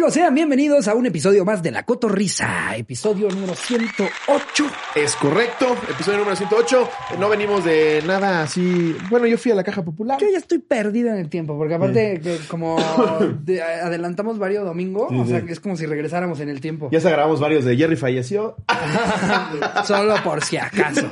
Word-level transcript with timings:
amigos? 0.00 0.14
Sean 0.14 0.34
bienvenidos 0.34 0.88
a 0.88 0.94
un 0.94 1.04
episodio 1.04 1.44
más 1.44 1.62
de 1.62 1.70
La 1.70 1.82
Cotorrisa, 1.82 2.74
episodio 2.74 3.28
número 3.28 3.54
108. 3.54 4.64
Es 4.94 5.14
correcto, 5.16 5.76
episodio 5.90 6.18
número 6.20 6.36
108. 6.36 6.88
No 7.18 7.28
venimos 7.28 7.64
de 7.64 8.02
nada 8.06 8.42
así. 8.44 8.96
Bueno, 9.10 9.26
yo 9.26 9.36
fui 9.36 9.52
a 9.52 9.54
la 9.54 9.62
caja 9.62 9.84
popular. 9.84 10.18
Yo 10.18 10.26
ya 10.32 10.38
estoy 10.38 10.58
perdido 10.58 11.10
en 11.10 11.16
el 11.16 11.28
tiempo, 11.28 11.58
porque 11.58 11.74
aparte, 11.74 12.18
que 12.22 12.38
como 12.48 12.78
de- 13.44 13.62
adelantamos 13.62 14.38
varios 14.38 14.64
domingos, 14.64 15.12
o 15.12 15.26
sea, 15.26 15.42
que 15.42 15.52
es 15.52 15.60
como 15.60 15.76
si 15.76 15.84
regresáramos 15.84 16.40
en 16.40 16.48
el 16.48 16.62
tiempo. 16.62 16.88
Ya 16.90 17.00
se 17.00 17.10
grabamos 17.10 17.38
varios 17.38 17.66
de 17.66 17.76
Jerry 17.76 17.96
falleció. 17.96 18.56
Solo 19.84 20.14
por 20.24 20.42
si 20.42 20.56
acaso. 20.56 21.06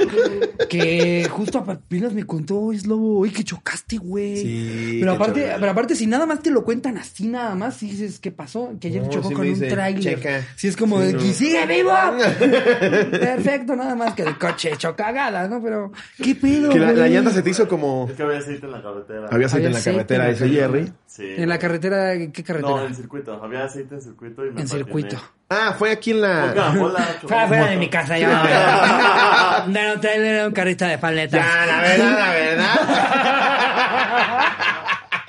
Que 0.68 1.28
justo 1.30 1.58
apenas 1.66 2.14
me 2.14 2.24
contó, 2.24 2.58
oye, 2.60 2.78
Slobo, 2.78 3.18
oye, 3.18 3.32
que 3.32 3.44
chocaste, 3.44 3.98
güey. 3.98 4.36
Sí, 4.38 4.96
Pero 5.00 5.12
qué 5.12 5.16
aparte, 5.16 5.52
pero 5.60 5.70
aparte, 5.72 5.94
si 5.94 6.06
nada 6.06 6.24
más 6.24 6.40
te 6.42 6.50
lo 6.50 6.64
cuentan 6.64 6.96
así, 6.96 7.26
nada 7.28 7.54
más, 7.54 7.82
y 7.82 7.90
dices, 7.90 8.18
¿qué 8.18 8.30
pasó? 8.30 8.77
Que 8.80 8.88
ayer 8.88 9.02
No, 9.02 9.08
chocó 9.10 9.28
sí 9.28 9.34
con 9.34 9.46
un 9.46 9.54
dice, 9.54 9.66
tráiler. 9.68 10.02
checa. 10.02 10.42
Sí, 10.56 10.68
es 10.68 10.76
como 10.76 10.98
Sí, 11.00 11.06
de 11.06 11.12
no. 11.14 11.18
que 11.18 11.32
sigue 11.32 11.66
vivo. 11.66 11.90
Perfecto, 13.10 13.76
nada 13.76 13.94
más 13.94 14.14
que 14.14 14.22
el 14.22 14.38
coche 14.38 14.72
hecho 14.72 14.94
cagada, 14.94 15.48
¿no? 15.48 15.62
Pero, 15.62 15.92
¿qué 16.22 16.34
pedo, 16.34 16.70
Que 16.70 16.78
la, 16.78 16.92
llanta 17.08 17.30
se 17.30 17.42
te 17.42 17.50
hizo 17.50 17.66
como. 17.68 18.06
Es 18.10 18.16
que 18.16 18.22
había 18.22 18.38
aceite 18.38 18.66
en 18.66 18.72
la 18.72 18.82
carretera. 18.82 19.26
Había 19.30 19.46
aceite 19.46 19.66
en 19.66 19.72
la 19.72 19.78
aceite 19.78 19.96
carretera, 19.98 20.24
en 20.24 20.30
la 20.32 20.38
dice 20.38 20.48
Jerry. 20.60 20.92
Sí. 21.06 21.34
En 21.36 21.48
la 21.48 21.58
carretera, 21.58 22.12
¿qué 22.32 22.44
carretera? 22.44 22.70
No, 22.74 22.80
en 22.82 22.86
el 22.88 22.94
circuito. 22.94 23.42
Había 23.42 23.64
aceite 23.64 23.94
en 23.96 24.02
circuito 24.02 24.44
y 24.46 24.50
me 24.52 24.60
en 24.60 24.68
circuito. 24.68 25.16
Ah, 25.50 25.74
fue 25.78 25.90
aquí 25.90 26.10
en 26.10 26.20
la. 26.20 26.52
Coca-Cola. 26.54 26.98
Fuera, 27.22 27.48
fuera 27.48 27.66
de 27.68 27.76
mi 27.76 27.88
casa, 27.88 28.18
ya. 28.20 29.64
No, 29.66 29.94
no, 29.94 30.00
trailer 30.00 30.46
un 30.46 30.52
carrito 30.52 30.84
de 30.84 30.98
paletas. 30.98 31.40
Ya, 31.44 31.66
la 31.66 31.80
verdad, 31.80 32.18
la 32.18 32.30
verdad. 32.32 32.74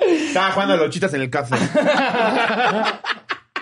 Estaba 0.27 0.51
jugando 0.51 0.73
a 0.73 0.77
lochitas 0.77 1.13
en 1.13 1.21
el 1.21 1.29
café. 1.29 1.55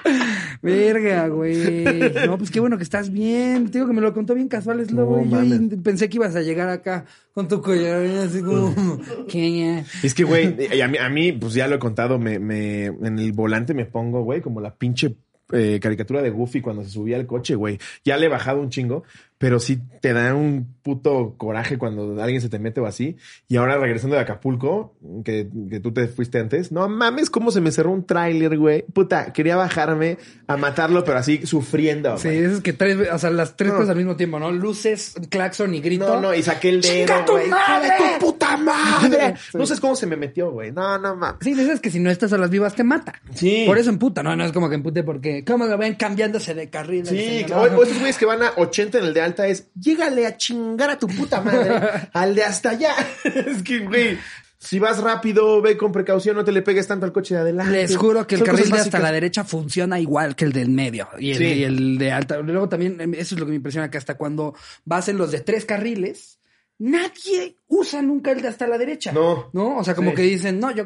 Verga, 0.62 1.28
güey. 1.28 1.84
No, 2.26 2.38
pues 2.38 2.52
qué 2.52 2.60
bueno 2.60 2.78
que 2.78 2.84
estás 2.84 3.12
bien. 3.12 3.66
Te 3.66 3.80
digo 3.80 3.88
que 3.88 3.94
me 3.94 4.02
lo 4.02 4.14
contó 4.14 4.34
bien 4.36 4.48
casual, 4.48 4.80
es 4.80 4.92
lo 4.92 5.24
No. 5.24 5.44
Yo 5.44 5.82
pensé 5.82 6.10
que 6.10 6.18
ibas 6.18 6.36
a 6.36 6.42
llegar 6.42 6.70
acá 6.70 7.06
con 7.34 7.48
tu 7.48 7.62
collar 7.62 8.04
así 8.06 8.42
como... 8.42 8.74
¿Qué? 9.28 9.84
Es 10.04 10.14
que, 10.14 10.24
güey, 10.24 10.82
a 10.82 10.88
mí, 10.88 10.98
a 10.98 11.10
mí, 11.10 11.32
pues 11.32 11.54
ya 11.54 11.68
lo 11.68 11.76
he 11.76 11.80
contado, 11.80 12.20
me, 12.20 12.40
me, 12.40 12.86
en 12.86 13.20
el 13.20 13.32
volante 13.32 13.74
me 13.74 13.86
pongo, 13.86 14.24
güey, 14.24 14.42
como 14.42 14.62
la 14.62 14.76
pinche 14.76 15.16
eh, 15.54 15.80
caricatura 15.82 16.22
de 16.22 16.30
Goofy 16.30 16.60
cuando 16.60 16.84
se 16.84 16.90
subía 16.90 17.16
al 17.16 17.26
coche, 17.26 17.56
güey. 17.56 17.80
Ya 18.04 18.18
le 18.18 18.26
he 18.26 18.30
bajado 18.30 18.60
un 18.60 18.70
chingo, 18.70 19.04
pero 19.38 19.60
sí 19.60 19.80
te 20.02 20.14
da 20.14 20.34
un 20.34 20.76
puto 20.82 21.36
coraje 21.38 21.78
cuando 21.78 22.22
alguien 22.22 22.42
se 22.42 22.50
te 22.50 22.60
mete 22.60 22.80
o 22.80 22.86
así. 22.86 23.18
Y 23.48 23.58
ahora 23.58 23.78
regresando 23.78 24.16
de 24.16 24.22
Acapulco, 24.22 24.96
que, 25.26 25.50
que 25.70 25.80
tú 25.80 25.92
te 25.94 26.08
fuiste 26.08 26.40
antes, 26.40 26.72
no 26.72 26.88
mames 26.88 27.30
cómo 27.30 27.52
se 27.52 27.60
me 27.62 27.72
cerró 27.72 27.92
un 27.92 28.06
tráiler, 28.06 28.58
güey. 28.58 28.84
Puta, 28.94 29.34
quería 29.34 29.56
bajarme 29.58 30.18
a 30.48 30.56
matarlo, 30.58 31.04
pero 31.04 31.18
así 31.20 31.46
sufriendo. 31.46 32.18
Sí, 32.18 32.30
es 32.30 32.62
que 32.62 32.74
tres, 32.74 32.98
o 33.12 33.18
sea, 33.20 33.30
las 33.32 33.56
tres 33.58 33.72
No. 33.72 33.76
cosas 33.80 33.90
al 33.92 33.98
mismo 33.98 34.16
tiempo, 34.16 34.40
¿no? 34.40 34.52
Luces, 34.52 35.14
claxon 35.30 35.76
y 35.76 35.82
grito. 35.82 36.08
No, 36.08 36.22
no, 36.22 36.34
y 36.34 36.42
saqué 36.42 36.70
el 36.70 36.82
dedo, 36.82 37.06
¡Chinga 37.08 37.26
tu 37.26 37.32
güey. 37.34 37.48
¡Hijo 37.48 37.56
madre! 37.56 37.90
tu 38.20 38.26
puta 38.26 38.58
madre! 38.58 39.36
Sí. 39.52 39.58
No 39.58 39.66
sabes 39.66 39.80
cómo 39.82 39.96
se 39.96 40.08
me 40.08 40.16
metió, 40.16 40.52
güey. 40.52 40.72
No, 40.72 40.98
no 40.98 41.16
mames. 41.16 41.40
Sí, 41.42 41.54
dices 41.54 41.80
que 41.80 41.90
si 41.92 42.00
no 42.00 42.10
estás 42.10 42.34
a 42.34 42.38
las 42.38 42.50
vivas 42.50 42.76
te 42.76 42.84
mata. 42.84 43.14
Sí. 43.34 43.64
Por 43.68 43.78
eso 43.78 43.90
emputa, 43.90 44.24
¿no? 44.24 44.36
No 44.36 44.46
es 44.46 44.52
como 44.52 44.70
que 44.70 44.76
empute 44.76 45.04
porque... 45.04 45.44
¿Cómo 45.46 45.66
lo 45.66 45.78
ven 45.78 45.96
cambiándose 45.96 46.54
de 46.54 46.70
carril? 46.70 47.06
Sí, 47.06 47.18
señor? 47.42 47.70
o, 47.74 47.78
o 47.80 47.84
estos 47.84 47.98
güeyes 48.00 48.18
que 48.18 48.26
van 48.26 48.42
a 48.44 48.52
80 48.58 48.98
en 49.00 49.06
el 49.06 49.14
de 49.14 49.22
alta 49.28 49.48
es, 49.48 49.70
llégale 49.76 50.26
a 50.26 50.36
chingar 50.38 50.90
a 50.90 50.98
tu 51.00 51.08
puta 51.08 51.42
madre 51.42 52.10
al 52.14 52.36
de 52.36 52.44
hasta 52.44 52.72
allá. 52.72 52.94
es 53.24 53.62
que, 53.64 53.80
güey, 53.80 54.18
si 54.60 54.80
vas 54.80 55.00
rápido, 55.00 55.62
ve 55.62 55.78
con 55.78 55.92
precaución, 55.92 56.36
no 56.36 56.44
te 56.44 56.52
le 56.52 56.64
pegues 56.64 56.88
tanto 56.88 57.06
al 57.06 57.12
coche 57.14 57.36
de 57.36 57.42
adelante. 57.42 57.72
Les 57.74 57.96
juro 57.96 58.26
que 58.26 58.36
el 58.36 58.40
Son 58.40 58.48
carril 58.48 58.72
de 58.72 58.80
hasta 58.80 59.00
la 59.00 59.12
derecha 59.12 59.44
funciona 59.44 60.00
igual 60.00 60.36
que 60.36 60.46
el 60.46 60.52
del 60.52 60.70
medio 60.70 61.08
y 61.20 61.32
el, 61.32 61.38
Sí. 61.38 61.44
y 61.46 61.64
el 61.64 61.98
de 62.00 62.12
alta. 62.12 62.38
Luego 62.40 62.68
también, 62.68 63.00
em, 63.00 63.14
eso 63.14 63.36
es 63.36 63.40
lo 63.40 63.46
que 63.46 63.52
me 63.52 63.56
impresiona, 63.58 63.92
que 63.92 63.98
hasta 64.00 64.16
cuando 64.16 64.56
vas 64.84 65.08
en 65.10 65.18
los 65.18 65.32
de 65.32 65.42
tres 65.42 65.64
carriles, 65.66 66.40
nadie 66.80 67.58
usa 67.68 68.02
nunca 68.02 68.32
el 68.32 68.42
de 68.42 68.48
hasta 68.48 68.68
la 68.68 68.78
derecha. 68.78 69.12
No. 69.12 69.50
¿No? 69.54 69.78
O 69.78 69.84
sea, 69.84 69.96
como 69.96 70.12
Sí. 70.12 70.16
que 70.18 70.22
dicen, 70.24 70.60
no, 70.60 70.72
yo, 70.72 70.86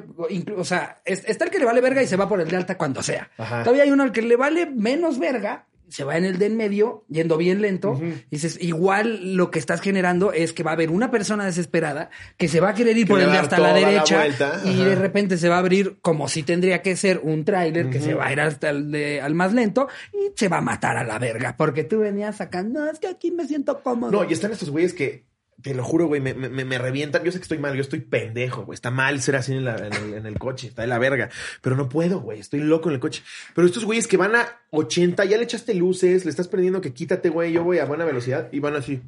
o 0.57 0.63
sea, 0.66 1.01
es- 1.06 1.24
está 1.28 1.46
el 1.46 1.51
que 1.51 1.59
le 1.59 1.66
vale 1.66 1.81
verga 1.81 2.01
y 2.03 2.07
se 2.07 2.18
va 2.18 2.28
por 2.30 2.41
el 2.41 2.47
de 2.50 2.57
alta 2.57 2.78
cuando 2.78 3.01
sea. 3.01 3.30
Ajá. 3.38 3.63
Todavía 3.63 3.84
hay 3.84 3.91
uno 3.91 4.03
al 4.03 4.12
que 4.12 4.22
le 4.22 4.35
vale 4.35 4.66
menos 4.68 5.18
verga. 5.19 5.66
Se 5.91 6.03
va 6.03 6.18
en 6.18 6.25
el 6.25 6.40
de 6.40 6.47
en 6.47 6.57
medio, 6.57 7.06
yendo 7.09 7.38
bien 7.38 7.62
lento. 7.62 8.00
Y 8.02 8.24
dices, 8.31 8.57
igual 8.62 9.35
lo 9.35 9.52
que 9.52 9.59
estás 9.59 9.81
generando 9.81 10.34
es 10.34 10.53
que 10.53 10.63
va 10.63 10.72
a 10.72 10.74
haber 10.74 10.90
una 10.90 11.12
persona 11.12 11.46
desesperada 11.46 12.09
que 12.38 12.47
se 12.47 12.59
va 12.59 12.69
a 12.69 12.74
querer 12.74 12.97
ir 12.97 13.06
Que 13.06 13.12
por 13.12 13.19
el 13.19 13.31
de 13.31 13.38
hasta 13.38 13.59
la 13.59 13.74
derecha 13.74 14.18
vuelta, 14.18 14.62
y 14.66 14.69
ajá. 14.69 14.85
de 14.85 14.96
repente 14.96 15.38
se 15.38 15.50
va 15.50 15.56
a 15.56 15.59
abrir 15.59 15.97
como 16.01 16.28
si 16.28 16.44
tendría 16.44 16.81
que 16.81 16.96
ser 16.96 17.19
un 17.24 17.46
tráiler 17.46 17.90
que 17.90 18.00
se 18.00 18.13
va 18.13 18.28
a 18.28 18.31
ir 18.31 18.40
hasta 18.40 18.69
el 18.69 18.91
de, 18.91 19.22
al 19.22 19.35
más 19.35 19.53
lento 19.53 19.88
y 20.13 20.31
se 20.35 20.47
va 20.47 20.57
a 20.57 20.62
matar 20.62 20.97
a 20.97 21.03
la 21.03 21.19
verga 21.19 21.56
porque 21.57 21.84
tú 21.84 22.00
venías 22.00 22.38
sacando, 22.38 22.80
no, 22.80 22.90
es 22.90 23.00
que 23.00 23.07
aquí 23.07 23.31
me 23.31 23.46
siento 23.47 23.84
cómodo. 23.84 24.12
No, 24.12 24.30
y 24.30 24.34
están 24.34 24.51
estos 24.51 24.69
güeyes 24.69 24.94
que, 24.94 25.25
te 25.61 25.73
lo 25.73 25.83
juro, 25.83 26.07
güey, 26.07 26.22
me, 26.22 26.33
me, 26.33 26.49
me 26.66 26.77
revientan. 26.77 27.23
Yo 27.23 27.31
sé 27.31 27.38
que 27.39 27.44
estoy 27.44 27.57
mal, 27.57 27.73
yo 27.75 27.81
estoy 27.81 27.99
pendejo, 28.01 28.66
güey. 28.66 28.75
Está 28.75 28.91
mal 28.91 29.22
ser 29.22 29.35
así 29.35 29.53
en, 29.53 29.66
la- 29.66 29.75
en 29.77 29.94
el, 29.94 30.13
en 30.16 30.25
el 30.25 30.38
coche, 30.39 30.67
está 30.67 30.81
de 30.81 30.88
la 30.88 30.99
verga. 30.99 31.29
Pero 31.61 31.75
no 31.75 31.89
puedo, 31.89 32.19
güey, 32.19 32.39
estoy 32.39 32.59
loco 32.61 32.89
en 32.89 32.95
el 32.95 32.99
coche. 33.01 33.23
Pero 33.55 33.66
estos 33.67 33.85
güeyes 33.85 34.07
que 34.07 34.17
van 34.17 34.35
a 34.35 34.47
80, 34.71 35.25
ya 35.25 35.38
le 35.38 35.44
echaste 35.44 35.73
luces, 35.73 36.25
le 36.25 36.31
estás 36.31 36.47
perdiendo 36.47 36.81
que 36.81 36.94
quítate, 36.94 37.29
güey, 37.29 37.51
yo 37.51 37.63
voy 37.63 37.79
a 37.79 37.85
buena 37.85 38.05
velocidad 38.05 38.50
y 38.51 38.59
van 38.59 38.75
así. 38.75 39.01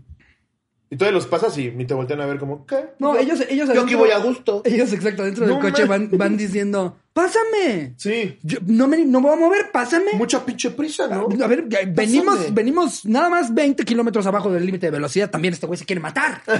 Y 0.89 0.95
todos 0.95 1.11
los 1.11 1.25
pasas 1.25 1.57
y 1.57 1.71
ni 1.71 1.85
te 1.85 1.95
voltean 1.95 2.21
a 2.21 2.27
ver 2.27 2.37
como, 2.37 2.67
¿qué? 2.67 2.85
No, 2.99 3.17
ellos, 3.17 3.39
ellos 3.49 3.67
Yo 3.73 3.81
aquí 3.81 3.95
voy 3.95 4.11
a 4.11 4.19
gusto. 4.19 4.61
Ellos, 4.63 4.93
exacto, 4.93 5.23
dentro 5.23 5.47
del 5.47 5.57
coche 5.59 5.85
van, 5.85 6.09
van 6.11 6.37
diciendo, 6.37 6.99
pásame. 7.13 7.93
Sí. 7.97 8.37
Yo, 8.43 8.57
no 8.65 8.87
me 8.87 9.05
no 9.05 9.21
me 9.21 9.27
voy 9.29 9.37
a 9.37 9.39
mover, 9.39 9.71
pásame. 9.71 10.13
Mucha 10.13 10.45
pinche 10.45 10.71
prisa, 10.71 11.07
¿no? 11.07 11.27
A 11.43 11.47
ver, 11.47 11.63
venimos, 11.87 12.35
Pásame. 12.37 12.55
venimos 12.55 13.05
nada 13.05 13.29
más 13.29 13.53
20 13.53 13.83
kilómetros 13.85 14.25
abajo 14.25 14.51
del 14.51 14.65
límite 14.65 14.87
de 14.87 14.91
velocidad. 14.91 15.29
También 15.29 15.53
este 15.53 15.65
güey 15.67 15.77
se 15.77 15.85
quiere 15.85 16.01
matar. 16.01 16.41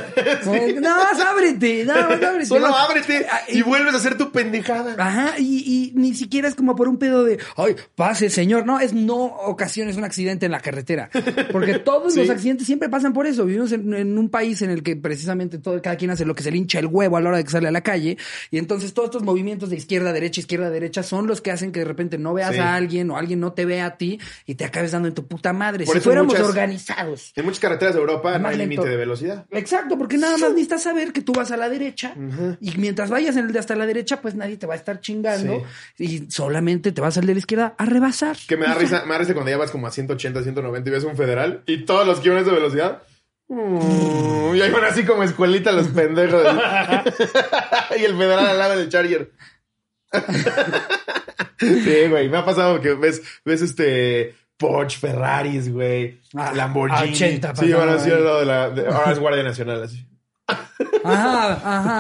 No, 0.45 0.81
nada 0.81 1.03
más 1.11 1.19
ábrete, 1.21 1.85
nada 1.85 2.09
más 2.09 2.23
ábrete. 2.23 2.45
Solo 2.45 2.67
No. 2.67 2.75
ábrete 2.77 3.25
Ah, 3.31 3.41
y 3.49 3.61
vuelves 3.61 3.93
a 3.93 3.97
hacer 3.97 4.17
tu 4.17 4.31
pendejada. 4.31 4.95
Ajá, 4.97 5.39
y, 5.39 5.91
y 5.93 5.97
ni 5.97 6.13
siquiera 6.13 6.47
es 6.47 6.55
como 6.55 6.75
por 6.75 6.87
un 6.87 6.97
pedo 6.97 7.23
de, 7.23 7.39
ay, 7.55 7.75
pase, 7.95 8.29
señor. 8.29 8.65
No, 8.65 8.79
es 8.79 8.93
no 8.93 9.15
ocasiones 9.25 9.97
un 9.97 10.03
accidente 10.03 10.45
en 10.45 10.51
la 10.51 10.59
carretera. 10.59 11.09
Porque 11.51 11.79
todos 11.79 12.13
Sí. 12.13 12.19
los 12.19 12.29
accidentes 12.29 12.67
siempre 12.67 12.89
pasan 12.89 13.13
por 13.13 13.25
eso. 13.27 13.45
Vivimos 13.45 13.71
en, 13.71 13.93
en 13.93 14.17
un 14.17 14.29
país 14.29 14.61
en 14.61 14.69
el 14.69 14.83
que 14.83 14.95
precisamente 14.95 15.57
todo, 15.57 15.81
cada 15.81 15.95
quien 15.95 16.11
hace 16.11 16.25
lo 16.25 16.35
que 16.35 16.43
se 16.43 16.51
le 16.51 16.57
hincha 16.57 16.79
el 16.79 16.87
huevo 16.87 17.17
a 17.17 17.21
la 17.21 17.29
hora 17.29 17.37
de 17.37 17.43
que 17.43 17.49
sale 17.51 17.67
a 17.67 17.71
la 17.71 17.81
calle. 17.81 18.17
Y 18.51 18.57
entonces 18.57 18.93
todos 18.93 19.07
estos 19.07 19.23
movimientos 19.23 19.69
de 19.69 19.77
izquierda 19.77 20.11
derecha, 20.13 20.41
izquierda 20.43 20.69
derecha 20.69 21.03
son 21.03 21.27
los 21.27 21.41
que 21.41 21.51
hacen 21.51 21.71
que 21.71 21.79
de 21.79 21.85
repente 21.85 22.17
no 22.17 22.33
veas 22.33 22.53
Sí. 22.53 22.59
a 22.59 22.75
alguien 22.75 23.09
o 23.11 23.17
alguien 23.17 23.39
no 23.39 23.53
te 23.53 23.65
vea 23.65 23.85
a 23.85 23.97
ti 23.97 24.19
y 24.45 24.55
te 24.55 24.65
acabes 24.65 24.91
dando 24.91 25.07
en 25.07 25.13
tu 25.13 25.27
puta 25.27 25.51
madre. 25.53 25.85
Por 25.85 25.95
si 25.95 26.01
fuéramos 26.01 26.33
muchas- 26.33 26.47
organizados. 26.47 27.31
En 27.35 27.45
muchas 27.45 27.59
carreteras 27.59 27.95
de 27.95 28.01
Europa 28.01 28.37
no 28.39 28.47
hay 28.47 28.57
límite 28.57 28.87
de 28.87 28.97
velocidad. 28.97 29.45
Exacto, 29.51 29.97
porque 29.97 30.17
nada 30.17 30.37
más 30.37 30.51
necesitas 30.51 30.83
saber 30.83 31.13
que 31.13 31.21
tú 31.21 31.33
vas 31.33 31.51
a 31.51 31.57
la 31.57 31.69
derecha 31.69 32.13
y 32.59 32.77
mientras 32.77 33.09
vayas 33.09 33.35
en 33.37 33.45
el 33.45 33.53
de 33.53 33.59
hasta 33.59 33.75
la 33.75 33.85
derecha, 33.85 34.21
pues 34.21 34.35
nadie 34.35 34.57
te 34.57 34.67
va 34.67 34.73
a 34.73 34.77
estar 34.77 34.99
chingando 34.99 35.63
y 35.97 36.29
solamente 36.29 36.91
te 36.91 37.01
vas 37.01 37.17
al 37.17 37.25
de 37.25 37.33
la 37.33 37.39
izquierda 37.39 37.75
a 37.77 37.85
rebasar. 37.85 38.37
Que 38.47 38.57
me 38.57 38.65
da 38.65 38.73
risa, 38.75 39.03
me 39.05 39.13
da 39.13 39.19
risa 39.19 39.33
cuando 39.33 39.51
ya 39.51 39.57
vas 39.57 39.71
como 39.71 39.87
a 39.87 39.91
180, 39.91 40.43
190 40.43 40.89
y 40.89 40.93
ves 40.93 41.03
un 41.03 41.15
federal 41.15 41.61
y 41.65 41.85
todos 41.85 42.05
los 42.05 42.19
a 42.19 42.39
esa 42.39 42.51
velocidad. 42.51 43.03
mm, 43.47 44.55
y 44.55 44.61
ahí 44.61 44.71
van 44.71 44.85
así 44.85 45.03
como 45.03 45.23
escuelita 45.23 45.71
los 45.71 45.87
pendejos. 45.89 46.43
y 47.99 48.03
el 48.03 48.17
federal 48.17 48.47
al 48.47 48.57
lado 48.57 48.77
del 48.77 48.89
Charger. 48.89 49.31
Sí, 51.59 52.07
güey. 52.09 52.29
Me 52.29 52.37
ha 52.37 52.45
pasado 52.45 52.79
que 52.81 52.93
ves, 52.93 53.21
ves 53.45 53.61
este 53.61 54.35
Porsche, 54.57 54.99
Ferraris, 54.99 55.71
güey. 55.71 56.19
Ah, 56.35 56.51
Lamborghini. 56.55 57.09
a 57.09 57.11
80 57.13 57.55
sí, 57.55 57.71
van 57.73 57.89
así 57.89 58.09
al 58.11 58.23
lado 58.23 58.39
de 58.39 58.45
la. 58.45 58.69
de- 58.69 58.87
ahora 58.87 59.11
es 59.11 59.19
Guardia 59.19 59.43
Nacional, 59.43 59.83
así. 59.83 60.07
Ajá, 61.05 61.53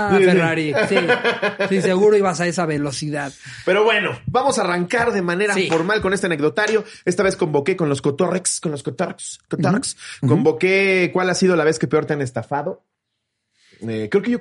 ajá, 0.09 0.17
Sí. 0.17 0.23
Ferrari. 0.23 0.73
Sí, 0.87 0.95
sí, 1.69 1.81
seguro 1.81 2.15
ibas 2.17 2.39
a 2.39 2.47
esa 2.47 2.65
velocidad. 2.65 3.33
Pero 3.65 3.83
bueno, 3.83 4.11
vamos 4.27 4.57
a 4.59 4.63
arrancar 4.63 5.11
de 5.11 5.21
manera 5.21 5.53
Sí. 5.53 5.67
formal 5.69 6.01
con 6.01 6.13
este 6.13 6.27
anecdotario. 6.27 6.83
Esta 7.05 7.23
vez 7.23 7.35
convoqué 7.35 7.75
con 7.75 7.89
los 7.89 8.01
Cotorrex, 8.01 8.59
con 8.61 8.71
los 8.71 8.83
Cotorrex, 8.83 9.39
Cotorrex. 9.49 9.97
Convoqué 10.25 11.09
cuál 11.13 11.29
ha 11.29 11.35
sido 11.35 11.55
la 11.55 11.63
vez 11.65 11.79
que 11.79 11.87
peor 11.87 12.05
te 12.05 12.13
han 12.13 12.21
estafado. 12.21 12.83
Eh, 13.81 14.07
creo 14.09 14.23
que 14.23 14.31
yo 14.31 14.39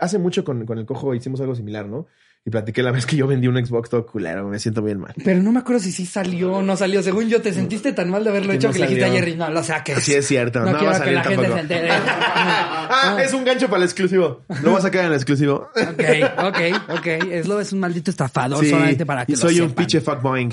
hace 0.00 0.18
mucho 0.18 0.44
con, 0.44 0.64
con 0.66 0.78
el 0.78 0.86
cojo 0.86 1.12
hicimos 1.14 1.40
algo 1.40 1.56
similar, 1.56 1.86
¿no? 1.86 2.06
Y 2.42 2.50
platiqué 2.50 2.82
la 2.82 2.90
vez 2.90 3.04
que 3.04 3.16
yo 3.16 3.26
vendí 3.26 3.48
un 3.48 3.56
Xbox 3.64 3.90
todo 3.90 4.06
culero, 4.06 4.48
me 4.48 4.58
siento 4.58 4.82
bien 4.82 4.98
mal. 4.98 5.12
Pero 5.22 5.42
no 5.42 5.52
me 5.52 5.58
acuerdo 5.58 5.82
si 5.82 5.92
sí 5.92 6.06
salió 6.06 6.54
o 6.54 6.62
no 6.62 6.74
salió. 6.74 7.02
Según 7.02 7.28
yo, 7.28 7.42
te 7.42 7.52
sentiste 7.52 7.92
tan 7.92 8.08
mal 8.08 8.24
de 8.24 8.30
haberlo 8.30 8.54
hecho 8.54 8.68
no 8.68 8.72
que 8.72 8.78
le 8.78 8.86
dijiste 8.86 9.04
a. 9.04 9.12
Jerry, 9.12 9.36
no 9.36 9.50
lo 9.50 9.62
saques. 9.62 10.02
Sí, 10.02 10.14
es 10.14 10.26
cierto, 10.26 10.60
No, 10.60 10.72
no 10.72 10.84
va 10.84 10.96
a 10.96 11.02
que 11.02 11.10
la 11.12 11.22
salir 11.22 11.36
gente 11.36 11.36
tampoco. 11.36 11.54
se 11.54 11.60
entere. 11.60 11.88
Ah, 12.92 13.18
es 13.22 13.32
un 13.34 13.44
gancho 13.44 13.66
para 13.68 13.78
el 13.78 13.84
exclusivo. 13.84 14.42
Lo 14.62 14.72
vas 14.72 14.80
a 14.80 14.88
sacar 14.88 15.02
en 15.02 15.08
el 15.08 15.14
exclusivo. 15.14 15.70
Ok, 15.76 16.44
ok, 16.44 16.58
ok. 16.98 17.06
Eslo 17.30 17.60
es 17.60 17.72
un 17.72 17.78
maldito 17.78 18.10
estafador 18.10 18.64
Sí, 18.64 18.70
solamente 18.70 19.06
para 19.06 19.24
que 19.24 19.32
y 19.32 19.34
lo 19.36 19.40
soy 19.40 19.60
un 19.60 19.70
pinche 19.72 20.00
fuckboing 20.00 20.52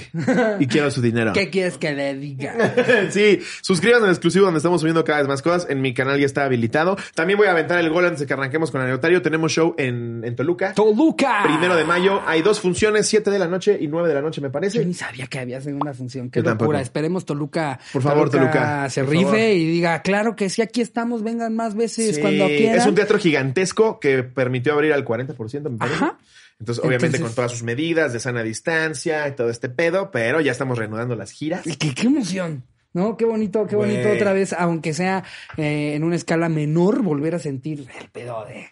y 0.59 0.67
quiero 0.67 0.91
su 0.91 1.01
dinero. 1.01 1.33
¿Qué 1.33 1.49
quieres 1.49 1.77
que 1.79 1.93
le 1.93 2.13
diga? 2.15 2.53
sí, 3.09 3.39
suscríbanse 3.61 4.05
al 4.05 4.11
exclusivo 4.11 4.45
donde 4.45 4.59
estamos 4.59 4.81
subiendo 4.81 5.03
cada 5.03 5.19
vez 5.19 5.27
más 5.27 5.41
cosas. 5.41 5.67
En 5.69 5.81
mi 5.81 5.95
canal 5.95 6.19
ya 6.19 6.27
está 6.27 6.43
habilitado. 6.45 6.95
También 7.15 7.37
voy 7.39 7.47
a 7.47 7.51
aventar 7.51 7.79
el 7.79 7.89
gol 7.89 8.05
antes 8.05 8.19
de 8.19 8.27
que 8.27 8.33
arranquemos 8.33 8.69
con 8.69 8.81
el 8.81 8.85
anecdotario. 8.87 9.21
Tenemos 9.23 9.51
show 9.51 9.73
en, 9.79 10.21
en 10.23 10.35
Toluca. 10.35 10.73
¡Toluca! 10.73 11.39
Primero 11.43 11.75
de 11.77 11.85
mayo 11.85 12.21
hay 12.25 12.41
dos 12.41 12.59
funciones, 12.59 13.07
7 13.07 13.31
de 13.31 13.39
la 13.39 13.47
noche 13.47 13.77
y 13.79 13.87
9 13.87 14.07
de 14.09 14.13
la 14.15 14.21
noche, 14.21 14.41
me 14.41 14.47
Yo 14.47 14.51
parece. 14.51 14.85
ni 14.85 14.93
sabía 14.93 15.27
que 15.27 15.39
había 15.39 15.61
segunda 15.61 15.93
función. 15.93 16.29
Qué 16.29 16.39
Yo 16.39 16.43
tampoco. 16.43 16.65
locura. 16.71 16.81
Esperemos 16.81 17.25
Toluca. 17.25 17.79
Por 17.93 18.01
favor, 18.01 18.29
Toluca, 18.29 18.89
se 18.89 19.03
rife 19.03 19.23
favor. 19.23 19.39
y 19.39 19.65
diga, 19.67 20.01
claro 20.01 20.35
que 20.35 20.49
sí, 20.49 20.61
aquí 20.61 20.81
estamos, 20.81 21.23
vengan 21.23 21.55
más 21.55 21.75
veces 21.75 22.15
Sí, 22.15 22.21
cuando 22.21 22.47
quieran. 22.47 22.77
Es 22.77 22.85
un 22.85 22.95
teatro 22.95 23.17
gigantesco 23.19 23.99
que 23.99 24.23
permitió 24.23 24.73
abrir 24.73 24.91
al 24.93 25.05
40%, 25.05 25.69
me 25.69 25.77
parece. 25.77 25.95
Ajá. 25.97 26.17
Entonces, 26.59 26.83
obviamente, 26.83 27.05
Entonces- 27.17 27.21
con 27.27 27.35
todas 27.35 27.51
sus 27.51 27.63
medidas 27.63 28.13
de 28.13 28.19
sana 28.19 28.41
distancia 28.43 29.27
y 29.27 29.35
todo 29.35 29.49
este 29.49 29.69
pedo, 29.69 30.09
pero 30.11 30.41
ya 30.41 30.51
estamos 30.51 30.77
reanudando 30.77 31.15
las 31.15 31.31
giras. 31.31 31.65
Y 31.67 31.75
qué, 31.75 31.93
qué 31.93 32.07
emoción. 32.07 32.63
¿No? 32.93 33.15
Qué 33.15 33.25
bonito, 33.25 33.67
qué 33.67 33.75
bonito 33.75 34.09
otra 34.09 34.33
vez, 34.33 34.53
aunque 34.53 34.91
sea 34.93 35.23
eh, 35.57 35.93
en 35.93 36.03
una 36.03 36.15
escala 36.15 36.49
menor, 36.49 37.03
volver 37.03 37.35
a 37.35 37.39
sentir 37.39 37.85
el 38.01 38.09
pedo 38.09 38.43
de. 38.45 38.69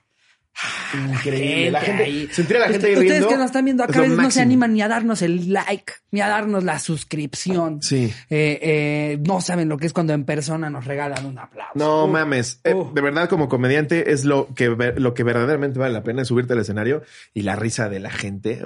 Ah, 0.61 1.07
Increíble. 1.13 1.71
La 1.71 1.81
gente, 1.81 2.03
ahí. 2.03 2.27
sentir 2.31 2.57
a 2.57 2.59
la 2.61 2.67
gente 2.69 2.87
ahí 2.87 2.93
Ustedes 2.93 3.11
riendo 3.11 3.27
que 3.29 3.35
nos 3.37 3.45
están 3.45 3.65
viendo 3.65 3.83
acá, 3.83 4.07
no 4.07 4.31
se 4.31 4.41
animan 4.41 4.73
ni 4.73 4.81
a 4.81 4.87
darnos 4.87 5.21
el 5.21 5.51
like, 5.51 5.93
ni 6.11 6.21
a 6.21 6.27
darnos 6.27 6.63
la 6.63 6.79
suscripción. 6.79 7.81
Sí. 7.81 8.13
Eh, 8.29 8.59
eh, 8.61 9.17
no 9.25 9.41
saben 9.41 9.69
lo 9.69 9.77
que 9.77 9.85
es 9.85 9.93
cuando 9.93 10.13
en 10.13 10.23
persona 10.23 10.69
nos 10.69 10.85
regalan 10.85 11.25
un 11.25 11.37
aplauso. 11.37 11.73
No 11.75 12.07
mames. 12.07 12.59
Eh, 12.63 12.75
de 12.93 13.01
verdad, 13.01 13.29
como 13.29 13.49
comediante, 13.49 14.11
es 14.11 14.25
lo 14.25 14.47
que, 14.55 14.69
lo 14.97 15.13
que 15.13 15.23
verdaderamente 15.23 15.79
vale 15.79 15.93
la 15.93 16.03
pena 16.03 16.21
es 16.21 16.27
subirte 16.27 16.53
al 16.53 16.59
escenario 16.59 17.03
y 17.33 17.41
la 17.41 17.55
risa 17.55 17.89
de 17.89 17.99
la 17.99 18.11
gente. 18.11 18.61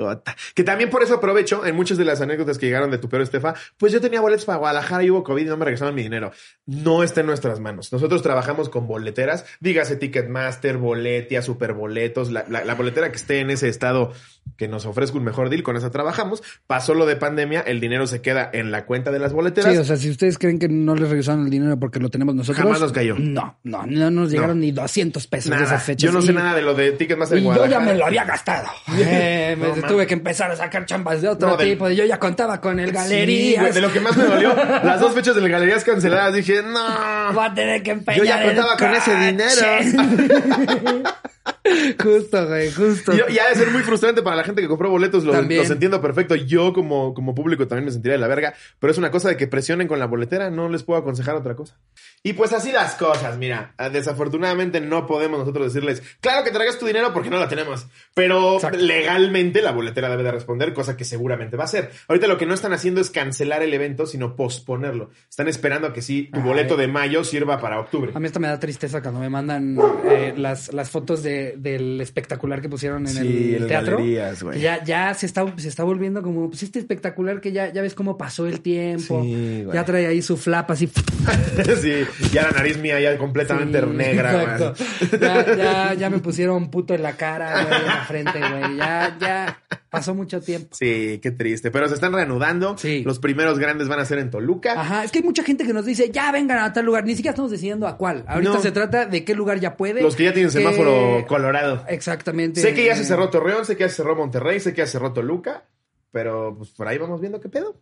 Que 0.54 0.64
también 0.64 0.90
por 0.90 1.04
eso 1.04 1.16
aprovecho 1.16 1.66
en 1.66 1.76
muchas 1.76 1.98
de 1.98 2.06
las 2.06 2.22
anécdotas 2.22 2.58
que 2.58 2.68
llegaron 2.68 2.92
de 2.92 2.98
tu 2.98 3.10
peor 3.10 3.24
Estefa. 3.24 3.56
Pues 3.78 3.92
yo 3.92 4.02
tenía 4.02 4.22
boletos 4.22 4.46
para 4.46 4.60
Guadalajara 4.60 5.04
y 5.04 5.10
hubo 5.10 5.24
COVID 5.24 5.44
y 5.44 5.50
no 5.50 5.58
me 5.58 5.66
regresaron 5.66 5.96
mi 5.96 6.04
dinero. 6.04 6.32
No 6.66 7.04
está 7.04 7.22
en 7.22 7.28
nuestras 7.28 7.60
manos. 7.60 7.92
Nosotros 7.92 8.22
trabajamos 8.22 8.70
con 8.70 8.88
boleteras, 8.88 9.46
dígase 9.60 9.96
Ticketmaster, 9.96 10.78
Boletia, 10.78 11.42
Superboletos, 11.80 12.32
la, 12.32 12.46
la, 12.50 12.64
la 12.66 12.76
boletera 12.76 13.10
que 13.10 13.16
esté 13.18 13.40
en 13.40 13.50
ese 13.50 13.70
estado 13.70 14.12
que 14.58 14.68
nos 14.68 14.86
ofrezca 14.86 15.18
un 15.18 15.24
mejor 15.24 15.50
deal, 15.50 15.64
con 15.64 15.78
esa 15.78 15.90
trabajamos. 15.92 16.42
Pasó 16.68 16.94
lo 16.94 17.06
de 17.06 17.16
pandemia, 17.16 17.62
el 17.62 17.80
dinero 17.80 18.08
se 18.08 18.22
queda 18.22 18.50
en 18.52 18.72
la 18.72 18.86
cuenta 18.86 19.12
de 19.12 19.20
las 19.20 19.32
boleteras. 19.32 19.72
Sí, 19.72 19.78
o 19.78 19.84
sea, 19.86 19.96
si 19.96 20.10
ustedes 20.10 20.38
creen 20.38 20.60
que 20.60 20.68
no 20.68 20.96
les 20.96 21.08
regresaron 21.08 21.46
el 21.46 21.50
dinero 21.50 21.80
porque 21.80 22.00
lo 22.00 22.10
tenemos 22.10 22.36
nosotros. 22.36 22.62
Jamás 22.66 22.82
nos 22.82 22.92
cayó. 22.92 23.16
No, 23.18 23.58
no, 23.64 23.86
no 23.86 24.12
nos 24.12 24.32
llegaron 24.32 24.58
No. 24.60 24.66
ni 24.66 24.72
200 24.72 25.28
pesos 25.28 25.56
de 25.58 25.64
esas 25.64 25.82
fechas. 25.84 26.04
Yo 26.04 26.12
no 26.12 26.22
sé 26.22 26.32
Y- 26.32 26.36
nada 26.36 26.56
de 26.56 26.62
lo 26.64 26.74
de 26.74 26.92
Ticketmaster 26.92 27.38
en 27.38 27.44
Y 27.44 27.48
yo 27.48 27.52
ya 27.54 27.58
Guadalajara. 27.60 27.92
me 27.94 27.98
lo 27.98 28.06
había 28.06 28.26
gastado. 28.26 28.68
Eh, 28.98 29.56
me 29.58 29.68
No, 29.70 29.76
man. 29.78 29.88
tuve 29.88 30.06
que 30.08 30.14
empezar 30.16 30.52
a 30.52 30.56
sacar 30.56 30.86
chambas 30.86 31.22
de 31.22 31.30
otro 31.30 31.50
No, 31.52 31.58
tipo. 31.58 31.90
Yo 31.90 32.04
ya 32.06 32.20
contaba 32.20 32.60
con 32.60 32.80
el 32.80 32.92
galería. 32.92 33.64
de 33.72 33.82
lo 33.82 33.92
que 33.94 34.00
más 34.02 34.18
me 34.18 34.26
dolió, 34.26 34.54
las 34.84 35.00
dos 35.00 35.14
fechas 35.14 35.36
del 35.36 35.48
Galerías 35.50 35.84
canceladas, 35.84 36.34
dije, 36.34 36.62
no. 36.64 36.74
Va 37.34 37.46
a 37.46 37.54
tener 37.54 37.82
que 37.82 37.92
empeñar 37.92 38.18
Yo 38.20 38.26
ya 38.26 38.44
contaba 38.44 38.76
con 38.78 38.94
ese 38.94 39.12
coche. 39.38 41.04
justo, 42.04 42.48
güey, 42.48 42.72
justo. 42.72 43.14
Y, 43.14 43.34
y 43.34 43.40
ha 43.40 43.50
de 43.50 43.56
ser 43.56 43.70
muy 43.72 43.82
frustrante 43.84 44.22
para 44.22 44.36
la 44.36 44.44
gente 44.44 44.62
que 44.62 44.68
compró 44.68 44.90
boletos, 44.90 45.24
lo- 45.24 45.34
los 45.58 45.70
entiendo 45.72 46.02
perfecto. 46.02 46.36
Yo 46.36 46.74
como, 46.74 47.14
como 47.14 47.36
público 47.36 47.68
también 47.68 47.86
me 47.86 47.92
sentiría 47.92 48.14
de 48.14 48.20
la 48.22 48.28
verga, 48.28 48.54
pero 48.80 48.92
es 48.92 48.98
una 48.98 49.12
cosa 49.12 49.30
de 49.30 49.38
que 49.38 49.48
presionen 49.48 49.88
con 49.88 50.00
la 50.00 50.06
boletera, 50.06 50.50
no 50.50 50.70
les 50.70 50.84
puedo 50.84 51.00
aconsejar 51.00 51.36
otra 51.36 51.56
cosa. 51.56 51.78
Y 52.22 52.34
pues 52.34 52.52
así 52.52 52.72
las 52.74 52.96
cosas, 52.96 53.38
mira, 53.38 53.74
ah, 53.78 53.90
desafortunadamente 53.90 54.82
no 54.82 55.06
podemos 55.08 55.40
nosotros 55.40 55.74
decirles, 55.74 56.04
claro 56.20 56.44
que 56.44 56.52
traigas 56.52 56.78
tu 56.78 56.86
dinero 56.86 57.14
porque 57.14 57.30
no 57.30 57.38
lo 57.40 57.48
tenemos, 57.48 57.88
pero 58.14 58.56
Exacto. 58.56 58.78
legalmente 58.78 59.62
la 59.62 59.72
boletera 59.72 60.10
debe 60.10 60.24
de 60.24 60.32
responder, 60.34 60.74
cosa 60.74 60.98
que 60.98 61.06
seguramente 61.06 61.56
va 61.56 61.64
a 61.64 61.66
hacer. 61.66 61.92
Ahorita 62.10 62.28
lo 62.28 62.38
que 62.38 62.46
no 62.46 62.54
están 62.54 62.74
haciendo 62.74 63.00
es 63.00 63.10
cancelar 63.10 63.64
el 63.64 63.74
evento, 63.74 64.06
sino 64.06 64.36
posponerlo. 64.36 65.12
Están 65.30 65.48
esperando 65.48 65.88
a 65.88 65.94
que 65.94 66.02
sí, 66.02 66.30
tu 66.34 66.40
Ay. 66.42 66.46
boleto 66.46 66.76
de 66.76 66.88
mayo 66.90 67.24
sirva 67.24 67.62
para 67.62 67.80
octubre. 67.80 68.12
A 68.14 68.20
mí 68.20 68.26
esto 68.28 68.42
me 68.42 68.50
da 68.50 68.60
tristeza 68.60 69.02
cuando 69.02 69.22
me 69.22 69.30
mandan 69.30 69.78
eh, 70.10 70.34
las, 70.36 70.74
las 70.74 70.90
fotos 70.90 71.24
de, 71.24 71.56
del 71.58 72.02
espectacular 72.02 72.62
que 72.62 72.68
pusieron 72.68 73.08
en 73.08 73.14
Sí, 73.14 73.56
el 73.56 73.68
teatro. 73.68 73.96
galerías, 73.96 74.44
güey. 74.44 74.58
Que 74.58 74.62
Ya, 74.64 74.84
ya 74.84 75.14
se 75.14 75.26
está, 75.26 75.46
se 75.58 75.70
está 75.70 75.86
volviendo 75.86 76.22
como, 76.22 76.50
pues 76.50 76.64
este 76.64 76.80
espectacular 76.80 77.40
que 77.40 77.54
ya, 77.54 77.72
ya 77.72 77.82
ves 77.82 77.96
cómo 77.96 78.18
pasó 78.18 78.46
el 78.46 78.60
tiempo. 78.60 79.22
Sí, 79.24 79.62
güey. 79.64 79.74
ya 79.74 79.86
trae 79.86 80.06
ahí 80.08 80.22
su 80.22 80.36
flap 80.36 80.70
así. 80.72 80.88
sí, 81.82 82.06
ya 82.32 82.44
la 82.44 82.52
nariz 82.52 82.78
mía 82.78 83.00
ya 83.00 83.18
completamente 83.18 83.80
Sí, 83.80 83.86
negra. 83.88 84.74
Ya, 85.20 85.56
ya, 85.56 85.94
ya 85.94 86.10
me 86.10 86.20
pusieron 86.20 86.70
puto 86.70 86.94
en 86.94 87.04
la 87.04 87.14
cara, 87.18 87.64
güey, 87.66 87.80
en 87.82 87.88
la 87.88 88.04
frente, 88.06 88.40
güey. 88.40 88.78
Ya, 88.78 89.18
ya 89.20 89.60
pasó 89.90 90.14
mucho 90.14 90.42
tiempo. 90.42 90.76
Sí, 90.76 91.20
qué 91.22 91.32
triste. 91.32 91.72
Pero 91.72 91.88
se 91.88 91.96
están 91.96 92.14
reanudando. 92.14 92.78
Sí. 92.78 93.04
Los 93.06 93.20
primeros 93.20 93.60
grandes 93.60 93.88
van 93.88 94.00
a 94.00 94.06
ser 94.06 94.20
en 94.20 94.30
Toluca. 94.30 94.80
Ajá, 94.80 95.04
es 95.04 95.12
que 95.12 95.20
hay 95.20 95.24
mucha 95.26 95.44
gente 95.44 95.66
que 95.66 95.74
nos 95.74 95.86
dice, 95.86 96.10
ya 96.12 96.32
vengan 96.32 96.60
a 96.60 96.74
tal 96.74 96.86
lugar. 96.86 97.06
Ni 97.06 97.16
siquiera 97.16 97.32
estamos 97.32 97.52
decidiendo 97.52 97.88
a 97.88 97.98
cuál. 97.98 98.24
Ahorita 98.28 98.54
No. 98.54 98.60
se 98.62 98.72
trata 98.72 99.06
de 99.06 99.24
qué 99.26 99.34
lugar 99.36 99.60
ya 99.60 99.76
puede. 99.78 100.02
Los 100.02 100.16
que 100.16 100.24
ya 100.26 100.34
tienen 100.34 100.52
que- 100.52 100.58
semáforo 100.60 101.26
colorado. 101.28 101.84
Exactamente. 101.88 102.62
Sé 102.62 102.74
que 102.74 102.86
ya 102.86 102.96
se 102.96 103.04
cerró 103.04 103.30
Torreón, 103.30 103.66
sé 103.66 103.76
que 103.76 103.82
ya 103.84 103.90
se 103.90 103.96
cerró 103.96 104.16
Monterrey, 104.16 104.60
sé 104.60 104.74
que 104.74 104.80
ya 104.80 104.86
se 104.86 104.94
cerró 104.94 105.14
Toluca. 105.14 105.64
Pero 106.12 106.56
pues 106.58 106.72
por 106.72 106.88
ahí 106.88 106.98
vamos 106.98 107.22
viendo 107.22 107.40
qué 107.40 107.50
pedo. 107.50 107.76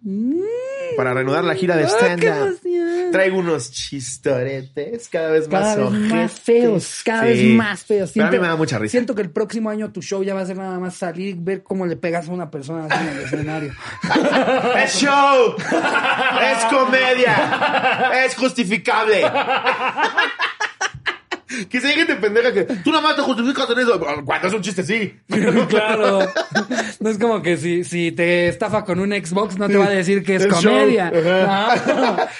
Para 0.97 1.13
reanudar 1.13 1.45
la 1.45 1.55
gira 1.55 1.77
de 1.77 1.83
¡Ah, 1.85 1.87
qué 1.87 2.27
stand-up. 2.27 3.11
Traigo 3.13 3.37
unos 3.37 3.71
chistoretes 3.71 5.07
cada 5.07 5.31
vez 5.31 5.47
Cada 5.47 5.77
más 5.77 5.91
vez 5.93 6.11
más 6.11 6.31
feos, 6.33 7.01
cada 7.05 7.21
Sí. 7.23 7.27
vez 7.29 7.43
más 7.55 7.83
feos. 7.85 8.11
Pero 8.13 8.27
a 8.27 8.31
mí 8.31 8.37
me 8.39 8.47
da 8.47 8.55
mucha 8.57 8.77
risa. 8.79 8.91
Siento 8.91 9.15
que 9.15 9.21
el 9.21 9.29
próximo 9.29 9.69
año 9.69 9.93
tu 9.93 10.01
show 10.01 10.23
ya 10.23 10.33
va 10.33 10.41
a 10.41 10.45
ser 10.45 10.57
nada 10.57 10.77
más 10.77 10.95
salir, 10.95 11.37
ver 11.39 11.63
cómo 11.63 11.85
le 11.85 11.95
pegas 11.95 12.27
a 12.27 12.33
una 12.33 12.51
persona 12.51 12.85
así 12.89 13.01
en 13.01 13.15
el 13.15 13.23
escenario. 13.23 13.73
¡Es 14.83 14.95
show! 14.95 15.55
¡Es 15.57 16.65
comedia! 16.65 18.11
¡Es 18.25 18.35
justificable! 18.35 19.21
que 21.69 21.81
si 21.81 21.87
hay 21.87 21.93
gente 21.93 22.15
pendeja 22.15 22.53
que 22.53 22.63
tú 22.63 22.91
nada 22.91 23.01
más 23.01 23.15
te 23.15 23.21
justificas 23.21 23.69
en 23.69 23.79
eso. 23.79 23.99
Cuando 24.25 24.47
es 24.47 24.53
un 24.53 24.61
chiste, 24.61 24.83
sí. 24.83 25.13
claro. 25.69 26.19
No 26.99 27.09
es 27.09 27.17
como 27.17 27.41
que 27.41 27.57
si, 27.57 27.83
si 27.83 28.11
te 28.11 28.47
estafa 28.47 28.83
con 28.83 28.99
un 28.99 29.11
Xbox 29.11 29.57
no 29.57 29.67
te 29.67 29.77
va 29.77 29.85
a 29.85 29.89
decir 29.89 30.23
que 30.23 30.35
es, 30.35 30.47
comedia. 30.47 31.11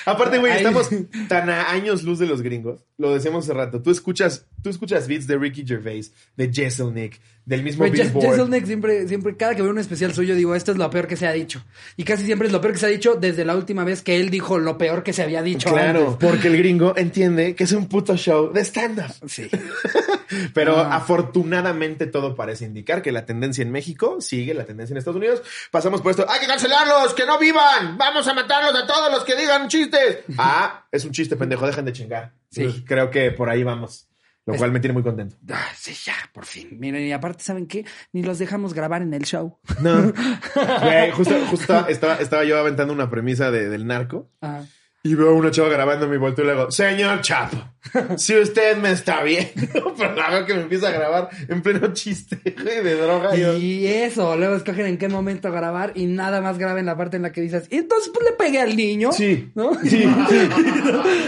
Aparte, 0.05 0.37
güey, 0.37 0.53
estamos 0.53 0.89
tan 1.27 1.49
a 1.49 1.69
años 1.71 2.03
luz 2.03 2.19
de 2.19 2.25
los 2.25 2.41
gringos. 2.41 2.83
Lo 2.97 3.13
decíamos 3.13 3.45
hace 3.45 3.53
rato. 3.53 3.81
Tú 3.81 3.91
escuchas, 3.91 4.45
tú 4.61 4.69
escuchas 4.69 5.07
beats 5.07 5.27
de 5.27 5.37
Ricky 5.37 5.65
Gervais, 5.65 6.13
de 6.35 6.51
Jesselnick, 6.51 7.19
del 7.47 7.63
mismo 7.63 7.85
Jes- 7.85 7.93
Billboard. 8.13 8.25
Jeselnik 8.29 8.65
siempre, 8.65 9.07
siempre, 9.07 9.35
cada 9.37 9.55
que 9.55 9.61
veo 9.61 9.71
un 9.71 9.79
especial 9.79 10.13
suyo, 10.13 10.35
digo, 10.35 10.53
esto 10.53 10.71
es 10.73 10.77
lo 10.77 10.89
peor 10.89 11.07
que 11.07 11.15
se 11.15 11.25
ha 11.27 11.31
dicho. 11.31 11.63
Y 11.95 12.03
casi 12.03 12.25
siempre 12.25 12.47
es 12.47 12.53
lo 12.53 12.59
peor 12.61 12.73
que 12.73 12.79
se 12.79 12.85
ha 12.85 12.89
dicho 12.89 13.15
desde 13.15 13.45
la 13.45 13.55
última 13.55 13.83
vez 13.85 14.01
que 14.01 14.17
él 14.17 14.29
dijo 14.29 14.59
lo 14.59 14.77
peor 14.77 15.01
que 15.01 15.13
se 15.13 15.23
había 15.23 15.41
dicho. 15.41 15.69
Claro, 15.71 16.09
antes. 16.11 16.29
porque 16.29 16.49
el 16.49 16.57
gringo 16.57 16.93
entiende 16.97 17.55
que 17.55 17.63
es 17.63 17.71
un 17.71 17.87
puto 17.87 18.15
show 18.17 18.51
de 18.51 18.61
stand-up. 18.65 19.11
Sí. 19.27 19.49
Pero 20.53 20.77
Ah. 20.77 20.97
afortunadamente 20.97 22.05
todo 22.07 22.35
parece 22.35 22.65
indicar 22.65 23.01
que 23.01 23.11
la 23.11 23.25
tendencia 23.25 23.61
en 23.61 23.71
México 23.71 24.17
sigue 24.19 24.53
la 24.53 24.65
tendencia 24.65 24.93
en 24.93 24.97
Estados 24.97 25.17
Unidos. 25.17 25.41
Pasamos 25.71 26.01
por 26.01 26.11
esto, 26.11 26.25
hay 26.29 26.41
que 26.41 26.47
cancelarlos, 26.47 27.13
que 27.13 27.25
no 27.25 27.39
vivan, 27.39 27.97
vamos 27.97 28.27
a 28.27 28.33
matarlos 28.33 28.75
a 28.75 28.85
todos 28.85 29.11
los 29.11 29.23
que 29.23 29.35
digan 29.35 29.67
chistes. 29.67 30.19
Ah, 30.37 30.85
es 30.91 31.05
un 31.05 31.11
chiste 31.11 31.35
pendejo, 31.35 31.65
dejen 31.65 31.85
de 31.85 31.93
chingar. 31.93 32.33
Sí. 32.49 32.83
Creo 32.85 33.09
que 33.09 33.31
por 33.31 33.49
ahí 33.49 33.63
vamos, 33.63 34.06
lo 34.53 34.57
cual 34.57 34.71
me 34.71 34.79
tiene 34.79 34.93
muy 34.93 35.03
contento. 35.03 35.35
Ah, 35.51 35.67
sí, 35.75 35.93
ya, 36.05 36.13
por 36.33 36.45
fin. 36.45 36.69
Miren, 36.79 37.03
y 37.03 37.11
aparte, 37.11 37.43
¿saben 37.43 37.67
qué? 37.67 37.85
Ni 38.13 38.23
los 38.23 38.39
dejamos 38.39 38.73
grabar 38.73 39.01
en 39.01 39.13
el 39.13 39.23
show. 39.23 39.59
No. 39.81 40.11
Güey, 40.81 41.11
justo, 41.11 41.35
justo 41.49 41.87
estaba, 41.87 42.15
estaba 42.15 42.43
yo 42.45 42.57
aventando 42.57 42.93
una 42.93 43.09
premisa 43.09 43.51
de- 43.51 43.69
del 43.69 43.85
narco 43.85 44.29
Ajá. 44.41 44.65
Y 45.03 45.15
veo 45.15 45.29
a 45.29 45.33
una 45.33 45.51
chava 45.51 45.69
grabando 45.69 46.07
mi 46.07 46.17
volteo 46.17 46.43
y 46.43 46.47
le 46.47 46.53
digo, 46.53 46.71
señor 46.71 47.21
Chapo, 47.21 47.57
si 48.17 48.35
usted 48.35 48.77
me 48.77 48.91
está 48.91 49.23
viendo, 49.23 49.93
pero 49.97 50.15
la 50.15 50.29
veo 50.29 50.45
que 50.45 50.53
me 50.53 50.61
empieza 50.61 50.89
a 50.89 50.91
grabar 50.91 51.29
en 51.47 51.61
pleno 51.61 51.93
chiste 51.93 52.35
de 52.35 52.95
droga. 52.95 53.35
Y 53.35 53.87
eso, 53.87 54.35
luego 54.35 54.55
escogen 54.55 54.85
en 54.87 54.97
qué 54.97 55.07
momento 55.07 55.51
grabar 55.51 55.93
y 55.95 56.07
nada 56.07 56.41
más 56.41 56.57
graben 56.57 56.85
la 56.85 56.97
parte 56.97 57.17
en 57.17 57.23
la 57.23 57.31
que 57.31 57.41
dices, 57.41 57.67
y 57.69 57.77
entonces 57.77 58.11
pues 58.13 58.25
le 58.25 58.35
pegué 58.35 58.59
al 58.59 58.75
niño. 58.75 59.11
Sí. 59.11 59.51
¿No? 59.55 59.71
Sí, 59.87 60.03
sí. 60.29 60.49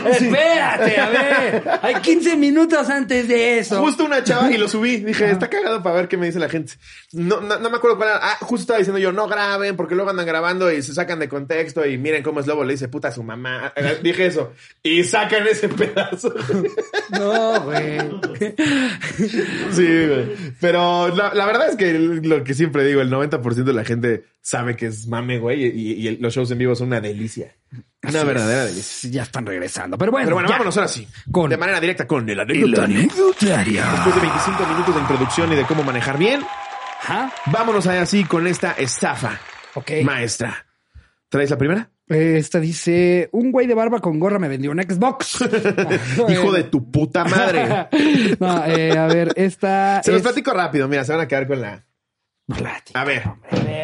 Espérate, 0.06 1.00
a 1.00 1.10
ver. 1.10 1.64
Hay 1.82 1.96
15 1.96 2.36
minutos 2.36 2.90
antes 2.90 3.28
de 3.28 3.60
eso. 3.60 3.80
Justo 3.80 4.04
una 4.04 4.24
chava 4.24 4.52
y 4.52 4.58
lo 4.58 4.68
subí. 4.68 4.98
Dije, 4.98 5.32
está 5.32 5.50
cagado 5.50 5.82
para 5.82 5.96
ver 5.96 6.08
qué 6.08 6.18
me 6.18 6.26
dice 6.26 6.40
la 6.40 6.50
gente. 6.50 6.74
No, 7.14 7.40
no, 7.40 7.58
no 7.60 7.70
me 7.70 7.78
acuerdo 7.78 7.96
cuál 7.98 8.10
era. 8.10 8.20
Ah, 8.22 8.38
justo 8.42 8.64
estaba 8.64 8.80
diciendo 8.80 9.00
yo, 9.00 9.12
no 9.14 9.28
graben, 9.28 9.78
porque 9.78 9.96
luego 9.96 10.10
andan 10.10 10.26
grabando 10.26 10.72
y 10.72 10.82
se 10.82 10.94
sacan 10.94 11.20
de 11.20 11.30
contexto 11.30 11.86
y 11.86 11.98
miren 11.98 12.22
cómo 12.22 12.42
es 12.42 12.48
lobo. 12.48 12.64
Le 12.64 12.74
dice 12.74 12.90
puta 12.90 13.10
a 13.10 13.12
su 13.12 13.24
mamá. 13.24 13.59
Dije 14.04 14.26
eso. 14.28 14.54
Y 14.84 15.04
sacan 15.04 15.46
ese 15.48 15.70
pedazo. 15.70 16.34
No, 17.12 17.62
güey. 17.62 17.98
Sí, 19.72 20.08
güey. 20.08 20.36
Pero 20.60 21.14
la, 21.16 21.34
la 21.34 21.46
verdad 21.46 21.70
es 21.70 21.76
que 21.76 21.94
lo 21.94 22.44
que 22.44 22.54
siempre 22.54 22.84
digo, 22.86 23.02
el 23.02 23.12
90% 23.12 23.42
de 23.64 23.74
la 23.74 23.84
gente 23.86 24.26
sabe 24.42 24.76
que 24.76 24.88
es 24.88 25.08
mame, 25.08 25.38
güey, 25.40 25.64
y, 25.66 26.08
y 26.08 26.18
los 26.18 26.34
shows 26.34 26.50
en 26.52 26.58
vivo 26.58 26.76
son 26.76 26.88
una 26.88 27.02
delicia. 27.02 27.56
Una 28.04 28.24
verdadera 28.24 28.64
es. 28.66 28.70
delicia. 28.72 29.10
Ya 29.12 29.24
están 29.24 29.46
regresando. 29.46 29.98
Pero 29.98 30.12
bueno, 30.12 30.26
Pero 30.26 30.36
bueno, 30.36 30.50
ya. 30.50 30.54
vámonos 30.56 30.78
ahora 30.78 30.88
sí. 30.88 31.08
Con- 31.32 31.50
De 31.50 31.58
manera 31.58 31.80
directa 31.80 32.08
con 32.08 32.30
el 32.30 32.40
anecdotario. 32.40 33.84
Después 33.84 34.16
de 34.16 34.22
25 34.22 34.68
minutos 34.68 34.96
de 34.96 35.02
introducción 35.02 35.54
y 35.54 35.56
de 35.56 35.64
cómo 35.66 35.84
manejar 35.84 36.18
bien, 36.18 36.42
vámonos 37.48 37.88
ahí 37.88 37.98
así 37.98 38.24
con 38.24 38.48
esta 38.48 38.72
estafa 38.74 39.40
Ok. 39.76 39.92
maestra. 40.04 40.66
¿Traes 41.30 41.50
la 41.52 41.58
primera? 41.58 41.90
Esta 42.10 42.60
dice, 42.60 43.30
un 43.34 43.52
güey 43.52 43.68
de 43.68 43.76
barba 43.76 44.00
con 44.00 44.20
gorra 44.20 44.40
me 44.40 44.48
vendió 44.48 44.72
un 44.72 44.82
Xbox. 44.82 45.38
Hijo 46.30 46.52
de 46.52 46.64
tu 46.64 46.90
puta 46.90 47.24
madre. 47.24 47.88
no, 48.40 48.66
eh, 48.66 48.98
a 48.98 49.06
ver, 49.06 49.32
esta 49.36 50.02
Se 50.04 50.12
los 50.12 50.24
platico 50.24 50.52
rápido, 50.52 50.88
mira, 50.88 51.04
se 51.04 51.12
van 51.12 51.22
a 51.22 51.28
quedar 51.28 51.48
con 51.48 51.62
la 51.62 51.86
Plática. 52.48 53.00
A 53.00 53.04
ver. 53.04 53.24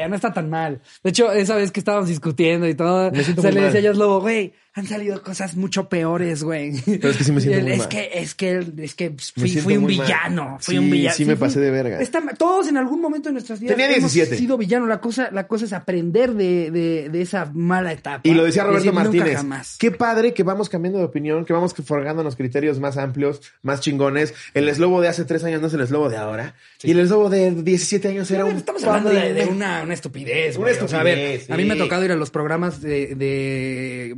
No 0.10 0.16
está 0.16 0.34
tan 0.34 0.50
mal. 0.50 0.82
De 1.04 1.12
hecho, 1.12 1.32
esa 1.32 1.56
vez 1.56 1.72
que 1.72 1.80
estábamos 1.80 2.10
discutiendo 2.10 2.68
y 2.68 2.74
todo, 2.74 3.12
se 3.14 3.52
le 3.52 3.62
decía 3.62 3.92
a 3.92 3.94
Lobo, 3.94 4.22
güey, 4.22 4.54
han 4.78 4.88
salido 4.88 5.24
cosas 5.24 5.56
mucho 5.56 5.88
peores, 5.88 6.44
güey. 6.44 6.74
Pero 6.86 7.10
es 7.10 7.16
que 7.18 7.24
sí 7.24 7.32
me 7.32 7.40
siento 7.40 7.62
muy 7.62 7.72
es 7.72 7.78
mal. 7.80 7.88
que, 7.88 8.10
es 8.14 8.36
que, 8.36 8.66
es 8.78 8.94
que 8.94 9.16
fui, 9.34 9.78
un 9.78 9.84
mal. 9.84 9.90
villano. 9.92 10.58
Fui 10.60 10.74
Sí, 10.76 10.80
un 10.80 10.90
villano. 10.92 11.16
sí 11.16 11.24
me 11.24 11.38
pasé 11.38 11.62
de 11.62 11.72
verga. 11.72 12.02
Está- 12.02 12.22
todos 12.38 12.68
en 12.68 12.76
algún 12.76 13.00
momento 13.02 13.30
de 13.30 13.34
nuestras 13.34 13.62
vidas 13.62 13.78
Tenía 13.78 13.96
hemos 13.96 14.12
17. 14.12 14.36
sido 14.38 14.58
villano. 14.58 14.86
La 14.86 15.00
cosa, 15.00 15.30
la 15.32 15.48
cosa 15.48 15.64
es 15.64 15.72
aprender 15.72 16.34
de, 16.34 16.72
de, 16.72 17.10
de 17.10 17.22
esa 17.22 17.50
mala 17.54 17.94
etapa. 17.94 18.20
Y 18.24 18.34
lo 18.34 18.44
decía 18.44 18.64
Roberto 18.64 18.84
decir, 18.84 18.94
nunca 18.94 19.04
Martínez. 19.18 19.38
jamás. 19.38 19.78
Qué 19.80 19.92
padre 19.92 20.34
que 20.34 20.44
vamos 20.44 20.68
cambiando 20.68 21.00
de 21.00 21.06
opinión, 21.06 21.46
que 21.46 21.54
vamos 21.54 21.74
forjándonos 21.74 22.36
criterios 22.36 22.78
más 22.82 22.98
amplios, 22.98 23.42
más 23.62 23.80
chingones. 23.80 24.34
El 24.54 24.68
eslobo 24.68 25.00
de 25.00 25.08
hace 25.08 25.24
tres 25.24 25.46
años 25.46 25.62
no 25.62 25.68
es 25.68 25.74
el 25.74 25.82
eslobo 25.82 26.10
de 26.10 26.18
ahora. 26.18 26.54
Y 26.84 26.92
el 26.92 27.00
eslobo 27.00 27.30
de 27.30 27.50
17 27.52 28.10
años 28.10 28.30
era 28.30 28.44
un. 28.44 28.58
Estamos 28.58 28.84
hablando 28.84 29.10
de, 29.10 29.34
de 29.34 29.46
una, 29.46 29.84
una 29.84 29.94
estupidez. 29.94 30.58
Una 30.58 30.66
güey. 30.74 30.84
O 30.84 30.88
sea, 30.90 31.00
a 31.00 31.04
ver, 31.04 31.42
a 31.50 31.56
mí 31.56 31.64
me 31.64 31.76
ha 31.76 31.78
tocado 31.78 32.04
ir 32.04 32.12
a 32.12 32.16
los 32.18 32.30
programas 32.30 32.82
de, 32.82 33.16
de 33.16 34.14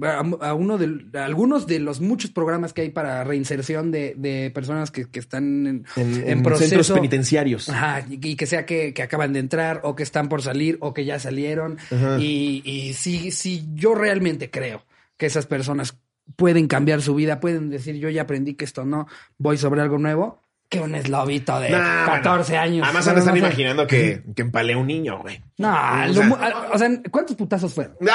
a, 0.50 0.54
uno 0.54 0.78
de 0.78 1.18
a 1.20 1.26
algunos 1.26 1.68
de 1.68 1.80
los 1.80 2.02
muchos 2.02 2.32
programas 2.32 2.74
que 2.74 2.82
hay 2.82 2.90
para 2.90 3.24
reinserción 3.24 3.92
de, 3.92 4.14
de 4.18 4.52
personas 4.52 4.92
que, 4.92 5.10
que 5.10 5.20
están 5.20 5.68
en, 5.68 5.86
En, 5.96 6.14
en 6.16 6.28
en 6.30 6.44
proceso. 6.44 6.70
centros 6.70 6.92
penitenciarios. 6.92 7.70
Ajá, 7.70 8.06
y, 8.10 8.20
y 8.26 8.36
que 8.36 8.46
sea 8.46 8.66
que, 8.66 8.94
que 8.94 9.04
acaban 9.04 9.34
de 9.34 9.40
entrar 9.40 9.82
o 9.84 9.96
que 9.96 10.04
están 10.04 10.30
por 10.30 10.42
salir 10.42 10.78
o 10.82 10.94
que 10.94 11.06
ya 11.06 11.20
salieron. 11.20 11.78
Ajá. 11.92 12.18
Y, 12.20 12.62
y 12.66 12.94
sí, 12.94 13.32
sí, 13.32 13.68
yo 13.74 13.96
realmente 13.96 14.50
creo 14.50 14.84
que 15.18 15.26
esas 15.26 15.46
personas 15.46 15.98
pueden 16.36 16.68
cambiar 16.68 17.02
su 17.02 17.16
vida, 17.16 17.40
pueden 17.40 17.70
decir 17.70 17.96
yo 17.96 18.10
ya 18.10 18.24
aprendí 18.24 18.54
que 18.56 18.66
esto 18.66 18.84
no, 18.86 19.08
voy 19.38 19.58
sobre 19.58 19.82
algo 19.82 19.98
nuevo, 19.98 20.42
que 20.70 20.80
un 20.82 20.96
eslobito 20.96 21.60
de 21.60 21.70
Nah, 21.70 22.06
14 22.06 22.52
bueno. 22.52 22.64
años. 22.64 22.84
Además, 22.86 23.08
No, 23.08 23.14
no, 23.14 23.26
no. 23.32 23.38
imaginando 23.38 23.88
que, 23.88 24.22
que 24.36 24.42
empalé 24.42 24.76
un 24.76 24.88
niño, 24.88 25.20
güey. 25.20 25.42
No, 25.58 25.70
O 25.74 26.08
lo 26.08 26.14
sea- 26.14 26.26
mu- 26.26 26.36
a- 26.36 26.70
o 26.74 26.78
sea, 26.78 26.90
¿cuántos 27.10 27.36
putazos 27.38 27.74
fueron? 27.74 27.96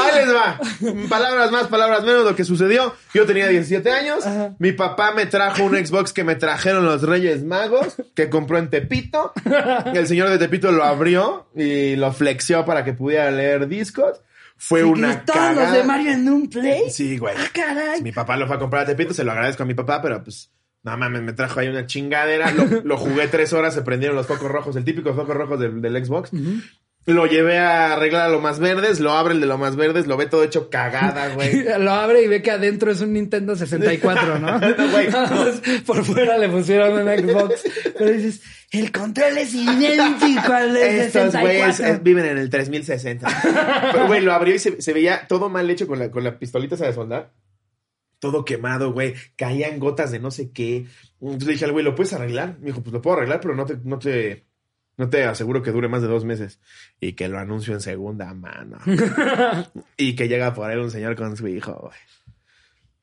Ahí 0.00 0.24
les 0.24 0.34
va. 0.34 0.58
Palabras 1.08 1.50
más, 1.50 1.66
palabras 1.68 2.02
menos. 2.04 2.24
Lo 2.24 2.34
que 2.36 2.44
sucedió. 2.44 2.94
Yo 3.14 3.26
tenía 3.26 3.48
17 3.48 3.90
años. 3.90 4.24
Mi 4.58 4.72
papá 4.72 5.12
me 5.12 5.26
trajo 5.26 5.64
un 5.64 5.74
Xbox 5.84 6.12
que 6.12 6.24
me 6.24 6.34
trajeron 6.36 6.84
los 6.84 7.02
Reyes 7.02 7.42
Magos, 7.44 7.96
que 8.14 8.28
compró 8.30 8.58
en 8.58 8.70
Tepito. 8.70 9.32
El 9.94 10.06
señor 10.06 10.28
de 10.30 10.38
Tepito 10.38 10.72
lo 10.72 10.84
abrió 10.84 11.46
y 11.54 11.96
lo 11.96 12.12
flexió 12.12 12.64
para 12.64 12.84
que 12.84 12.92
pudiera 12.92 13.30
leer 13.30 13.66
discos. 13.68 14.20
Fue 14.62 14.84
una 14.84 15.24
Todos 15.24 15.56
los 15.56 15.72
de 15.72 15.84
Mario 15.84 16.12
en 16.12 16.28
un 16.28 16.50
play. 16.50 16.90
Sí, 16.90 17.16
güey. 17.16 17.34
Ah, 17.34 17.48
caray. 17.50 18.02
Mi 18.02 18.12
papá 18.12 18.36
lo 18.36 18.46
fue 18.46 18.56
a 18.56 18.58
comprar 18.58 18.82
a 18.82 18.86
Tepito, 18.86 19.14
se 19.14 19.24
lo 19.24 19.32
agradezco 19.32 19.62
a 19.62 19.66
mi 19.66 19.72
papá, 19.72 20.02
pero 20.02 20.22
pues, 20.22 20.52
no 20.82 20.94
mames, 20.98 21.22
me 21.22 21.32
trajo 21.32 21.60
ahí 21.60 21.68
una 21.68 21.86
chingadera. 21.86 22.52
Lo, 22.52 22.66
lo 22.84 22.98
jugué 22.98 23.26
tres 23.28 23.54
horas, 23.54 23.72
se 23.72 23.80
prendieron 23.80 24.16
los 24.16 24.26
focos 24.26 24.50
rojos, 24.50 24.76
el 24.76 24.84
típico 24.84 25.14
foco 25.14 25.32
rojos 25.32 25.58
del, 25.58 25.80
del 25.80 26.04
Xbox. 26.04 26.30
Lo 27.10 27.26
llevé 27.26 27.58
a 27.58 27.94
arreglar 27.94 28.26
a 28.26 28.28
lo 28.28 28.40
más 28.40 28.58
verdes, 28.58 29.00
lo 29.00 29.12
abre 29.12 29.34
el 29.34 29.40
de 29.40 29.46
lo 29.46 29.58
más 29.58 29.76
verdes, 29.76 30.06
lo 30.06 30.16
ve 30.16 30.26
todo 30.26 30.44
hecho 30.44 30.70
cagada, 30.70 31.34
güey. 31.34 31.64
Lo 31.78 31.90
abre 31.92 32.22
y 32.22 32.28
ve 32.28 32.42
que 32.42 32.50
adentro 32.50 32.90
es 32.90 33.00
un 33.00 33.12
Nintendo 33.12 33.56
64, 33.56 34.38
¿no? 34.38 34.58
No, 34.60 34.90
güey, 34.90 35.08
no. 35.10 35.22
Entonces, 35.30 35.80
Por 35.82 36.04
fuera 36.04 36.38
le 36.38 36.48
pusieron 36.48 36.92
un 36.92 37.08
Xbox. 37.08 37.64
Pero 37.96 38.10
dices, 38.12 38.42
el 38.70 38.92
control 38.92 39.38
es 39.38 39.54
idéntico 39.54 40.52
al 40.52 40.72
de 40.72 41.06
Estos 41.06 41.34
güeyes 41.34 41.76
64. 41.76 41.86
eh, 41.86 42.00
viven 42.02 42.24
en 42.26 42.38
el 42.38 42.50
3060. 42.50 43.28
Pero, 43.92 44.06
güey, 44.06 44.20
lo 44.20 44.32
abrió 44.32 44.54
y 44.54 44.58
se, 44.58 44.80
se 44.80 44.92
veía 44.92 45.26
todo 45.26 45.48
mal 45.48 45.68
hecho 45.70 45.86
con 45.86 45.98
la, 45.98 46.10
con 46.10 46.24
la 46.24 46.38
pistolita 46.38 46.74
esa 46.74 46.86
de 46.86 46.92
soldar. 46.92 47.32
Todo 48.18 48.44
quemado, 48.44 48.92
güey. 48.92 49.14
Caían 49.36 49.78
gotas 49.78 50.10
de 50.10 50.18
no 50.18 50.30
sé 50.30 50.52
qué. 50.52 50.86
Entonces 51.20 51.46
le 51.46 51.52
dije 51.54 51.64
al 51.64 51.72
güey, 51.72 51.84
¿lo 51.84 51.94
puedes 51.94 52.12
arreglar? 52.12 52.56
Me 52.60 52.66
dijo, 52.66 52.82
pues 52.82 52.92
lo 52.92 53.00
puedo 53.00 53.16
arreglar, 53.16 53.40
pero 53.40 53.54
no 53.54 53.64
te, 53.64 53.78
no 53.82 53.98
te, 53.98 54.46
no 55.00 55.08
te 55.08 55.24
aseguro 55.24 55.62
que 55.62 55.72
dure 55.72 55.88
más 55.88 56.02
de 56.02 56.08
dos 56.08 56.26
meses. 56.26 56.60
Y 57.00 57.14
que 57.14 57.28
lo 57.28 57.38
anuncio 57.38 57.72
en 57.72 57.80
segunda 57.80 58.34
mano. 58.34 58.76
y 59.96 60.14
que 60.14 60.28
llega 60.28 60.52
por 60.52 60.70
él 60.70 60.78
un 60.78 60.90
señor 60.90 61.16
con 61.16 61.38
su 61.38 61.48
hijo, 61.48 61.72
güey. 61.80 61.96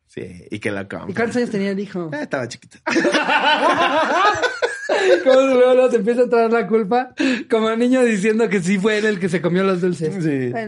Sí, 0.05 0.45
y 0.51 0.59
que 0.59 0.69
¿Y 0.69 0.73
compra. 0.73 1.07
cuántos 1.15 1.37
años 1.37 1.49
tenía 1.49 1.71
el 1.71 1.79
hijo? 1.79 2.11
Eh, 2.13 2.19
estaba 2.21 2.47
chiquito. 2.47 2.77
¿Cómo 5.23 5.41
luego, 5.41 5.73
luego 5.73 5.89
te 5.89 5.95
empieza 5.97 6.21
a 6.21 6.29
traer 6.29 6.51
la 6.51 6.67
culpa? 6.67 7.15
Como 7.49 7.75
niño 7.75 8.03
diciendo 8.03 8.47
que 8.47 8.61
sí 8.61 8.77
fue 8.77 8.99
él 8.99 9.05
el 9.05 9.19
que 9.19 9.27
se 9.27 9.41
comió 9.41 9.63
los 9.63 9.81
dulces. 9.81 10.23
Sí. 10.23 10.53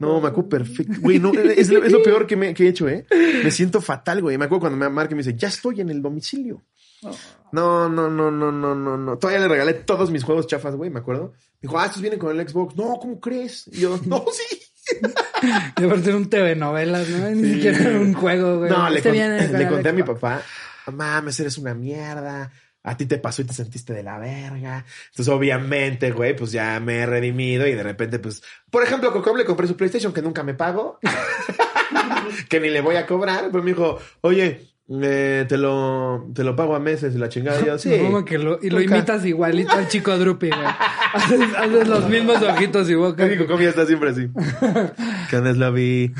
No, 0.00 0.20
me 0.20 0.28
acuerdo 0.28 0.50
perfecto. 0.50 0.92
Güey, 1.00 1.18
no, 1.18 1.32
es, 1.32 1.70
lo, 1.70 1.82
es 1.82 1.90
lo 1.90 2.02
peor 2.02 2.26
que, 2.26 2.36
me, 2.36 2.52
que 2.52 2.64
he 2.64 2.68
hecho, 2.68 2.86
¿eh? 2.88 3.06
Me 3.42 3.50
siento 3.50 3.80
fatal, 3.80 4.20
güey. 4.20 4.36
Me 4.36 4.44
acuerdo 4.44 4.60
cuando 4.60 4.78
me 4.78 4.88
marca 4.90 5.12
y 5.12 5.16
me 5.16 5.22
dice, 5.22 5.34
ya 5.34 5.48
estoy 5.48 5.80
en 5.80 5.88
el 5.88 6.02
domicilio. 6.02 6.62
No, 7.54 7.88
no, 7.88 8.10
no, 8.10 8.30
no, 8.32 8.50
no, 8.50 8.74
no, 8.74 8.96
no. 8.96 9.18
Todavía 9.18 9.40
le 9.40 9.48
regalé 9.48 9.74
todos 9.74 10.10
mis 10.10 10.24
juegos 10.24 10.46
chafas, 10.48 10.74
güey, 10.74 10.90
me 10.90 10.98
acuerdo. 10.98 11.32
Me 11.60 11.68
dijo, 11.68 11.78
ah, 11.78 11.86
estos 11.86 12.02
vienen 12.02 12.18
con 12.18 12.38
el 12.38 12.48
Xbox. 12.48 12.74
No, 12.76 12.98
¿cómo 13.00 13.20
crees? 13.20 13.68
Y 13.68 13.80
yo, 13.80 13.98
no, 14.06 14.24
sí. 14.32 14.60
De 15.76 15.88
por 15.88 16.02
ser 16.02 16.16
un 16.16 16.28
TV 16.28 16.56
novelas, 16.56 17.08
¿no? 17.08 17.30
Ni 17.30 17.54
siquiera 17.54 17.78
era 17.78 18.00
un 18.00 18.12
juego, 18.12 18.58
güey. 18.58 18.70
No, 18.70 18.90
le, 18.90 18.98
Este 18.98 19.10
con- 19.10 19.58
le 19.58 19.68
conté 19.68 19.88
a 19.88 19.92
mi 19.92 20.02
papá, 20.02 20.42
mames, 20.92 21.38
eres 21.40 21.56
una 21.58 21.74
mierda. 21.74 22.50
A 22.86 22.96
ti 22.98 23.06
te 23.06 23.16
pasó 23.18 23.40
y 23.40 23.46
te 23.46 23.54
sentiste 23.54 23.94
de 23.94 24.02
la 24.02 24.18
verga. 24.18 24.84
Entonces, 25.10 25.32
obviamente, 25.32 26.10
güey, 26.10 26.36
pues 26.36 26.52
ya 26.52 26.78
me 26.80 26.98
he 26.98 27.06
redimido 27.06 27.66
y 27.66 27.72
de 27.74 27.82
repente, 27.82 28.18
pues, 28.18 28.42
por 28.70 28.82
ejemplo, 28.82 29.10
Cocom 29.12 29.36
le 29.38 29.46
compré 29.46 29.66
su 29.66 29.74
PlayStation 29.76 30.12
que 30.12 30.20
nunca 30.20 30.42
me 30.42 30.52
pago, 30.52 30.98
que 32.50 32.60
ni 32.60 32.68
le 32.68 32.80
voy 32.80 32.96
a 32.96 33.06
cobrar. 33.06 33.48
Pero 33.50 33.62
me 33.62 33.70
dijo, 33.70 33.98
oye, 34.20 34.73
eh, 34.88 35.46
te 35.48 35.56
lo, 35.56 36.30
te 36.34 36.44
lo 36.44 36.54
pago 36.56 36.74
a 36.76 36.80
meses 36.80 37.14
y 37.14 37.18
la 37.18 37.28
chingada. 37.28 37.60
Y 37.60 37.66
yo, 37.66 37.78
sí. 37.78 37.90
Que 38.26 38.38
lo, 38.38 38.58
y 38.62 38.70
lo 38.70 38.80
Nunca. 38.80 38.96
imitas 38.96 39.24
igualito 39.24 39.72
al 39.72 39.88
chico 39.88 40.16
Drupi, 40.18 40.48
güey. 40.50 40.60
Haces, 41.14 41.40
haces 41.56 41.88
los 41.88 42.08
mismos 42.08 42.42
ojitos 42.42 42.90
y 42.90 42.94
boca. 42.94 43.28
Casi 43.28 43.62
ya 43.62 43.68
está 43.68 43.86
siempre 43.86 44.10
así. 44.10 44.28
¿Qué 45.30 45.36
onda, 45.36 45.54
Slavi? 45.54 46.12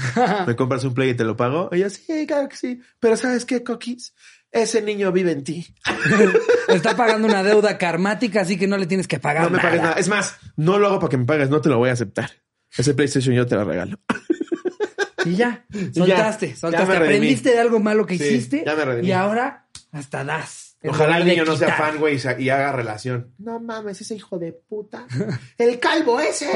¿Me 0.46 0.54
compras 0.56 0.84
un 0.84 0.94
play 0.94 1.10
y 1.10 1.14
te 1.14 1.24
lo 1.24 1.36
pago? 1.36 1.68
Y 1.72 1.80
yo, 1.80 1.90
sí, 1.90 2.26
claro 2.28 2.48
que 2.48 2.56
sí. 2.56 2.80
Pero 3.00 3.16
¿sabes 3.16 3.44
qué, 3.44 3.64
Coquis? 3.64 4.14
Ese 4.52 4.82
niño 4.82 5.10
vive 5.10 5.32
en 5.32 5.42
ti. 5.42 5.66
Está 6.68 6.96
pagando 6.96 7.26
una 7.26 7.42
deuda 7.42 7.76
karmática, 7.76 8.42
así 8.42 8.56
que 8.56 8.68
no 8.68 8.76
le 8.76 8.86
tienes 8.86 9.08
que 9.08 9.18
pagar 9.18 9.42
No 9.44 9.50
me 9.50 9.56
nada. 9.56 9.68
pagues 9.68 9.82
nada. 9.82 9.94
Es 9.98 10.08
más, 10.08 10.36
no 10.56 10.78
lo 10.78 10.86
hago 10.86 11.00
para 11.00 11.10
que 11.10 11.16
me 11.16 11.24
pagues, 11.24 11.50
no 11.50 11.60
te 11.60 11.68
lo 11.68 11.78
voy 11.78 11.90
a 11.90 11.92
aceptar. 11.94 12.30
Ese 12.78 12.94
PlayStation 12.94 13.34
yo 13.34 13.46
te 13.46 13.56
lo 13.56 13.64
regalo. 13.64 13.98
Y 15.30 15.36
ya, 15.36 15.64
soltaste, 15.94 16.48
ya 16.50 16.56
soltaste. 16.56 16.96
Aprendiste 16.96 17.50
de 17.50 17.58
algo 17.60 17.80
malo 17.80 18.06
que 18.06 18.18
Sí, 18.18 18.24
hiciste 18.24 18.62
ya 18.66 18.74
me 18.74 18.84
redimí. 18.84 19.08
y 19.08 19.12
ahora 19.12 19.66
hasta 19.92 20.24
das. 20.24 20.76
Ojalá 20.86 21.16
el 21.18 21.26
niño 21.26 21.44
no 21.46 21.56
sea 21.56 21.74
fan, 21.76 21.96
güey, 21.98 22.18
y 22.38 22.48
haga 22.50 22.70
relación. 22.72 23.32
No 23.38 23.58
mames, 23.58 24.00
ese 24.02 24.16
hijo 24.16 24.38
de 24.38 24.52
puta. 24.52 25.06
El 25.58 25.78
calvo 25.78 26.20
ese. 26.20 26.46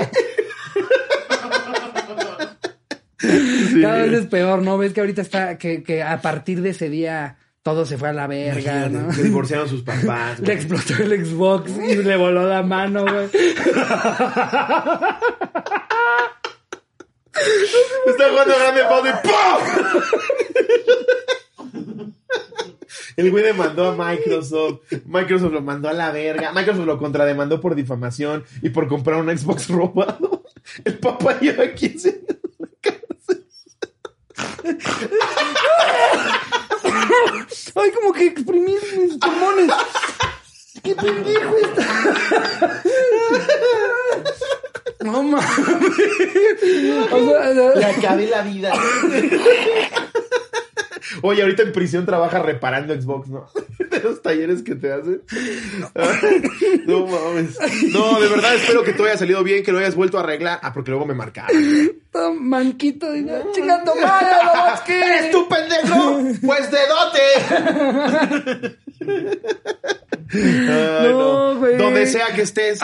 Cada 3.80 4.02
vez 4.02 4.12
es 4.12 4.26
peor, 4.26 4.62
¿no? 4.62 4.76
Ves 4.76 4.92
que 4.92 5.00
ahorita 5.00 5.22
está, 5.22 5.56
que, 5.56 5.82
que 5.82 6.02
a 6.02 6.20
partir 6.20 6.60
de 6.60 6.70
ese 6.70 6.90
día 6.90 7.38
todo 7.62 7.84
se 7.87 7.96
fue 7.98 8.08
a 8.10 8.12
la 8.12 8.26
verga, 8.26 8.88
¿no? 8.88 9.12
Se 9.12 9.22
divorciaron 9.22 9.68
sus 9.68 9.82
papás. 9.82 10.38
Le 10.40 10.44
güey. 10.44 10.56
explotó 10.56 11.02
el 11.02 11.25
Xbox 11.26 11.70
y 11.76 11.96
le 11.96 12.16
voló 12.16 12.46
la 12.46 12.62
mano, 12.62 13.02
güey. 13.04 13.28
Está 18.07 18.30
jugando 18.30 18.54
grande 18.59 18.83
Auto 18.83 19.09
y 19.09 19.12
¡pum! 19.23 20.59
El 23.16 23.30
güey 23.33 23.42
demandó 23.42 23.88
a 23.88 23.97
Microsoft. 23.97 24.83
Microsoft 25.04 25.52
lo 25.52 25.61
mandó 25.61 25.88
a 25.88 25.92
la 25.92 26.12
verga. 26.12 26.52
Microsoft 26.52 26.87
lo 26.87 26.99
contrademandó 26.99 27.61
por 27.61 27.75
difamación 27.75 28.45
y 28.62 28.71
por 28.71 28.87
comprar 28.87 29.21
un 29.21 29.37
Xbox 29.37 29.68
robado. 29.68 30.45
El 30.85 30.99
papá 30.99 31.38
lleva 31.40 31.73
15 31.73 32.09
años 32.11 32.23
en 32.28 32.57
la 32.61 32.68
cárcel. 32.80 33.45
Ay, 37.75 37.90
como 37.90 38.12
que 38.12 38.26
exprimí 38.26 38.76
mis 38.99 39.18
pulmones. 39.18 39.73
¿Qué 40.85 40.95
pendejo 40.95 41.57
está? 41.57 42.83
No 45.00 45.23
mames. 45.23 45.47
O 47.12 47.31
sea, 47.31 47.75
Le 47.75 47.85
acabé 47.85 48.26
la 48.26 48.43
vida. 48.43 48.73
Oye, 51.23 51.40
ahorita 51.43 51.62
en 51.62 51.73
prisión 51.73 52.05
trabaja 52.05 52.40
reparando 52.40 52.95
Xbox, 52.95 53.28
¿no? 53.28 53.47
De 53.90 54.00
los 54.00 54.21
talleres 54.23 54.62
que 54.62 54.75
te 54.75 54.93
hacen. 54.93 55.23
No 56.87 57.07
mames. 57.07 57.59
No, 57.93 58.21
de 58.21 58.28
verdad 58.28 58.55
espero 58.55 58.83
que 58.85 58.93
todo 58.93 59.07
haya 59.07 59.17
salido 59.17 59.43
bien, 59.43 59.62
que 59.64 59.73
lo 59.73 59.78
hayas 59.78 59.95
vuelto 59.95 60.19
a 60.19 60.21
arreglar. 60.23 60.59
Ah, 60.62 60.73
porque 60.75 60.90
luego 60.90 61.07
me 61.07 61.14
marcaron. 61.14 61.57
manquito. 62.40 63.14
ya, 63.14 63.43
Chingando 63.52 63.95
madre. 63.97 64.28
¡Eres 64.88 65.31
tú, 65.31 65.49
pendejo! 65.49 66.21
¡Pues 66.45 66.71
dedote! 66.71 67.21
Ay, 70.30 71.08
No, 71.12 71.56
güey. 71.58 71.76
Donde 71.78 72.06
sea 72.06 72.34
que 72.34 72.42
estés, 72.42 72.80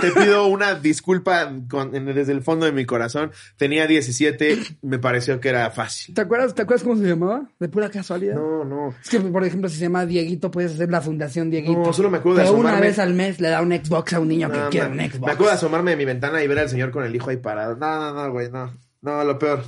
te 0.00 0.10
pido 0.12 0.46
una 0.46 0.74
disculpa 0.74 1.52
con- 1.68 1.90
desde 1.92 2.32
el 2.32 2.42
fondo 2.42 2.64
de 2.66 2.72
mi 2.72 2.84
corazón. 2.84 3.32
Tenía 3.56 3.86
17, 3.86 4.58
me 4.82 4.98
pareció 4.98 5.40
que 5.40 5.48
era 5.48 5.70
fácil. 5.70 6.14
¿Te 6.14 6.20
acuerdas, 6.20 6.54
¿Te 6.54 6.62
acuerdas 6.62 6.84
cómo 6.84 6.96
se 6.96 7.02
llamaba? 7.08 7.48
De 7.58 7.68
pura 7.68 7.90
casualidad. 7.90 8.36
No, 8.36 8.64
no. 8.64 8.94
Es 9.02 9.08
que, 9.10 9.18
por 9.20 9.44
ejemplo, 9.44 9.68
si 9.68 9.76
se 9.76 9.82
llama 9.82 10.06
Dieguito, 10.06 10.50
puedes 10.50 10.74
hacer 10.74 10.90
la 10.90 11.00
fundación 11.00 11.50
Dieguito. 11.50 11.80
No, 11.80 11.92
solo 11.92 12.08
me 12.10 12.18
acuerdo 12.18 12.38
de 12.38 12.44
Pero 12.44 12.56
una 12.56 12.70
asomarme- 12.70 12.80
vez 12.82 12.98
al 13.00 13.14
mes 13.14 13.40
le 13.40 13.48
da 13.48 13.62
un 13.62 13.72
Xbox 13.72 14.12
a 14.12 14.20
un 14.20 14.28
niño 14.28 14.50
que 14.50 14.58
quiere 14.70 14.86
un 14.88 14.98
Xbox. 15.00 15.20
me 15.20 15.32
acuerdo 15.32 15.50
de 15.50 15.56
asomarme 15.56 15.90
de 15.92 15.96
mi 15.96 16.04
ventana 16.04 16.42
y 16.42 16.46
ver 16.46 16.60
al 16.60 16.68
señor 16.68 16.90
con 16.92 17.04
el 17.04 17.14
hijo 17.14 17.30
ahí 17.30 17.36
parado. 17.38 17.76
No, 17.76 17.98
no, 18.00 18.14
no, 18.14 18.30
güey, 18.32 18.50
no. 18.50 18.72
No, 19.02 19.24
lo 19.24 19.38
peor. 19.38 19.62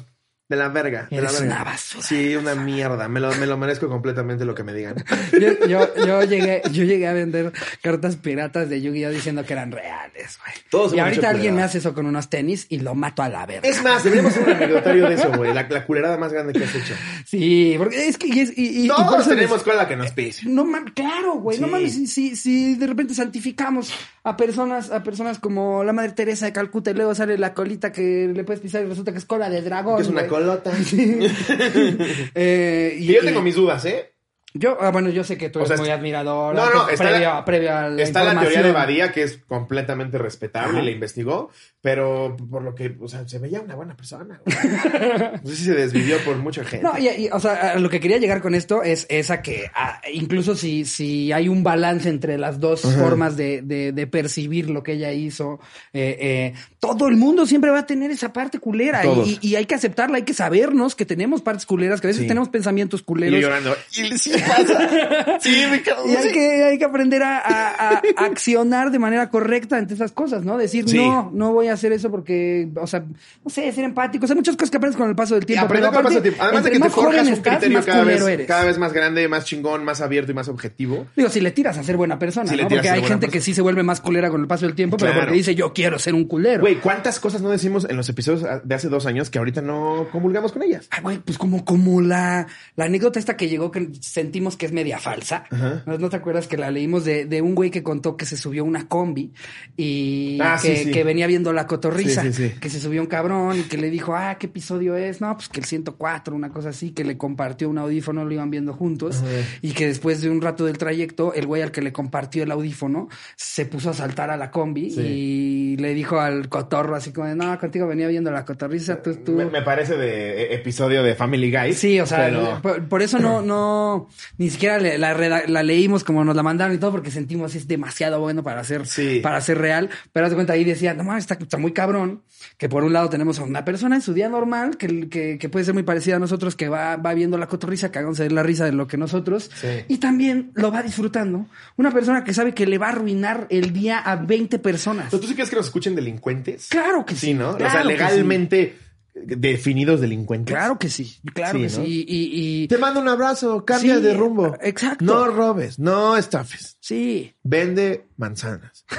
De 0.48 0.56
la 0.56 0.68
verga. 0.68 1.08
De 1.10 1.16
la 1.16 1.22
Eres 1.28 1.40
verga. 1.40 1.54
una 1.56 1.64
basura. 1.64 2.02
Sí, 2.04 2.34
una 2.34 2.54
mierda. 2.54 3.06
Me 3.08 3.20
lo, 3.20 3.34
me 3.34 3.46
lo 3.46 3.58
merezco 3.58 3.88
completamente 3.88 4.46
lo 4.46 4.54
que 4.54 4.62
me 4.64 4.72
digan. 4.72 4.94
Yo, 5.38 5.66
yo, 5.66 5.94
yo 6.06 6.22
llegué, 6.24 6.62
yo 6.72 6.84
llegué 6.84 7.06
a 7.06 7.12
vender 7.12 7.52
cartas 7.82 8.16
piratas 8.16 8.68
de 8.70 8.80
Yu-Gi-Oh 8.80 9.10
diciendo 9.10 9.44
que 9.44 9.52
eran 9.52 9.70
reales, 9.72 10.38
güey. 10.42 10.54
Todos 10.70 10.94
y 10.94 10.98
ahorita 11.00 11.28
alguien 11.30 11.54
me 11.54 11.62
hace 11.62 11.78
eso 11.78 11.92
con 11.94 12.06
unos 12.06 12.30
tenis 12.30 12.66
y 12.70 12.78
lo 12.80 12.94
mato 12.94 13.22
a 13.22 13.28
la 13.28 13.44
verga. 13.44 13.68
Es 13.68 13.82
más, 13.82 14.02
deberíamos 14.04 14.32
hacer 14.32 14.44
un 14.48 14.54
anecdotario 14.54 15.08
de 15.08 15.14
eso, 15.16 15.30
güey. 15.32 15.52
La, 15.52 15.66
la 15.68 15.84
culerada 15.84 16.16
más 16.16 16.32
grande 16.32 16.54
que 16.54 16.64
has 16.64 16.74
hecho. 16.74 16.94
Sí, 17.26 17.74
porque 17.76 18.08
es 18.08 18.16
que 18.16 18.28
y 18.28 18.40
es, 18.40 18.56
y, 18.56 18.62
y- 18.82 18.84
y 18.86 18.88
por 18.88 18.96
Todos 18.96 19.20
eso 19.20 19.30
tenemos 19.30 19.62
cola 19.62 19.86
que 19.86 19.96
nos 19.96 20.10
pise. 20.12 20.48
No 20.48 20.64
mames, 20.64 20.92
claro, 20.94 21.34
güey. 21.34 21.58
No 21.60 21.66
mames, 21.68 21.92
si, 21.92 22.06
si, 22.06 22.36
si 22.36 22.74
de 22.76 22.86
repente 22.86 23.12
santificamos 23.14 23.92
a 24.28 24.36
personas, 24.36 24.90
a 24.90 25.02
personas 25.02 25.38
como 25.38 25.84
la 25.84 25.92
madre 25.92 26.12
Teresa 26.12 26.46
de 26.46 26.52
Calcuta 26.52 26.90
y 26.90 26.94
luego 26.94 27.14
sale 27.14 27.38
la 27.38 27.54
colita 27.54 27.92
que 27.92 28.30
le 28.34 28.44
puedes 28.44 28.60
pisar 28.60 28.82
y 28.82 28.86
resulta 28.86 29.12
que 29.12 29.18
es 29.18 29.24
cola 29.24 29.48
de 29.50 29.62
dragón. 29.62 29.96
Que 29.96 30.02
es 30.02 30.08
una 30.08 30.22
güey. 30.22 30.30
colota. 30.30 30.72
Eh, 32.34 32.96
y, 32.98 33.04
Y 33.10 33.14
yo 33.14 33.20
tengo 33.22 33.42
mis 33.42 33.54
dudas, 33.54 33.84
¿eh? 33.84 34.12
Yo, 34.54 34.78
ah, 34.80 34.90
bueno, 34.90 35.10
yo 35.10 35.24
sé 35.24 35.36
que 35.36 35.50
tú 35.50 35.58
O 35.58 35.62
eres 35.62 35.76
sea, 35.76 35.78
muy 35.78 35.90
admirador. 35.90 36.54
No, 36.54 36.70
no, 36.72 36.88
está 36.88 37.04
previo, 37.04 37.28
la- 37.28 37.44
previo 37.44 37.76
a 37.76 37.88
la 37.90 38.02
Está 38.02 38.24
la 38.24 38.40
teoría 38.40 38.62
de. 38.62 38.72
Badía, 38.72 39.12
que 39.12 39.22
es 39.22 39.38
completamente 39.46 40.16
respetable, 40.16 40.78
Ajá. 40.78 40.82
la 40.82 40.90
investigó, 40.90 41.50
pero 41.82 42.34
por 42.50 42.62
lo 42.62 42.74
que, 42.74 42.96
o 43.00 43.08
sea, 43.08 43.28
se 43.28 43.38
veía 43.38 43.60
una 43.60 43.74
buena 43.74 43.94
persona. 43.96 44.40
No 45.42 45.50
sé 45.50 45.56
si 45.56 45.64
se 45.64 45.74
desvivió 45.74 46.16
por 46.24 46.36
mucha 46.36 46.64
gente. 46.64 46.82
No, 46.84 46.98
y, 46.98 47.08
y, 47.08 47.28
o 47.30 47.38
sea, 47.40 47.78
lo 47.78 47.88
que 47.90 48.00
quería 48.00 48.18
llegar 48.18 48.40
con 48.40 48.54
esto 48.54 48.82
es 48.82 49.06
esa 49.08 49.42
que 49.42 49.70
a- 49.74 50.00
incluso 50.12 50.56
si, 50.56 50.84
si 50.84 51.30
hay 51.32 51.48
un 51.48 51.62
balance 51.62 52.08
entre 52.08 52.38
las 52.38 52.58
dos 52.58 52.80
formas 52.82 53.36
de, 53.36 53.62
de- 53.62 53.92
de 53.92 54.06
percibir 54.06 54.70
lo 54.70 54.82
que 54.82 54.92
ella 54.92 55.12
hizo, 55.12 55.60
eh, 55.92 56.16
eh, 56.20 56.54
todo 56.80 57.08
el 57.08 57.16
mundo 57.16 57.46
siempre 57.46 57.70
va 57.70 57.80
a 57.80 57.86
tener 57.86 58.10
esa 58.10 58.32
parte 58.32 58.58
culera 58.58 59.04
y, 59.04 59.38
y 59.42 59.54
hay 59.56 59.66
que 59.66 59.74
aceptarla, 59.74 60.16
hay 60.16 60.22
que 60.24 60.34
sabernos 60.34 60.94
que 60.94 61.04
tenemos 61.04 61.42
partes 61.42 61.66
culeras, 61.66 62.00
que 62.00 62.06
a 62.06 62.08
veces 62.08 62.22
Sí. 62.22 62.28
tenemos 62.28 62.48
pensamientos 62.48 63.00
y 63.00 63.02
yo 63.02 63.06
culeros. 63.06 63.40
llorando. 63.40 63.76
Y 63.96 64.18
sí 64.38 64.44
pasa. 64.46 65.38
Sí, 65.40 65.62
me 65.70 65.82
cago. 65.82 66.08
Y 66.08 66.14
hay 66.16 66.32
que, 66.32 66.62
hay 66.64 66.78
que 66.78 66.84
aprender 66.84 67.22
a, 67.22 67.38
a- 67.38 67.92
a 67.94 68.02
accionar 68.26 68.90
de 68.90 68.98
manera 68.98 69.28
correcta 69.30 69.76
ante 69.76 69.94
esas 69.94 70.12
cosas, 70.12 70.44
¿no? 70.44 70.56
Decir, 70.58 70.88
Sí. 70.88 70.96
no, 70.98 71.30
no 71.32 71.52
voy 71.52 71.68
a 71.68 71.74
hacer 71.74 71.92
eso 71.92 72.10
porque, 72.10 72.68
o 72.76 72.86
sea, 72.86 73.00
no 73.44 73.50
sé, 73.50 73.70
ser 73.72 73.84
empáticos. 73.84 74.30
Hay 74.30 74.36
muchas 74.36 74.56
cosas 74.56 74.70
que 74.70 74.76
aprendes 74.76 74.96
con 74.98 75.08
el 75.08 75.16
paso 75.16 75.34
del 75.34 75.46
tiempo. 75.46 75.66
con 75.68 75.76
el 75.76 75.82
paso 75.90 76.08
del 76.10 76.22
tiempo. 76.22 76.42
Además 76.42 76.64
de 76.64 76.70
que 76.70 76.80
te 76.80 76.90
forjas 76.90 77.26
un 77.26 77.32
estás, 77.34 77.58
criterio 77.58 77.84
cada 77.84 78.04
vez, 78.04 78.22
eres. 78.22 78.46
cada 78.46 78.64
vez 78.64 78.78
más 78.78 78.92
grande, 78.92 79.28
más 79.28 79.44
chingón, 79.44 79.84
más 79.84 80.00
abierto 80.00 80.32
y 80.32 80.34
más 80.34 80.48
objetivo. 80.48 81.06
Digo, 81.16 81.28
si 81.28 81.40
le 81.40 81.50
tiras 81.50 81.78
a 81.78 81.82
ser 81.82 81.96
buena 81.96 82.18
persona, 82.18 82.50
Si 82.50 82.56
¿no? 82.56 82.68
Porque 82.68 82.88
hay 82.90 83.02
gente 83.02 83.28
que 83.28 83.40
sí 83.40 83.54
se 83.54 83.62
vuelve 83.62 83.82
más 83.82 84.00
culera 84.00 84.30
con 84.30 84.40
el 84.40 84.46
paso 84.46 84.66
del 84.66 84.74
tiempo, 84.74 84.96
pero 84.96 85.12
porque 85.14 85.32
dice, 85.34 85.54
yo 85.54 85.72
quiero 85.72 85.98
ser 85.98 86.14
un 86.14 86.24
culero. 86.24 86.60
Güey, 86.60 86.76
¿cuántas 86.80 87.20
cosas 87.20 87.40
no 87.42 87.50
decimos 87.50 87.86
en 87.88 87.96
los 87.96 88.08
episodios 88.08 88.44
de 88.64 88.74
hace 88.74 88.88
dos 88.88 89.06
años 89.06 89.30
que 89.30 89.38
ahorita 89.38 89.62
no 89.62 90.06
comulgamos 90.12 90.52
con 90.52 90.62
ellas? 90.62 90.86
Ay, 90.90 91.02
güey, 91.02 91.18
pues 91.18 91.38
como, 91.38 91.64
como 91.64 92.00
la, 92.00 92.46
la 92.76 92.84
anécdota 92.84 93.18
esta 93.18 93.36
que 93.36 93.48
llegó 93.48 93.70
que 93.70 93.88
sentimos 94.28 94.56
que 94.56 94.66
es 94.66 94.72
media 94.72 94.98
falsa. 94.98 95.44
¿No, 95.86 95.96
no 95.98 96.08
te 96.10 96.16
acuerdas 96.16 96.46
que 96.46 96.56
la 96.56 96.70
leímos 96.70 97.04
de, 97.04 97.24
de 97.24 97.40
un 97.40 97.54
güey 97.54 97.70
que 97.70 97.82
contó 97.82 98.16
que 98.16 98.26
se 98.26 98.36
subió 98.36 98.64
una 98.64 98.86
combi 98.88 99.32
y 99.76 100.38
Ah, 100.40 100.58
que, 100.60 100.76
sí, 100.76 100.84
sí. 100.84 100.90
que 100.90 101.04
venía 101.04 101.26
viendo 101.26 101.52
la 101.52 101.66
cotorriza? 101.66 102.30
Sí. 102.32 102.52
Que 102.60 102.68
se 102.70 102.80
subió 102.80 103.00
un 103.00 103.06
cabrón 103.06 103.58
y 103.58 103.62
que 103.62 103.76
le 103.78 103.90
dijo, 103.90 104.14
ah, 104.14 104.36
¿qué 104.38 104.46
episodio 104.46 104.96
es? 104.96 105.20
No, 105.20 105.34
pues 105.36 105.48
que 105.48 105.60
el 105.60 105.66
104, 105.66 106.34
una 106.34 106.50
cosa 106.50 106.70
así, 106.70 106.90
que 106.90 107.04
le 107.04 107.16
compartió 107.16 107.68
un 107.68 107.78
audífono, 107.78 108.24
lo 108.24 108.32
iban 108.32 108.50
viendo 108.50 108.72
juntos 108.74 109.22
y 109.62 109.72
que 109.72 109.86
después 109.86 110.20
de 110.20 110.30
un 110.30 110.40
rato 110.40 110.64
del 110.66 110.78
trayecto, 110.78 111.32
el 111.34 111.46
güey 111.46 111.62
al 111.62 111.70
que 111.72 111.82
le 111.82 111.92
compartió 111.92 112.42
el 112.42 112.50
audífono 112.50 113.08
se 113.36 113.66
puso 113.66 113.90
a 113.90 113.94
saltar 113.94 114.30
a 114.30 114.36
la 114.36 114.50
combi 114.50 114.86
y 114.98 115.76
le 115.78 115.94
dijo 115.94 116.20
al 116.20 116.48
cotorro 116.48 116.94
así 116.96 117.12
como, 117.12 117.26
de, 117.26 117.34
no, 117.34 117.58
contigo 117.58 117.86
venía 117.86 118.08
viendo 118.08 118.30
la 118.30 118.44
cotorriza, 118.44 119.02
tú, 119.02 119.14
tú. 119.16 119.32
Me, 119.32 119.46
me 119.46 119.62
parece 119.62 119.96
de 119.96 120.42
eh, 120.42 120.54
episodio 120.54 121.02
de 121.02 121.14
Family 121.14 121.50
Guy. 121.50 121.72
Sí, 121.74 122.00
o 122.00 122.06
sea, 122.06 122.26
pero- 122.26 122.60
por, 122.62 122.88
por 122.88 123.02
eso 123.02 123.18
no, 123.18 123.42
no, 123.42 124.08
ni 124.38 124.50
siquiera 124.50 124.78
le- 124.78 124.98
la, 124.98 125.62
leímos 125.62 126.04
como 126.04 126.24
nos 126.24 126.34
la 126.36 126.42
mandaron 126.42 126.74
y 126.74 126.78
todo, 126.78 126.90
porque 126.92 127.10
sentimos 127.10 127.54
es 127.54 127.66
demasiado 127.68 128.20
bueno 128.20 128.42
para 128.42 128.62
ser, 128.64 128.86
Sí. 128.86 129.20
para 129.22 129.40
ser 129.40 129.58
real. 129.58 129.90
Pero 130.12 130.26
haz 130.26 130.30
de 130.30 130.36
cuenta, 130.36 130.52
ahí 130.52 130.64
decía, 130.64 130.94
no 130.94 131.04
mames, 131.04 131.24
está, 131.24 131.34
está 131.34 131.58
muy 131.58 131.72
cabrón, 131.72 132.22
que 132.56 132.68
por 132.68 132.84
un 132.84 132.92
lado 132.92 133.08
tenemos 133.08 133.38
a 133.38 133.44
una 133.44 133.64
persona 133.64 133.96
en 133.96 134.02
su 134.02 134.12
día 134.14 134.28
normal, 134.28 134.76
que, 134.76 135.08
que, 135.08 135.38
que 135.38 135.48
puede 135.48 135.64
ser 135.64 135.74
muy 135.74 135.82
parecida 135.82 136.16
a 136.16 136.18
nosotros, 136.18 136.56
que 136.56 136.68
va, 136.68 136.96
va 136.96 137.14
viendo 137.14 137.38
la 137.38 137.46
cotorriza, 137.46 137.90
cagándose 137.90 138.24
de 138.24 138.30
la 138.30 138.42
risa 138.42 138.64
de 138.64 138.72
lo 138.72 138.86
que 138.86 138.96
nosotros, 138.96 139.50
Sí. 139.54 139.68
y 139.88 139.98
también 139.98 140.50
lo 140.54 140.70
va 140.70 140.82
disfrutando. 140.82 141.46
Una 141.76 141.90
persona 141.90 142.24
que 142.24 142.34
sabe 142.34 142.54
que 142.54 142.66
le 142.66 142.78
va 142.78 142.86
a 142.86 142.90
arruinar 142.90 143.46
el 143.50 143.72
día 143.72 143.98
a 143.98 144.16
20 144.16 144.58
personas. 144.58 145.06
¿Pero 145.10 145.20
¿Tú 145.20 145.28
sí 145.28 145.34
crees 145.34 145.50
que 145.50 145.56
nos 145.56 145.66
escuchen 145.66 145.94
delincuentes? 145.94 146.68
Claro 146.68 147.04
que 147.04 147.14
sí. 147.14 147.28
Sí, 147.28 147.34
¿no? 147.34 147.56
claro 147.56 147.66
o 147.66 147.70
sea, 147.70 147.84
legalmente 147.84 148.76
definidos 149.24 150.00
delincuentes. 150.00 150.54
Claro 150.54 150.78
que 150.78 150.88
sí, 150.88 151.16
claro 151.34 151.58
Sí, 151.58 151.66
que 151.66 151.70
¿no? 151.80 151.84
sí. 151.84 152.04
Y, 152.08 152.16
y- 152.16 152.62
y- 152.64 152.68
Te 152.68 152.78
mando 152.78 153.00
un 153.00 153.08
abrazo, 153.08 153.64
cambia 153.64 153.96
Sí, 153.96 154.02
de 154.02 154.14
rumbo. 154.14 154.56
exacto. 154.62 155.04
No 155.04 155.26
robes, 155.28 155.78
no 155.78 156.16
estafes. 156.16 156.76
sí. 156.80 157.34
Vende 157.42 158.06
manzanas. 158.16 158.84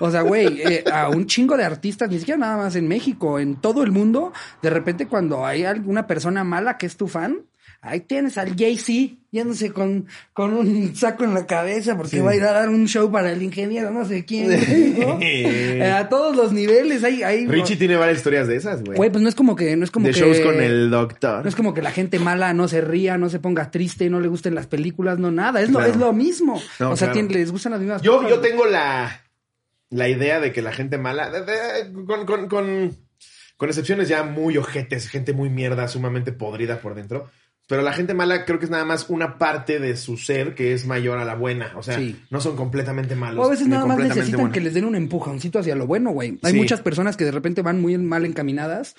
O 0.00 0.10
sea, 0.10 0.22
güey, 0.22 0.60
eh, 0.62 0.84
a 0.92 1.08
un 1.10 1.26
chingo 1.26 1.56
de 1.56 1.62
artistas, 1.62 2.10
ni 2.10 2.18
siquiera 2.18 2.36
nada 2.38 2.56
más 2.56 2.74
en 2.74 2.88
México, 2.88 3.38
en 3.38 3.54
todo 3.54 3.84
el 3.84 3.92
mundo, 3.92 4.32
de 4.60 4.68
repente 4.68 5.06
cuando 5.06 5.46
hay 5.46 5.62
alguna 5.62 6.08
persona 6.08 6.42
mala 6.42 6.76
que 6.76 6.86
es 6.86 6.96
tu 6.96 7.06
fan, 7.06 7.42
ahí 7.82 8.00
tienes 8.00 8.38
al 8.38 8.56
Jay-Z 8.56 9.16
yéndose 9.32 9.72
con, 9.72 10.06
con 10.32 10.52
un 10.54 10.94
saco 10.94 11.24
en 11.24 11.34
la 11.34 11.46
cabeza 11.46 11.96
porque 11.96 12.20
va 12.20 12.30
a 12.32 12.36
ir 12.36 12.42
a 12.44 12.52
dar 12.52 12.68
un 12.68 12.86
show 12.86 13.10
para 13.10 13.32
el 13.32 13.42
ingeniero, 13.42 13.90
no 13.90 14.04
sé 14.04 14.24
quién. 14.24 14.50
¿no? 15.00 15.18
Eh, 15.22 15.90
a 15.90 16.08
todos 16.08 16.36
los 16.36 16.52
niveles, 16.52 17.02
hay, 17.04 17.22
hay 17.22 17.46
Richie 17.46 17.76
tiene 17.76 17.96
varias 17.96 18.18
historias 18.18 18.46
de 18.46 18.56
esas, 18.56 18.82
güey. 18.84 18.96
Güey, 18.96 19.10
pues 19.10 19.22
no 19.22 19.28
es 19.28 19.34
como 19.34 19.56
que, 19.56 19.74
no 19.76 19.84
es 19.84 19.90
como 19.90 20.06
de 20.06 20.12
que. 20.12 20.20
shows 20.20 20.40
con 20.40 20.60
el 20.60 20.90
doctor. 20.90 21.42
No 21.42 21.48
es 21.48 21.56
como 21.56 21.74
que 21.74 21.82
la 21.82 21.90
gente 21.90 22.18
mala 22.18 22.52
no 22.54 22.68
se 22.68 22.80
ría, 22.82 23.18
no 23.18 23.28
se 23.30 23.38
ponga 23.40 23.70
triste, 23.70 24.08
no 24.10 24.20
le 24.20 24.28
gusten 24.28 24.54
las 24.54 24.66
películas, 24.66 25.18
no 25.18 25.30
nada. 25.30 25.60
Es, 25.60 25.70
Claro. 25.70 25.86
lo, 25.86 25.92
es 25.92 25.96
lo 25.98 26.12
mismo. 26.12 26.60
No, 26.78 26.90
o 26.92 26.96
sea, 26.96 27.10
claro. 27.12 27.28
les 27.28 27.50
gustan 27.50 27.72
las 27.72 27.80
mismas 27.80 28.02
Yo, 28.02 28.16
cosas. 28.18 28.30
yo 28.30 28.40
tengo 28.40 28.66
la, 28.66 29.22
la 29.90 30.08
idea 30.08 30.40
de 30.40 30.52
que 30.52 30.62
la 30.62 30.72
gente 30.72 30.98
mala, 30.98 31.30
de- 31.30 31.40
de- 31.44 32.04
con, 32.04 32.26
con, 32.26 32.48
con, 32.48 32.96
con 33.56 33.68
excepciones 33.68 34.08
ya 34.08 34.22
muy 34.24 34.56
ojetes, 34.58 35.08
gente 35.08 35.32
muy 35.32 35.48
mierda, 35.50 35.88
sumamente 35.88 36.32
podrida 36.32 36.80
por 36.80 36.94
dentro. 36.94 37.30
Pero 37.72 37.80
la 37.80 37.94
gente 37.94 38.12
mala 38.12 38.44
creo 38.44 38.58
que 38.58 38.66
es 38.66 38.70
nada 38.70 38.84
más 38.84 39.06
una 39.08 39.38
parte 39.38 39.78
de 39.80 39.96
su 39.96 40.18
ser 40.18 40.54
que 40.54 40.74
es 40.74 40.84
mayor 40.86 41.18
a 41.18 41.24
la 41.24 41.34
buena. 41.36 41.72
O 41.76 41.82
sea, 41.82 41.96
Sí. 41.96 42.20
no 42.28 42.38
son 42.38 42.54
completamente 42.54 43.14
malos. 43.16 43.42
O 43.42 43.48
a 43.48 43.50
veces 43.50 43.66
nada 43.66 43.86
más 43.86 43.96
necesitan 43.96 44.52
que 44.52 44.60
les 44.60 44.74
den 44.74 44.84
un 44.84 44.94
empujoncito 44.94 45.58
hacia 45.58 45.74
lo 45.74 45.86
bueno, 45.86 46.10
güey. 46.10 46.38
Hay 46.42 46.52
Sí. 46.52 46.58
muchas 46.58 46.82
personas 46.82 47.16
que 47.16 47.24
de 47.24 47.30
repente 47.30 47.62
van 47.62 47.80
muy 47.80 47.96
mal 47.96 48.26
encaminadas 48.26 48.94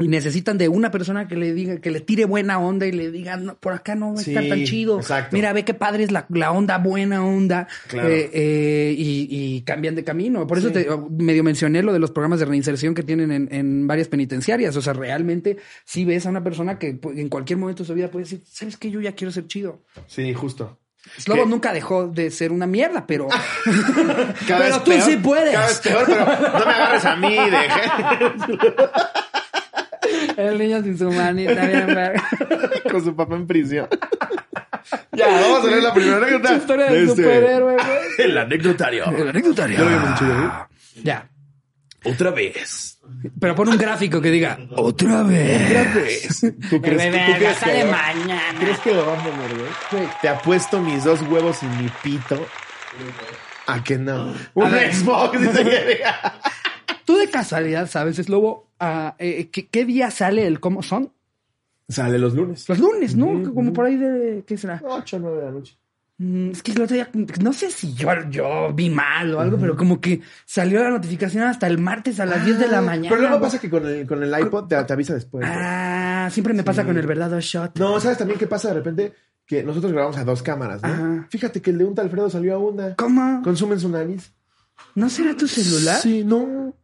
y 0.00 0.08
necesitan 0.08 0.58
de 0.58 0.68
una 0.68 0.90
persona 0.90 1.28
que 1.28 1.36
le 1.36 1.52
diga, 1.52 1.80
que 1.80 1.90
le 1.90 2.00
tire 2.00 2.24
buena 2.24 2.58
onda 2.58 2.86
y 2.86 2.92
le 2.92 3.10
diga, 3.10 3.36
no, 3.36 3.54
por 3.56 3.72
acá 3.74 3.94
no 3.94 4.14
va 4.14 4.20
a 4.20 4.24
Sí, 4.24 4.34
tan 4.34 4.64
chido. 4.64 4.98
exacto. 4.98 5.36
Mira, 5.36 5.52
ve 5.52 5.64
qué 5.64 5.74
padre 5.74 6.04
es 6.04 6.10
la, 6.10 6.26
la 6.30 6.50
onda, 6.52 6.78
buena 6.78 7.24
onda. 7.24 7.68
Claro. 7.88 8.08
Eh, 8.08 8.30
eh, 8.32 8.94
y, 8.96 9.28
y 9.30 9.60
cambian 9.62 9.94
de 9.94 10.02
camino. 10.04 10.46
Por 10.46 10.58
eso 10.58 10.72
te 10.72 10.86
medio 11.18 11.44
mencioné 11.44 11.82
lo 11.82 11.92
de 11.92 11.98
los 11.98 12.10
programas 12.10 12.38
de 12.40 12.46
reinserción 12.46 12.94
que 12.94 13.02
tienen 13.02 13.30
en, 13.30 13.48
en 13.52 13.86
varias 13.86 14.08
penitenciarias. 14.08 14.76
O 14.76 14.82
sea, 14.82 14.92
realmente 14.92 15.58
si 15.84 16.04
ves 16.04 16.26
a 16.26 16.30
una 16.30 16.42
persona 16.42 16.78
que 16.78 17.00
pu- 17.00 17.18
en 17.18 17.28
cualquier 17.28 17.58
momento 17.58 17.82
de 17.82 17.86
su 17.86 17.94
vida 17.94 18.08
puede 18.10 18.24
decir, 18.24 18.42
¿sabes 18.50 18.76
qué? 18.76 18.90
Yo 18.90 19.00
ya 19.00 19.12
quiero 19.12 19.30
ser 19.30 19.46
chido. 19.46 19.82
Sí, 20.06 20.32
justo. 20.34 20.78
Slobo 21.16 21.44
Que- 21.44 21.48
nunca 21.48 21.72
dejó 21.72 22.08
de 22.08 22.30
ser 22.30 22.52
una 22.52 22.66
mierda, 22.66 23.06
pero, 23.06 23.26
pero 24.46 24.78
tú 24.82 24.90
peor, 24.90 25.02
sí 25.02 25.16
puedes. 25.16 25.52
Cada 25.54 25.66
vez 25.66 25.78
peor, 25.80 26.04
pero 26.06 26.24
no 26.26 26.66
me 26.66 26.72
agarres 26.72 27.04
a 27.06 27.16
mí 27.16 27.34
de 27.34 28.58
El 30.48 30.58
niño 30.58 30.82
sin 30.82 30.98
su 30.98 31.10
manita, 31.10 31.66
bien 31.66 31.86
verga. 31.94 32.22
con 32.90 33.04
su 33.04 33.14
papá 33.14 33.34
en 33.36 33.46
prisión. 33.46 33.88
ya, 35.12 35.26
vamos 35.28 35.64
a 35.64 35.70
ver 35.70 35.82
la 35.82 35.92
primera 35.94 36.16
anécdota. 36.16 36.54
Historia 36.56 36.86
de 36.86 36.92
del 36.94 37.08
este- 37.10 37.22
superhéroe, 37.22 37.74
güey. 37.74 37.86
El 38.18 38.38
anecdotario. 38.38 39.04
El 39.06 39.28
anecdotario. 39.28 39.76
Ya 39.78 39.84
lo 39.84 39.88
habíamos 39.90 40.20
dicho, 40.20 40.26
¿ya? 40.32 40.68
Ya. 41.02 41.30
Otra 42.10 42.30
vez. 42.30 42.98
Pero 43.38 43.54
pon 43.54 43.68
un 43.68 43.76
gráfico 43.76 44.20
que 44.22 44.30
diga 44.30 44.58
otra 44.76 45.22
vez. 45.24 45.70
Otra 45.70 46.00
vez. 46.00 46.40
¿Tú 46.70 46.80
crees, 46.80 46.96
Bebé, 46.98 47.24
tú 47.26 47.32
crees 47.38 47.58
que 47.58 47.84
lo- 47.84 47.90
mañana. 47.90 48.58
¿Crees 48.58 48.78
que 48.78 48.94
lo 48.94 49.04
van 49.06 49.18
a? 49.18 49.22
Güey, 49.92 50.08
Te 50.22 50.28
apuesto 50.28 50.80
mis 50.80 51.04
dos 51.04 51.20
huevos 51.22 51.62
y 51.62 51.66
mi 51.66 51.90
pito. 52.02 52.46
¿A 53.66 53.84
que 53.84 53.98
no? 53.98 54.34
Un. 54.54 54.70
Xbox. 54.70 55.40
dice. 55.40 56.00
Tú 57.04 57.16
de 57.16 57.28
casualidad 57.28 57.88
sabes, 57.88 58.18
es 58.18 58.28
lobo, 58.28 58.68
¿qué, 59.18 59.68
qué 59.70 59.84
día 59.84 60.10
sale 60.10 60.46
el 60.46 60.60
cómo 60.60 60.82
son? 60.82 61.12
Sale 61.88 62.18
los 62.18 62.34
lunes. 62.34 62.68
Los 62.68 62.78
lunes, 62.78 63.16
¿no? 63.16 63.52
Como 63.52 63.72
por 63.72 63.86
ahí 63.86 63.96
de, 63.96 64.44
¿qué 64.46 64.56
será? 64.56 64.80
8 64.84 65.16
o 65.16 65.20
9 65.20 65.36
de 65.38 65.44
la 65.44 65.50
noche. 65.50 65.76
Mm, 66.18 66.50
Es 66.50 66.62
que 66.62 66.72
el 66.72 66.82
otro 66.82 66.94
día, 66.94 67.08
no 67.42 67.52
sé 67.52 67.70
si 67.70 67.94
yo, 67.94 68.08
yo 68.30 68.72
vi 68.74 68.90
mal 68.90 69.34
o 69.34 69.40
algo, 69.40 69.58
pero 69.58 69.74
como 69.76 70.00
que 70.00 70.20
salió 70.44 70.82
la 70.84 70.90
notificación 70.90 71.44
hasta 71.44 71.66
el 71.66 71.78
martes 71.78 72.20
a 72.20 72.26
las 72.26 72.44
10 72.44 72.58
de 72.58 72.68
la 72.68 72.80
mañana. 72.82 73.08
Pero 73.08 73.22
luego 73.22 73.40
pasa 73.40 73.58
que 73.58 73.70
con 73.70 73.86
el, 73.86 74.06
con 74.06 74.22
el 74.22 74.38
iPod 74.38 74.68
te, 74.68 74.84
te 74.84 74.92
avisa 74.92 75.14
después. 75.14 75.44
Ah, 75.48 76.28
siempre 76.30 76.52
me 76.54 76.62
pasa 76.62 76.84
con 76.84 76.96
el 76.96 77.06
verdadero 77.06 77.40
shot. 77.40 77.78
No, 77.78 77.98
¿sabes 77.98 78.18
también 78.18 78.38
qué 78.38 78.46
pasa 78.46 78.68
de 78.68 78.74
repente? 78.74 79.12
Que 79.46 79.64
nosotros 79.64 79.90
grabamos 79.92 80.16
a 80.18 80.24
dos 80.24 80.42
cámaras, 80.44 80.82
¿no? 80.82 80.88
Ajá. 80.88 81.26
Fíjate 81.30 81.60
que 81.60 81.70
el 81.70 81.78
de 81.78 81.84
un 81.86 81.94
tal 81.94 82.04
Alfredo 82.04 82.30
salió 82.30 82.54
a 82.54 82.58
una. 82.58 82.94
¿Cómo? 82.96 83.40
Consumen 83.42 83.80
su 83.80 83.88
nariz. 83.88 84.32
¿No 84.94 85.08
será 85.08 85.36
tu 85.36 85.46
celular? 85.46 86.00
Sí, 86.00 86.24
no. 86.24 86.74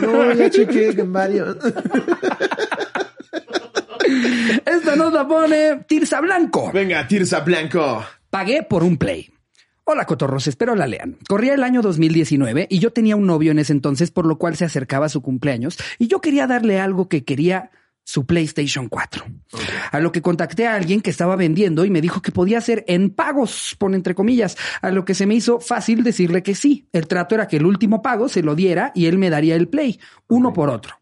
No, 0.00 0.32
ya 0.34 0.50
chequé 0.50 0.90
en 0.90 1.12
varios. 1.12 1.56
Esta 4.64 4.96
nota 4.96 5.26
pone 5.26 5.84
Tirsa 5.86 6.20
Blanco. 6.20 6.70
Venga, 6.72 7.06
Tirsa 7.06 7.40
Blanco. 7.40 8.04
Pagué 8.30 8.62
por 8.62 8.84
un 8.84 8.96
play. 8.96 9.30
Hola, 9.84 10.04
cotorros, 10.04 10.46
espero 10.46 10.74
la 10.74 10.86
lean. 10.86 11.16
Corría 11.28 11.54
el 11.54 11.62
año 11.62 11.80
2019 11.80 12.66
y 12.68 12.78
yo 12.78 12.92
tenía 12.92 13.16
un 13.16 13.26
novio 13.26 13.52
en 13.52 13.58
ese 13.58 13.72
entonces, 13.72 14.10
por 14.10 14.26
lo 14.26 14.36
cual 14.36 14.54
se 14.54 14.66
acercaba 14.66 15.08
su 15.08 15.22
cumpleaños 15.22 15.78
y 15.98 16.08
yo 16.08 16.20
quería 16.20 16.46
darle 16.46 16.78
algo 16.78 17.08
que 17.08 17.24
quería 17.24 17.70
su 18.08 18.24
PlayStation 18.24 18.88
4. 18.88 19.26
A 19.92 20.00
lo 20.00 20.12
que 20.12 20.22
contacté 20.22 20.66
a 20.66 20.74
alguien 20.74 21.02
que 21.02 21.10
estaba 21.10 21.36
vendiendo 21.36 21.84
y 21.84 21.90
me 21.90 22.00
dijo 22.00 22.22
que 22.22 22.32
podía 22.32 22.58
ser 22.62 22.82
en 22.88 23.10
pagos, 23.10 23.76
pone 23.78 23.98
entre 23.98 24.14
comillas, 24.14 24.56
a 24.80 24.90
lo 24.90 25.04
que 25.04 25.12
se 25.12 25.26
me 25.26 25.34
hizo 25.34 25.60
fácil 25.60 26.02
decirle 26.02 26.42
que 26.42 26.54
sí. 26.54 26.88
El 26.94 27.06
trato 27.06 27.34
era 27.34 27.48
que 27.48 27.58
el 27.58 27.66
último 27.66 28.00
pago 28.00 28.30
se 28.30 28.42
lo 28.42 28.54
diera 28.54 28.92
y 28.94 29.06
él 29.06 29.18
me 29.18 29.28
daría 29.28 29.56
el 29.56 29.68
play, 29.68 30.00
uno 30.26 30.54
por 30.54 30.70
otro. 30.70 30.94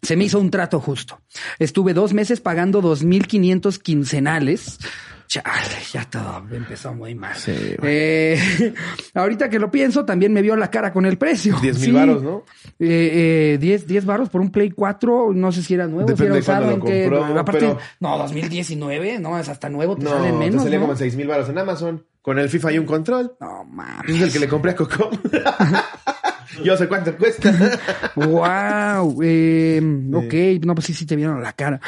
Se 0.00 0.14
me 0.14 0.26
hizo 0.26 0.38
un 0.38 0.52
trato 0.52 0.78
justo. 0.78 1.20
Estuve 1.58 1.92
dos 1.92 2.14
meses 2.14 2.40
pagando 2.40 2.80
2.500 2.82 3.78
quincenales. 3.78 4.78
Chale, 5.28 5.76
ya 5.92 6.04
todo 6.08 6.42
empezó 6.50 6.94
muy 6.94 7.14
mal. 7.14 7.36
Sí. 7.36 7.52
Eh, 7.82 8.72
ahorita 9.14 9.50
que 9.50 9.58
lo 9.58 9.70
pienso, 9.70 10.04
también 10.06 10.32
me 10.32 10.40
vio 10.40 10.56
la 10.56 10.70
cara 10.70 10.90
con 10.90 11.04
el 11.04 11.18
precio. 11.18 11.54
10 11.60 11.76
mil 11.80 11.84
Sí. 11.84 11.92
varos, 11.92 12.22
¿no? 12.22 12.44
Eh, 12.78 13.52
eh, 13.54 13.58
10, 13.60 13.86
10 13.86 14.06
varos 14.06 14.30
por 14.30 14.40
un 14.40 14.50
Play 14.50 14.70
4, 14.70 15.32
no 15.34 15.52
sé 15.52 15.62
si 15.62 15.74
era 15.74 15.86
nuevo, 15.86 16.08
si 16.08 16.14
Depende 16.14 16.38
era 16.38 16.40
de 16.40 16.44
cuándo 16.44 16.62
usado, 16.64 16.72
en 16.72 16.78
lo 16.78 16.84
qué. 16.86 17.02
compró, 17.26 17.38
aparte, 17.40 17.60
pero- 17.60 17.78
no, 18.00 18.16
2019, 18.18 19.18
no, 19.18 19.38
es 19.38 19.48
hasta 19.50 19.68
nuevo, 19.68 19.96
te 19.96 20.04
No, 20.04 20.10
sale 20.10 20.30
te 20.30 20.32
menos. 20.32 20.62
salía 20.62 20.78
¿no? 20.78 20.82
como 20.84 20.92
en 20.94 20.98
6 20.98 21.14
mil 21.16 21.26
baros 21.28 21.48
en 21.50 21.58
Amazon. 21.58 22.04
Con 22.22 22.38
el 22.38 22.48
FIFA 22.48 22.72
y 22.72 22.78
un 22.78 22.86
control. 22.86 23.32
No 23.40 23.64
mames. 23.64 24.10
Es 24.16 24.22
el 24.22 24.32
que 24.32 24.38
le 24.40 24.48
compré 24.48 24.70
a 24.72 24.76
Coco. 24.76 25.10
Yo 26.64 26.76
sé 26.76 26.88
cuánto 26.88 27.14
cuesta. 27.16 27.52
Wow. 28.16 29.20
eh, 29.22 29.80
ok, 30.12 30.64
no, 30.64 30.74
pues 30.74 30.86
sí, 30.86 30.94
sí 30.94 31.06
te 31.06 31.14
vieron 31.16 31.42
la 31.42 31.52
cara. 31.52 31.80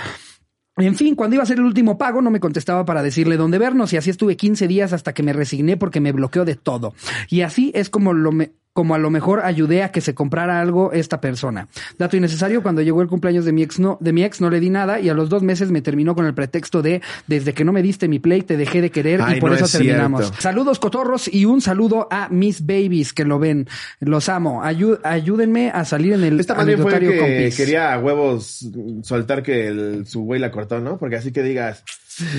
En 0.81 0.95
fin, 0.97 1.15
cuando 1.15 1.35
iba 1.35 1.43
a 1.43 1.47
ser 1.47 1.59
el 1.59 1.65
último 1.65 1.99
pago, 1.99 2.23
no 2.23 2.31
me 2.31 2.41
contestaba 2.41 2.85
para 2.85 3.03
decirle 3.03 3.37
dónde 3.37 3.59
vernos 3.59 3.93
y 3.93 3.97
así 3.97 4.11
estuve 4.11 4.37
15 4.37 4.67
días 4.69 4.93
hasta 4.93 5.13
que 5.13 5.23
me 5.23 5.33
resigné 5.33 5.77
porque 5.77 6.01
me 6.01 6.13
bloqueó 6.13 6.45
de 6.45 6.57
todo. 6.57 6.95
Y 7.29 7.43
así 7.43 7.71
es 7.75 7.91
como 7.91 8.13
lo 8.13 8.33
me- 8.33 8.53
como 8.73 8.95
a 8.95 8.99
lo 8.99 9.11
mejor 9.11 9.41
ayudé 9.45 9.83
a 9.83 9.91
que 9.91 10.01
se 10.01 10.15
comprara 10.15 10.61
algo 10.61 10.93
esta 10.93 11.21
persona. 11.21 11.69
Dato 11.99 12.17
innecesario, 12.17 12.63
cuando 12.63 12.83
llegó 12.83 13.03
el 13.03 13.09
cumpleaños 13.09 13.45
de 13.45 13.53
mi 13.53 13.63
ex 13.63 13.79
no, 13.81 13.99
de 14.01 14.13
mi 14.13 14.23
ex 14.25 14.41
no 14.41 14.49
le 14.49 14.61
di 14.61 14.71
nada 14.71 15.01
y 15.01 15.09
a 15.09 15.15
los 15.15 15.29
dos 15.29 15.43
meses 15.43 15.71
me 15.71 15.83
terminó 15.83 16.15
con 16.15 16.25
el 16.27 16.35
pretexto 16.35 16.81
de 16.81 17.03
desde 17.27 17.53
que 17.53 17.65
no 17.65 17.73
me 17.73 17.83
diste 17.83 18.07
mi 18.09 18.19
play 18.21 18.43
te 18.43 18.57
dejé 18.57 18.81
de 18.81 18.91
querer 18.91 19.21
Ay, 19.23 19.39
y 19.39 19.41
por 19.41 19.51
no 19.51 19.57
eso 19.57 19.65
es 19.65 19.73
terminamos. 19.73 20.21
cierto. 20.27 20.41
Saludos 20.41 20.79
cotorros 20.79 21.29
y 21.33 21.45
un 21.47 21.61
saludo 21.61 22.07
a 22.11 22.29
mis 22.31 22.65
babies 22.65 23.13
que 23.13 23.25
lo 23.25 23.39
ven. 23.39 23.67
Los 23.99 24.29
amo. 24.29 24.63
Ayú- 24.63 25.01
ayúdenme 25.03 25.71
a 25.71 25.85
salir 25.85 26.13
en 26.15 26.25
el 26.25 26.41
Esta 26.41 26.55
más 26.55 26.67
bien 26.67 26.79
fue 26.81 26.99
que 27.01 27.19
compis. 27.19 27.57
quería 27.57 27.93
a 27.93 27.99
huevos 27.99 28.67
soltar 29.03 29.43
que 29.43 29.67
el- 29.69 30.07
su 30.07 30.23
güey 30.23 30.41
la 30.41 30.51
cortó, 30.51 30.81
¿no? 30.81 30.97
Porque 30.97 31.17
así 31.17 31.33
que 31.33 31.43
digas 31.43 31.83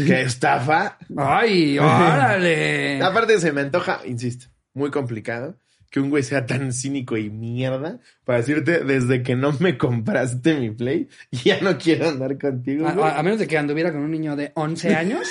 que 0.08 0.22
estafa. 0.22 0.98
Ay, 1.18 1.78
órale. 1.78 3.02
Aparte 3.04 3.40
se 3.40 3.52
me 3.52 3.62
antoja, 3.62 4.00
insisto, 4.06 4.48
muy 4.74 4.92
complicado 4.92 5.56
que 5.92 6.00
un 6.00 6.10
güey 6.10 6.24
sea 6.24 6.48
tan 6.48 6.74
cínico 6.74 7.18
y 7.18 7.30
mierda 7.30 8.00
para 8.26 8.40
decirte 8.40 8.84
desde 8.84 9.22
que 9.22 9.36
no 9.36 9.52
me 9.60 9.78
compraste 9.78 10.56
mi 10.60 10.72
play, 10.72 11.08
ya 11.32 11.62
no 11.62 11.78
quiero 11.78 12.10
andar 12.10 12.40
contigo. 12.40 12.88
A, 12.88 12.94
güey. 12.94 13.06
a- 13.06 13.20
a 13.20 13.24
menos 13.24 13.38
de 13.38 13.46
que 13.48 13.58
anduviera 13.60 13.92
con 13.92 14.02
un 14.02 14.10
niño 14.12 14.36
de 14.36 14.52
11 14.56 14.96
años. 14.96 15.28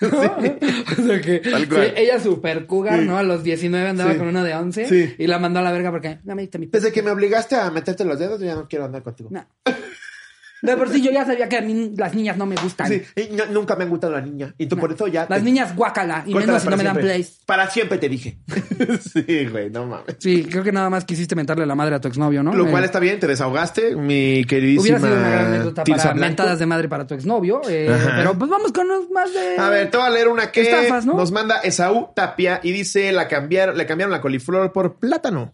¿no? 0.00 0.08
O 0.10 1.02
sea 1.06 1.20
que 1.20 1.38
Tal 1.38 1.68
cual. 1.68 1.86
sí, 1.86 1.92
ella 1.96 2.18
super 2.20 2.66
cougar, 2.66 3.00
Sí. 3.00 3.06
¿no? 3.06 3.16
A 3.18 3.22
los 3.22 3.44
19 3.44 3.88
andaba 3.88 4.12
Sí. 4.12 4.18
con 4.18 4.26
uno 4.28 4.42
de 4.42 4.52
11 4.54 4.86
Sí. 4.88 5.14
y 5.16 5.26
la 5.28 5.38
mandó 5.38 5.60
a 5.60 5.62
la 5.62 5.70
verga 5.72 5.90
porque 5.92 6.18
no 6.24 6.34
me 6.34 6.42
diste 6.42 6.58
mi 6.58 6.66
Desde 6.66 6.90
que 6.92 7.02
me 7.02 7.10
obligaste 7.12 7.54
a 7.54 7.70
meterte 7.70 8.04
los 8.04 8.18
dedos, 8.18 8.40
yo 8.40 8.46
ya 8.46 8.54
no 8.56 8.66
quiero 8.68 8.84
andar 8.84 9.02
contigo. 9.02 9.30
No. 9.32 9.46
De 10.62 10.76
por 10.76 10.88
sí 10.88 11.02
yo 11.02 11.10
ya 11.10 11.26
sabía 11.26 11.48
que 11.48 11.58
a 11.58 11.60
mí 11.60 11.92
las 11.96 12.14
niñas 12.14 12.36
no 12.36 12.46
me 12.46 12.54
gustan. 12.56 12.86
Sí, 12.88 13.02
y 13.16 13.34
no- 13.34 13.46
nunca 13.46 13.74
me 13.76 13.84
han 13.84 13.90
gustado 13.90 14.12
las 14.14 14.24
niñas. 14.24 14.54
Y 14.58 14.66
tú 14.66 14.76
por 14.76 14.92
eso 14.92 15.08
ya. 15.08 15.26
Las 15.28 15.40
te- 15.40 15.44
niñas 15.44 15.74
guácala 15.74 16.22
y 16.26 16.32
córtalas 16.32 16.46
menos 16.46 16.62
si 16.62 16.68
no 16.70 16.76
me 16.76 16.84
dan 16.84 16.94
siempre. 16.94 17.02
plays. 17.14 17.40
Para 17.46 17.68
siempre 17.70 17.98
te 17.98 18.08
dije. 18.08 18.38
sí, 19.00 19.46
güey, 19.50 19.70
no 19.70 19.86
mames. 19.86 20.16
Sí, 20.18 20.44
creo 20.50 20.62
que 20.62 20.72
nada 20.72 20.88
más 20.90 21.04
quisiste 21.04 21.34
mentarle 21.34 21.66
la 21.66 21.74
madre 21.74 21.94
a 21.96 22.00
tu 22.00 22.08
exnovio, 22.08 22.42
¿no? 22.42 22.52
Lo 22.54 22.70
cual 22.70 22.82
Eh, 22.84 22.86
está 22.86 23.00
bien, 23.00 23.18
te 23.20 23.26
desahogaste, 23.26 23.96
mi 23.96 24.44
queridísima. 24.44 24.82
Hubiera 24.82 24.98
sido 25.00 25.14
una 25.18 25.30
gran 25.30 25.46
anécdota 25.46 25.84
Tirsa 25.84 26.02
para 26.02 26.14
Blanco. 26.14 26.28
mentadas 26.28 26.58
de 26.58 26.66
madre 26.66 26.88
para 26.88 27.06
tu 27.06 27.14
exnovio. 27.14 27.60
eh, 27.68 27.88
Ajá. 27.92 28.14
pero 28.16 28.38
pues 28.38 28.50
vamos 28.50 28.72
con 28.72 28.86
unos 28.86 29.10
más 29.10 29.32
de. 29.32 29.56
A 29.58 29.68
ver, 29.68 29.90
te 29.90 29.96
voy 29.96 30.06
a 30.06 30.10
leer 30.10 30.28
una 30.28 30.50
que 30.52 30.62
Estafas, 30.62 31.04
¿no? 31.06 31.14
nos 31.14 31.32
manda 31.32 31.56
Esaú 31.60 32.08
Tapia 32.14 32.60
y 32.62 32.72
dice 32.72 33.10
la 33.12 33.26
cambiaron, 33.28 33.76
le 33.76 33.86
cambiaron 33.86 34.12
la 34.12 34.20
coliflor 34.20 34.72
por 34.72 34.94
plátano. 34.96 35.50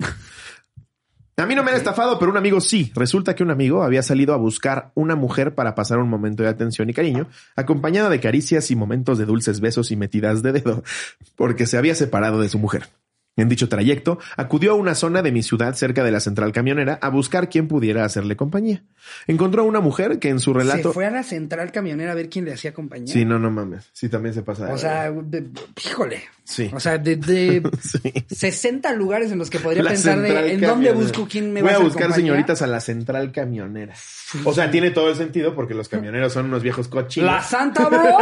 A 1.39 1.47
mí 1.47 1.55
no 1.55 1.63
me 1.63 1.71
han 1.71 1.77
estafado, 1.77 2.19
pero 2.19 2.33
un 2.33 2.37
amigo 2.37 2.61
sí. 2.61 2.91
Resulta 2.97 3.37
que 3.37 3.45
un 3.45 3.53
amigo 3.53 3.85
había 3.85 4.03
salido 4.03 4.35
a 4.35 4.37
buscar 4.37 4.91
una 4.97 5.15
mujer 5.15 5.55
para 5.55 5.77
pasar 5.77 5.99
un 5.99 6.11
momento 6.11 6.43
de 6.43 6.49
atención 6.49 6.91
y 6.91 6.95
cariño, 6.95 7.29
acompañada 7.55 8.11
de 8.11 8.19
caricias 8.19 8.73
y 8.73 8.77
momentos 8.77 9.19
de 9.19 9.25
dulces 9.25 9.61
besos 9.61 9.93
y 9.93 9.97
metidas 9.97 10.43
de 10.43 10.51
dedo, 10.51 10.83
porque 11.37 11.67
se 11.67 11.79
había 11.79 11.95
separado 11.95 12.41
de 12.41 12.49
su 12.49 12.59
mujer. 12.59 12.89
En 13.39 13.49
dicho 13.49 13.69
trayecto, 13.71 14.19
acudió 14.37 14.73
a 14.73 14.75
una 14.75 14.95
zona 14.95 15.23
de 15.23 15.33
mi 15.33 15.43
ciudad 15.43 15.75
cerca 15.75 16.05
de 16.05 16.11
la 16.11 16.21
central 16.21 16.53
camionera 16.53 16.99
a 17.01 17.09
buscar 17.09 17.49
quien 17.49 17.69
pudiera 17.69 18.05
hacerle 18.05 18.37
compañía. 18.37 18.83
Encontró 19.27 19.63
a 19.63 19.65
una 19.65 19.81
mujer 19.81 20.19
que 20.19 20.29
en 20.29 20.39
su 20.41 20.53
relato... 20.53 20.89
Se 20.91 20.95
fue 20.95 21.07
a 21.07 21.11
la 21.11 21.23
central 21.23 21.73
camionera 21.73 22.13
a 22.13 22.15
ver 22.15 22.29
quién 22.29 22.45
le 22.45 22.53
hacía 22.53 22.75
compañía. 22.75 23.11
Sí, 23.13 23.25
no, 23.25 23.39
no 23.39 23.51
mames. 23.51 23.89
Sí, 23.95 24.11
también 24.11 24.35
se 24.35 24.43
pasa. 24.43 24.71
O 24.71 24.77
sea, 24.77 25.11
de- 25.11 25.47
híjole. 25.83 26.23
Sí. 26.45 26.71
O 26.75 26.81
sea, 26.81 26.99
de, 26.99 27.17
de 27.17 27.63
Sí. 27.81 28.13
60 28.35 28.93
lugares 28.93 29.33
en 29.33 29.39
los 29.39 29.49
que 29.49 29.61
podría 29.61 29.83
La 29.83 29.91
pensar 29.91 30.19
de 30.21 30.53
en 30.53 30.61
dónde 30.61 30.93
busco 30.93 31.27
quién 31.31 31.53
me 31.53 31.63
Voy 31.63 31.71
va 31.71 31.77
a 31.77 31.81
a 31.81 31.83
buscar 31.83 32.03
compañía. 32.09 32.17
señoritas 32.17 32.61
a 32.63 32.67
la 32.67 32.81
central 32.81 33.33
camionera. 33.33 33.95
O 34.45 34.53
sea, 34.53 34.71
tiene 34.71 34.91
todo 34.91 35.09
el 35.11 35.17
sentido 35.17 35.55
porque 35.55 35.75
los 35.75 35.89
camioneros 35.89 36.33
son 36.33 36.47
unos 36.47 36.63
viejos 36.63 36.89
cochinos. 36.89 37.31
La 37.31 37.41
Santa, 37.43 37.89
bro. 37.89 38.19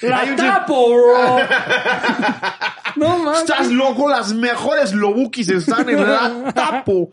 La 0.02 0.36
tapo, 0.36 0.94
bro. 0.94 1.38
no 2.96 3.18
mames. 3.18 3.40
Estás 3.40 3.70
loco, 3.70 4.03
las 4.08 4.34
mejores 4.34 4.94
lobukis 4.94 5.48
están 5.48 5.88
en 5.88 6.02
la 6.02 6.52
tapo. 6.54 7.12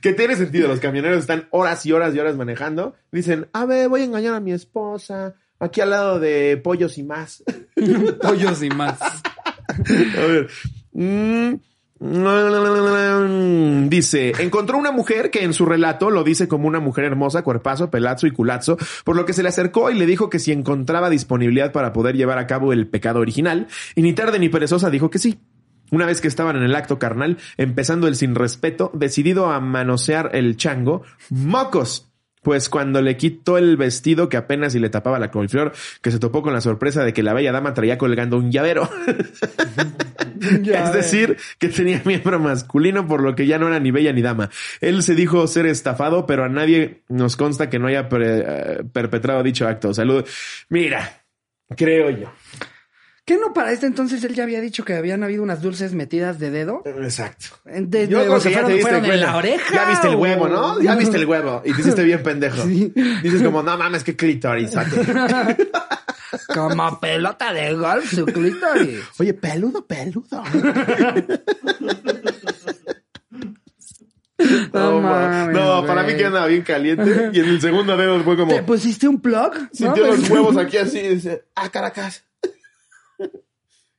que 0.00 0.12
tiene 0.12 0.36
sentido, 0.36 0.68
los 0.68 0.80
camioneros 0.80 1.18
están 1.18 1.48
horas 1.50 1.84
y 1.86 1.92
horas 1.92 2.14
y 2.14 2.18
horas 2.18 2.36
manejando. 2.36 2.94
Dicen, 3.12 3.48
a 3.52 3.64
ver, 3.64 3.88
voy 3.88 4.02
a 4.02 4.04
engañar 4.04 4.34
a 4.34 4.40
mi 4.40 4.52
esposa. 4.52 5.34
Aquí 5.58 5.80
al 5.80 5.90
lado 5.90 6.20
de 6.20 6.56
pollos 6.58 6.98
y 6.98 7.02
más. 7.02 7.42
Pollos 8.22 8.62
y 8.62 8.68
más. 8.68 9.00
A 9.00 10.26
ver. 10.26 10.48
Mm, 10.92 11.54
Dice, 13.88 14.34
encontró 14.38 14.76
una 14.76 14.92
mujer 14.92 15.30
que 15.30 15.44
en 15.44 15.54
su 15.54 15.64
relato 15.64 16.10
lo 16.10 16.24
dice 16.24 16.46
como 16.46 16.68
una 16.68 16.78
mujer 16.78 17.04
hermosa, 17.04 17.42
cuerpazo, 17.42 17.90
pelazo 17.90 18.26
y 18.26 18.32
culazo, 18.32 18.76
por 19.04 19.16
lo 19.16 19.24
que 19.24 19.32
se 19.32 19.42
le 19.42 19.48
acercó 19.48 19.90
y 19.90 19.94
le 19.94 20.04
dijo 20.04 20.28
que 20.28 20.38
si 20.38 20.52
encontraba 20.52 21.08
disponibilidad 21.08 21.72
para 21.72 21.94
poder 21.94 22.14
llevar 22.14 22.38
a 22.38 22.46
cabo 22.46 22.74
el 22.74 22.86
pecado 22.86 23.20
original, 23.20 23.68
y 23.94 24.02
ni 24.02 24.12
tarde 24.12 24.38
ni 24.38 24.50
perezosa 24.50 24.90
dijo 24.90 25.08
que 25.08 25.18
sí. 25.18 25.38
Una 25.90 26.06
vez 26.06 26.20
que 26.20 26.28
estaban 26.28 26.56
en 26.56 26.62
el 26.62 26.74
acto 26.74 26.98
carnal, 26.98 27.38
empezando 27.56 28.08
el 28.08 28.16
sin 28.16 28.34
respeto, 28.34 28.90
decidido 28.94 29.50
a 29.50 29.60
manosear 29.60 30.30
el 30.34 30.56
chango, 30.56 31.02
mocos. 31.30 32.10
Pues 32.42 32.68
cuando 32.68 33.02
le 33.02 33.16
quitó 33.16 33.58
el 33.58 33.76
vestido 33.76 34.28
que 34.28 34.36
apenas 34.36 34.76
y 34.76 34.78
le 34.78 34.88
tapaba 34.88 35.18
la 35.18 35.32
coliflor, 35.32 35.72
que 36.00 36.12
se 36.12 36.20
topó 36.20 36.42
con 36.42 36.52
la 36.52 36.60
sorpresa 36.60 37.02
de 37.02 37.12
que 37.12 37.24
la 37.24 37.32
bella 37.34 37.50
dama 37.50 37.74
traía 37.74 37.98
colgando 37.98 38.36
un 38.36 38.52
llavero. 38.52 38.88
Es 40.40 40.92
decir, 40.92 41.38
que 41.58 41.68
tenía 41.68 42.02
miembro 42.04 42.38
masculino, 42.38 43.06
por 43.08 43.22
lo 43.22 43.34
que 43.34 43.46
ya 43.46 43.58
no 43.58 43.68
era 43.68 43.80
ni 43.80 43.90
bella 43.90 44.12
ni 44.12 44.22
dama. 44.22 44.50
Él 44.80 45.02
se 45.02 45.14
dijo 45.14 45.46
ser 45.46 45.66
estafado, 45.66 46.26
pero 46.26 46.44
a 46.44 46.48
nadie 46.48 47.02
nos 47.08 47.36
consta 47.36 47.68
que 47.70 47.78
no 47.78 47.88
haya 47.88 48.08
pre- 48.08 48.44
eh, 48.46 48.84
perpetrado 48.92 49.42
dicho 49.42 49.66
acto. 49.66 49.92
Saludos. 49.94 50.28
Mira, 50.68 51.24
creo 51.76 52.10
yo. 52.10 52.32
¿Qué 53.26 53.38
no 53.38 53.52
para 53.52 53.72
este 53.72 53.86
entonces 53.86 54.22
él 54.22 54.34
ya 54.34 54.44
había 54.44 54.60
dicho 54.60 54.84
que 54.84 54.94
habían 54.94 55.24
habido 55.24 55.42
unas 55.42 55.60
dulces 55.60 55.92
metidas 55.94 56.38
de 56.38 56.50
dedo? 56.52 56.82
Exacto. 56.84 57.46
De, 57.64 58.06
Yo 58.06 58.20
de- 58.20 58.26
creo 58.26 58.40
que 58.40 58.50
ya 58.50 58.60
fueron, 58.60 58.66
te 58.66 58.72
diste 58.74 58.82
fueron 58.82 59.04
en 59.04 59.10
cuenta. 59.10 59.26
la 59.32 59.36
oreja. 59.36 59.74
Ya 59.74 59.84
viste 59.90 60.06
el 60.08 60.14
huevo, 60.14 60.48
¿no? 60.48 60.80
Ya 60.80 60.94
viste 60.94 61.16
el 61.16 61.26
huevo. 61.26 61.60
Y 61.64 61.72
te 61.74 61.80
hiciste 61.80 62.04
bien 62.04 62.22
pendejo. 62.22 62.62
Sí. 62.62 62.92
Dices 63.24 63.42
como, 63.42 63.64
no 63.64 63.76
mames, 63.76 64.04
qué 64.04 64.14
clítoris. 64.16 64.70
Como 66.54 67.00
pelota 67.00 67.52
de 67.52 67.72
golf, 67.74 68.10
su 68.12 68.26
clítoris. 68.26 69.00
Oye, 69.18 69.32
peludo, 69.34 69.84
peludo. 69.86 70.42
No 74.72 75.00
mames, 75.00 75.56
para 75.86 76.02
mí 76.02 76.14
que 76.14 76.26
andaba 76.26 76.46
bien 76.46 76.62
caliente. 76.62 77.30
Y 77.32 77.40
en 77.40 77.46
el 77.46 77.60
segundo 77.60 77.96
dedo 77.96 78.22
fue 78.22 78.36
como, 78.36 78.54
¿Te 78.54 78.62
pusiste 78.62 79.08
un 79.08 79.20
plug? 79.20 79.54
sintió 79.72 80.06
¿No? 80.06 80.14
los 80.14 80.28
huevos 80.30 80.56
aquí 80.58 80.76
así 80.76 80.98
y 80.98 81.08
dice, 81.14 81.44
ah, 81.54 81.70
Caracas. 81.70 82.24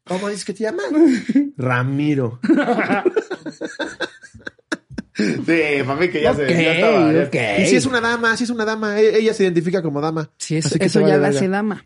¿Cómo 0.07 0.29
dices 0.29 0.45
que 0.45 0.53
te 0.53 0.63
llamas? 0.63 0.85
Ramiro. 1.57 2.39
Sí, 5.17 5.81
mami, 5.83 6.09
que 6.09 6.21
ya 6.21 6.31
se 6.35 6.45
ya 6.47 6.73
estaba, 6.73 7.11
ya- 7.11 7.23
ok. 7.23 7.35
Y 7.63 7.65
si 7.65 7.75
es 7.77 7.87
una 7.87 7.99
dama, 7.99 8.37
si 8.37 8.43
es 8.43 8.51
una 8.51 8.65
dama, 8.65 9.01
e- 9.01 9.17
ella 9.17 9.33
se 9.33 9.45
identifica 9.45 9.81
como 9.81 9.99
dama. 9.99 10.29
Sí, 10.37 10.57
eso, 10.57 10.67
Así 10.67 10.77
que 10.77 10.85
eso 10.85 10.99
se 10.99 11.07
ya 11.07 11.17
la 11.17 11.29
hace 11.29 11.47
dama. 11.47 11.83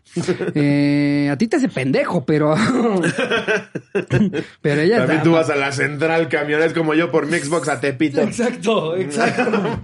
Eh, 0.54 1.30
a 1.32 1.38
ti 1.38 1.48
te 1.48 1.56
hace 1.56 1.70
pendejo, 1.70 2.26
pero. 2.26 2.54
pero 4.60 4.80
ella 4.82 4.96
es 4.96 5.00
También 5.00 5.08
dama. 5.08 5.22
tú 5.22 5.32
vas 5.32 5.48
a 5.48 5.56
la 5.56 5.72
central 5.72 6.28
camiones 6.28 6.74
como 6.74 6.92
yo 6.92 7.10
por 7.10 7.26
mi 7.26 7.38
Xbox 7.38 7.70
a 7.70 7.80
Tepito. 7.80 8.20
Exacto, 8.20 8.96
exacto. 8.96 9.80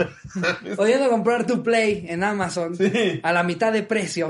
Oyendo 0.77 1.09
comprar 1.09 1.46
tu 1.46 1.62
Play 1.62 2.05
en 2.07 2.24
Amazon 2.24 2.77
a 3.22 3.33
la 3.33 3.42
mitad 3.44 3.72
de 3.72 3.83
precio. 3.83 4.29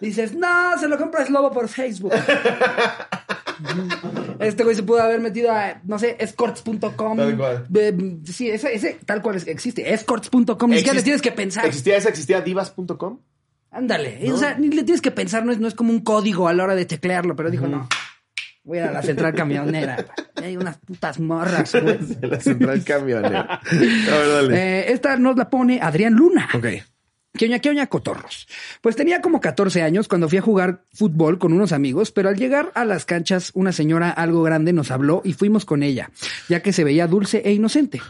Dices, 0.00 0.32
no, 0.36 0.78
se 0.78 0.86
lo 0.86 0.96
compras 0.96 1.28
lobo 1.28 1.50
por 1.50 1.68
Facebook. 1.68 2.12
Este 4.40 4.64
güey 4.64 4.74
se 4.76 4.82
pudo 4.82 5.00
haber 5.02 5.20
metido 5.20 5.50
a, 5.52 5.80
no 5.84 5.98
sé, 5.98 6.16
escorts.com. 6.18 7.16
Tal 7.16 7.36
cual. 7.36 7.66
Eh, 7.74 8.16
Sí, 8.24 8.48
ese, 8.50 8.74
ese 8.74 8.98
tal 9.04 9.22
cual 9.22 9.36
es- 9.36 9.46
existe. 9.46 9.92
Escorts.com. 9.92 10.70
Ni 10.70 10.76
siquiera 10.78 10.96
le 10.96 11.02
tienes 11.02 11.22
que 11.22 11.32
pensar. 11.32 11.66
¿Existía 11.66 11.96
esa? 11.96 12.08
¿Existía 12.08 12.40
divas.com? 12.40 13.18
Ándale. 13.70 14.20
O 14.32 14.36
sea, 14.36 14.56
ni 14.56 14.68
le 14.68 14.84
tienes 14.84 15.00
que 15.00 15.10
pensar, 15.10 15.44
no 15.44 15.52
es, 15.52 15.58
no 15.58 15.66
es 15.68 15.74
como 15.74 15.90
un 15.92 16.00
código 16.00 16.46
a 16.48 16.52
la 16.54 16.64
hora 16.64 16.74
de 16.76 16.84
teclearlo, 16.86 17.34
pero 17.36 17.50
dijo, 17.50 17.66
no. 17.66 17.88
Voy 18.62 18.78
a 18.78 18.84
ir 18.84 18.88
a 18.88 18.92
la 18.92 19.02
central 19.02 19.34
camionera. 19.34 20.06
Hay 20.42 20.56
unas 20.56 20.78
putas 20.78 21.20
morras, 21.20 21.74
güey. 21.82 21.98
La 22.22 22.40
central 22.40 22.82
camionera. 22.82 23.60
A 23.70 23.70
ver, 23.70 24.28
dale. 24.28 24.56
Eh, 24.56 24.92
esta 24.92 25.16
nos 25.18 25.36
la 25.36 25.50
pone 25.50 25.80
Adrián 25.82 26.14
Luna. 26.14 26.48
ok. 26.54 26.66
¿Qué 27.36 27.46
oña, 27.46 27.58
qué 27.58 27.68
oña, 27.68 27.88
cotorros? 27.88 28.46
Pues 28.80 28.94
tenía 28.94 29.20
como 29.20 29.40
14 29.40 29.82
años 29.82 30.06
cuando 30.06 30.28
fui 30.28 30.38
a 30.38 30.42
jugar 30.42 30.84
fútbol 30.92 31.38
con 31.40 31.52
unos 31.52 31.72
amigos, 31.72 32.12
pero 32.12 32.28
al 32.28 32.36
llegar 32.36 32.70
a 32.76 32.84
las 32.84 33.04
canchas, 33.06 33.50
una 33.54 33.72
señora 33.72 34.08
algo 34.10 34.42
grande 34.44 34.72
nos 34.72 34.92
habló 34.92 35.20
y 35.24 35.32
fuimos 35.32 35.64
con 35.64 35.82
ella, 35.82 36.10
ya 36.48 36.60
que 36.60 36.72
se 36.72 36.84
veía 36.84 37.08
dulce 37.08 37.42
e 37.44 37.52
inocente. 37.52 38.00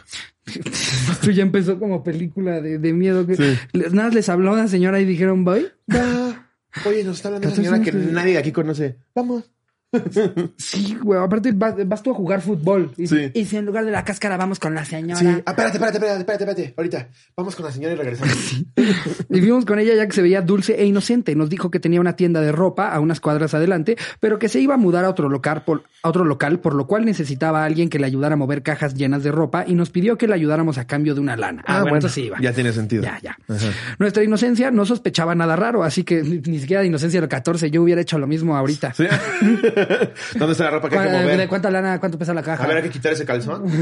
Esto 0.45 1.31
ya 1.31 1.41
empezó 1.41 1.79
como 1.79 2.03
película 2.03 2.61
de, 2.61 2.77
de 2.77 2.93
miedo. 2.93 3.25
Que 3.25 3.35
Sí. 3.35 3.57
les- 3.73 3.93
Nada, 3.93 4.09
les 4.09 4.29
habló 4.29 4.53
una 4.53 4.67
señora 4.67 4.99
y 4.99 5.05
dijeron, 5.05 5.43
voy. 5.43 5.69
Oye, 6.85 7.03
nos 7.03 7.15
está 7.17 7.29
hablando 7.29 7.47
una 7.47 7.55
señora 7.55 7.81
que 7.81 7.91
nadie 7.93 8.33
de 8.33 8.37
aquí 8.39 8.51
conoce. 8.51 8.97
Vamos. 9.15 9.49
Sí, 10.57 10.97
güey, 11.01 11.19
aparte 11.19 11.51
vas, 11.53 11.75
vas 11.87 12.03
tú 12.03 12.11
a 12.11 12.13
jugar 12.13 12.41
fútbol. 12.41 12.91
Y, 12.97 13.07
Sí. 13.07 13.31
y 13.33 13.45
si 13.45 13.57
en 13.57 13.65
lugar 13.65 13.85
de 13.85 13.91
la 13.91 14.03
cáscara 14.03 14.37
vamos 14.37 14.59
con 14.59 14.73
la 14.75 14.85
señora. 14.85 15.19
Sí. 15.19 15.27
Ah, 15.27 15.51
espérate, 15.51 15.77
espérate, 15.77 15.97
espérate, 15.97 16.19
espérate, 16.19 16.43
espérate. 16.43 16.73
Ahorita. 16.77 17.09
Vamos 17.37 17.55
con 17.55 17.65
la 17.65 17.71
señora 17.71 17.93
y 17.93 17.97
regresamos. 17.97 18.63
Y 19.29 19.41
fuimos 19.41 19.65
con 19.65 19.79
ella 19.79 19.95
ya 19.95 20.05
que 20.05 20.13
se 20.13 20.21
veía 20.21 20.41
dulce 20.41 20.75
e 20.79 20.85
inocente. 20.85 21.35
Nos 21.35 21.49
dijo 21.49 21.69
que 21.71 21.79
tenía 21.79 21.99
una 21.99 22.15
tienda 22.15 22.39
de 22.41 22.51
ropa 22.51 22.89
a 22.89 22.99
unas 22.99 23.19
cuadras 23.19 23.53
adelante, 23.53 23.97
pero 24.19 24.39
que 24.39 24.47
se 24.47 24.59
iba 24.61 24.75
a 24.75 24.77
mudar 24.77 25.03
a 25.03 25.09
otro 25.09 25.27
local 25.29 25.63
por, 25.65 25.83
a 26.03 26.09
otro 26.09 26.23
local, 26.23 26.59
por 26.59 26.73
lo 26.73 26.87
cual 26.87 27.03
necesitaba 27.05 27.63
a 27.63 27.65
alguien 27.65 27.89
que 27.89 27.99
le 27.99 28.05
ayudara 28.05 28.33
a 28.33 28.37
mover 28.37 28.63
cajas 28.63 28.93
llenas 28.93 29.23
de 29.23 29.31
ropa 29.31 29.65
y 29.67 29.73
nos 29.75 29.89
pidió 29.89 30.17
que 30.17 30.27
le 30.27 30.35
ayudáramos 30.35 30.77
a 30.77 30.85
cambio 30.87 31.15
de 31.15 31.21
una 31.21 31.35
lana. 31.35 31.63
Ah, 31.67 31.81
bueno, 31.81 31.97
entonces 31.97 32.13
sí 32.13 32.21
iba. 32.27 32.39
Ya 32.39 32.53
tiene 32.53 32.71
sentido. 32.71 33.03
Ya, 33.03 33.19
ya. 33.21 33.37
Ajá. 33.47 33.67
Nuestra 33.99 34.23
inocencia 34.23 34.71
no 34.71 34.85
sospechaba 34.85 35.35
nada 35.35 35.55
raro, 35.55 35.83
así 35.83 36.03
que 36.03 36.21
ni, 36.23 36.39
ni 36.39 36.59
siquiera 36.59 36.81
de 36.81 36.87
inocencia 36.87 37.17
de 37.19 37.21
los 37.25 37.29
14 37.29 37.71
yo 37.71 37.81
hubiera 37.83 38.01
hecho 38.01 38.17
lo 38.17 38.27
mismo 38.27 38.55
ahorita. 38.55 38.93
¿Sí? 38.93 39.05
¿Dónde 40.35 40.51
está 40.53 40.63
la 40.65 40.71
ropa 40.71 40.89
que 40.89 40.97
hay 40.97 41.05
que 41.05 41.09
¿Cuál- 41.11 41.21
mover? 41.23 41.37
¿De 41.37 41.47
cuánta 41.47 41.71
lana, 41.71 41.99
cuánto 41.99 42.17
pesa 42.17 42.33
la 42.33 42.43
caja? 42.43 42.63
A 42.63 42.67
ver, 42.67 42.77
hay 42.77 42.83
que 42.83 42.89
quitar 42.89 43.13
ese 43.13 43.25
calzón. 43.25 43.65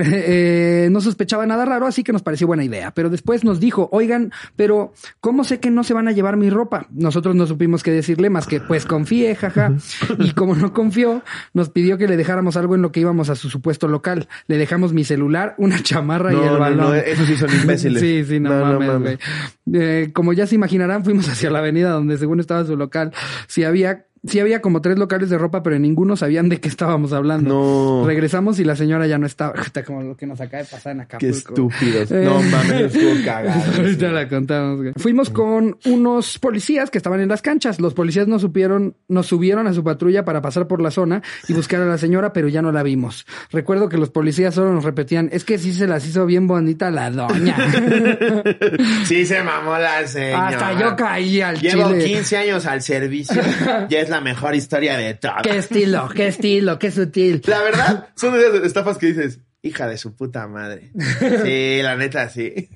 Eh, 0.00 0.88
no 0.90 1.00
sospechaba 1.00 1.44
nada 1.46 1.64
raro, 1.64 1.86
así 1.86 2.02
que 2.02 2.12
nos 2.12 2.22
pareció 2.22 2.46
buena 2.46 2.64
idea. 2.64 2.92
Pero 2.92 3.10
después 3.10 3.44
nos 3.44 3.60
dijo, 3.60 3.88
oigan, 3.92 4.32
pero 4.56 4.94
¿cómo 5.20 5.44
sé 5.44 5.60
que 5.60 5.70
no 5.70 5.84
se 5.84 5.92
van 5.94 6.08
a 6.08 6.12
llevar 6.12 6.36
mi 6.36 6.48
ropa? 6.50 6.86
Nosotros 6.92 7.34
no 7.34 7.46
supimos 7.46 7.82
qué 7.82 7.90
decirle 7.90 8.30
más 8.30 8.46
que, 8.46 8.60
pues 8.60 8.86
confíe, 8.86 9.34
jaja. 9.34 9.74
Y 10.18 10.32
como 10.32 10.54
no 10.54 10.72
confió, 10.72 11.22
nos 11.52 11.68
pidió 11.70 11.98
que 11.98 12.08
le 12.08 12.16
dejáramos 12.16 12.56
algo 12.56 12.74
en 12.74 12.82
lo 12.82 12.90
que 12.92 13.00
íbamos 13.00 13.28
a 13.30 13.34
su 13.34 13.50
supuesto 13.50 13.86
local. 13.88 14.28
Le 14.46 14.56
dejamos 14.56 14.92
mi 14.92 15.04
celular, 15.04 15.54
una 15.58 15.82
chamarra 15.82 16.32
y 16.32 16.36
No, 16.36 16.42
el 16.44 16.52
no, 16.52 16.58
balón. 16.58 16.78
no, 16.78 16.94
esos 16.94 17.26
sí 17.26 17.36
son 17.36 17.50
imbéciles. 17.54 18.00
Sí, 18.02 18.24
sí, 18.24 18.40
no, 18.40 18.48
No, 18.50 18.58
no 18.58 18.80
mames, 18.80 18.88
mames. 18.88 19.18
güey. 19.66 19.82
Eh, 19.82 20.10
como 20.12 20.32
ya 20.32 20.46
se 20.46 20.54
imaginarán, 20.54 21.04
fuimos 21.04 21.28
hacia 21.28 21.50
la 21.50 21.58
avenida 21.60 21.90
donde 21.90 22.16
según 22.18 22.40
estaba 22.40 22.64
su 22.64 22.76
local. 22.76 23.12
Si 23.46 23.62
había, 23.64 24.06
sí 24.26 24.40
había 24.40 24.60
como 24.60 24.80
tres 24.80 24.98
locales 24.98 25.30
de 25.30 25.38
ropa, 25.38 25.62
pero 25.62 25.76
en 25.76 25.82
ninguno 25.82 26.16
sabían 26.16 26.48
de 26.48 26.60
qué 26.60 26.68
estábamos 26.68 27.12
hablando. 27.12 28.00
No. 28.02 28.06
Regresamos 28.06 28.58
y 28.58 28.64
la 28.64 28.76
señora 28.76 29.06
ya 29.06 29.18
no 29.18 29.26
estaba. 29.26 29.54
Está 29.62 29.82
como 29.84 30.02
lo 30.02 30.16
que 30.16 30.26
nos 30.26 30.40
acaba 30.40 30.62
de 30.62 30.68
pasar 30.68 30.92
en 30.92 30.98
Qué 30.98 31.02
Acapulco. 31.04 31.36
estúpidos. 31.36 32.10
Eh. 32.12 32.24
No 32.24 32.40
mames, 32.42 32.94
estuvo 32.94 33.24
cagado. 33.24 33.62
Ahorita 33.78 34.08
la 34.08 34.28
contamos. 34.28 34.76
güey. 34.80 34.92
Fuimos 34.96 35.30
con 35.30 35.76
unos 35.86 36.38
policías 36.38 36.90
que 36.90 36.98
estaban 36.98 37.20
en 37.20 37.28
las 37.28 37.42
canchas. 37.42 37.80
Los 37.80 37.94
policías 37.94 38.28
nos 38.28 38.42
supieron, 38.42 38.96
nos 39.08 39.26
subieron 39.26 39.66
a 39.66 39.72
su 39.74 39.82
patrulla 39.84 40.24
para 40.24 40.40
pasar 40.42 40.66
por 40.66 40.80
la 40.80 40.90
zona 40.90 41.22
y 41.48 41.52
buscar 41.52 41.80
a 41.80 41.86
la 41.86 41.98
señora, 41.98 42.32
pero 42.32 42.48
ya 42.48 42.62
no 42.62 42.72
la 42.72 42.82
vimos. 42.82 43.26
Recuerdo 43.50 43.88
que 43.88 43.96
los 43.98 44.10
policías 44.10 44.54
solo 44.54 44.72
nos 44.72 44.84
repetían, 44.84 45.28
es 45.32 45.44
que 45.44 45.58
sí 45.58 45.72
se 45.72 45.86
las 45.86 46.06
hizo 46.06 46.26
bien 46.26 46.46
bonita 46.46 46.90
la 46.90 47.10
doña. 47.10 47.56
Sí 49.04 49.26
se 49.26 49.42
mamó 49.42 49.76
la 49.78 50.06
señora. 50.06 50.48
Hasta 50.48 50.80
yo 50.80 50.96
caí 50.96 51.40
al 51.40 51.58
Llevo 51.60 51.88
chile. 51.90 52.04
15 52.04 52.36
años 52.36 52.66
al 52.66 52.82
servicio. 52.82 53.40
ya 53.88 54.00
es 54.00 54.10
la 54.12 54.20
mejor 54.20 54.54
historia 54.54 54.96
de 54.96 55.14
todas. 55.14 55.42
Qué 55.42 55.56
estilo, 55.56 56.08
qué 56.14 56.28
estilo, 56.28 56.78
qué 56.78 56.90
sutil. 56.90 57.42
La 57.46 57.62
verdad, 57.62 58.08
son 58.14 58.34
de 58.34 58.46
esas 58.46 58.64
estafas 58.64 58.98
que 58.98 59.06
dices, 59.06 59.40
hija 59.62 59.86
de 59.86 59.96
su 59.96 60.14
puta 60.14 60.46
madre. 60.48 60.90
Sí, 61.44 61.80
la 61.82 61.96
neta, 61.96 62.28
sí. 62.28 62.68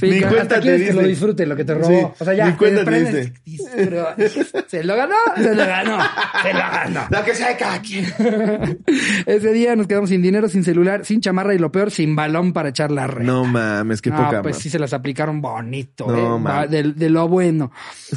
Sí, 0.00 0.10
Ni 0.10 0.20
cuenta 0.22 0.56
te 0.56 0.60
quieres 0.62 0.82
que 0.88 0.92
lo 0.92 1.00
dice. 1.00 1.10
disfrute 1.10 1.46
lo 1.46 1.54
que 1.56 1.64
te 1.64 1.74
robó. 1.74 1.88
Sí, 1.88 2.06
o 2.18 2.24
sea, 2.24 2.34
ya. 2.34 2.46
ni 2.46 2.52
cuenta 2.56 2.84
te 2.84 3.32
pero 3.76 4.06
se 4.68 4.84
lo 4.84 4.96
ganó, 4.96 5.14
se 5.36 5.54
lo 5.54 5.66
ganó, 5.66 5.98
se 6.42 6.52
lo 6.52 6.58
ganó. 6.58 7.00
Lo 7.10 7.24
que 7.24 7.34
sea 7.34 7.48
de 7.48 7.56
cada 7.56 7.80
quien. 7.82 8.06
Ese 9.26 9.52
día 9.52 9.76
nos 9.76 9.86
quedamos 9.86 10.10
sin 10.10 10.22
dinero, 10.22 10.48
sin 10.48 10.64
celular, 10.64 11.04
sin 11.04 11.20
chamarra 11.20 11.54
y 11.54 11.58
lo 11.58 11.70
peor, 11.70 11.90
sin 11.90 12.16
balón 12.16 12.52
para 12.52 12.70
echar 12.70 12.90
la 12.90 13.06
red. 13.06 13.24
No 13.26 13.44
mames, 13.44 14.00
qué 14.02 14.10
Ah, 14.12 14.16
poca 14.26 14.42
pues 14.42 14.56
sí 14.58 14.70
se 14.70 14.78
las 14.78 14.92
aplicaron 14.92 15.40
bonito, 15.42 16.06
No, 16.08 16.38
eh, 16.38 16.42
va, 16.42 16.66
de, 16.66 16.82
de 16.94 17.10
lo 17.10 17.28
bueno. 17.28 17.70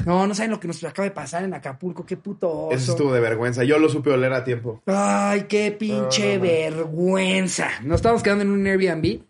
No, 0.05 0.25
no 0.27 0.33
saben 0.35 0.51
lo 0.51 0.59
que 0.59 0.67
nos 0.67 0.83
acaba 0.83 1.05
de 1.05 1.11
pasar 1.11 1.43
en 1.43 1.53
Acapulco, 1.53 2.05
qué 2.05 2.15
puto 2.17 2.49
oso. 2.67 2.75
Eso 2.75 2.91
estuvo 2.93 3.13
de 3.13 3.19
vergüenza. 3.19 3.63
Yo 3.63 3.79
lo 3.79 3.89
supe 3.89 4.11
oler 4.11 4.31
a 4.33 4.43
tiempo. 4.43 4.81
Ay, 4.85 5.45
qué 5.49 5.71
pinche 5.77 6.37
vergüenza. 6.37 7.38
Nos 7.41 7.95
estábamos 7.95 8.23
quedando 8.23 8.43
en 8.43 8.51
un 8.51 8.65
Airbnb 8.65 9.23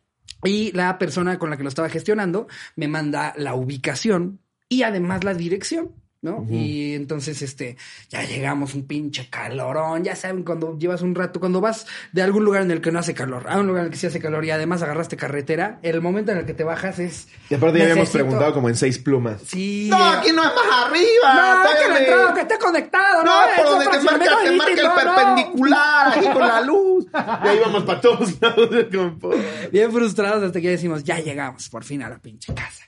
y 0.43 0.71
la 0.71 0.97
persona 0.97 1.37
con 1.37 1.49
la 1.49 1.57
que 1.57 1.63
lo 1.63 1.69
estaba 1.69 1.89
gestionando 1.89 2.47
me 2.75 2.87
manda 2.87 3.33
la 3.37 3.55
ubicación 3.55 4.39
y 4.67 4.83
además 4.83 5.23
la 5.23 5.33
dirección. 5.33 5.93
¿No? 6.21 6.45
Y 6.49 6.93
entonces, 6.95 7.41
este, 7.41 7.77
ya 8.09 8.23
llegamos, 8.23 8.73
un 8.73 8.85
pinche 8.85 9.29
calorón, 9.29 10.03
ya 10.03 10.15
saben, 10.15 10.43
cuando 10.43 10.77
llevas 10.77 11.01
un 11.01 11.15
rato, 11.15 11.39
cuando 11.39 11.61
vas 11.61 11.85
de 12.11 12.21
algún 12.21 12.43
lugar 12.43 12.61
en 12.63 12.71
el 12.71 12.81
que 12.81 12.91
no 12.91 12.99
hace 12.99 13.13
calor 13.13 13.47
a 13.49 13.57
un 13.59 13.67
lugar 13.67 13.81
en 13.81 13.85
el 13.87 13.91
que 13.91 13.97
sí 13.97 14.07
hace 14.07 14.19
calor 14.19 14.43
y 14.45 14.51
además 14.51 14.81
agarraste 14.81 15.15
carretera, 15.17 15.79
el 15.81 16.01
momento 16.01 16.31
en 16.31 16.39
el 16.39 16.45
que 16.45 16.53
te 16.53 16.63
bajas 16.63 16.99
es... 16.99 17.27
Y 17.49 17.55
aparte 17.55 17.77
ya 17.79 17.85
habíamos 17.85 18.09
preguntado 18.09 18.53
como 18.53 18.69
en 18.69 18.75
seis 18.75 18.99
plumas. 18.99 19.41
Sí. 19.45 19.87
No, 19.89 19.97
aquí 20.11 20.31
no 20.33 20.43
es 20.43 20.49
más 20.53 20.87
arriba. 20.87 21.63
No, 21.63 22.29
que 22.29 22.33
que 22.35 22.41
esté 22.41 22.57
conectado, 22.57 23.23
No, 23.23 23.41
¿no? 23.41 23.47
por 23.55 23.65
donde 23.65 23.85
te 23.87 24.03
marca, 24.03 24.25
te 24.25 24.29
marca 24.29 24.43
el 24.43 24.57
nítido, 24.57 24.87
no. 24.89 24.95
perpendicular, 24.95 26.17
aquí 26.17 26.27
con 26.27 26.39
la 26.47 26.61
luz. 26.61 27.05
Y 27.43 27.47
ahí 27.47 27.59
vamos 27.63 27.83
para 27.83 28.01
todos 28.01 28.41
lados. 28.41 28.69
Bien 29.71 29.91
frustrados 29.91 30.43
hasta 30.43 30.59
que 30.59 30.65
ya 30.65 30.71
decimos, 30.71 31.03
ya 31.03 31.19
llegamos 31.19 31.69
por 31.69 31.83
fin 31.83 32.03
a 32.03 32.09
la 32.09 32.19
pinche 32.19 32.53
casa. 32.53 32.83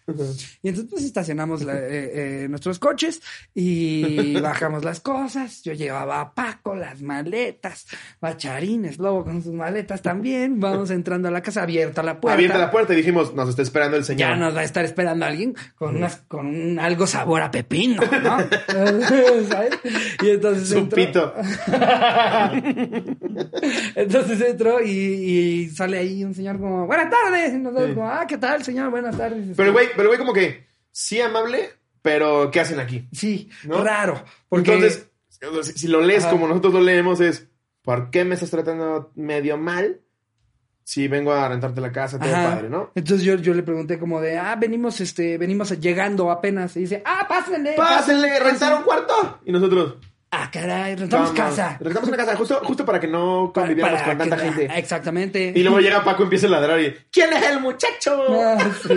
Y 0.61 0.67
entonces 0.69 0.89
pues 0.91 1.03
estacionamos 1.03 1.63
la- 1.63 1.77
eh, 1.77 2.43
eh, 2.43 2.47
nuestros 2.49 2.77
coches 2.79 3.20
y 3.53 4.39
bajamos 4.39 4.83
las 4.83 4.99
cosas. 4.99 5.61
Yo 5.63 5.73
llevaba 5.73 6.21
a 6.21 6.33
Paco, 6.33 6.75
las 6.75 7.01
maletas, 7.01 7.85
Bacharines, 8.19 8.97
Lobo 8.99 9.23
con 9.23 9.41
sus 9.43 9.53
maletas 9.53 10.01
también. 10.01 10.59
Vamos 10.59 10.89
entrando 10.91 11.27
a 11.27 11.31
la 11.31 11.41
casa, 11.41 11.63
abierta 11.63 12.03
la 12.03 12.19
puerta. 12.19 12.35
Abierta 12.35 12.57
la 12.57 12.71
puerta 12.71 12.93
y 12.93 12.97
dijimos, 12.97 13.33
nos 13.33 13.49
está 13.49 13.61
esperando 13.61 13.97
el 13.97 14.03
señor. 14.03 14.19
Ya 14.29 14.35
nos 14.35 14.55
va 14.55 14.61
a 14.61 14.63
estar 14.63 14.85
esperando 14.85 15.25
alguien 15.25 15.55
con 15.75 15.95
unas, 15.97 16.17
con 16.27 16.47
un 16.47 16.79
algo 16.79 17.07
sabor 17.07 17.41
a 17.41 17.51
pepino, 17.51 18.01
¿no? 18.01 18.37
¿Sabes? 19.49 19.79
Y 20.23 20.29
entonces 20.29 20.69
Su 20.69 20.77
entró- 20.77 20.95
pito. 20.95 21.33
Entonces 23.95 24.41
entró 24.41 24.81
y, 24.83 24.89
y 24.89 25.69
sale 25.69 25.97
ahí 25.97 26.23
un 26.23 26.33
señor 26.33 26.59
como, 26.59 26.85
buenas 26.87 27.09
tardes. 27.09 27.53
Y 27.53 27.57
nosotros 27.57 27.89
Sí. 27.89 27.95
como, 27.95 28.09
ah, 28.09 28.25
¿qué 28.27 28.37
tal, 28.37 28.63
señor? 28.63 28.89
Buenas 28.91 29.17
tardes. 29.17 29.55
Pero 29.55 29.73
güey, 29.73 29.87
pero 29.95 30.09
güey 30.09 30.19
como 30.19 30.33
que, 30.33 30.65
sí 30.91 31.19
amable, 31.21 31.69
pero 32.01 32.49
¿qué 32.51 32.59
hacen 32.59 32.79
aquí? 32.79 33.07
Sí, 33.11 33.49
¿No? 33.63 33.83
raro. 33.83 34.23
Porque 34.49 34.73
Entonces, 34.73 35.07
si- 35.75 35.87
lo 35.87 36.01
lees 36.01 36.23
Ajá. 36.23 36.31
como 36.31 36.47
nosotros 36.47 36.73
lo 36.73 36.81
leemos 36.81 37.19
es, 37.21 37.47
¿por 37.81 38.09
qué 38.11 38.23
me 38.25 38.35
estás 38.35 38.49
tratando 38.51 39.11
medio 39.15 39.57
mal? 39.57 40.01
Si 40.83 41.07
vengo 41.07 41.31
a 41.31 41.47
rentarte 41.47 41.79
la 41.79 41.91
casa, 41.91 42.19
todo 42.19 42.33
Ajá. 42.33 42.55
padre, 42.55 42.69
¿no? 42.69 42.91
Entonces 42.95 43.23
yo, 43.25 43.35
yo 43.35 43.53
le 43.53 43.63
pregunté 43.63 43.97
como 43.99 44.19
de, 44.19 44.37
ah, 44.37 44.55
venimos, 44.55 44.99
este, 44.99 45.37
venimos 45.37 45.69
llegando 45.79 46.31
apenas. 46.31 46.75
Y 46.75 46.81
dice, 46.81 47.01
ah, 47.05 47.25
pásenle. 47.29 47.73
Pásenle, 47.77 48.39
rentar 48.39 48.75
un 48.77 48.83
cuarto. 48.83 49.39
Y 49.45 49.51
nosotros, 49.51 49.97
Ah, 50.33 50.49
caray, 50.49 50.95
rentamos 50.95 51.33
vamos, 51.35 51.41
casa. 51.57 51.77
Rentamos 51.81 52.07
una 52.07 52.15
casa, 52.17 52.37
justo, 52.37 52.61
justo 52.63 52.85
para 52.85 53.01
que 53.01 53.07
no 53.07 53.51
conviviéramos 53.53 53.99
Para 54.01 54.11
con 54.11 54.17
tanta 54.29 54.37
que- 54.37 54.43
gente. 54.53 54.79
Exactamente. 54.79 55.51
Y 55.53 55.61
luego 55.61 55.79
llega 55.81 56.05
Paco 56.05 56.21
y 56.21 56.25
empieza 56.25 56.47
a 56.47 56.51
ladrar 56.51 56.79
y, 56.79 56.95
¿quién 57.11 57.33
es 57.33 57.43
el 57.47 57.59
muchacho? 57.59 58.27
Ah, 58.41 58.57
sí. 58.87 58.95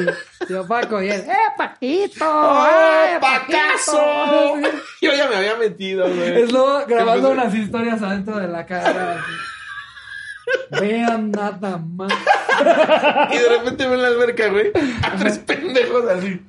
Yo, 0.48 0.64
Paco, 0.66 1.02
y 1.02 1.08
él, 1.10 1.22
¡eh, 1.28 1.34
Paquito! 1.58 2.24
¡Oh, 2.24 2.66
¡eh, 2.66 3.18
Pacaso! 3.20 3.96
Paquito! 3.96 4.78
Yo 5.02 5.12
ya 5.12 5.28
me 5.28 5.34
había 5.34 5.56
metido, 5.56 6.08
güey. 6.08 6.42
Es 6.42 6.52
lo 6.52 6.86
grabando 6.86 7.30
unas 7.30 7.52
historias 7.52 8.00
adentro 8.00 8.38
de 8.38 8.46
la 8.46 8.64
cara. 8.64 9.18
así. 9.18 10.80
Vean 10.86 11.32
nada 11.32 11.78
más. 11.78 12.12
Y 13.32 13.38
de 13.38 13.48
repente 13.48 13.84
veo 13.86 13.94
en 13.94 14.02
la 14.02 14.08
alberca, 14.08 14.48
güey, 14.50 14.70
a 15.02 15.16
tres 15.16 15.38
pendejos 15.38 16.08
así. 16.08 16.40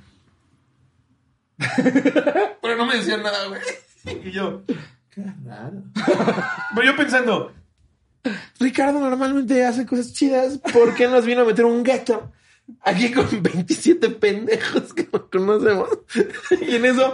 Pero 2.62 2.76
no 2.78 2.86
me 2.86 2.98
decían 2.98 3.24
nada, 3.24 3.48
güey. 3.48 3.62
Y 4.06 4.32
yo, 4.32 4.64
qué 5.10 5.24
raro. 5.46 5.84
Pero 6.76 6.86
yo 6.86 6.96
pensando, 6.96 7.54
Ricardo 8.60 9.00
normalmente 9.00 9.66
hace 9.66 9.86
cosas 9.86 10.14
chidas, 10.14 10.60
¿por 10.74 10.96
qué 10.96 11.08
nos 11.08 11.26
vino 11.26 11.42
a 11.42 11.46
meter 11.46 11.66
un 11.66 11.84
gato? 11.84 12.32
Aquí 12.82 13.12
con 13.12 13.28
27 13.44 14.10
pendejos 14.12 14.94
que 14.94 15.08
no 15.12 15.30
conocemos. 15.30 15.90
Y 16.62 16.76
en 16.76 16.86
eso, 16.86 17.14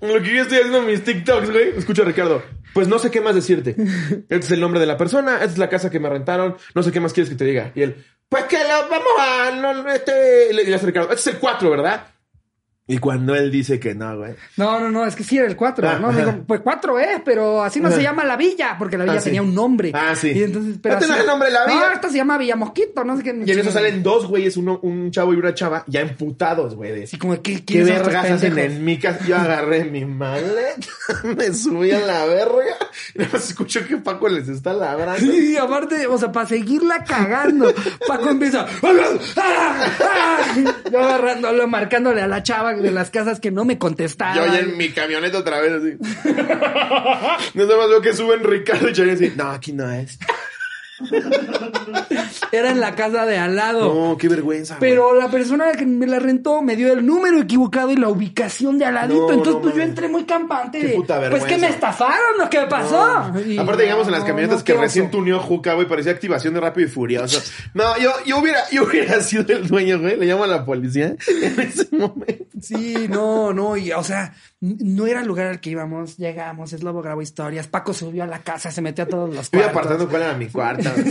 lo 0.00 0.22
que 0.22 0.34
yo 0.34 0.42
estoy 0.42 0.58
haciendo 0.58 0.78
en 0.78 0.86
mis 0.86 1.04
TikToks, 1.04 1.50
güey, 1.50 1.68
escucho 1.76 2.02
a 2.02 2.06
Ricardo. 2.06 2.42
Pues 2.74 2.88
no 2.88 2.98
sé 2.98 3.10
qué 3.10 3.20
más 3.20 3.34
decirte. 3.34 3.76
Este 3.78 4.36
es 4.36 4.50
el 4.50 4.60
nombre 4.60 4.80
de 4.80 4.86
la 4.86 4.96
persona, 4.96 5.34
esta 5.36 5.46
es 5.46 5.58
la 5.58 5.68
casa 5.68 5.90
que 5.90 6.00
me 6.00 6.08
rentaron, 6.08 6.56
no 6.74 6.82
sé 6.82 6.92
qué 6.92 7.00
más 7.00 7.12
quieres 7.12 7.30
que 7.30 7.36
te 7.36 7.44
diga. 7.44 7.72
Y 7.74 7.82
él, 7.82 8.04
pues 8.28 8.44
que 8.44 8.58
lo 8.58 8.88
vamos 8.88 9.12
a, 9.18 9.50
no, 9.50 9.88
este, 9.90 10.48
y 10.50 10.54
le 10.54 10.64
dice 10.64 10.76
a 10.76 10.78
Ricardo, 10.78 11.10
este 11.12 11.30
es 11.30 11.36
el 11.36 11.40
4, 11.40 11.70
¿verdad? 11.70 12.06
Y 12.84 12.98
cuando 12.98 13.34
él 13.36 13.52
dice 13.52 13.78
que 13.78 13.94
no, 13.94 14.18
güey. 14.18 14.34
No, 14.56 14.80
no, 14.80 14.90
no, 14.90 15.06
es 15.06 15.14
que 15.14 15.22
sí 15.22 15.38
era 15.38 15.46
el 15.46 15.54
4, 15.54 15.88
Ah, 15.88 15.98
¿no? 16.00 16.12
Digo, 16.12 16.42
pues 16.48 16.60
4, 16.60 16.98
¿eh? 16.98 17.22
Pero 17.24 17.62
así 17.62 17.78
no 17.80 17.86
Ajá. 17.86 17.96
se 17.96 18.02
llama 18.02 18.24
la 18.24 18.36
villa, 18.36 18.74
porque 18.76 18.98
la 18.98 19.04
villa 19.04 19.16
Ah, 19.18 19.20
sí. 19.20 19.26
tenía 19.26 19.40
un 19.42 19.54
nombre. 19.54 19.92
Ah, 19.94 20.14
sí. 20.16 20.32
Y 20.34 20.42
entonces, 20.42 20.76
pero 20.82 20.96
Este 20.96 21.06
no 21.06 21.14
es 21.14 21.20
el 21.20 21.26
nombre 21.26 21.48
de 21.48 21.54
la 21.54 21.64
villa. 21.66 21.78
No, 21.88 21.92
esta 21.94 22.08
se 22.10 22.16
llama 22.16 22.36
Villa 22.38 22.56
Mosquito, 22.56 23.04
no 23.04 23.16
sé 23.16 23.22
qué. 23.22 23.40
Y 23.46 23.50
en 23.52 23.58
eso 23.60 23.70
salen 23.70 24.02
dos 24.02 24.26
güeyes, 24.26 24.56
uno, 24.56 24.80
un 24.82 25.12
chavo 25.12 25.32
y 25.32 25.36
una 25.36 25.54
chava, 25.54 25.84
ya 25.86 26.00
emputados, 26.00 26.74
güey. 26.74 27.04
Así 27.04 27.18
como, 27.18 27.40
¿qué, 27.40 27.64
¿Qué 27.64 27.84
vergas 27.84 28.28
hacen 28.30 28.58
en 28.58 28.84
mi 28.84 28.98
casa? 28.98 29.24
Yo 29.26 29.36
agarré 29.36 29.84
mi 29.84 30.04
maleta, 30.04 30.86
me 31.36 31.54
subí 31.54 31.92
a 31.92 32.00
la 32.00 32.24
verga 32.26 32.76
y 33.14 33.18
nada 33.20 33.30
más 33.32 33.48
escucho 33.48 33.86
que 33.86 33.96
Paco 33.98 34.28
les 34.28 34.48
está 34.48 34.72
labrando. 34.72 35.20
Sí, 35.32 35.56
aparte, 35.56 36.08
o 36.08 36.18
sea, 36.18 36.32
para 36.32 36.48
seguirla 36.48 37.04
cagando. 37.04 37.72
Paco 38.08 38.28
empieza. 38.28 38.66
¡Ah! 39.36 39.88
¡Ah! 40.00 40.38
Yo 40.92 40.98
agarrándolo, 40.98 41.68
marcándole 41.68 42.20
a 42.22 42.26
la 42.26 42.42
chava 42.42 42.71
de 42.80 42.90
las 42.90 43.10
casas 43.10 43.40
que 43.40 43.50
no 43.50 43.64
me 43.64 43.78
contestaba. 43.78 44.34
Yo 44.34 44.54
en 44.54 44.76
mi 44.76 44.90
camioneta 44.90 45.38
otra 45.38 45.60
vez 45.60 45.72
así. 45.72 45.96
Nada 47.54 47.76
más 47.76 47.88
veo 47.88 48.00
que 48.00 48.14
suben 48.14 48.44
Ricardo 48.44 48.88
y 48.88 48.92
Chayanne 48.92 49.12
así. 49.12 49.32
No, 49.36 49.50
aquí 49.50 49.72
no 49.72 49.90
es. 49.90 50.18
Era 52.52 52.70
en 52.70 52.80
la 52.80 52.94
casa 52.94 53.24
de 53.24 53.38
al 53.38 53.56
lado. 53.56 53.92
No, 54.10 54.16
qué 54.16 54.28
vergüenza. 54.28 54.76
güey. 54.78 54.90
Pero 54.90 55.14
la 55.14 55.30
persona 55.30 55.72
que 55.72 55.86
me 55.86 56.06
la 56.06 56.18
rentó 56.18 56.60
me 56.62 56.76
dio 56.76 56.92
el 56.92 57.04
número 57.04 57.40
equivocado 57.40 57.90
y 57.90 57.96
la 57.96 58.08
ubicación 58.08 58.78
de 58.78 58.84
al 58.84 58.94
ladito. 58.94 59.26
No, 59.26 59.32
Entonces, 59.32 59.54
no 59.54 59.60
pues 59.62 59.74
yo 59.74 59.82
entré 59.82 60.08
muy 60.08 60.24
campante. 60.24 60.80
Qué 60.80 60.86
de, 60.88 60.94
puta 60.94 61.18
pues 61.18 61.30
vergüenza. 61.30 61.48
que 61.48 61.58
me 61.58 61.68
estafaron, 61.68 62.40
¿o 62.44 62.50
qué 62.50 62.60
pasó? 62.68 63.30
No. 63.32 63.40
Y- 63.40 63.58
Aparte 63.58 63.82
llegamos 63.84 64.06
en 64.06 64.12
las 64.12 64.20
no, 64.20 64.26
camionetas 64.26 64.58
no, 64.58 64.64
que 64.64 64.74
recién 64.74 65.10
tuneó 65.10 65.40
Juca, 65.40 65.74
güey, 65.74 65.88
parecía 65.88 66.12
activación 66.12 66.54
de 66.54 66.60
Rápido 66.60 66.86
y 66.86 66.90
Furioso. 66.90 67.40
No, 67.74 67.96
yo, 67.98 68.10
yo 68.26 68.38
hubiera, 68.38 68.60
yo 68.70 68.84
hubiera 68.84 69.20
sido 69.22 69.44
el 69.56 69.66
dueño, 69.68 69.98
güey. 70.00 70.16
Le 70.16 70.26
llamo 70.26 70.44
a 70.44 70.48
la 70.48 70.64
policía 70.64 71.16
en 71.26 71.60
ese 71.60 71.88
momento. 71.92 72.44
Sí, 72.60 73.06
no, 73.08 73.52
no, 73.52 73.76
y 73.76 73.92
o 73.92 74.04
sea, 74.04 74.34
no 74.62 75.06
era 75.08 75.20
el 75.22 75.26
lugar 75.26 75.48
al 75.48 75.58
que 75.60 75.70
íbamos, 75.70 76.16
llegamos, 76.18 76.72
es 76.72 76.84
Lobo 76.84 77.02
grabó 77.02 77.20
historias, 77.20 77.66
Paco 77.66 77.92
subió 77.92 78.22
a 78.22 78.28
la 78.28 78.38
casa, 78.44 78.70
se 78.70 78.80
metió 78.80 79.02
a 79.02 79.08
todos 79.08 79.28
los 79.34 79.40
Estoy 79.46 79.60
cuartos. 79.60 79.76
apartando 79.80 80.08
cuál 80.08 80.22
era 80.22 80.34
mi 80.36 80.46
cuarta. 80.46 80.94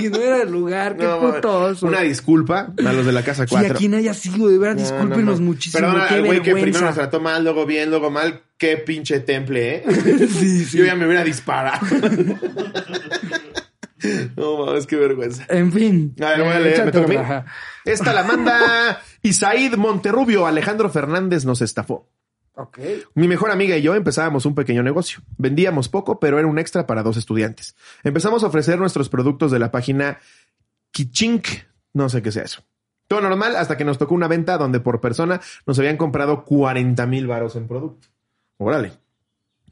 Y 0.00 0.08
no 0.08 0.16
era 0.18 0.40
el 0.42 0.50
lugar, 0.50 0.96
qué 0.96 1.02
No, 1.04 1.18
mames. 1.20 1.34
puto 1.34 1.60
oso. 1.64 1.86
Una 1.86 2.00
disculpa 2.00 2.72
a 2.86 2.92
los 2.94 3.04
de 3.04 3.12
la 3.12 3.22
casa 3.22 3.44
Si 3.46 3.50
4. 3.50 3.74
a 3.74 3.76
quien 3.76 3.92
haya 3.94 4.14
sido, 4.14 4.48
de 4.48 4.56
verdad, 4.56 4.76
No, 4.76 4.80
discúlpenos 4.80 5.34
no, 5.40 5.44
no. 5.44 5.46
muchísimo, 5.52 5.80
Perdona 5.86 6.06
al 6.06 6.24
güey 6.24 6.40
que 6.40 6.52
primero 6.52 6.80
nos 6.86 6.94
trató 6.94 7.20
mal, 7.20 7.44
luego 7.44 7.66
bien, 7.66 7.90
luego 7.90 8.10
mal. 8.10 8.40
Qué 8.56 8.78
pinche 8.78 9.20
temple, 9.20 9.76
¿eh? 9.76 9.84
Sí, 10.30 10.64
sí. 10.64 10.78
Yo 10.78 10.84
ya 10.86 10.94
me 10.94 11.04
hubiera 11.06 11.24
disparado. 11.24 11.86
no 14.36 14.64
mames, 14.66 14.86
qué 14.86 14.96
vergüenza. 14.96 15.44
En 15.48 15.72
fin. 15.72 16.14
A 16.20 16.28
ver, 16.30 16.38
voy 16.40 16.48
a 16.48 16.56
eh, 16.58 16.60
leer, 16.60 16.64
me 16.64 16.70
échate 16.70 16.92
toca 16.92 17.04
a 17.04 17.08
mí. 17.08 17.16
otra, 17.16 17.38
ajá. 17.38 17.46
Esta 17.84 18.12
la 18.14 18.24
manda 18.24 19.02
Isaid 19.22 19.74
Monterrubio. 19.76 20.46
Alejandro 20.46 20.88
Fernández 20.88 21.44
nos 21.44 21.60
estafó. 21.60 22.08
Ok. 22.54 22.78
Mi 23.14 23.28
mejor 23.28 23.50
amiga 23.50 23.76
y 23.76 23.82
yo 23.82 23.94
empezábamos 23.94 24.44
un 24.46 24.54
pequeño 24.54 24.82
negocio. 24.82 25.20
Vendíamos 25.38 25.88
poco, 25.88 26.20
pero 26.20 26.38
era 26.38 26.48
un 26.48 26.58
extra 26.58 26.86
para 26.86 27.02
dos 27.02 27.16
estudiantes. 27.16 27.76
Empezamos 28.02 28.42
a 28.42 28.48
ofrecer 28.48 28.78
nuestros 28.78 29.08
productos 29.08 29.50
de 29.50 29.58
la 29.58 29.70
página 29.70 30.18
Kichink. 30.90 31.46
No 31.92 32.08
sé 32.08 32.22
qué 32.22 32.32
sea 32.32 32.44
eso. 32.44 32.62
Todo 33.08 33.22
normal 33.22 33.56
hasta 33.56 33.76
que 33.76 33.84
nos 33.84 33.98
tocó 33.98 34.14
una 34.14 34.28
venta 34.28 34.56
donde 34.58 34.78
por 34.80 35.00
persona 35.00 35.40
nos 35.66 35.78
habían 35.78 35.96
comprado 35.96 36.44
40 36.44 37.06
mil 37.06 37.26
varos 37.26 37.56
en 37.56 37.66
producto. 37.66 38.08
Órale. 38.58 38.92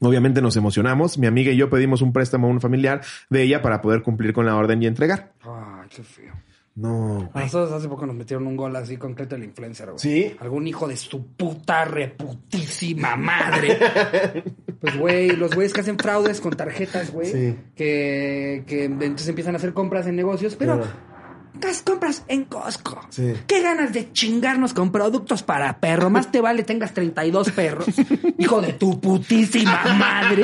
Obviamente 0.01 0.41
nos 0.41 0.55
emocionamos. 0.55 1.17
Mi 1.17 1.27
amiga 1.27 1.51
y 1.51 1.57
yo 1.57 1.69
pedimos 1.69 2.01
un 2.01 2.13
préstamo 2.13 2.47
a 2.47 2.49
un 2.49 2.61
familiar 2.61 3.01
de 3.29 3.43
ella 3.43 3.61
para 3.61 3.81
poder 3.81 4.01
cumplir 4.01 4.33
con 4.33 4.45
la 4.45 4.55
orden 4.55 4.81
y 4.81 4.87
entregar. 4.87 5.33
Ay, 5.41 5.87
qué 5.89 6.03
feo. 6.03 6.33
No. 6.75 7.29
A 7.33 7.41
nosotros 7.41 7.71
hace 7.71 7.89
poco 7.89 8.05
nos 8.05 8.15
metieron 8.15 8.47
un 8.47 8.55
gol 8.55 8.75
así 8.75 8.95
concreto 8.97 9.35
el 9.35 9.43
influencer, 9.43 9.87
güey. 9.87 9.99
¿Sí? 9.99 10.35
Algún 10.39 10.67
hijo 10.67 10.87
de 10.87 10.95
su 10.95 11.25
puta 11.25 11.83
reputísima 11.85 13.15
madre. 13.15 13.77
pues, 14.79 14.97
güey, 14.97 15.35
los 15.35 15.53
güeyes 15.53 15.73
que 15.73 15.81
hacen 15.81 15.97
fraudes 15.97 16.39
con 16.39 16.53
tarjetas, 16.53 17.11
güey. 17.11 17.31
Sí. 17.31 17.55
Que, 17.75 18.63
que 18.65 18.85
entonces 18.85 19.27
empiezan 19.27 19.55
a 19.55 19.57
hacer 19.57 19.73
compras 19.73 20.07
en 20.07 20.15
negocios, 20.15 20.55
pero 20.55 20.77
Claro. 20.77 20.91
Las 21.61 21.81
compras 21.81 22.23
en 22.27 22.45
Costco. 22.45 23.01
Sí. 23.09 23.33
Qué 23.47 23.61
ganas 23.61 23.91
de 23.93 24.11
chingarnos 24.11 24.73
con 24.73 24.91
productos 24.91 25.43
para 25.43 25.79
perro. 25.79 26.09
Más 26.09 26.31
te 26.31 26.41
vale 26.41 26.63
tengas 26.63 26.93
32 26.93 27.51
perros. 27.51 27.85
hijo 28.37 28.61
de 28.61 28.73
tu 28.73 28.99
putísima 28.99 29.83
madre. 29.97 30.43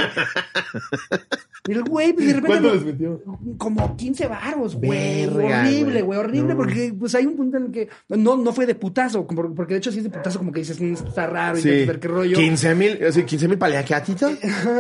Y 1.68 1.72
el 1.72 1.84
güey, 1.84 2.12
de 2.12 2.26
repente. 2.34 2.48
¿Cuánto 2.48 2.68
nos- 2.68 2.76
les 2.78 2.86
metió? 2.86 3.22
como 3.58 3.96
15 3.98 4.28
varos, 4.28 4.76
güey. 4.76 5.26
Horrible, 5.26 6.02
güey. 6.04 6.20
horrible, 6.20 6.50
No. 6.54 6.58
porque 6.58 6.94
pues 6.98 7.16
hay 7.16 7.26
un 7.26 7.36
punto 7.36 7.58
en 7.58 7.66
el 7.66 7.72
que 7.72 7.90
no, 8.10 8.36
no 8.38 8.54
fue 8.54 8.68
de 8.68 8.76
putazo, 8.76 9.26
porque 9.26 9.74
de 9.74 9.78
hecho 9.80 9.92
si 9.92 9.98
es 10.00 10.04
de 10.04 10.10
putazo 10.12 10.38
como 10.38 10.52
que 10.52 10.60
dices, 10.60 10.80
"Mm, 10.80 10.94
está 10.94 11.26
raro, 11.26 11.56
Sí. 11.58 11.68
intentas 11.70 11.88
ver 11.88 12.00
qué 12.00 12.08
rollo. 12.08 12.38
15 12.38 12.76
mil, 12.76 13.00
así, 13.08 13.24
15 13.24 13.48
mil 13.48 13.58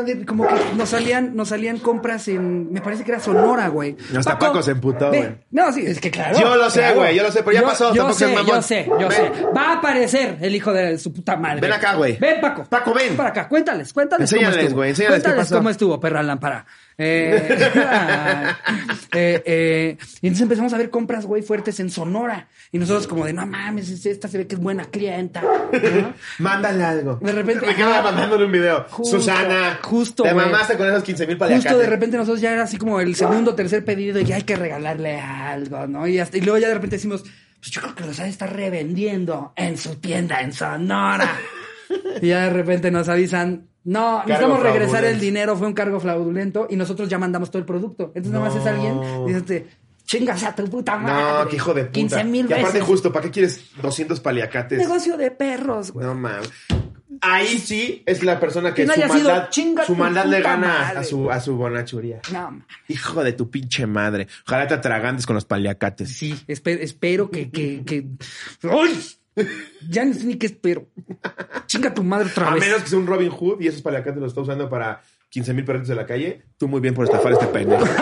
de- 0.05 0.25
como 0.25 0.45
que 0.47 0.53
nos 0.77 0.89
salían, 0.89 1.35
nos 1.35 1.49
salían 1.49 1.79
compras 1.79 2.27
en, 2.27 2.71
me 2.71 2.81
parece 2.81 3.03
que 3.03 3.11
era 3.11 3.19
Sonora, 3.19 3.67
güey. 3.69 3.95
Hasta 4.15 4.38
Paco 4.38 4.61
se 4.61 4.71
emputó, 4.71 5.07
güey. 5.09 5.38
No, 5.49 5.71
sí, 5.71 5.81
es 5.85 5.99
que 5.99 6.11
claro. 6.15 6.39
Yo 6.39 6.56
lo 6.56 6.69
sé, 6.69 6.91
güey, 6.93 7.15
yo 7.15 7.23
lo 7.23 7.32
sé, 7.32 7.39
pero 7.43 7.51
ya 7.54 7.62
Yo- 7.62 7.67
pasó, 7.67 7.93
Yo 7.93 8.04
tampoco 8.04 8.19
sé, 8.19 8.28
mamón. 8.28 8.45
yo 8.47 8.62
sé, 8.62 8.86
yo 8.88 9.08
Ven. 9.08 9.12
sé. 9.12 9.32
Va 9.56 9.62
a 9.69 9.73
aparecer 9.73 10.38
el 10.41 10.56
hijo 10.56 10.73
de 10.73 10.97
su 10.97 11.13
puta 11.13 11.36
madre. 11.38 11.62
Ven 11.62 11.73
acá, 11.73 11.93
güey. 11.95 12.17
Ven, 12.17 12.41
Paco. 12.41 12.63
Paco, 12.65 12.93
ven. 12.93 13.15
Para 13.15 13.30
acá, 13.30 13.47
cuéntales, 13.47 13.91
cuéntales 13.93 14.32
Enséñales, 14.32 14.73
güey, 14.73 14.89
enséñales 14.91 15.17
qué 15.17 15.23
cuéntales 15.23 15.47
pasó. 15.49 15.56
cómo 15.58 15.69
estuvo, 15.69 15.99
perra 15.99 16.23
lámpara. 16.23 16.65
Eh, 16.97 17.58
eh, 19.13 19.43
eh, 19.45 19.97
y 20.21 20.27
entonces 20.27 20.41
empezamos 20.43 20.73
a 20.73 20.77
ver 20.77 20.89
compras, 20.89 21.25
güey, 21.25 21.41
fuertes 21.41 21.79
en 21.79 21.89
Sonora. 21.89 22.47
Y 22.71 22.77
nosotros 22.79 23.08
como 23.08 23.25
de, 23.25 23.34
no 23.34 23.45
mames, 23.45 23.89
es- 23.89 24.05
esta 24.05 24.27
se 24.27 24.38
ve 24.38 24.47
que 24.47 24.55
es 24.55 24.62
buena 24.62 24.86
clienta. 24.86 25.41
¿no? 25.41 26.13
Mándale 26.39 26.84
algo. 26.84 27.15
De 27.21 27.31
repente- 27.31 27.65
Me 27.65 27.75
quedaba 27.75 28.01
mandándole 28.01 28.45
un 28.45 28.51
video. 28.51 28.86
Justo, 28.89 29.19
Susana. 29.19 29.79
justo, 29.81 30.23
Te 30.23 30.34
güey. 30.34 30.45
mamaste 30.45 30.77
con 30.77 30.88
esos 30.88 31.03
15 31.03 31.27
mil 31.27 31.38
paliacates. 31.38 31.71
Justo 31.71 31.81
de 31.84 31.89
repente 31.89 32.17
nosotros 32.17 32.41
ya 32.41 32.53
era 32.53 32.63
así 32.63 32.77
como 32.77 32.99
el 32.99 33.15
segundo, 33.15 33.55
tercer 33.55 33.84
pedido 33.86 34.19
y 34.19 34.25
ya 34.25 34.36
hay 34.38 34.43
que 34.43 34.55
regalarle 34.55 35.19
algo, 35.19 35.88
¿no? 35.88 36.08
Y, 36.08 36.19
hasta- 36.19 36.38
y 36.38 36.41
luego 36.41 36.58
ya 36.60 36.67
de 36.67 36.73
repente 36.75 36.95
decimos, 36.97 37.23
pues 37.60 37.71
yo 37.71 37.81
creo 37.81 37.95
que 37.95 38.05
los 38.05 38.19
ha 38.19 38.23
de 38.23 38.29
estar 38.29 38.53
revendiendo 38.53 39.53
en 39.55 39.77
su 39.77 39.95
tienda 39.95 40.41
en 40.41 40.53
Sonora. 40.53 41.29
y 42.21 42.27
ya 42.27 42.43
de 42.45 42.49
repente 42.51 42.91
nos 42.91 43.10
avisan, 43.10 43.67
no, 43.85 44.19
necesitamos 44.25 44.59
regresar 44.61 44.89
fraudulento. 44.89 45.15
el 45.15 45.19
dinero, 45.21 45.55
fue 45.55 45.67
un 45.67 45.73
cargo 45.73 45.99
fraudulento 45.99 46.67
y 46.69 46.75
nosotros 46.75 47.07
ya 47.07 47.17
mandamos 47.17 47.49
todo 47.49 47.59
el 47.59 47.65
producto. 47.65 48.11
Entonces 48.15 48.31
nada 48.33 48.45
más 48.45 48.55
es 48.55 48.63
No. 48.63 48.69
alguien 48.69 49.29
y 49.29 49.33
dice, 49.41 49.67
chingas 50.05 50.43
a 50.43 50.53
tu 50.53 50.65
puta 50.69 50.97
madre. 50.97 51.43
No, 51.43 51.49
qué 51.49 51.55
hijo 51.55 51.73
de 51.73 51.81
puta. 51.85 51.91
15 51.93 52.23
mil 52.25 52.49
Y 52.49 52.53
aparte 52.53 52.73
veces. 52.73 52.83
justo, 52.83 53.13
¿para 53.13 53.25
qué 53.25 53.31
quieres 53.31 53.61
200 53.81 54.19
paliacates? 54.19 54.77
Negocio 54.77 55.15
de 55.17 55.31
perros, 55.31 55.91
güey. 55.91 56.05
No 56.05 56.13
mames. 56.15 56.51
Ahí 57.21 57.57
sí 57.59 58.03
es 58.05 58.23
la 58.23 58.39
persona 58.41 58.73
que 58.73 58.85
no 58.85 58.93
su 58.93 58.99
maldad, 59.07 59.49
"Chinga 59.49 59.85
su 59.85 59.95
maldad 59.95 60.25
le 60.25 60.41
gana 60.41 60.67
madre". 60.67 60.99
a 60.99 61.03
su, 61.03 61.31
a 61.31 61.39
su 61.39 61.55
bonachuría. 61.55 62.19
No, 62.33 62.41
mames. 62.51 62.65
Hijo 62.89 63.23
de 63.23 63.31
tu 63.33 63.49
pinche 63.49 63.87
madre. 63.87 64.27
Ojalá 64.45 64.67
te 64.67 64.73
atragantes 64.73 65.25
con 65.25 65.33
los 65.35 65.45
paliacates. 65.45 66.09
Sí, 66.15 66.33
espe- 66.47 66.79
espero 66.81 67.31
que, 67.31 67.49
que, 67.49 67.83
que... 67.86 68.05
¡Ay! 68.69 68.99
Ya 69.89 70.05
ni 70.05 70.36
qué 70.36 70.45
espero. 70.47 70.88
Chinga 71.67 71.93
tu 71.93 72.03
madre 72.03 72.29
otra 72.29 72.47
A 72.49 72.53
vez. 72.53 72.63
menos 72.63 72.83
que 72.83 72.89
sea 72.89 72.99
un 72.99 73.07
Robin 73.07 73.29
Hood 73.29 73.61
y 73.61 73.67
esos 73.67 73.81
paliacates 73.81 74.21
los 74.21 74.31
está 74.31 74.41
usando 74.41 74.69
para 74.69 75.01
15 75.29 75.53
mil 75.53 75.65
perritos 75.65 75.89
de 75.89 75.95
la 75.95 76.05
calle. 76.05 76.43
Tú 76.57 76.67
muy 76.67 76.79
bien 76.81 76.93
por 76.93 77.05
estafar 77.05 77.31
a 77.31 77.36
este 77.36 77.47
pendejo. 77.47 77.83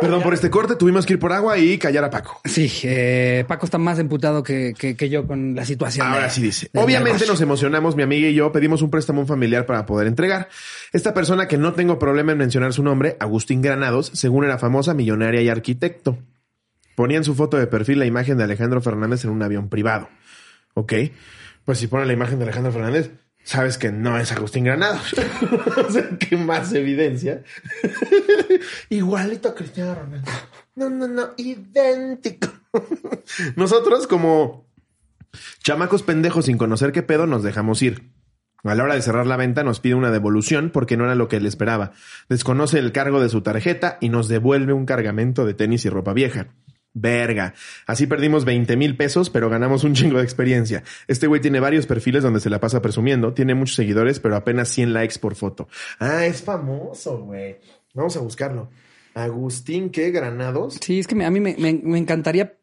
Perdón 0.00 0.22
por 0.22 0.34
este 0.34 0.50
corte. 0.50 0.76
Tuvimos 0.76 1.06
que 1.06 1.14
ir 1.14 1.18
por 1.18 1.32
agua 1.32 1.58
y 1.58 1.78
callar 1.78 2.04
a 2.04 2.10
Paco. 2.10 2.40
Sí, 2.44 2.70
eh, 2.84 3.44
Paco 3.48 3.64
está 3.66 3.78
más 3.78 3.98
emputado 3.98 4.42
que, 4.42 4.74
que, 4.78 4.96
que 4.96 5.08
yo 5.08 5.26
con 5.26 5.54
la 5.54 5.64
situación. 5.64 6.06
Ahora 6.06 6.24
de- 6.24 6.30
sí 6.30 6.42
dice. 6.42 6.70
Obviamente 6.74 7.26
nos 7.26 7.40
emocionamos, 7.40 7.96
mi 7.96 8.02
amiga 8.02 8.28
y 8.28 8.34
yo 8.34 8.52
pedimos 8.52 8.82
un 8.82 8.90
préstamo 8.90 9.22
a 9.22 9.26
familiar 9.26 9.66
para 9.66 9.86
poder 9.86 10.06
entregar. 10.06 10.48
Esta 10.92 11.14
persona 11.14 11.48
que 11.48 11.58
no 11.58 11.72
tengo 11.74 11.98
problema 11.98 12.32
en 12.32 12.38
mencionar 12.38 12.72
su 12.72 12.82
nombre, 12.82 13.16
Agustín 13.20 13.60
Granados, 13.62 14.10
según 14.14 14.44
era 14.44 14.58
famosa, 14.58 14.94
millonaria 14.94 15.42
y 15.42 15.48
arquitecto. 15.48 16.18
Ponía 16.98 17.18
en 17.18 17.22
su 17.22 17.36
foto 17.36 17.56
de 17.56 17.68
perfil 17.68 18.00
la 18.00 18.06
imagen 18.06 18.38
de 18.38 18.42
Alejandro 18.42 18.80
Fernández 18.80 19.22
en 19.22 19.30
un 19.30 19.40
avión 19.40 19.68
privado. 19.68 20.08
Ok. 20.74 20.94
Pues 21.64 21.78
si 21.78 21.86
pone 21.86 22.06
la 22.06 22.12
imagen 22.12 22.40
de 22.40 22.44
Alejandro 22.44 22.72
Fernández, 22.72 23.12
sabes 23.44 23.78
que 23.78 23.92
no 23.92 24.18
es 24.18 24.32
Agustín 24.32 24.64
Granados. 24.64 25.14
o 25.76 25.92
sea, 25.92 26.08
¿qué 26.18 26.36
más 26.36 26.72
evidencia? 26.72 27.44
Igualito 28.88 29.50
a 29.50 29.54
Cristiano 29.54 29.94
Ronaldo. 29.94 30.28
No, 30.74 30.90
no, 30.90 31.06
no, 31.06 31.34
idéntico. 31.36 32.48
Nosotros 33.54 34.08
como 34.08 34.66
chamacos 35.62 36.02
pendejos 36.02 36.46
sin 36.46 36.58
conocer 36.58 36.90
qué 36.90 37.04
pedo 37.04 37.28
nos 37.28 37.44
dejamos 37.44 37.80
ir. 37.80 38.10
A 38.64 38.74
la 38.74 38.82
hora 38.82 38.94
de 38.96 39.02
cerrar 39.02 39.28
la 39.28 39.36
venta 39.36 39.62
nos 39.62 39.78
pide 39.78 39.94
una 39.94 40.10
devolución 40.10 40.70
porque 40.70 40.96
no 40.96 41.04
era 41.04 41.14
lo 41.14 41.28
que 41.28 41.36
él 41.36 41.46
esperaba. 41.46 41.92
Desconoce 42.28 42.80
el 42.80 42.90
cargo 42.90 43.20
de 43.20 43.28
su 43.28 43.42
tarjeta 43.42 43.98
y 44.00 44.08
nos 44.08 44.26
devuelve 44.26 44.72
un 44.72 44.84
cargamento 44.84 45.46
de 45.46 45.54
tenis 45.54 45.84
y 45.84 45.90
ropa 45.90 46.12
vieja. 46.12 46.48
Verga. 47.00 47.54
Así 47.86 48.06
perdimos 48.06 48.44
20 48.44 48.76
mil 48.76 48.96
pesos, 48.96 49.30
pero 49.30 49.48
ganamos 49.48 49.84
un 49.84 49.94
chingo 49.94 50.18
de 50.18 50.24
experiencia. 50.24 50.82
Este 51.06 51.26
güey 51.26 51.40
tiene 51.40 51.60
varios 51.60 51.86
perfiles 51.86 52.22
donde 52.22 52.40
se 52.40 52.50
la 52.50 52.60
pasa 52.60 52.82
presumiendo. 52.82 53.34
Tiene 53.34 53.54
muchos 53.54 53.76
seguidores, 53.76 54.20
pero 54.20 54.36
apenas 54.36 54.68
100 54.68 54.92
likes 54.92 55.18
por 55.18 55.34
foto. 55.34 55.68
Ah, 56.00 56.26
es 56.26 56.42
famoso, 56.42 57.18
güey. 57.24 57.56
Vamos 57.94 58.16
a 58.16 58.20
buscarlo. 58.20 58.70
Agustín, 59.14 59.90
¿qué? 59.90 60.10
Granados. 60.10 60.78
Sí, 60.80 61.00
es 61.00 61.06
que 61.06 61.14
me- 61.14 61.24
a 61.24 61.30
mí 61.30 61.40
me, 61.40 61.56
me- 61.58 61.80
me 61.82 61.98
encantaría 61.98 62.54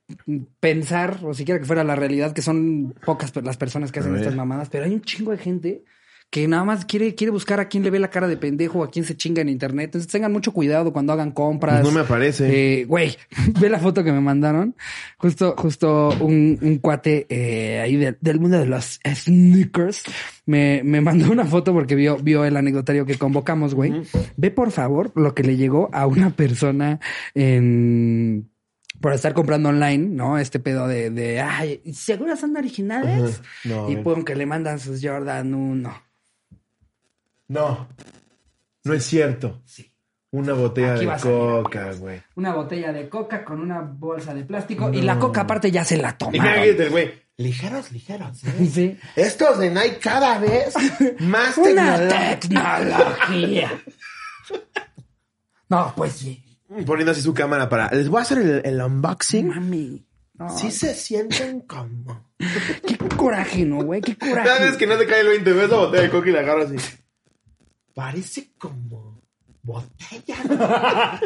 pensar, 0.59 1.19
o 1.23 1.33
siquiera 1.33 1.59
que 1.59 1.65
fuera 1.65 1.83
la 1.83 1.95
realidad, 1.95 2.33
que 2.33 2.41
son 2.41 2.93
pocas 3.05 3.33
las 3.43 3.57
personas 3.57 3.91
que 3.91 3.99
hacen 3.99 4.15
estas 4.15 4.35
mamadas, 4.35 4.69
pero 4.69 4.85
hay 4.85 4.93
un 4.93 5.01
chingo 5.01 5.31
de 5.31 5.37
gente 5.37 5.83
que 6.31 6.47
nada 6.49 6.65
más 6.65 6.83
quiere, 6.83 7.15
quiere 7.15 7.31
buscar 7.31 7.61
a 7.61 7.69
quién 7.69 7.83
le 7.83 7.89
ve 7.91 7.97
la 7.99 8.09
cara 8.09 8.27
de 8.27 8.35
pendejo 8.35 8.83
a 8.83 8.91
quién 8.91 9.05
se 9.05 9.15
chinga 9.15 9.41
en 9.41 9.47
internet. 9.47 9.85
Entonces 9.85 10.11
tengan 10.11 10.33
mucho 10.33 10.51
cuidado 10.51 10.91
cuando 10.91 11.13
hagan 11.13 11.31
compras. 11.31 11.81
Pues 11.81 11.93
no 11.93 11.97
me 11.97 12.05
aparece. 12.05 12.81
Eh, 12.81 12.85
Güey, 12.85 13.15
ve 13.61 13.69
la 13.69 13.79
foto 13.79 14.03
que 14.03 14.11
me 14.11 14.19
mandaron. 14.19 14.75
Justo, 15.17 15.55
justo 15.57 16.09
un, 16.19 16.59
un 16.61 16.77
cuate 16.79 17.25
eh, 17.29 17.79
ahí 17.79 17.95
del- 17.95 18.17
del 18.19 18.39
mundo 18.41 18.59
de 18.59 18.65
los 18.65 18.99
sneakers 19.07 20.03
me, 20.45 20.81
me 20.83 20.99
mandó 20.99 21.31
una 21.31 21.45
foto 21.45 21.71
porque 21.73 21.95
vio, 21.95 22.17
vio 22.17 22.43
el 22.43 22.57
anecdotario 22.57 23.05
que 23.05 23.17
convocamos, 23.17 23.73
güey. 23.73 23.93
Ve 24.35 24.51
por 24.51 24.71
favor 24.71 25.13
lo 25.15 25.33
que 25.33 25.43
le 25.43 25.55
llegó 25.55 25.89
a 25.93 26.05
una 26.05 26.31
persona 26.31 26.99
en 27.33 28.49
por 29.01 29.13
estar 29.13 29.33
comprando 29.33 29.69
online, 29.69 30.07
¿no? 30.09 30.37
Este 30.39 30.59
pedo 30.59 30.87
de, 30.87 31.09
de 31.11 31.39
ay, 31.41 31.81
¿seguras 31.93 32.39
son 32.39 32.55
originales? 32.55 33.39
Ajá. 33.39 33.43
No, 33.65 33.89
y 33.91 33.97
pues 33.97 34.23
que 34.23 34.35
le 34.35 34.45
mandan 34.45 34.79
sus 34.79 34.99
Jordan 35.03 35.53
1. 35.53 36.04
No. 37.47 37.87
No 38.83 38.93
es 38.93 39.05
cierto. 39.05 39.61
Sí. 39.65 39.91
Una 40.31 40.53
botella 40.53 40.95
Aquí 40.95 41.05
de 41.05 41.15
coca, 41.21 41.93
güey. 41.93 42.21
Una 42.35 42.53
botella 42.53 42.91
de 42.91 43.07
coca 43.07 43.45
con 43.45 43.61
una 43.61 43.81
bolsa 43.81 44.33
de 44.33 44.43
plástico 44.43 44.91
y 44.91 45.01
la 45.01 45.17
coca 45.17 45.41
aparte 45.41 45.71
ya 45.71 45.85
se 45.85 45.97
la. 45.97 46.17
Imagínate 46.33 46.83
el 46.83 46.89
güey. 46.89 47.25
Ligeros, 47.37 47.91
ligeros, 47.91 48.43
¿eh? 48.43 48.69
Sí. 48.71 48.99
Estos 49.15 49.59
de 49.59 49.69
Nike 49.69 49.99
cada 49.99 50.39
vez 50.39 50.73
más 51.19 51.57
Una 51.57 51.97
tecnología. 52.07 53.71
No, 55.69 55.93
pues 55.95 56.13
sí. 56.13 56.43
Poniendo 56.85 57.11
así 57.11 57.21
su 57.21 57.33
cámara 57.33 57.69
para. 57.69 57.89
Les 57.91 58.09
voy 58.09 58.19
a 58.19 58.23
hacer 58.23 58.37
el, 58.39 58.61
el 58.65 58.81
unboxing. 58.81 59.47
Mami. 59.49 60.05
No, 60.33 60.49
Sí 60.57 60.69
se 60.71 60.93
sienten 60.93 61.61
como. 61.61 62.31
Qué 62.85 62.97
coraje, 63.15 63.65
¿no, 63.65 63.83
güey? 63.83 64.01
Qué 64.01 64.17
coraje. 64.17 64.49
Sabes 64.49 64.75
que 64.77 64.85
no 64.85 64.97
te 64.97 65.05
cae 65.05 65.21
el 65.21 65.27
20 65.27 65.53
ves 65.53 65.69
la 65.69 65.77
botella 65.77 66.03
de 66.03 66.09
coca 66.09 66.29
y 66.29 66.33
la 66.33 66.39
agarras 66.39 66.71
así. 66.71 66.97
Parece 67.95 68.49
como 68.57 69.21
botella. 69.63 70.35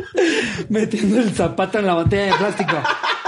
Metiendo 0.69 1.19
el 1.19 1.31
zapato 1.31 1.79
en 1.79 1.87
la 1.87 1.95
botella 1.95 2.25
de 2.25 2.37
plástico. 2.37 2.77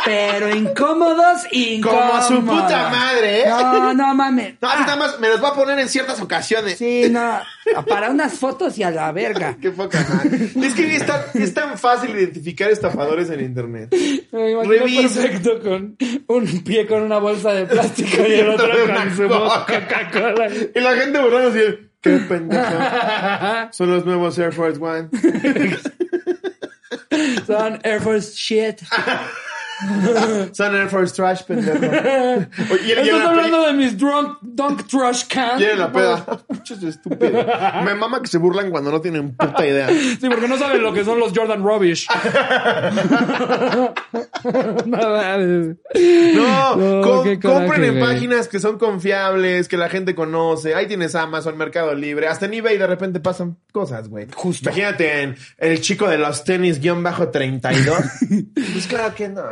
Pero 0.05 0.55
incómodos, 0.55 1.41
incómodos. 1.51 2.27
Como 2.27 2.39
su 2.39 2.45
puta 2.45 2.89
madre, 2.89 3.41
¿eh? 3.41 3.45
No, 3.49 3.93
no 3.95 4.13
mames. 4.13 4.55
No, 4.61 4.67
nada 4.67 4.95
más 4.95 5.19
me 5.19 5.27
los 5.27 5.41
voy 5.41 5.49
a 5.49 5.53
poner 5.53 5.79
en 5.79 5.89
ciertas 5.89 6.21
ocasiones. 6.21 6.77
Sí, 6.77 7.07
no. 7.09 7.39
Para 7.87 8.11
unas 8.11 8.37
fotos 8.37 8.77
y 8.77 8.83
a 8.83 8.91
la 8.91 9.11
verga. 9.11 9.57
Qué 9.61 9.71
poca 9.71 10.05
madre. 10.07 10.51
Es 10.55 10.75
que 10.75 10.95
es 10.95 11.05
tan, 11.05 11.21
es 11.33 11.53
tan 11.53 11.79
fácil 11.79 12.11
identificar 12.11 12.69
estafadores 12.69 13.31
en 13.31 13.41
internet. 13.41 13.93
Me 14.31 14.63
Revisa. 14.63 15.21
perfecto 15.21 15.59
con 15.61 15.97
un 16.27 16.63
pie 16.63 16.85
con 16.85 17.01
una 17.01 17.17
bolsa 17.17 17.53
de 17.53 17.65
plástico 17.65 18.23
y 18.27 18.33
el 18.33 18.49
otro 18.49 18.67
con 18.85 19.15
su 19.15 19.27
Coca. 19.27 19.65
Coca-Cola. 19.65 20.47
Y 20.75 20.79
la 20.79 20.93
gente 20.93 21.19
burlándose. 21.19 21.90
Qué 22.01 22.17
pendejo. 22.17 22.63
Son 23.71 23.91
los 23.91 24.05
nuevos 24.05 24.37
Air 24.39 24.53
Force 24.53 24.79
One. 24.79 25.09
Son 27.45 27.79
Air 27.83 28.01
Force 28.01 28.35
shit. 28.35 28.81
Son 30.53 30.75
Air 30.75 30.89
Force 30.89 31.15
Trash, 31.15 31.43
pendejo. 31.43 31.77
Oye, 31.77 33.01
Estás 33.01 33.27
hablando 33.27 33.65
de 33.65 33.73
mis 33.73 33.97
drunk, 33.97 34.37
dunk 34.41 34.87
trash 34.87 35.25
cans. 35.27 35.59
Llena 35.59 35.75
la 35.75 35.91
peda. 35.91 36.25
Muchos 36.49 36.83
estúpidos. 36.83 37.45
Me 37.83 37.95
mama 37.95 38.21
que 38.21 38.27
se 38.27 38.37
burlan 38.37 38.69
cuando 38.71 38.91
no 38.91 39.01
tienen 39.01 39.35
puta 39.35 39.65
idea. 39.65 39.89
Sí, 39.89 40.27
porque 40.29 40.47
no 40.47 40.57
saben 40.57 40.83
lo 40.83 40.93
que 40.93 41.03
son 41.03 41.19
los 41.19 41.33
Jordan 41.35 41.63
Rubbish. 41.63 42.07
no 44.85 44.97
coraje, 47.01 47.39
compren 47.39 47.83
en 47.83 47.99
güey. 47.99 48.13
páginas 48.13 48.47
que 48.47 48.59
son 48.59 48.77
confiables, 48.77 49.67
que 49.67 49.77
la 49.77 49.89
gente 49.89 50.15
conoce. 50.15 50.75
Ahí 50.75 50.87
tienes 50.87 51.15
Amazon, 51.15 51.57
Mercado 51.57 51.93
Libre. 51.93 52.27
Hasta 52.27 52.45
en 52.45 52.55
eBay 52.55 52.77
de 52.77 52.87
repente 52.87 53.19
pasan 53.19 53.57
cosas, 53.71 54.09
güey. 54.09 54.27
Justo. 54.33 54.69
Imagínate 54.69 55.23
en 55.23 55.35
el 55.57 55.81
chico 55.81 56.07
de 56.07 56.17
los 56.17 56.43
tenis 56.43 56.79
guion 56.79 57.03
bajo 57.03 57.29
32. 57.29 57.97
pues 58.73 58.87
claro 58.87 59.13
que 59.15 59.29
no. 59.29 59.43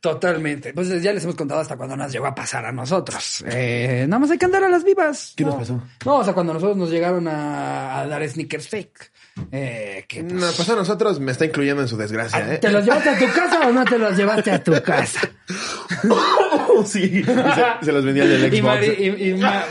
Totalmente. 0.00 0.72
Pues 0.74 0.88
ya 1.02 1.12
les 1.12 1.22
hemos 1.24 1.36
contado 1.36 1.60
hasta 1.60 1.76
cuando 1.76 1.96
nos 1.96 2.12
llegó 2.12 2.26
a 2.26 2.34
pasar 2.34 2.64
a 2.66 2.72
nosotros. 2.72 3.44
Eh, 3.48 4.04
nada 4.08 4.18
más 4.20 4.30
hay 4.30 4.38
que 4.38 4.44
andar 4.44 4.64
a 4.64 4.68
las 4.68 4.84
vivas. 4.84 5.32
¿Qué 5.36 5.44
No. 5.44 5.50
nos 5.50 5.58
pasó? 5.60 5.82
No, 6.04 6.16
o 6.16 6.24
sea, 6.24 6.34
cuando 6.34 6.52
nosotros 6.54 6.76
nos 6.76 6.90
llegaron 6.90 7.26
a, 7.28 8.00
a 8.00 8.06
dar 8.06 8.28
sneakers 8.28 8.68
fake. 8.68 9.10
Eh, 9.50 10.04
que, 10.08 10.22
pues, 10.22 10.32
No, 10.32 10.46
pues 10.54 10.68
a 10.68 10.76
nosotros 10.76 11.18
me 11.20 11.32
está 11.32 11.44
incluyendo 11.44 11.82
en 11.82 11.88
su 11.88 11.96
desgracia, 11.96 12.54
¿eh? 12.54 12.58
¿Te 12.58 12.70
los 12.70 12.84
llevaste 12.84 13.08
a 13.10 13.18
tu 13.18 13.26
casa 13.32 13.66
o 13.68 13.72
no 13.72 13.84
te 13.84 13.98
los 13.98 14.16
llevaste 14.16 14.50
a 14.52 14.62
tu 14.62 14.72
casa? 14.82 15.20
sí. 16.86 17.24
Se, 17.24 17.84
se 17.86 17.92
los 17.92 18.04
vendía 18.04 18.24
del 18.26 18.42
Xbox. 18.42 18.54
Y 18.58 18.62
Mari, 18.62 18.86
y, 18.98 19.30
y 19.30 19.34
Ma- 19.34 19.64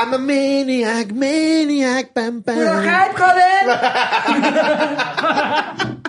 I'm 0.00 0.14
a 0.14 0.18
maniac, 0.18 1.12
maniac, 1.12 2.12
pam, 2.14 2.42
pam. 2.42 2.54
¡Puro 2.56 2.80
hype, 2.80 3.14
joder! 3.16 3.64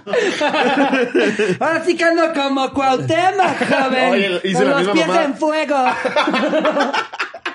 Ahora 1.59 1.83
sí 1.85 1.95
que 1.95 2.03
ando 2.03 2.33
como 2.33 2.71
Cuauhtémoc, 2.73 3.57
joven. 3.69 4.11
Oye, 4.11 4.41
hice 4.43 4.53
con 4.53 4.69
la 4.69 4.71
los 4.71 4.79
misma 4.79 4.93
pies 4.93 5.07
mamada. 5.07 5.25
en 5.25 5.35
fuego. 5.35 5.75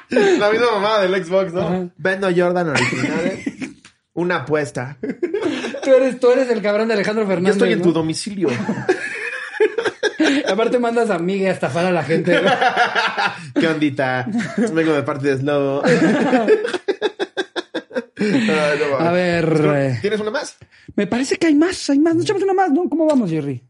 La 0.08 0.50
misma 0.50 0.70
mamada 0.72 1.02
del 1.02 1.24
Xbox, 1.24 1.52
¿no? 1.52 1.90
Vendo 1.96 2.28
Jordan 2.34 2.68
originales. 2.68 3.44
Una 4.14 4.36
apuesta. 4.36 4.96
Tú 5.82 5.90
eres, 5.94 6.20
tú 6.20 6.30
eres 6.30 6.48
el 6.48 6.62
cabrón 6.62 6.86
de 6.88 6.94
Alejandro 6.94 7.24
Yo 7.24 7.28
Fernández. 7.28 7.56
estoy 7.56 7.72
en 7.72 7.78
¿no? 7.80 7.84
tu 7.84 7.92
domicilio. 7.92 8.48
Aparte 10.56 10.78
mandas 10.78 11.10
a 11.10 11.18
Miguel 11.18 11.48
a 11.48 11.50
estafar 11.50 11.84
a 11.84 11.92
la 11.92 12.02
gente. 12.02 12.34
¿Qué 13.60 13.68
ondita? 13.68 14.26
Vengo 14.72 14.94
de 14.94 15.02
parte 15.02 15.36
de. 15.36 15.52
Ay, 15.84 15.98
no, 18.90 18.96
A 18.96 19.12
ver. 19.12 19.98
¿Tienes 20.00 20.18
una 20.18 20.30
más? 20.30 20.56
Me 20.94 21.06
parece 21.06 21.36
que 21.36 21.48
hay 21.48 21.54
más, 21.54 21.90
hay 21.90 21.98
más. 21.98 22.14
Nos 22.14 22.24
echamos 22.24 22.42
una 22.42 22.54
más, 22.54 22.70
¿no? 22.70 22.88
¿Cómo 22.88 23.04
vamos, 23.04 23.30
Jerry? 23.30 23.62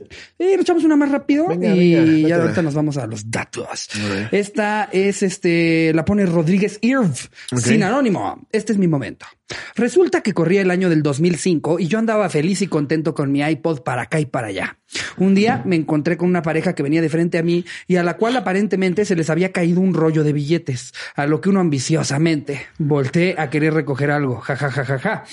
47. 0.00 0.16
Sí, 0.38 0.52
nos 0.52 0.60
echamos 0.62 0.84
una 0.84 0.96
más 0.96 1.10
rápido 1.10 1.48
Venga, 1.48 1.74
y 1.74 1.94
venga, 1.94 2.28
ya 2.28 2.36
ahorita 2.36 2.62
nos 2.62 2.74
vamos 2.74 2.96
a 2.96 3.06
los 3.06 3.30
datos. 3.30 3.88
Esta 4.30 4.88
es 4.92 5.22
este, 5.22 5.92
la 5.94 6.04
pone 6.04 6.26
Rodríguez 6.26 6.78
Irv, 6.82 7.14
sin 7.56 7.82
anónimo. 7.82 8.46
Este 8.52 8.72
es 8.72 8.78
mi 8.78 8.88
momento. 8.88 9.26
Resulta 9.74 10.20
que 10.20 10.32
corría 10.32 10.62
el 10.62 10.70
año 10.70 10.88
del 10.88 11.02
2005 11.02 11.80
y 11.80 11.88
yo 11.88 11.98
andaba 11.98 12.28
feliz 12.28 12.62
y 12.62 12.68
contento 12.68 13.14
con 13.14 13.32
mi 13.32 13.40
iPod 13.40 13.80
para 13.80 14.02
acá 14.02 14.20
y 14.20 14.26
para 14.26 14.48
allá. 14.48 14.78
Un 15.16 15.34
día 15.34 15.62
me 15.64 15.76
encontré 15.76 16.16
con 16.16 16.28
una 16.28 16.42
pareja 16.42 16.74
que 16.74 16.82
venía 16.82 17.02
de 17.02 17.08
frente 17.08 17.38
a 17.38 17.42
mí 17.42 17.64
y 17.86 17.96
a 17.96 18.02
la 18.02 18.16
cual 18.16 18.36
aparentemente 18.36 19.04
se 19.04 19.16
les 19.16 19.30
había 19.30 19.52
caído 19.52 19.80
un 19.80 19.94
rollo 19.94 20.24
de 20.24 20.32
billetes, 20.32 20.92
a 21.14 21.26
lo 21.26 21.40
que 21.40 21.48
uno 21.48 21.60
ambiciosamente 21.60 22.66
volteé 22.78 23.34
a 23.38 23.50
querer 23.50 23.74
recoger 23.74 24.10
algo. 24.10 24.40
Ja, 24.40 24.56
ja, 24.56 24.70
ja, 24.70 24.84
ja, 24.84 24.98
ja. 24.98 25.24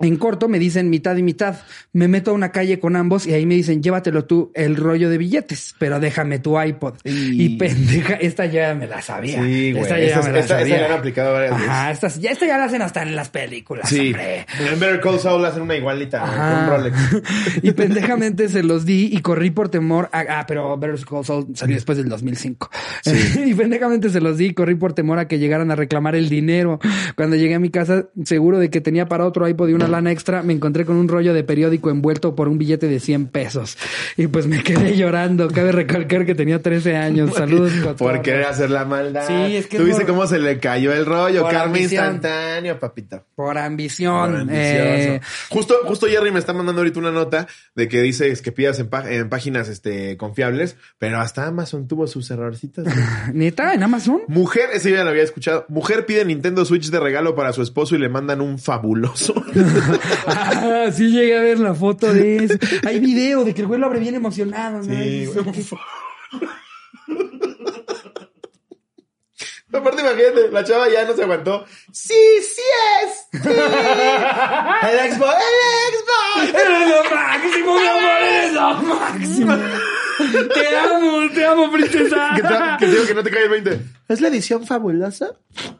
En 0.00 0.16
corto 0.16 0.46
me 0.48 0.60
dicen 0.60 0.90
mitad 0.90 1.16
y 1.16 1.24
mitad. 1.24 1.56
Me 1.92 2.06
meto 2.06 2.30
a 2.30 2.34
una 2.34 2.52
calle 2.52 2.78
con 2.78 2.94
ambos 2.94 3.26
y 3.26 3.32
ahí 3.34 3.46
me 3.46 3.56
dicen, 3.56 3.82
llévatelo 3.82 4.26
tú 4.26 4.52
el 4.54 4.76
rollo 4.76 5.10
de 5.10 5.18
billetes, 5.18 5.74
pero 5.80 5.98
déjame 5.98 6.38
tu 6.38 6.60
iPod. 6.60 6.94
Y- 7.02 7.42
Y, 7.42 7.56
pendeja, 7.58 8.14
esta 8.14 8.46
ya 8.46 8.74
me 8.76 8.86
la 8.86 9.02
sabía. 9.02 9.42
Sí, 9.42 9.72
güey. 9.72 9.82
Esta 9.82 9.98
ya 9.98 10.04
Esta- 10.06 10.22
me 10.22 10.32
la 10.32 10.38
esta- 10.38 10.38
esta 10.38 10.58
sabía. 10.60 10.76
ya 10.76 10.80
la 10.82 10.86
han 10.94 10.98
aplicado 11.00 11.32
varias 11.32 11.52
Ajá, 11.52 11.90
estas, 11.90 12.20
ya, 12.20 12.30
esta 12.30 12.46
ya 12.46 12.58
la 12.58 12.64
hacen 12.66 12.80
hasta 12.82 13.02
en 13.02 13.16
las 13.16 13.28
películas, 13.30 13.88
Sí. 13.88 14.06
hombre. 14.12 14.46
En 14.72 14.78
Better 14.78 15.00
Call 15.00 15.18
Saul 15.18 15.44
hacen 15.44 15.62
una 15.62 15.74
igualita. 15.74 16.22
Ajá. 16.22 16.68
Con 16.68 16.76
Rolex. 16.76 16.96
y 17.64 17.72
pendejamente 17.72 18.48
se 18.48 18.62
los 18.62 18.84
di 18.86 19.10
y 19.12 19.20
corrí 19.20 19.50
por 19.50 19.68
temor 19.68 20.10
a, 20.12 20.20
ah, 20.28 20.44
pero 20.46 20.78
Better 20.78 21.04
Call 21.06 21.24
Saul 21.24 21.48
salió 21.56 21.74
después 21.74 21.98
del 21.98 22.08
2005. 22.08 22.70
y 23.44 23.52
pendejamente 23.54 24.10
se 24.10 24.20
los 24.20 24.38
di 24.38 24.46
y 24.46 24.54
corrí 24.54 24.76
por 24.76 24.92
temor 24.92 25.18
a 25.18 25.26
que 25.26 25.40
llegaran 25.40 25.72
a 25.72 25.74
reclamar 25.74 26.14
el 26.14 26.28
dinero. 26.28 26.78
Cuando 27.16 27.34
llegué 27.34 27.56
a 27.56 27.58
mi 27.58 27.70
casa, 27.70 28.06
seguro 28.24 28.60
de 28.60 28.70
que 28.70 28.80
tenía 28.80 29.06
para 29.08 29.26
otro 29.26 29.48
iPod 29.48 29.70
y 29.70 29.72
una 29.72 29.87
lana 29.88 30.12
extra, 30.12 30.42
me 30.42 30.52
encontré 30.52 30.84
con 30.84 30.96
un 30.96 31.08
rollo 31.08 31.34
de 31.34 31.44
periódico 31.44 31.90
envuelto 31.90 32.34
por 32.34 32.48
un 32.48 32.58
billete 32.58 32.86
de 32.88 33.00
100 33.00 33.26
pesos. 33.28 33.76
Y 34.16 34.26
pues 34.28 34.46
me 34.46 34.62
quedé 34.62 34.96
llorando. 34.96 35.48
Cabe 35.48 35.72
recalcar 35.72 36.24
que 36.26 36.34
tenía 36.34 36.62
13 36.62 36.96
años. 36.96 37.34
Saludos, 37.34 37.72
Por 37.96 38.22
querer 38.22 38.44
hacer 38.44 38.70
la 38.70 38.84
maldad. 38.84 39.26
Sí, 39.26 39.56
es 39.56 39.66
que 39.66 39.76
Tú 39.76 39.82
es 39.84 39.88
viste 39.88 40.04
por- 40.04 40.14
cómo 40.14 40.26
se 40.26 40.38
le 40.38 40.58
cayó 40.58 40.92
el 40.92 41.06
rollo. 41.06 41.42
por 41.42 41.54
ambición. 41.56 42.04
instantáneo, 42.14 42.78
papito. 42.78 43.24
Por 43.34 43.58
ambición. 43.58 44.46
Por. 44.46 44.54
Eh, 44.54 45.20
justo, 45.48 45.74
justo 45.84 46.06
Jerry 46.06 46.30
me 46.30 46.38
está 46.38 46.52
mandando 46.52 46.80
ahorita 46.80 46.98
una 47.00 47.10
nota 47.12 47.46
de 47.74 47.88
que 47.88 48.00
dices 48.02 48.42
que 48.42 48.52
pidas 48.52 48.78
en, 48.78 48.88
pá- 48.88 49.10
en 49.10 49.28
páginas 49.28 49.68
este, 49.68 50.16
confiables, 50.16 50.76
pero 50.98 51.20
hasta 51.20 51.46
Amazon 51.46 51.86
tuvo 51.88 52.06
sus 52.06 52.30
errorcitos. 52.30 52.84
güey. 52.84 52.96
¿Neta? 53.34 53.74
¿En 53.74 53.82
Amazon? 53.82 54.20
Mujer, 54.28 54.70
ese 54.74 54.90
ya 54.90 55.04
lo 55.04 55.10
había 55.10 55.22
escuchado. 55.22 55.64
Mujer 55.68 56.06
pide 56.06 56.24
Nintendo 56.24 56.64
Switch 56.64 56.90
de 56.90 57.00
regalo 57.00 57.34
para 57.34 57.52
su 57.52 57.62
esposo 57.62 57.94
y 57.94 57.98
le 57.98 58.08
mandan 58.08 58.40
un 58.40 58.58
fabuloso. 58.58 59.34
Ah, 60.26 60.90
sí 60.92 61.10
llegué 61.10 61.38
a 61.38 61.42
ver 61.42 61.58
la 61.58 61.74
foto 61.74 62.12
de 62.12 62.44
eso. 62.44 62.54
Hay 62.86 63.00
video 63.00 63.44
de 63.44 63.54
que 63.54 63.62
el 63.62 63.66
güey 63.66 63.80
lo 63.80 63.86
abre 63.86 64.00
bien 64.00 64.14
emocionado. 64.14 64.78
¿no? 64.78 64.84
Sí, 64.84 65.26
güey. 65.26 65.46
Aparte, 69.70 70.00
imagínate, 70.00 70.50
la 70.50 70.64
chava 70.64 70.88
ya 70.88 71.04
no 71.04 71.14
se 71.14 71.22
aguantó. 71.22 71.64
Sí, 71.92 72.14
sí 72.40 72.62
es. 73.02 73.26
Sí. 73.42 73.48
El 73.48 75.12
Xbox, 75.12 75.34
el 75.34 75.94
Xbox. 75.94 76.54
Eres 76.54 76.88
lo 76.88 77.14
máximo, 77.14 77.74
mi 77.78 77.86
amor, 77.86 78.22
eres 78.22 78.52
lo 78.54 78.82
máximo. 78.82 79.56
Te 80.54 80.76
amo, 80.78 81.30
te 81.32 81.44
amo, 81.44 81.70
princesa. 81.70 82.30
Que 82.34 82.42
te, 82.42 82.48
que 82.80 82.86
te 82.86 83.06
que 83.06 83.14
no 83.14 83.22
te 83.22 83.30
cae 83.30 83.44
el 83.44 83.50
20. 83.50 83.80
¿Es 84.08 84.20
la 84.20 84.28
edición 84.28 84.66
fabulosa? 84.66 85.32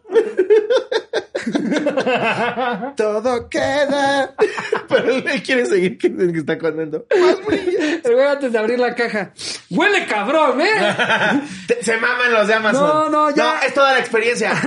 Todo 2.96 3.48
queda. 3.48 4.34
Pero 4.88 5.14
él 5.14 5.42
quiere 5.42 5.66
seguir 5.66 5.98
que, 5.98 6.14
que 6.14 6.38
está 6.38 6.58
contento. 6.58 7.06
Más. 7.18 7.36
El 8.04 8.14
güey 8.14 8.26
antes 8.26 8.52
de 8.52 8.58
abrir 8.58 8.78
la 8.78 8.94
caja. 8.94 9.32
Huele 9.70 10.06
cabrón, 10.06 10.60
¿eh? 10.60 10.70
Se 11.82 11.96
maman 11.96 12.32
los 12.32 12.48
de 12.48 12.54
Amazon. 12.54 12.82
No, 12.82 13.08
no, 13.08 13.30
ya. 13.34 13.44
No, 13.44 13.62
es 13.62 13.74
toda 13.74 13.92
la 13.92 13.98
experiencia. 13.98 14.52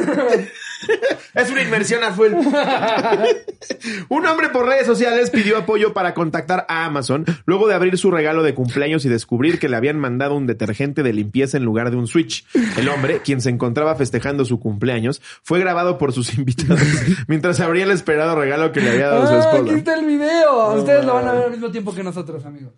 es 1.36 1.52
una 1.52 1.62
inmersión 1.62 2.04
a 2.04 2.12
full. 2.12 2.32
Un 4.10 4.26
hombre 4.26 4.50
por 4.50 4.66
redes 4.66 4.86
sociales 4.86 5.30
pidió 5.30 5.58
apoyo 5.58 5.94
para 5.94 6.14
contactar 6.14 6.66
a 6.70 6.86
Amazon 6.86 7.26
luego 7.46 7.68
de 7.68 7.76
abrir 7.76 7.98
su 7.98 8.12
regalo 8.12 8.44
de 8.44 8.54
cumpleaños 8.54 9.06
y 9.06 9.10
descubrir 9.10 9.60
que 9.60 9.70
le 9.70 9.76
habían 9.78 10.00
mandado 10.00 10.36
un 10.36 10.48
detergente 10.48 11.04
de 11.04 11.14
limpieza 11.14 11.58
en 11.58 11.64
lugar 11.64 11.92
de 11.92 11.98
un 11.98 12.08
Switch. 12.08 12.46
El 12.78 12.90
hombre, 12.90 13.22
quien 13.24 13.42
se 13.42 13.50
encontraba 13.50 13.96
festejando 13.96 14.46
su 14.46 14.60
cumpleaños, 14.60 15.22
fue 15.44 15.60
grabado 15.60 15.98
por 15.98 16.14
sus 16.14 16.34
invitados 16.38 16.82
mientras 17.28 17.60
abría 17.60 17.84
el 17.84 17.92
esperado 17.92 18.36
regalo 18.36 18.72
que 18.72 18.82
le 18.82 18.90
había 18.92 19.08
dado 19.10 19.28
su 19.28 19.34
Ah, 19.36 19.40
esposa. 19.40 19.62
aquí 19.62 19.74
está 19.80 19.94
el 19.96 20.06
video. 20.06 20.74
Ustedes 20.76 21.06
lo 21.06 21.14
van 21.14 21.28
a 21.28 21.34
ver 21.34 21.44
al 21.46 21.52
mismo 21.52 21.72
tiempo 21.72 21.94
que 21.94 22.04
nosotros, 22.04 22.46
amigos. 22.46 22.74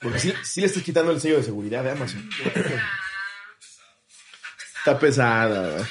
Porque 0.00 0.20
sí, 0.20 0.32
sí 0.44 0.60
le 0.60 0.68
estoy 0.68 0.82
quitando 0.82 1.10
el 1.10 1.20
sello 1.20 1.38
de 1.38 1.42
seguridad 1.42 1.82
de 1.82 1.90
Amazon. 1.90 2.30
Está 4.78 4.98
pesada. 4.98 5.72
güey. 5.72 5.84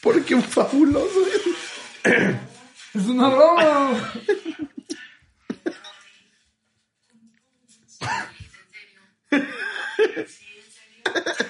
¿Por 0.00 0.24
qué 0.24 0.34
un 0.34 0.42
fabuloso? 0.42 1.26
Es 2.94 3.06
una 3.06 3.28
broma. 3.28 4.12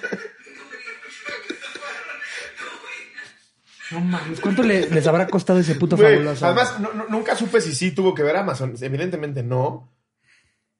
No 3.95 4.01
mames, 4.01 4.39
¿cuánto 4.39 4.61
le- 4.63 4.89
les 4.89 5.07
habrá 5.07 5.27
costado 5.27 5.59
ese 5.59 5.75
puto 5.75 5.95
Güey, 5.97 6.13
fabuloso? 6.15 6.45
Además, 6.45 6.79
no- 6.79 6.93
no- 6.93 7.05
nunca 7.09 7.35
supe 7.35 7.61
si 7.61 7.73
sí 7.73 7.91
tuvo 7.91 8.13
que 8.13 8.23
ver 8.23 8.35
Amazon. 8.37 8.73
Evidentemente 8.81 9.41
no. 9.43 9.91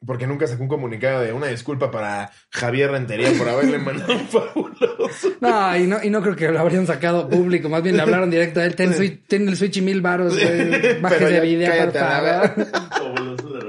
Porque 0.06 0.28
nunca 0.28 0.46
sacó 0.46 0.62
un 0.62 0.70
comunicado 0.70 1.22
de 1.22 1.34
una 1.34 1.48
disculpa 1.48 1.90
para 1.90 2.30
Javier 2.52 2.92
Rentería 2.92 3.32
por 3.40 3.50
haberle 3.50 3.80
mandado 3.80 4.14
un 4.14 4.28
fabuloso. 4.28 5.30
No, 5.40 5.76
y 5.78 5.88
no, 5.88 6.04
y 6.04 6.10
no 6.12 6.22
creo 6.22 6.36
que 6.36 6.50
lo 6.52 6.60
habrían 6.60 6.86
sacado 6.86 7.28
público. 7.28 7.70
Más 7.70 7.82
bien 7.82 7.96
le 7.96 8.04
hablaron 8.04 8.30
directo 8.30 8.60
a 8.60 8.66
él. 8.66 8.76
Ten, 8.76 8.94
switch- 8.94 9.24
ten 9.28 9.48
el 9.48 9.56
Switch 9.58 9.78
y 9.78 9.82
mil 9.82 10.02
baros, 10.02 10.34
güey. 10.38 11.00
Bájese 11.02 11.26
de 11.32 11.40
video, 11.42 11.86
por 11.86 11.94
favor. 11.94 12.68
Fabuloso 12.92 13.50
de 13.54 13.62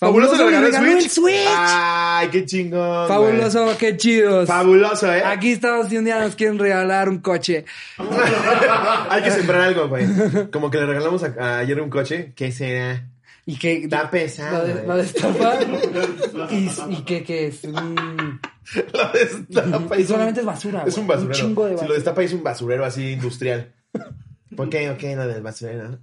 regalo. 0.00 0.28
¿Fabuloso 0.28 0.50
le 0.50 0.60
regaló 0.60 0.86
el 0.86 1.00
Switch? 1.00 1.04
el 1.04 1.10
Switch. 1.10 1.48
Ay, 1.56 2.28
qué 2.28 2.44
chingón. 2.46 2.96
güey. 2.96 3.08
Fabuloso, 3.08 3.76
qué 3.78 3.96
chidos. 3.96 4.46
Fabuloso, 4.48 5.12
¿eh? 5.12 5.22
Aquí 5.24 5.52
estamos 5.52 5.88
si 5.88 5.96
un 5.96 6.04
día 6.04 6.20
nos 6.20 6.34
quieren 6.36 6.58
regalar 6.58 7.08
un 7.08 7.18
coche. 7.18 7.64
Hay 9.10 9.22
que 9.22 9.30
sembrar 9.30 9.62
algo, 9.62 9.88
güey. 9.88 10.06
Como 10.52 10.70
que 10.70 10.78
le 10.78 10.86
regalamos 10.86 11.22
a, 11.24 11.34
a 11.38 11.58
ayer 11.58 11.80
un 11.80 11.90
coche. 11.90 12.32
¿Qué 12.36 12.52
será? 12.52 13.06
Y 13.46 13.56
que 13.58 13.84
Está 13.84 14.10
pesado, 14.10 14.66
de- 14.66 14.86
lo 14.86 14.96
destapa. 14.96 15.54
y, 16.50 16.70
y 16.90 16.96
que, 17.04 17.22
que 17.24 17.46
es 17.46 17.64
un... 17.64 18.40
Lo 18.92 19.12
destapa 19.12 19.96
Y 19.98 20.04
solamente 20.04 20.40
es 20.40 20.46
basura, 20.46 20.84
Es 20.86 20.98
un 20.98 21.06
basurero. 21.06 21.30
Un 21.30 21.34
chingo 21.48 21.64
de 21.64 21.70
Si 21.70 21.74
basura. 21.76 21.88
lo 21.88 21.94
destapa 21.94 22.22
es 22.22 22.32
un 22.34 22.42
basurero 22.42 22.84
así 22.84 23.12
industrial. 23.12 23.72
¿Por 24.54 24.68
qué? 24.68 24.90
¿O 24.90 24.98
qué? 24.98 25.16
Lo 25.16 25.26
del 25.26 25.40
basurero. 25.42 25.98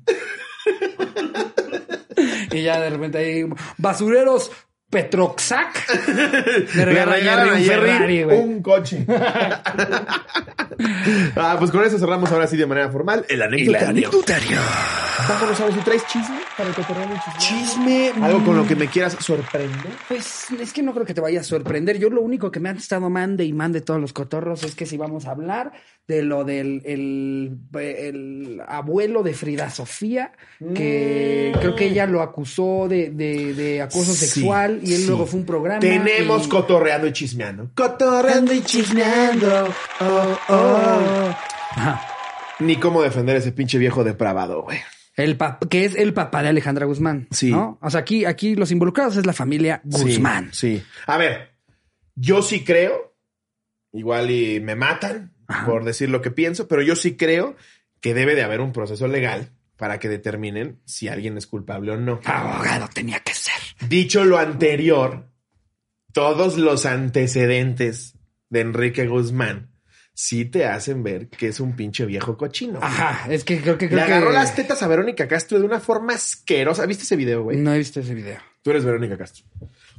Y 2.56 2.64
ya 2.64 2.80
de 2.80 2.90
repente 2.90 3.18
hay 3.18 3.46
basureros 3.78 4.52
Petroxac. 4.90 5.86
Le 6.76 7.06
regalan 7.06 7.50
un 7.50 7.64
Ferrari, 7.64 8.24
güey. 8.24 8.40
un 8.40 8.62
coche. 8.62 9.06
ah, 11.36 11.56
pues 11.60 11.72
con 11.72 11.84
eso 11.84 12.00
cerramos 12.00 12.32
ahora 12.32 12.48
sí 12.48 12.56
de 12.56 12.66
manera 12.66 12.90
formal. 12.90 13.26
El 13.28 13.42
anecdotario. 13.42 14.10
Vámonos 15.30 15.60
a 15.62 15.66
ver 15.66 15.74
si 15.74 15.80
traes 15.82 16.06
chisme 16.08 16.40
para 16.58 16.70
te 16.72 16.82
regalen 16.82 17.20
chisme. 17.38 17.40
Chisme. 17.40 18.26
Algo 18.26 18.44
con 18.44 18.58
lo 18.58 18.68
que 18.68 18.76
me 18.76 18.88
quieras 18.88 19.16
sorprender. 19.20 19.92
Pues 20.08 20.48
es 20.60 20.74
que 20.74 20.84
no 20.84 20.94
creo 20.94 21.06
que 21.06 21.14
te 21.14 21.22
vaya 21.22 21.40
a 21.40 21.44
sorprender. 21.44 21.98
Yo 21.98 22.10
lo 22.10 22.22
único 22.22 22.52
que 22.52 22.60
me 22.60 22.70
han 22.70 22.78
estado 22.78 23.10
mande 23.10 23.46
y 23.46 23.54
mande 23.54 23.82
todos 23.82 24.00
los 24.02 24.14
cotorros 24.14 24.64
es 24.64 24.76
que 24.76 24.86
si 24.86 24.98
vamos 24.98 25.26
a 25.26 25.32
hablar 25.32 25.72
de 26.08 26.22
lo 26.22 26.44
del 26.44 26.82
el, 26.86 27.58
el 27.74 28.62
abuelo 28.68 29.24
de 29.24 29.34
Frida 29.34 29.70
Sofía, 29.70 30.34
que 30.76 31.52
creo 31.60 31.76
que 31.76 31.86
ella 31.86 32.06
lo 32.06 32.22
acusó 32.22 32.88
de, 32.88 33.10
de, 33.10 33.54
de 33.54 33.82
acoso 33.82 34.14
Sí, 34.14 34.26
sexual 34.28 34.80
y 34.84 34.94
él 34.94 35.02
sí. 35.02 35.08
luego 35.08 35.26
fue 35.26 35.40
un 35.40 35.46
programa. 35.46 35.80
Tenemos 35.80 36.46
y- 36.46 36.50
cotorreando 36.50 37.08
y 37.08 37.14
chismeando. 37.14 37.70
Cotorreando 37.76 38.54
y 38.54 38.62
chismeando. 38.62 39.68
Oh, 40.02 40.38
oh. 40.50 41.36
Ajá. 41.72 42.02
Ni 42.60 42.78
cómo 42.78 43.02
defender 43.02 43.36
a 43.36 43.40
ese 43.40 43.52
pinche 43.52 43.78
viejo 43.78 44.04
depravado, 44.04 44.62
güey. 44.64 44.80
El 45.16 45.38
pap- 45.38 45.68
que 45.70 45.86
es 45.86 45.96
el 45.96 46.14
papá 46.14 46.44
de 46.44 46.50
Alejandra 46.50 46.86
Guzmán. 46.86 47.28
Sí. 47.32 47.52
¿no? 47.52 47.78
O 47.82 47.90
sea, 47.90 48.02
aquí, 48.02 48.26
aquí 48.26 48.56
los 48.56 48.72
involucrados 48.72 49.16
es 49.18 49.26
la 49.26 49.34
familia 49.34 49.82
Guzmán. 49.86 50.50
Sí, 50.54 50.78
sí. 50.80 50.84
A 51.08 51.18
ver, 51.18 51.52
yo 52.16 52.42
sí 52.42 52.64
creo, 52.64 53.16
igual 53.94 54.30
y 54.32 54.60
me 54.60 54.76
matan 54.76 55.34
Ajá. 55.48 55.66
por 55.66 55.84
decir 55.86 56.10
lo 56.10 56.22
que 56.22 56.32
pienso, 56.32 56.68
pero 56.68 56.82
yo 56.82 56.96
sí 56.96 57.16
creo 57.16 57.56
que 58.02 58.14
debe 58.14 58.36
de 58.36 58.44
haber 58.44 58.62
un 58.62 58.74
proceso 58.74 59.08
legal 59.08 59.52
para 59.78 60.00
que 60.00 60.08
determinen 60.10 60.80
si 60.86 61.08
alguien 61.08 61.38
es 61.38 61.48
culpable 61.48 61.92
o 61.92 61.98
no. 61.98 62.20
Abogado 62.26 62.88
tenía 62.94 63.20
que 63.20 63.34
ser. 63.34 63.54
Dicho 63.90 64.24
lo 64.26 64.38
anterior, 64.38 65.30
todos 66.14 66.58
los 66.58 66.86
antecedentes 66.86 68.16
de 68.50 68.62
Enrique 68.62 69.08
Guzmán 69.08 69.72
sí 70.18 70.46
te 70.46 70.66
hacen 70.66 71.04
ver 71.04 71.28
que 71.28 71.50
es 71.50 71.60
un 71.60 71.76
pinche 71.76 72.06
viejo 72.06 72.36
cochino. 72.38 72.80
Ajá, 72.82 73.32
es 73.32 73.44
que 73.44 73.62
creo 73.62 73.78
que 73.78 73.88
Le 73.90 74.02
agarró 74.02 74.28
que- 74.30 74.34
las 74.34 74.56
tetas 74.56 74.82
a 74.82 74.88
Verónica 74.88 75.28
Castro 75.28 75.60
de 75.60 75.66
una 75.66 75.80
forma 75.80 76.14
asquerosa. 76.14 76.86
¿Viste 76.88 77.04
ese 77.04 77.16
video, 77.18 77.44
güey? 77.44 77.58
No 77.58 77.72
he 77.74 77.78
visto 77.78 78.00
ese 78.00 78.14
video. 78.16 78.40
Tú 78.64 78.72
eres 78.72 78.84
Verónica 78.86 79.18
Castro. 79.18 79.46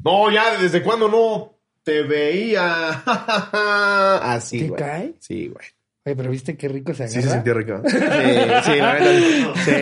No, 0.05 0.29
ya, 0.31 0.57
¿desde 0.59 0.83
cuándo 0.83 1.09
no 1.09 1.53
te 1.85 2.03
veía? 2.03 2.91
Así, 4.35 4.61
¿Te 4.62 4.69
güey. 4.69 4.81
cae? 4.83 5.14
Sí, 5.21 5.49
güey. 5.49 5.67
Oye, 6.05 6.17
pero 6.17 6.31
viste 6.31 6.57
qué 6.57 6.69
rico 6.69 6.95
se 6.95 7.05
agarra. 7.05 7.21
Sí 7.21 7.27
se 7.29 7.33
sintió 7.35 7.55
rico. 7.55 7.83
Sí, 7.85 7.99
sí, 7.99 8.77
la 8.81 8.99
neta. 8.99 9.64
Sí. 9.64 9.73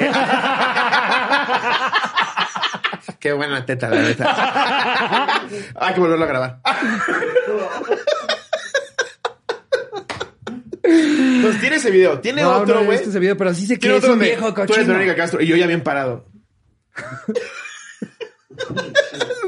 Qué 3.21 3.33
buena 3.33 3.65
teta, 3.65 3.89
la 3.89 4.03
neta. 4.03 5.43
Hay 5.77 5.95
que 5.95 6.01
volverlo 6.01 6.25
a 6.25 6.29
grabar. 6.29 6.61
Tiene 11.61 11.77
ese 11.77 11.91
video. 11.91 12.21
Tiene 12.21 12.43
No, 12.43 12.51
no 12.51 12.63
otro, 12.63 12.81
he 12.81 12.85
güey. 12.85 12.97
visto 12.99 13.11
ese 13.11 13.19
video, 13.19 13.37
pero 13.37 13.55
sí 13.55 13.67
sé 13.67 13.79
que 13.79 13.87
es 13.89 13.93
otro 13.95 14.13
un 14.13 14.19
donde 14.19 14.27
viejo 14.35 14.53
Tú 14.55 14.61
eres 14.63 14.69
cochino. 14.75 14.87
Verónica 14.95 15.15
Castro 15.17 15.41
y 15.43 15.47
yo 15.47 15.57
ya 15.57 15.67
bien 15.67 15.83
parado. 15.83 16.27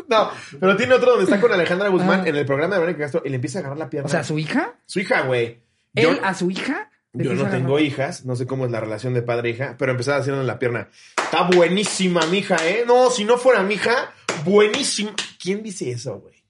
No, 0.09 0.31
pero 0.61 0.77
tiene 0.77 0.95
otro 0.95 1.11
donde 1.13 1.25
está 1.25 1.41
con 1.41 1.53
Alejandra 1.53 1.89
Guzmán 1.89 2.21
Ah. 2.25 2.29
en 2.29 2.37
el 2.37 2.47
programa 2.47 2.75
de 2.75 2.81
Verónica 2.81 3.05
Castro 3.05 3.23
y 3.25 3.29
le 3.29 3.37
empieza 3.37 3.59
a 3.59 3.61
agarrar 3.61 3.79
la 3.79 3.91
pierna. 3.91 4.07
O 4.07 4.11
sea, 4.11 4.23
su 4.25 4.39
hija, 4.39 4.75
su 4.87 5.01
hija, 5.01 5.23
güey. 5.23 5.61
él 5.95 6.21
a 6.23 6.35
su 6.35 6.51
hija. 6.51 6.91
¿De 7.13 7.25
Yo 7.25 7.35
no 7.35 7.49
tengo 7.49 7.79
hijas, 7.79 8.25
no 8.27 8.37
sé 8.37 8.47
cómo 8.47 8.67
es 8.67 8.71
la 8.71 8.79
relación 8.81 9.15
de 9.15 9.23
padre-hija, 9.23 9.77
pero 9.79 9.93
empezaba 9.93 10.19
haciendo 10.19 10.41
en 10.43 10.47
la 10.47 10.59
pierna. 10.59 10.91
Está 11.17 11.45
buenísima, 11.45 12.27
mija, 12.27 12.57
¿eh? 12.69 12.85
No, 12.87 13.11
si 13.11 13.25
no 13.25 13.39
fuera 13.39 13.63
mija, 13.63 14.13
buenísima. 14.45 15.15
¿Quién 15.43 15.63
dice 15.63 15.91
eso, 15.91 16.19
güey? 16.21 16.45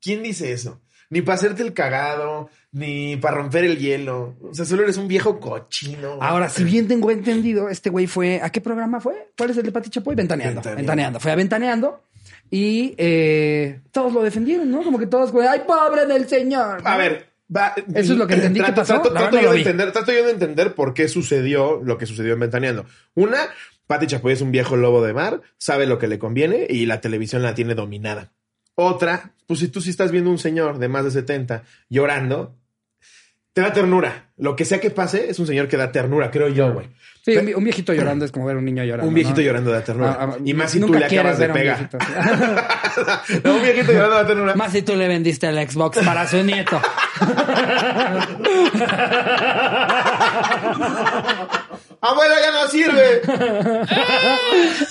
¿Quién 0.00 0.22
dice 0.24 0.52
eso? 0.52 0.80
Ni 1.08 1.22
para 1.22 1.36
hacerte 1.36 1.62
el 1.62 1.72
cagado, 1.72 2.50
ni 2.76 3.16
para 3.16 3.36
romper 3.38 3.64
el 3.64 3.78
hielo. 3.78 4.34
O 4.42 4.52
sea, 4.54 4.66
solo 4.66 4.82
eres 4.82 4.98
un 4.98 5.08
viejo 5.08 5.40
cochino. 5.40 6.18
Ahora, 6.20 6.50
si 6.50 6.62
bien 6.62 6.86
tengo 6.86 7.10
entendido, 7.10 7.70
este 7.70 7.88
güey 7.88 8.06
fue. 8.06 8.40
¿A 8.42 8.50
qué 8.50 8.60
programa 8.60 9.00
fue? 9.00 9.30
¿Cuál 9.36 9.50
es 9.50 9.56
el 9.56 9.62
de 9.64 9.72
Pati 9.72 9.88
Chapoy? 9.88 10.14
Ventaneando. 10.14 10.56
Ventaneando. 10.56 10.80
Ventaneando. 10.82 11.20
Fue 11.20 11.32
a 11.32 11.36
Ventaneando. 11.36 12.02
Y 12.50 12.94
eh, 12.98 13.80
todos 13.92 14.12
lo 14.12 14.22
defendieron, 14.22 14.70
¿no? 14.70 14.82
Como 14.82 14.98
que 14.98 15.06
todos, 15.06 15.32
güey, 15.32 15.48
¡ay, 15.48 15.62
pobre 15.66 16.04
del 16.06 16.28
señor! 16.28 16.80
A 16.84 16.96
ver, 16.98 17.26
va- 17.54 17.74
Eso 17.94 18.12
es 18.12 18.18
lo 18.18 18.26
que 18.26 18.34
entendí 18.34 18.60
que 18.60 18.72
trato, 18.72 18.80
pasó. 18.82 19.02
Trato, 19.10 19.40
yo 19.40 19.52
de 19.52 19.58
entender, 19.58 19.90
trato 19.92 20.12
yo 20.12 20.24
de 20.24 20.32
entender 20.32 20.74
por 20.74 20.92
qué 20.94 21.08
sucedió 21.08 21.80
lo 21.82 21.96
que 21.98 22.04
sucedió 22.06 22.34
en 22.34 22.40
Ventaneando. 22.40 22.84
Una, 23.14 23.38
Pati 23.86 24.06
Chapoy 24.06 24.34
es 24.34 24.42
un 24.42 24.52
viejo 24.52 24.76
lobo 24.76 25.02
de 25.02 25.14
mar, 25.14 25.40
sabe 25.56 25.86
lo 25.86 25.98
que 25.98 26.08
le 26.08 26.18
conviene 26.18 26.66
y 26.68 26.84
la 26.86 27.00
televisión 27.00 27.42
la 27.42 27.54
tiene 27.54 27.74
dominada. 27.74 28.32
Otra, 28.76 29.32
pues 29.46 29.60
si 29.60 29.68
tú 29.68 29.80
sí 29.80 29.88
estás 29.90 30.12
viendo 30.12 30.30
un 30.30 30.38
señor 30.38 30.78
de 30.78 30.88
más 30.88 31.04
de 31.04 31.10
70 31.10 31.62
llorando, 31.88 32.54
te 33.56 33.62
da 33.62 33.72
ternura. 33.72 34.26
Lo 34.36 34.54
que 34.54 34.66
sea 34.66 34.80
que 34.80 34.90
pase, 34.90 35.30
es 35.30 35.38
un 35.38 35.46
señor 35.46 35.66
que 35.66 35.78
da 35.78 35.90
ternura, 35.90 36.30
creo 36.30 36.48
yo, 36.48 36.74
güey. 36.74 36.88
Sí, 37.24 37.34
un, 37.38 37.54
un 37.54 37.64
viejito 37.64 37.94
llorando 37.94 38.26
es 38.26 38.30
como 38.30 38.44
ver 38.44 38.58
un 38.58 38.66
niño 38.66 38.84
llorando. 38.84 39.08
Un 39.08 39.14
viejito 39.14 39.40
¿no? 39.40 39.46
llorando 39.46 39.70
da 39.72 39.82
ternura. 39.82 40.14
Ah, 40.20 40.28
ah, 40.32 40.36
y 40.44 40.52
más 40.52 40.70
si 40.70 40.78
tú 40.78 40.88
nunca 40.88 40.98
le 40.98 41.06
acabas 41.06 41.38
quieres 41.38 41.38
de 41.38 41.46
ver 41.46 41.50
a 41.50 41.54
un 41.54 41.58
pegar. 41.58 41.78
viejito. 41.78 41.98
no, 43.48 43.54
un 43.56 43.62
viejito 43.62 43.92
llorando 43.92 44.16
da 44.16 44.26
ternura. 44.26 44.54
Más 44.56 44.72
si 44.72 44.82
tú 44.82 44.94
le 44.94 45.08
vendiste 45.08 45.46
el 45.46 45.70
Xbox 45.70 46.00
para 46.04 46.26
su 46.28 46.42
nieto. 46.44 46.78
¡Abuelo, 52.02 52.34
ya 52.44 52.50
no 52.52 52.68
sirve! 52.68 53.22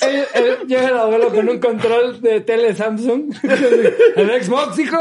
El- 0.02 0.26
el- 0.44 0.58
Llega 0.68 0.88
el 0.90 0.98
abuelo 0.98 1.30
con 1.30 1.48
un 1.48 1.60
control 1.60 2.20
de 2.20 2.42
tele 2.42 2.74
Samsung. 2.76 3.32
El 4.16 4.44
Xbox, 4.44 4.80
hijo. 4.80 4.98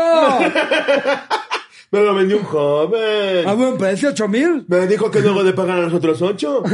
Me 1.94 2.04
lo 2.04 2.14
vendió 2.14 2.36
un 2.38 2.44
joven. 2.44 3.46
A 3.48 3.54
buen 3.54 3.78
precio, 3.78 4.08
8 4.10 4.28
mil. 4.28 4.64
Me 4.68 4.86
dijo 4.86 5.10
que 5.10 5.20
luego 5.20 5.44
de 5.44 5.52
pagar 5.52 5.78
a 5.78 5.82
los 5.82 5.94
otros 5.94 6.20
ocho. 6.22 6.62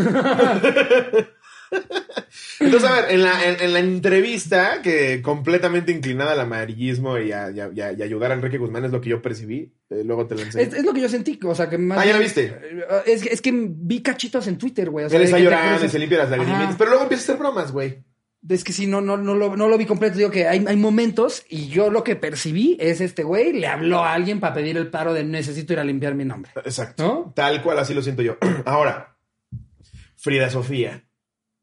Entonces, 2.58 2.90
a 2.90 2.94
ver, 3.00 3.04
en 3.12 3.22
la, 3.22 3.44
en, 3.48 3.60
en 3.60 3.72
la 3.72 3.78
entrevista, 3.78 4.82
que 4.82 5.22
completamente 5.22 5.92
inclinada 5.92 6.32
al 6.32 6.40
amarillismo 6.40 7.16
y 7.18 7.32
a, 7.32 7.50
y 7.50 7.60
a- 7.60 7.70
y 7.74 7.80
a- 7.80 7.92
y 7.92 8.02
a 8.02 8.04
ayudar 8.04 8.32
a 8.32 8.34
Enrique 8.34 8.58
Guzmán 8.58 8.84
es 8.84 8.90
lo 8.92 9.00
que 9.00 9.08
yo 9.10 9.22
percibí, 9.22 9.72
eh, 9.88 10.02
luego 10.04 10.26
te 10.26 10.34
lo 10.34 10.42
enseño. 10.42 10.64
Es, 10.64 10.74
es 10.74 10.84
lo 10.84 10.92
que 10.92 11.00
yo 11.00 11.08
sentí, 11.08 11.38
o 11.44 11.54
sea 11.54 11.70
que 11.70 11.78
más 11.78 11.98
Ah, 11.98 12.04
¿ya 12.04 12.12
bien- 12.12 12.22
viste? 12.24 12.44
Eh, 12.46 12.84
Es, 13.06 13.22
que- 13.22 13.28
es 13.30 13.40
que 13.40 13.52
vi 13.54 14.02
cachitos 14.02 14.46
en 14.46 14.58
Twitter, 14.58 14.90
güey. 14.90 15.06
O 15.06 15.08
sea, 15.08 15.18
Él 15.18 15.24
está 15.24 15.38
llorando 15.38 15.88
se 15.88 15.98
limpia 15.98 16.18
las 16.18 16.30
lagrimitas. 16.30 16.74
Pero 16.76 16.90
luego 16.90 17.04
empieza 17.04 17.22
a 17.22 17.24
hacer 17.24 17.36
bromas, 17.36 17.72
güey. 17.72 18.02
Es 18.48 18.64
que 18.64 18.72
sí, 18.72 18.86
no, 18.86 19.00
no, 19.00 19.16
no, 19.18 19.34
lo, 19.34 19.56
no 19.56 19.68
lo 19.68 19.76
vi 19.76 19.84
completo. 19.84 20.16
Digo 20.16 20.30
que 20.30 20.48
hay, 20.48 20.64
hay 20.66 20.76
momentos 20.76 21.44
y 21.48 21.68
yo 21.68 21.90
lo 21.90 22.02
que 22.02 22.16
percibí 22.16 22.76
es 22.80 23.00
este 23.00 23.22
güey 23.22 23.52
le 23.52 23.66
habló 23.66 24.02
a 24.02 24.14
alguien 24.14 24.40
para 24.40 24.54
pedir 24.54 24.76
el 24.76 24.88
paro 24.88 25.12
de 25.12 25.24
necesito 25.24 25.74
ir 25.74 25.78
a 25.78 25.84
limpiar 25.84 26.14
mi 26.14 26.24
nombre. 26.24 26.52
Exacto. 26.64 27.02
¿No? 27.02 27.32
Tal 27.34 27.62
cual, 27.62 27.78
así 27.78 27.92
lo 27.92 28.02
siento 28.02 28.22
yo. 28.22 28.38
Ahora, 28.64 29.16
Frida 30.16 30.48
Sofía 30.48 31.04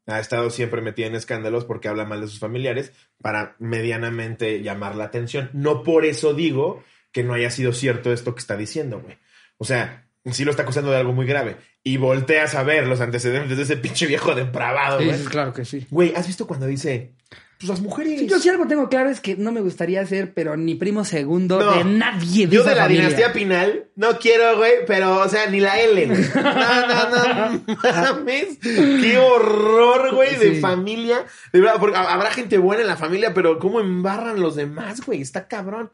ha 0.06 0.20
estado 0.20 0.50
siempre 0.50 0.80
metida 0.80 1.06
en 1.06 1.14
escándalos 1.14 1.64
porque 1.64 1.88
habla 1.88 2.04
mal 2.04 2.20
de 2.20 2.28
sus 2.28 2.38
familiares 2.38 2.92
para 3.20 3.56
medianamente 3.58 4.62
llamar 4.62 4.96
la 4.96 5.04
atención. 5.04 5.50
No 5.52 5.82
por 5.82 6.04
eso 6.04 6.32
digo 6.32 6.82
que 7.12 7.24
no 7.24 7.34
haya 7.34 7.50
sido 7.50 7.72
cierto 7.72 8.12
esto 8.12 8.34
que 8.34 8.40
está 8.40 8.56
diciendo, 8.56 9.00
güey. 9.00 9.18
O 9.58 9.64
sea, 9.64 10.07
sí 10.32 10.44
lo 10.44 10.50
está 10.50 10.62
acusando 10.62 10.90
de 10.90 10.96
algo 10.98 11.12
muy 11.12 11.26
grave. 11.26 11.56
Y 11.84 11.96
volteas 11.96 12.54
a 12.54 12.62
ver 12.62 12.86
los 12.86 13.00
antecedentes 13.00 13.56
de 13.56 13.62
ese 13.62 13.76
pinche 13.76 14.06
viejo 14.06 14.34
depravado, 14.34 14.98
Sí, 15.00 15.06
güey. 15.06 15.18
sí, 15.18 15.24
claro 15.26 15.52
que 15.52 15.64
sí. 15.64 15.86
Güey, 15.90 16.12
¿has 16.14 16.26
visto 16.26 16.46
cuando 16.46 16.66
dice, 16.66 17.14
pues 17.58 17.68
las 17.70 17.80
mujeres... 17.80 18.18
Sí, 18.20 18.26
yo 18.28 18.38
sí 18.38 18.48
algo 18.48 18.66
tengo 18.66 18.88
claro 18.88 19.08
es 19.10 19.20
que 19.20 19.36
no 19.36 19.52
me 19.52 19.60
gustaría 19.60 20.04
ser, 20.06 20.34
pero 20.34 20.56
ni 20.56 20.74
primo 20.74 21.04
segundo 21.04 21.58
No. 21.60 21.72
de 21.78 21.84
nadie 21.84 22.46
de 22.46 22.54
Yo 22.54 22.60
esa 22.60 22.70
de 22.70 22.76
la 22.76 22.82
familia. 22.82 23.02
dinastía 23.08 23.32
Pinal 23.32 23.84
no 23.96 24.18
quiero, 24.18 24.56
güey, 24.58 24.72
pero, 24.86 25.18
o 25.20 25.28
sea, 25.28 25.46
ni 25.48 25.60
la 25.60 25.80
L, 25.80 26.06
güey. 26.06 26.20
No, 26.34 26.86
no, 26.86 27.50
no, 27.50 27.64
mames. 27.82 28.58
Qué 28.62 29.18
horror, 29.18 30.14
güey, 30.14 30.36
de 30.36 30.54
Sí. 30.56 30.60
familia. 30.60 31.24
De 31.52 31.60
verdad, 31.60 31.76
porque 31.80 31.96
ha- 31.96 32.12
habrá 32.12 32.30
gente 32.30 32.58
buena 32.58 32.82
en 32.82 32.88
la 32.88 32.96
familia, 32.96 33.32
pero 33.34 33.58
cómo 33.58 33.80
embarran 33.80 34.40
los 34.40 34.54
demás, 34.56 35.00
güey. 35.04 35.20
Está 35.22 35.48
cabrón. 35.48 35.90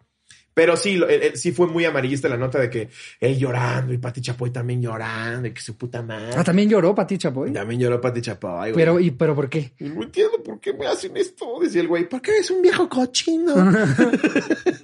Pero 0.55 0.77
sí, 0.77 0.97
lo- 0.97 1.09
eh, 1.09 1.27
eh, 1.27 1.33
sí 1.37 1.53
fue 1.53 1.67
muy 1.67 1.85
amarillista 1.85 2.29
la 2.29 2.37
nota 2.37 2.59
de 2.61 2.71
que 2.71 2.89
él 3.21 3.39
llorando 3.39 3.93
y 3.93 3.99
Pati 3.99 4.21
Chapoy 4.21 4.51
también 4.51 4.81
llorando 4.81 5.49
y 5.49 5.53
que 5.53 5.61
su 5.61 5.77
puta 5.77 6.03
madre. 6.03 6.33
Ah, 6.37 6.45
también 6.45 6.69
lloró 6.69 6.95
Pati 6.95 7.19
Chapoy. 7.19 7.53
También 7.53 7.81
lloró 7.81 8.01
Pati 8.01 8.21
Chapoy, 8.21 8.71
güey. 8.71 8.75
Pero, 8.75 9.01
¿y, 9.01 9.11
pero 9.11 9.35
por 9.35 9.49
qué? 9.49 9.75
Y 9.81 9.85
No 9.89 10.03
entiendo 10.05 10.43
por 10.43 10.61
qué 10.61 10.73
me 10.73 10.87
hacen 10.87 11.17
esto, 11.17 11.59
decía 11.61 11.81
el 11.81 11.89
güey. 11.89 12.09
¿Por 12.09 12.23
qué 12.23 12.33
eres 12.33 12.51
un 12.51 12.63
viejo 12.63 12.89
cochino? 12.89 13.55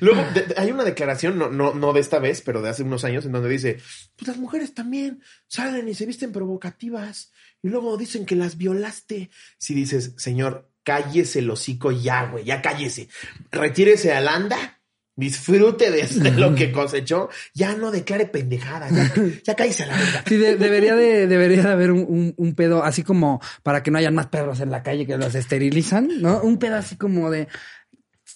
Luego, 0.00 0.22
de- 0.34 0.42
de- 0.42 0.54
hay 0.58 0.70
una 0.70 0.84
declaración, 0.84 1.38
no, 1.38 1.50
no, 1.50 1.74
no 1.74 1.92
de 1.92 2.00
esta 2.00 2.18
vez, 2.18 2.42
pero 2.42 2.60
de 2.62 2.68
hace 2.68 2.82
unos 2.82 3.04
años, 3.04 3.24
en 3.24 3.32
donde 3.32 3.48
dice, 3.48 3.78
pues 4.16 4.28
las 4.28 4.36
mujeres 4.36 4.74
también 4.74 5.22
salen 5.46 5.88
y 5.88 5.94
se 5.94 6.06
visten 6.06 6.32
provocativas. 6.32 7.32
Y 7.62 7.68
luego 7.68 7.96
dicen 7.96 8.26
que 8.26 8.36
las 8.36 8.56
violaste. 8.58 9.30
Si 9.58 9.74
dices, 9.74 10.14
señor, 10.18 10.70
cállese 10.84 11.40
el 11.40 11.50
hocico 11.50 11.90
ya, 11.92 12.26
güey, 12.26 12.44
ya 12.44 12.60
cállese. 12.62 13.08
Retírese 13.50 14.12
al 14.12 14.28
anda. 14.28 14.78
Disfrute 15.14 15.90
de, 15.90 16.06
de 16.06 16.30
lo 16.30 16.54
que 16.54 16.72
cosechó. 16.72 17.28
Ya 17.52 17.74
no 17.76 17.90
declare 17.90 18.24
pendejada. 18.24 18.88
Ya, 18.88 19.12
ya 19.44 19.54
cállese 19.54 19.82
a 19.82 19.86
la 19.88 19.96
verga. 19.98 20.24
Sí, 20.26 20.36
de- 20.38 20.56
debería 20.56 20.96
de 20.96 21.26
debería 21.26 21.62
de 21.62 21.70
haber 21.70 21.90
un, 21.92 22.00
un- 22.08 22.34
un 22.38 22.54
pedo 22.54 22.82
así 22.82 23.02
como 23.02 23.38
para 23.62 23.82
que 23.82 23.90
no 23.90 23.98
hayan 23.98 24.14
más 24.14 24.28
perros 24.28 24.60
en 24.60 24.70
la 24.70 24.82
calle 24.82 25.06
que 25.06 25.18
los 25.18 25.34
esterilizan, 25.34 26.08
¿no? 26.22 26.40
Un 26.40 26.58
pedo 26.58 26.76
así 26.76 26.96
como 26.96 27.30
de 27.30 27.46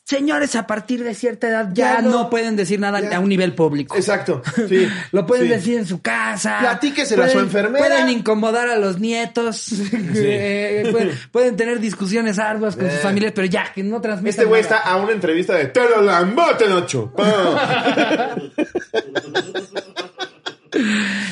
señores 0.09 0.55
a 0.55 0.69
partir 0.69 1.03
de 1.03 1.15
cierta 1.17 1.49
edad 1.49 1.71
ya, 1.73 1.97
Ya 1.97 2.01
no, 2.03 2.11
no. 2.11 2.31
pueden 2.31 2.55
decir 2.55 2.79
nada 2.79 3.01
Ya. 3.01 3.17
a 3.17 3.21
un 3.21 3.29
nivel 3.29 3.55
público. 3.57 3.97
Exacto. 3.97 4.41
Sí. 4.69 4.89
Lo 5.11 5.27
pueden 5.27 5.47
Sí. 5.47 5.51
decir 5.53 5.79
en 5.79 5.85
su 5.87 6.01
casa. 6.01 6.59
Platíqueselo 6.61 7.25
a 7.25 7.27
su 7.27 7.33
Pueden- 7.35 7.47
enfermera. 7.47 7.85
Pueden 7.87 8.09
incomodar 8.11 8.69
a 8.69 8.77
los 8.77 9.01
nietos. 9.01 9.73
Eh, 10.15 10.89
pueden, 10.93 11.11
pueden 11.33 11.57
tener 11.57 11.81
discusiones 11.81 12.39
arduas 12.39 12.77
con 12.77 12.87
sus 12.89 12.99
Eh. 12.99 13.03
familias, 13.03 13.33
pero 13.35 13.47
ya, 13.49 13.73
que 13.75 13.83
no 13.83 14.01
transmitan 14.01 14.31
Este 14.31 14.45
güey 14.45 14.61
está 14.61 14.79
a 14.79 14.97
una 14.97 15.11
entrevista 15.13 15.55
de 15.55 15.67
Te 15.67 15.81
lo 15.89 16.01
lambote, 16.03 16.69
Nacho. 16.69 17.13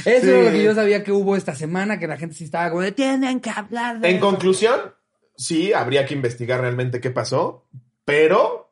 Eso 0.04 0.26
Sí. 0.26 0.30
era 0.30 0.42
lo 0.44 0.50
que 0.50 0.62
yo 0.64 0.74
sabía 0.74 1.04
que 1.04 1.12
hubo 1.12 1.36
esta 1.36 1.54
semana, 1.54 1.98
que 1.98 2.06
la 2.06 2.16
gente 2.16 2.34
sí 2.34 2.44
estaba 2.44 2.70
como 2.70 2.82
de 2.82 2.92
tienen 2.92 3.40
que 3.40 3.50
hablar 3.50 4.00
de 4.00 4.08
En 4.10 4.16
eso". 4.16 4.26
conclusión, 4.26 4.80
sí, 5.36 5.72
habría 5.72 6.06
que 6.06 6.14
investigar 6.14 6.60
realmente 6.60 7.00
qué 7.00 7.10
pasó, 7.10 7.64
pero 8.04 8.63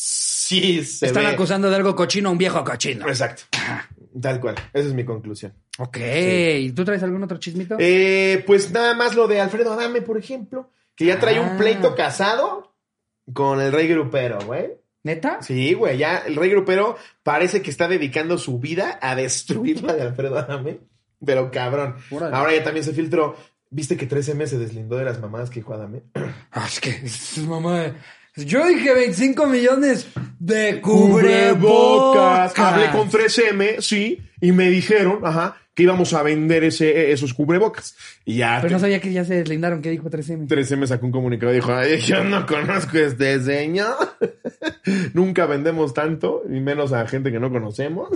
sí 0.00 0.84
se 0.84 1.06
Están 1.06 1.24
ve. 1.24 1.30
acusando 1.30 1.68
de 1.68 1.76
algo 1.76 1.94
cochino 1.96 2.28
a 2.28 2.32
un 2.32 2.38
viejo 2.38 2.62
cochino. 2.62 3.08
Exacto. 3.08 3.42
Tal 4.20 4.40
cual. 4.40 4.54
Esa 4.72 4.88
es 4.88 4.94
mi 4.94 5.04
conclusión. 5.04 5.52
Ok. 5.78 5.98
¿Y 6.60 6.70
tú 6.72 6.84
traes 6.84 7.02
algún 7.02 7.22
otro 7.22 7.38
chismito? 7.38 7.76
Eh, 7.78 8.42
pues 8.46 8.70
nada 8.70 8.94
más 8.94 9.14
lo 9.16 9.26
de 9.28 9.40
Alfredo 9.40 9.72
Adame, 9.72 10.00
por 10.02 10.16
ejemplo, 10.16 10.70
que 10.94 11.06
ya 11.06 11.18
trae 11.18 11.38
Ah. 11.38 11.42
un 11.42 11.56
pleito 11.58 11.94
casado 11.94 12.74
con 13.32 13.60
el 13.60 13.72
rey 13.72 13.88
grupero, 13.88 14.38
güey. 14.46 14.70
¿Neta? 15.02 15.40
Sí, 15.42 15.74
güey, 15.74 15.98
ya 15.98 16.18
el 16.18 16.36
rey 16.36 16.50
grupero 16.50 16.96
parece 17.22 17.62
que 17.62 17.70
está 17.70 17.86
dedicando 17.88 18.38
su 18.38 18.58
vida 18.58 18.98
a 19.02 19.14
destruir 19.14 19.82
la 19.82 19.94
de 19.94 20.02
Alfredo 20.02 20.36
Adame, 20.38 20.80
pero 21.24 21.50
cabrón. 21.50 21.96
Ahora 22.32 22.54
ya 22.54 22.62
también 22.64 22.84
se 22.84 22.92
filtró. 22.92 23.36
¿Viste 23.70 23.96
que 23.96 24.08
13M 24.08 24.46
se 24.46 24.58
deslindó 24.58 24.96
de 24.96 25.04
las 25.04 25.20
mamadas 25.20 25.50
que 25.50 25.56
dijo 25.60 25.74
Adame? 25.74 26.02
Ah, 26.50 26.64
es 26.66 26.80
que 26.80 26.90
es 27.04 27.38
mamá. 27.38 27.94
Yo 28.44 28.66
dije 28.66 28.94
25 28.94 29.46
millones 29.46 30.06
de 30.38 30.80
Cubrebocas. 30.80 32.52
cubrebocas. 32.52 32.58
Hablé 32.58 32.90
con 32.90 33.10
3M, 33.10 33.80
sí, 33.80 34.22
y 34.40 34.52
me 34.52 34.70
dijeron, 34.70 35.20
ajá, 35.24 35.56
que 35.74 35.84
íbamos 35.84 36.12
a 36.12 36.22
vender 36.24 36.64
ese, 36.64 37.12
esos 37.12 37.34
cubrebocas. 37.34 37.96
Y 38.24 38.38
ya 38.38 38.58
Pero 38.60 38.74
no 38.74 38.80
sabía 38.80 39.00
que 39.00 39.12
ya 39.12 39.24
se 39.24 39.34
deslindaron. 39.34 39.80
¿Qué 39.80 39.90
dijo 39.90 40.10
3M? 40.10 40.48
3M 40.48 40.86
sacó 40.86 41.06
un 41.06 41.12
comunicado 41.12 41.52
y 41.52 41.56
dijo, 41.56 41.72
Ay, 41.72 41.98
yo 42.00 42.24
no 42.24 42.46
conozco 42.46 42.98
este 42.98 43.40
señor. 43.40 43.96
Nunca 45.14 45.46
vendemos 45.46 45.94
tanto, 45.94 46.42
y 46.48 46.60
menos 46.60 46.92
a 46.92 47.06
gente 47.06 47.30
que 47.32 47.38
no 47.40 47.50
conocemos. 47.50 48.08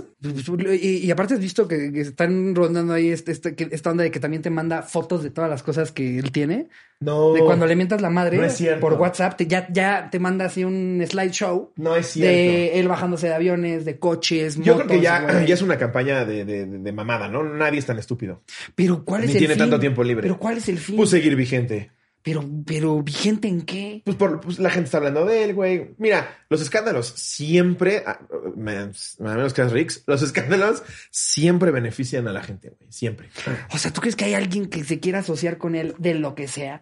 Y, 0.81 0.97
y 0.99 1.11
aparte 1.11 1.35
has 1.35 1.41
visto 1.41 1.69
que, 1.69 1.93
que 1.93 2.01
están 2.01 2.55
rondando 2.55 2.93
ahí 2.95 3.09
este, 3.11 3.33
este- 3.33 3.55
que- 3.55 3.69
esta 3.71 3.91
onda 3.91 4.05
de 4.05 4.11
que 4.11 4.21
también 4.21 4.43
te 4.43 4.51
manda 4.51 4.83
fotos 4.83 5.23
de 5.23 5.31
todas 5.31 5.51
las 5.51 5.63
cosas 5.63 5.93
que 5.93 6.19
él 6.19 6.33
tiene. 6.33 6.69
No. 7.01 7.33
De 7.33 7.41
cuando 7.41 7.67
le 7.67 7.75
mientas 7.75 8.01
la 8.01 8.11
madre 8.11 8.39
No 8.39 8.81
por 8.81 8.95
WhatsApp, 8.95 9.37
te- 9.37 9.47
ya, 9.47 9.67
ya 9.73 10.09
te 10.11 10.19
manda 10.21 10.45
así 10.45 10.63
un 10.65 11.03
slideshow 11.05 11.73
No 11.77 11.97
es 11.97 12.07
cierto. 12.07 12.31
de 12.33 12.79
él 12.79 12.87
bajándose 12.87 13.27
de 13.27 13.35
aviones, 13.35 13.85
de 13.85 13.99
coches, 13.99 14.57
Yo 14.61 14.77
creo 14.77 14.87
que 14.87 15.01
ya, 15.01 15.27
es 15.47 15.63
una 15.63 15.79
campaña 15.79 16.25
de, 16.25 16.45
de- 16.45 16.67
de 16.67 16.93
mamada, 16.93 17.29
¿no? 17.29 17.43
Nadie 17.43 17.79
es 17.81 17.87
tan 17.87 17.99
estúpido. 17.99 18.43
Pero 18.77 19.05
¿cuál 19.05 19.23
Ni 19.23 19.27
es 19.29 19.33
el 19.35 19.39
tiene 19.39 19.55
fin? 19.55 19.63
tanto 19.63 19.81
tiempo 19.81 20.05
libre. 20.05 20.23
Pero 20.23 20.39
¿cuál 20.39 20.59
es 20.59 20.69
el 20.69 20.79
fin? 20.79 20.97
Pues 20.97 21.11
seguir 21.11 21.35
vigente. 21.35 21.91
Pero, 22.25 22.45
pero, 22.65 23.03
¿vigente 23.03 23.49
en 23.49 23.63
qué? 23.63 24.03
Pues, 24.05 24.17
por, 24.17 24.41
pues 24.41 24.59
la 24.61 24.71
gente 24.71 24.85
está 24.85 24.99
hablando 24.99 25.25
de 25.27 25.43
él, 25.43 25.55
güey. 25.55 25.95
Mira, 25.99 26.39
los 26.49 26.61
escándalos 26.63 27.09
siempre, 27.09 28.05
a, 28.07 28.21
me- 28.55 28.77
a 28.79 28.91
menos 29.19 29.53
que 29.53 29.63
es 29.63 29.73
Rix, 29.73 30.05
los 30.07 30.23
escándalos 30.23 30.85
siempre 31.11 31.71
benefician 31.73 32.29
a 32.29 32.33
la 32.33 32.43
gente, 32.43 32.71
güey. 32.71 32.93
Siempre. 32.93 33.29
O 33.73 33.79
sea, 33.79 33.93
¿tú 33.93 34.01
crees 34.01 34.15
que 34.15 34.25
hay 34.27 34.35
alguien 34.35 34.67
que 34.67 34.85
se 34.85 35.01
quiera 35.01 35.19
asociar 35.19 35.59
con 35.59 35.75
él 35.75 35.95
de 35.99 36.15
lo 36.15 36.35
que 36.37 36.47
sea? 36.47 36.81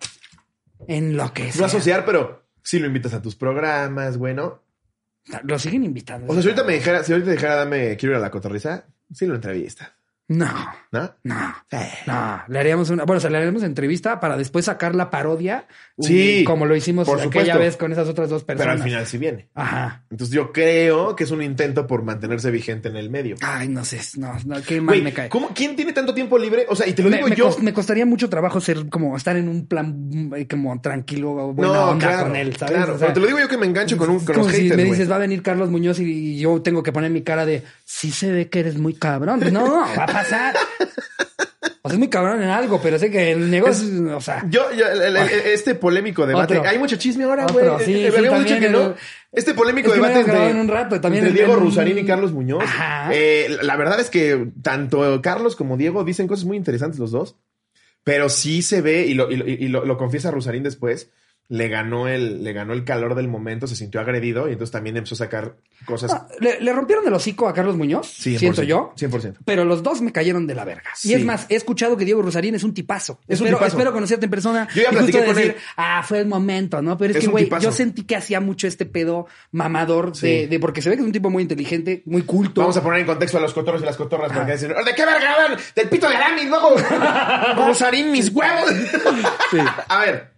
En 0.87 1.17
lo 1.17 1.33
que 1.33 1.51
sea. 1.53 1.61
No 1.63 1.67
asociar, 1.67 2.05
pero 2.05 2.47
si 2.63 2.79
lo 2.79 2.87
invitas 2.87 3.15
a 3.15 3.23
tus 3.23 3.35
programas, 3.37 4.19
güey, 4.19 4.35
¿no? 4.35 4.63
Lo 5.45 5.59
siguen 5.59 5.85
invitando. 5.85 6.27
O 6.31 6.35
sea, 6.35 6.43
si 6.43 6.49
ahorita 6.49 6.65
me 6.65 6.75
dijera, 6.75 7.05
si 7.05 7.13
ahorita 7.13 7.31
dijera, 7.31 7.55
dame, 7.55 7.97
quiero 7.97 8.15
ir 8.15 8.19
a 8.19 8.21
la 8.21 8.31
cotorriza, 8.31 8.87
sí 9.13 9.27
lo 9.27 9.35
entrevista, 9.37 9.97
No, 10.33 10.47
¿no? 10.93 11.11
no. 11.25 11.55
No, 12.07 12.43
le 12.47 12.59
haríamos 12.61 12.89
una, 12.91 13.05
bueno, 13.05 13.19
o 13.19 13.21
sea, 13.21 13.31
le 13.31 13.39
haríamos 13.39 13.65
entrevista 13.65 14.21
para 14.21 14.37
después 14.37 14.65
sacar 14.67 14.95
la 14.95 15.11
parodia, 15.11 15.67
Sí, 15.99 16.45
como 16.47 16.67
lo 16.67 16.75
hicimos 16.77 17.07
por 17.07 17.19
aquella 17.19 17.31
supuesto. 17.55 17.59
vez 17.59 17.77
con 17.77 17.93
esas 17.93 18.09
otras 18.09 18.31
dos 18.31 18.45
personas. 18.45 18.75
Pero 18.75 18.83
al 18.83 18.89
final 18.89 19.07
sí 19.07 19.19
viene. 19.19 19.49
Ajá. 19.55 20.05
Entonces 20.11 20.33
yo 20.35 20.53
creo 20.53 21.15
que 21.17 21.25
es 21.25 21.31
un 21.33 21.43
intento 21.43 21.87
por 21.87 22.03
mantenerse 22.05 22.51
vigente 22.53 22.89
en 22.89 22.97
el 22.97 23.11
medio. 23.11 23.35
Ay, 23.43 23.69
no 23.69 23.85
sé, 23.85 24.01
no, 24.19 24.35
no 24.47 24.63
qué 24.63 24.81
mal 24.81 24.95
Güey, 24.95 25.03
me 25.03 25.13
cae. 25.13 25.29
¿cómo- 25.29 25.51
¿quién 25.55 25.75
tiene 25.77 25.93
tanto 25.93 26.15
tiempo 26.15 26.39
libre? 26.39 26.65
O 26.69 26.77
sea, 26.77 26.87
y 26.87 26.93
te 26.95 27.03
lo 27.03 27.11
Me, 27.11 27.17
digo 27.17 27.29
me 27.29 27.35
yo. 27.37 27.51
cos- 27.51 27.59
me 27.59 27.73
costaría 27.75 28.07
mucho 28.07 28.31
trabajo 28.31 28.61
ser 28.61 28.89
como 28.89 29.17
estar 29.17 29.37
en 29.37 29.49
un 29.49 29.67
plan 29.67 30.31
eh, 30.37 30.47
como 30.49 30.81
tranquilo, 30.81 31.53
buena 31.53 31.73
no, 31.75 31.91
onda 31.91 32.07
claro, 32.09 32.23
con 32.29 32.37
él, 32.37 32.57
¿sabes? 32.57 32.75
claro. 32.77 32.95
O 32.95 32.99
sea, 32.99 33.09
pero 33.09 33.15
te 33.15 33.21
lo 33.21 33.27
digo 33.27 33.39
yo 33.41 33.49
que 33.49 33.59
me 33.59 33.67
engancho 33.67 33.97
con, 33.99 34.11
un, 34.11 34.17
es 34.19 34.23
con 34.25 34.35
como 34.37 34.47
los 34.47 34.55
si 34.57 34.63
haters, 34.63 34.77
me 34.77 34.85
güey. 34.85 34.93
dices, 34.99 35.11
va 35.11 35.17
a 35.17 35.19
venir 35.19 35.43
Carlos 35.43 35.71
Muñoz 35.71 35.99
y 36.01 36.39
yo 36.39 36.63
tengo 36.63 36.83
que 36.83 36.93
poner 36.93 37.11
mi 37.11 37.23
cara 37.23 37.45
de, 37.45 37.63
sí 37.85 38.11
se 38.13 38.31
ve 38.31 38.49
que 38.49 38.61
eres 38.61 38.79
muy 38.79 38.95
cabrón. 38.95 39.41
No, 39.53 39.65
va 39.99 40.05
a 40.05 40.20
pasar. 40.23 40.55
O 41.83 41.89
sea, 41.89 41.95
es 41.95 41.99
muy 41.99 42.09
cabrón 42.09 42.43
en 42.43 42.49
algo, 42.51 42.81
pero 42.83 42.99
sé 42.99 43.11
que 43.11 43.33
el 43.33 43.51
negocio, 43.51 44.17
o 44.17 44.21
sea, 44.21 44.45
Yo, 44.49 44.71
yo, 44.73 44.87
el- 44.87 45.01
el- 45.03 45.17
el- 45.17 45.31
este 45.53 45.75
polémico 45.75 46.27
debate. 46.27 46.59
Otro. 46.59 46.69
Hay 46.71 46.79
mucho 46.79 46.97
chisme 46.97 47.25
ahora, 47.25 47.47
güey. 47.47 47.65
sí, 47.85 47.95
Eh, 47.95 48.11
sí, 48.11 48.17
Habíamos 48.17 48.45
dicho 48.45 48.61
que 48.61 48.69
no. 48.69 48.95
Este 49.33 49.55
polémico 49.55 49.89
Es 49.89 49.95
que 49.95 50.01
no 50.01 50.07
debate 50.09 50.21
entre, 50.31 50.51
en 50.51 50.57
un 50.59 50.69
rato, 50.69 51.01
también 51.01 51.25
entre 51.27 51.41
el- 51.41 51.47
Diego 51.47 51.61
Rusarín 51.61 51.99
y 51.99 52.05
Carlos 52.05 52.33
Muñoz. 52.33 52.65
Eh, 53.13 53.57
la 53.63 53.77
verdad 53.77 54.01
es 54.01 54.11
que 54.11 54.49
tanto 54.63 55.21
Carlos 55.23 55.57
como 55.57 55.77
Diego 55.77 56.05
dicen 56.05 56.27
cosas 56.27 56.45
muy 56.45 56.57
interesantes 56.57 56.99
los 56.99 57.11
dos. 57.13 57.37
Pero 58.03 58.29
sí 58.31 58.63
se 58.63 58.81
ve, 58.81 59.07
y 59.07 59.15
lo, 59.15 59.31
y 59.31 59.37
lo- 59.37 59.47
y 59.47 59.69
lo- 59.69 59.85
lo 59.85 59.97
confiesa 59.99 60.31
Rusarín 60.31 60.63
después, 60.63 61.11
le 61.53 61.69
ganó 61.69 62.07
el, 62.07 62.45
le 62.45 62.53
ganó 62.53 62.73
el 62.73 62.85
calor 62.85 63.17
del 63.17 63.27
momento, 63.27 63.67
se 63.67 63.75
sintió 63.75 64.01
agredido 64.01 64.49
y 64.49 64.53
entonces 64.53 64.71
también 64.71 64.97
empezó 64.97 65.17
a 65.17 65.19
sacar 65.19 65.57
cosas. 65.85 66.13
Ah, 66.13 66.29
¿Le, 66.39 66.61
le 66.61 66.73
rompieron 66.73 67.05
el 67.09 67.13
hocico 67.13 67.49
a 67.49 67.53
Carlos 67.53 67.77
Muñoz? 67.77 68.07
100%, 68.25 68.39
Siento 68.39 68.63
yo. 68.63 68.93
100%. 68.97 69.39
Pero 69.45 69.65
los 69.65 69.83
dos 69.83 70.01
me 70.01 70.13
cayeron 70.13 70.47
de 70.47 70.55
la 70.55 70.65
verga. 70.65 70.91
Sí. 70.95 71.11
Y 71.11 71.15
es 71.15 71.25
más, 71.25 71.47
he 71.49 71.57
escuchado 71.57 71.97
que 71.97 72.05
Diego 72.05 72.23
Rosarín 72.23 72.55
es 72.55 72.63
un 72.63 72.73
tipazo. 72.73 73.19
Es 73.27 73.41
un 73.41 73.47
espero, 73.49 73.59
tipazo. 73.59 73.77
espero 73.77 73.93
conocerte 73.93 74.27
en 74.27 74.31
persona. 74.31 74.69
Yo 74.75 74.83
ya 74.83 74.89
y 74.91 74.93
platiqué 74.93 75.25
con 75.25 75.35
decir, 75.35 75.51
él. 75.53 75.57
Ah, 75.77 76.05
fue 76.07 76.21
el 76.21 76.27
momento, 76.29 76.81
¿no? 76.83 76.97
Pero 76.97 77.11
es, 77.11 77.17
Es 77.17 77.21
que, 77.23 77.27
un 77.27 77.33
güey, 77.33 77.51
yo 77.61 77.73
sentí 77.73 78.05
que 78.05 78.15
hacía 78.15 78.41
mucho 78.41 78.69
este 78.69 78.87
pedo 78.87 79.27
mamador 79.51 80.15
Sí. 80.15 80.27
de, 80.29 80.47
de- 80.47 80.61
porque 80.61 80.81
se 80.83 80.89
ve 80.89 80.95
que 80.95 81.01
es 81.03 81.07
un 81.07 81.13
tipo 81.13 81.31
muy 81.31 81.43
inteligente, 81.43 82.05
muy 82.07 82.23
culto. 82.23 82.61
Vamos 82.61 82.77
a 82.77 82.83
poner 82.85 83.01
en 83.01 83.07
contexto 83.07 83.39
a 83.39 83.41
los 83.41 83.53
cotorros 83.53 83.83
y 83.83 83.85
las 83.87 83.97
cotorras 83.97 84.31
porque 84.33 84.53
dicen, 84.53 84.69
¿de 84.69 84.95
qué 84.95 85.05
verga 85.05 85.35
hablan? 85.35 85.59
Del 85.75 85.89
pito 85.89 86.09
de 86.09 86.15
Aramis, 86.15 86.45
luego 86.49 86.77
Rosarín, 87.67 88.13
mis 88.13 88.29
huevos. 88.31 88.71
A 89.89 89.99
ver, 90.01 90.31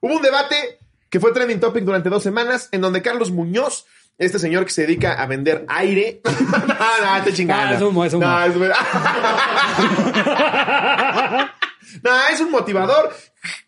hubo 0.00 0.16
un 0.16 0.22
debate 0.22 0.78
que 1.10 1.20
fue 1.20 1.32
trending 1.32 1.60
topic 1.60 1.84
durante 1.84 2.08
dos 2.10 2.22
semanas 2.22 2.68
en 2.72 2.80
donde 2.80 3.02
Carlos 3.02 3.30
Muñoz, 3.30 3.86
este 4.18 4.38
señor 4.38 4.64
que 4.64 4.70
se 4.72 4.82
dedica 4.82 5.14
a 5.22 5.26
vender 5.26 5.64
aire. 5.68 6.20
no, 6.24 7.18
no, 7.18 7.24
te 7.24 7.32
chingando. 7.32 7.64
Ah, 7.64 7.74
es 7.76 7.82
humo, 7.82 8.04
es 8.04 8.14
humo. 8.14 8.26
No, 8.26 8.44
es 8.44 8.54
No, 12.02 12.10
es 12.32 12.40
un 12.40 12.50
motivador. 12.50 13.14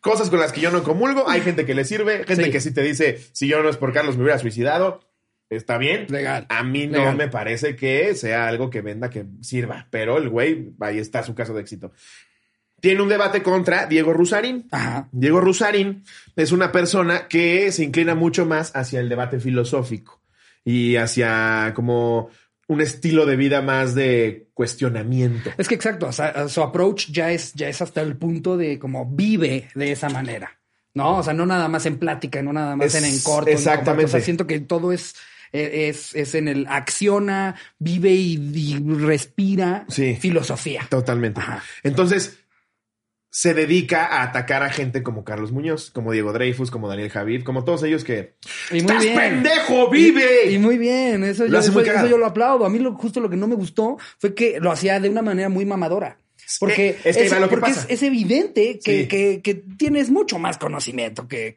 Cosas 0.00 0.28
con 0.30 0.40
las 0.40 0.52
que 0.52 0.60
yo 0.60 0.70
no 0.70 0.82
comulgo. 0.82 1.28
Hay 1.28 1.40
gente 1.40 1.64
que 1.64 1.74
le 1.74 1.84
sirve, 1.84 2.24
gente 2.24 2.44
Sí. 2.46 2.50
que 2.50 2.60
sí 2.60 2.74
te 2.74 2.82
dice, 2.82 3.18
si 3.32 3.48
yo 3.48 3.62
no 3.62 3.68
es 3.68 3.76
por 3.76 3.92
Carlos 3.92 4.16
me 4.16 4.24
hubiera 4.24 4.38
suicidado. 4.38 5.00
Está 5.50 5.78
bien. 5.78 6.06
Legal. 6.10 6.44
A 6.50 6.62
mí 6.62 6.86
no 6.86 6.98
Legal. 6.98 7.16
me 7.16 7.28
parece 7.28 7.74
que 7.74 8.14
sea 8.14 8.48
algo 8.48 8.68
que 8.68 8.82
venda, 8.82 9.08
que 9.08 9.24
sirva. 9.40 9.86
Pero 9.90 10.18
el 10.18 10.28
güey, 10.28 10.72
ahí 10.80 10.98
está 10.98 11.22
su 11.22 11.34
caso 11.34 11.54
de 11.54 11.62
éxito. 11.62 11.92
Tiene 12.80 13.02
un 13.02 13.08
debate 13.08 13.42
contra 13.42 13.86
Diego 13.86 14.12
Rusarín. 14.12 14.66
Ajá. 14.70 15.08
Diego 15.12 15.40
Rusarín 15.40 16.04
es 16.36 16.52
una 16.52 16.70
persona 16.72 17.26
que 17.28 17.72
se 17.72 17.84
inclina 17.84 18.14
mucho 18.14 18.46
más 18.46 18.74
hacia 18.76 19.00
el 19.00 19.08
debate 19.08 19.40
filosófico 19.40 20.20
y 20.64 20.96
hacia 20.96 21.72
como 21.74 22.30
un 22.68 22.80
estilo 22.80 23.24
de 23.26 23.36
vida 23.36 23.62
más 23.62 23.94
de 23.94 24.48
cuestionamiento. 24.54 25.50
Es 25.58 25.66
que 25.68 25.74
exacto, 25.74 26.06
o 26.06 26.12
sea, 26.12 26.48
su 26.48 26.62
approach 26.62 27.10
ya 27.10 27.32
es, 27.32 27.54
ya 27.54 27.68
es 27.68 27.80
hasta 27.82 28.02
el 28.02 28.16
punto 28.16 28.56
de 28.56 28.78
como 28.78 29.06
vive 29.06 29.68
de 29.74 29.92
esa 29.92 30.08
manera. 30.08 30.52
¿No? 30.94 31.18
O 31.18 31.22
sea, 31.22 31.32
no 31.32 31.46
nada 31.46 31.68
más 31.68 31.86
en 31.86 31.96
plática, 31.98 32.42
no 32.42 32.52
nada 32.52 32.74
más 32.74 32.86
Es- 32.88 32.94
en, 32.96 33.04
en 33.04 33.18
corto. 33.20 33.48
en 33.50 33.56
exactamente. 33.56 34.06
O 34.06 34.08
sea, 34.08 34.20
siento 34.20 34.46
que 34.48 34.58
todo 34.58 34.92
es, 34.92 35.14
eh, 35.52 35.88
es, 35.88 36.14
es 36.14 36.34
en 36.34 36.48
el 36.48 36.66
acciona, 36.68 37.54
vive 37.78 38.10
y, 38.12 38.34
y 38.54 38.78
respira 39.04 39.84
Sí. 39.88 40.16
filosofía. 40.20 40.86
Totalmente. 40.90 41.40
Ajá. 41.40 41.62
Entonces, 41.84 42.38
se 43.40 43.54
dedica 43.54 44.04
a 44.06 44.24
atacar 44.24 44.64
a 44.64 44.68
gente 44.70 45.04
como 45.04 45.22
Carlos 45.22 45.52
Muñoz, 45.52 45.92
como 45.92 46.10
Diego 46.10 46.32
Dreyfus, 46.32 46.72
como 46.72 46.88
Daniel 46.88 47.08
Javid, 47.08 47.44
como 47.44 47.62
todos 47.62 47.84
ellos 47.84 48.02
que... 48.02 48.34
Y 48.72 48.80
muy 48.80 48.80
¡Estás 48.80 49.04
bien. 49.04 49.14
pendejo! 49.16 49.88
¡Vive! 49.90 50.50
Y, 50.50 50.54
y 50.54 50.58
muy 50.58 50.76
bien, 50.76 51.22
eso 51.22 51.44
Lo 51.44 51.50
yo, 51.52 51.58
hace 51.58 51.68
eso, 51.68 51.78
muy 51.78 51.82
eso 51.84 51.92
cagado. 51.92 52.08
yo 52.08 52.18
lo 52.18 52.26
aplaudo. 52.26 52.64
A 52.66 52.68
mí 52.68 52.80
lo, 52.80 52.94
justo 52.96 53.20
lo 53.20 53.30
que 53.30 53.36
no 53.36 53.46
me 53.46 53.54
gustó 53.54 53.96
fue 54.18 54.34
que 54.34 54.58
lo 54.58 54.72
hacía 54.72 54.98
de 54.98 55.08
una 55.08 55.22
manera 55.22 55.48
muy 55.48 55.64
mamadora. 55.64 56.18
Porque, 56.58 56.88
Eh, 56.88 56.96
es 57.04 57.16
que 57.16 57.22
ahí 57.24 57.28
va 57.28 57.38
lo 57.38 57.48
que 57.48 57.56
porque 57.58 57.70
pasa. 57.74 57.86
es, 57.88 57.94
es 57.94 58.02
evidente 58.02 58.80
que, 58.82 59.02
Sí. 59.02 59.06
que- 59.06 59.40
que 59.40 59.54
tienes 59.54 60.10
mucho 60.10 60.40
más 60.40 60.58
conocimiento 60.58 61.28
que, 61.28 61.54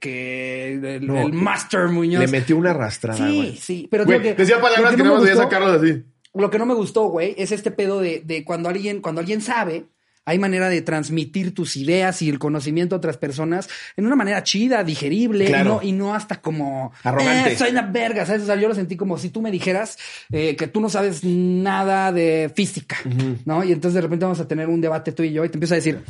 el, 0.74 1.08
No, 1.08 1.20
el 1.20 1.34
Master 1.34 1.88
Muñoz. 1.88 2.22
Le 2.22 2.28
metió 2.28 2.58
una 2.58 2.72
arrastrada, 2.72 3.18
Sí, 3.28 3.58
sí, 3.60 3.88
pero 3.90 4.06
lo 4.06 4.22
que- 4.22 4.36
decía 4.36 4.62
palabras 4.62 4.92
que 4.92 4.98
no 4.98 5.06
me 5.06 5.10
me 5.12 5.18
podía 5.18 5.34
gustó- 5.34 5.44
sacarlos 5.50 5.82
así. 5.82 6.04
Lo 6.36 6.50
que 6.52 6.60
no 6.60 6.66
me 6.68 6.76
gustó, 6.76 7.06
güey, 7.08 7.34
es 7.40 7.52
este 7.52 7.72
pedo 7.72 8.00
de, 8.02 8.22
de 8.24 8.44
cuando 8.44 8.70
alguien, 8.70 9.02
cuando 9.02 9.20
alguien 9.22 9.42
sabe, 9.42 9.86
hay 10.26 10.38
manera 10.40 10.70
de 10.70 10.82
transmitir 10.82 11.54
tus 11.54 11.76
ideas 11.78 12.22
y 12.22 12.30
el 12.30 12.38
conocimiento 12.40 12.96
a 12.96 12.98
otras 13.00 13.18
personas 13.18 13.68
en 13.98 14.06
una 14.06 14.16
manera 14.16 14.44
chida, 14.44 14.84
digerible, 14.84 15.46
Claro. 15.46 15.80
y, 15.82 15.92
no, 15.92 15.96
y 15.96 15.98
no 15.98 16.16
hasta 16.16 16.42
como 16.42 16.94
Arrogante. 17.04 17.54
"Eh, 17.54 17.58
soy 17.58 17.72
una 17.72 17.82
verga, 17.82 18.26
¿sabes? 18.26 18.44
O 18.44 18.46
sea, 18.46 18.56
yo 18.56 18.68
lo 18.68 18.76
sentí 18.76 18.96
como 18.96 19.18
si 19.18 19.30
tú 19.30 19.42
me 19.42 19.50
dijeras 19.52 19.98
eh, 20.32 20.56
que 20.56 20.68
tú 20.68 20.80
no 20.80 20.90
sabes 20.90 21.24
nada 21.24 22.12
de 22.12 22.52
física, 22.56 22.98
¿no? 23.46 23.64
Y 23.64 23.72
entonces 23.72 23.96
de 23.96 24.02
repente 24.02 24.26
vamos 24.26 24.40
a 24.40 24.48
tener 24.48 24.68
un 24.70 24.80
debate 24.82 25.12
tú 25.12 25.24
y 25.24 25.32
yo 25.34 25.44
y 25.44 25.50
te 25.50 25.56
empiezo 25.56 25.74
a 25.74 25.78
decir. 25.78 26.04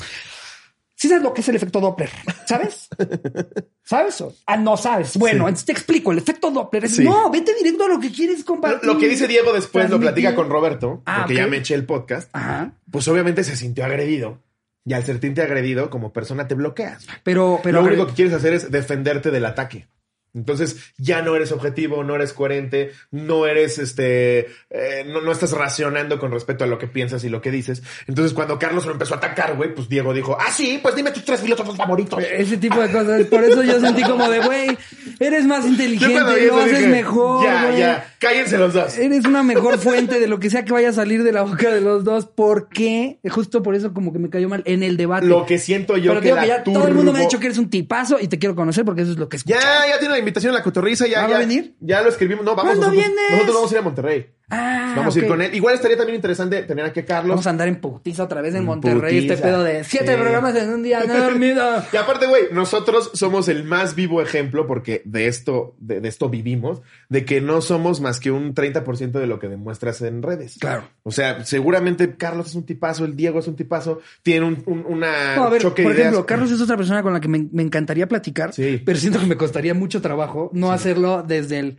¿Sí 1.02 1.08
sabes 1.08 1.24
lo 1.24 1.34
que 1.34 1.42
es 1.42 1.50
el 1.50 1.56
efecto 1.56 1.80
Doppler? 1.80 2.12
¿Sabes? 2.46 2.88
¿Sabes? 3.84 4.24
Ah, 4.46 4.56
no 4.56 4.78
sabes. 4.78 5.18
Bueno, 5.18 5.46
Sí. 5.46 5.50
entonces 5.50 5.66
te 5.66 5.72
explico. 5.72 6.12
El 6.12 6.20
efecto 6.20 6.52
Doppler 6.52 6.86
es 6.86 6.96
Sí. 6.98 7.04
no, 7.04 7.32
vete 7.32 7.56
directo 7.56 7.86
a 7.86 7.88
lo 7.90 8.00
que 8.00 8.12
quieres 8.12 8.44
compartir. 8.44 8.88
lo 8.88 9.00
que 9.00 9.10
dice 9.10 9.28
Diego 9.28 9.52
después 9.52 9.90
lo 9.90 10.00
platica 10.00 10.36
con 10.36 10.48
Roberto, 10.52 11.02
Ah, 11.08 11.22
porque 11.22 11.34
ya 11.38 11.48
me 11.48 11.58
eché 11.58 11.74
el 11.74 11.86
podcast. 11.88 12.30
Ajá. 12.34 12.74
Pues 12.92 13.08
obviamente 13.08 13.44
se 13.44 13.56
sintió 13.56 13.84
agredido. 13.84 14.44
Y 14.86 14.94
al 14.94 15.04
sentirte 15.04 15.42
agredido, 15.42 15.90
como 15.90 16.14
persona 16.14 16.48
te 16.48 16.54
bloqueas. 16.54 17.08
Pero, 17.24 17.60
pero 17.64 17.82
lo 17.82 17.88
único 17.88 18.06
que 18.06 18.14
quieres 18.14 18.34
hacer 18.36 18.54
es 18.54 18.70
defenderte 18.70 19.32
del 19.32 19.46
ataque. 19.46 19.88
Entonces 20.34 20.94
ya 20.98 21.22
no 21.22 21.36
eres 21.36 21.52
objetivo, 21.52 22.04
no 22.04 22.16
eres 22.16 22.34
coherente, 22.34 22.92
no 23.12 23.46
eres 23.46 23.78
este, 23.80 24.48
eh, 24.70 25.06
no, 25.06 25.22
no 25.22 25.32
estás 25.32 25.52
racionando 25.52 26.20
con 26.20 26.32
respecto 26.32 26.64
a 26.64 26.68
lo 26.68 26.78
que 26.78 26.88
piensas 26.88 27.24
y 27.24 27.30
lo 27.30 27.42
que 27.42 27.52
dices. 27.52 27.84
Entonces 28.08 28.34
cuando 28.34 28.58
Carlos 28.58 28.86
lo 28.86 28.94
empezó 28.94 29.16
a 29.16 29.18
atacar, 29.18 29.56
güey, 29.56 29.74
pues 29.76 29.90
Diego 29.90 30.14
dijo, 30.14 30.38
ah, 30.40 30.52
sí, 30.52 30.80
pues 30.82 30.96
dime 30.96 31.12
tus 31.12 31.26
tres 31.26 31.42
filósofos 31.42 31.76
favoritos. 31.76 32.24
ese 32.24 32.58
tipo 32.58 32.80
de 32.80 32.90
cosas. 32.90 33.24
Por 33.26 33.44
eso 33.44 33.64
yo 33.64 33.80
sentí 33.80 34.04
como 34.04 34.30
de, 34.30 34.40
güey, 34.40 34.78
eres 35.20 35.46
más 35.46 35.66
inteligente, 35.66 36.48
lo 36.48 36.60
haces 36.60 36.80
dije, 36.80 36.88
mejor. 36.88 37.46
Ya, 37.46 37.78
ya, 37.78 38.16
cállense 38.20 38.58
los 38.58 38.74
dos. 38.74 38.98
Eres 38.98 39.26
una 39.26 39.44
mejor 39.44 39.80
fuente 39.80 40.20
de 40.20 40.28
lo 40.28 40.40
que 40.40 40.50
sea 40.50 40.64
que 40.64 40.72
vaya 40.72 40.90
a 40.90 40.94
salir 40.94 41.24
de 41.24 41.32
la 41.32 41.42
boca 41.44 41.70
de 41.70 41.82
los 41.82 42.04
dos. 42.04 42.26
¿Por 42.26 42.70
qué? 42.70 43.20
Justo 43.30 43.62
por 43.64 43.76
eso 43.76 43.94
como 43.94 44.14
que 44.14 44.20
me 44.20 44.30
cayó 44.30 44.48
mal 44.48 44.64
en 44.66 44.84
el 44.84 44.98
debate. 44.98 45.26
Lo 45.26 45.46
que 45.46 45.58
siento 45.58 45.98
yo 45.98 46.12
Pero 46.12 46.22
que 46.22 46.28
digo 46.28 46.36
la 46.38 46.42
que 46.42 46.48
ya 46.48 46.64
todo 46.64 46.88
el 46.88 46.94
mundo 46.94 47.12
me 47.12 47.20
ha 47.20 47.22
dicho 47.24 47.40
que 47.40 47.48
eres 47.48 47.58
un 47.58 47.70
tipazo 47.70 48.18
y 48.20 48.28
te 48.28 48.40
quiero 48.40 48.56
conocer 48.56 48.86
porque 48.86 49.02
eso 49.02 49.12
es 49.12 49.18
lo 49.18 49.28
que 49.28 49.38
escucho. 49.38 49.56
Ya, 49.56 49.88
ya 49.88 50.00
tiene 50.00 50.21
la 50.22 50.28
invitación 50.30 50.54
a 50.54 50.58
la 50.60 50.64
cotorriza, 50.64 51.08
ya, 51.08 51.20
¿Va 51.22 51.26
a 51.26 51.30
ya. 51.32 51.38
venir? 51.40 51.76
Ya 51.80 52.02
lo 52.02 52.10
escribimos. 52.10 52.46
No, 52.46 52.56
vamos 52.56 52.76
¿Cuándo 52.78 52.88
nosotros, 52.88 53.06
vienes? 53.16 53.32
nosotros 53.32 53.56
vamos 53.56 53.72
a 53.72 53.74
ir 53.74 53.80
a 53.80 53.82
Monterrey. 53.82 54.32
Ah, 54.52 54.94
Vamos 54.98 55.16
a 55.16 55.20
ir 55.20 55.28
con 55.28 55.42
él. 55.42 55.56
Igual 55.56 55.76
estaría 55.76 55.96
también 55.96 56.16
interesante 56.18 56.64
tener 56.64 56.84
aquí 56.86 57.00
a 57.00 57.06
Carlos. 57.06 57.30
Vamos 57.30 57.48
a 57.48 57.52
andar 57.52 57.68
en 57.70 57.78
putiza 57.80 58.24
otra 58.24 58.42
vez 58.42 58.54
en 58.54 58.66
Monterrey. 58.66 59.20
Este 59.20 59.38
pedo 59.38 59.64
de 59.64 59.84
siete 59.86 60.14
Sí. 60.16 60.20
programas 60.22 60.54
en 60.58 60.70
un 60.74 60.84
día. 60.84 61.02
No 61.08 61.18
dormido. 61.24 61.64
Y 61.94 61.96
aparte, 61.98 62.28
güey, 62.28 62.44
nosotros 62.52 63.12
somos 63.14 63.48
el 63.48 63.64
más 63.64 63.96
vivo 63.96 64.22
ejemplo, 64.22 64.68
porque 64.68 65.02
de 65.06 65.28
esto, 65.28 65.76
de, 65.80 66.02
de 66.02 66.10
esto 66.10 66.30
vivimos, 66.30 66.82
de 67.08 67.24
que 67.24 67.40
no 67.40 67.62
somos 67.62 68.02
más 68.02 68.20
que 68.20 68.32
un 68.32 68.54
30% 68.54 69.12
de 69.12 69.28
lo 69.28 69.40
que 69.40 69.48
demuestras 69.48 70.02
en 70.02 70.22
redes. 70.22 70.58
Claro. 70.60 70.84
O 71.04 71.12
sea, 71.12 71.46
seguramente 71.46 72.18
Carlos 72.18 72.48
es 72.48 72.56
un 72.56 72.66
tipazo, 72.66 73.06
el 73.06 73.16
Diego 73.16 73.40
es 73.40 73.48
un 73.48 73.56
tipazo, 73.56 74.02
tiene 74.24 74.46
un, 74.46 74.62
un- 74.66 74.86
una 74.88 75.36
No, 75.38 75.44
a 75.46 75.50
ver, 75.50 75.62
choque 75.62 75.84
por 75.84 75.94
ideas. 75.94 76.08
ejemplo, 76.08 76.26
Carlos 76.26 76.52
es 76.52 76.60
otra 76.60 76.76
persona 76.76 77.02
con 77.02 77.14
la 77.14 77.22
que 77.22 77.28
me, 77.30 77.48
me 77.54 77.64
encantaría 77.64 78.08
platicar, 78.08 78.54
Sí. 78.54 78.82
pero 78.86 79.00
siento 79.00 79.20
que 79.20 79.26
me 79.28 79.38
costaría 79.38 79.74
mucho 79.74 80.02
trabajo 80.02 80.50
no 80.54 80.72
hacerlo 80.74 81.24
desde 81.26 81.60
el 81.60 81.78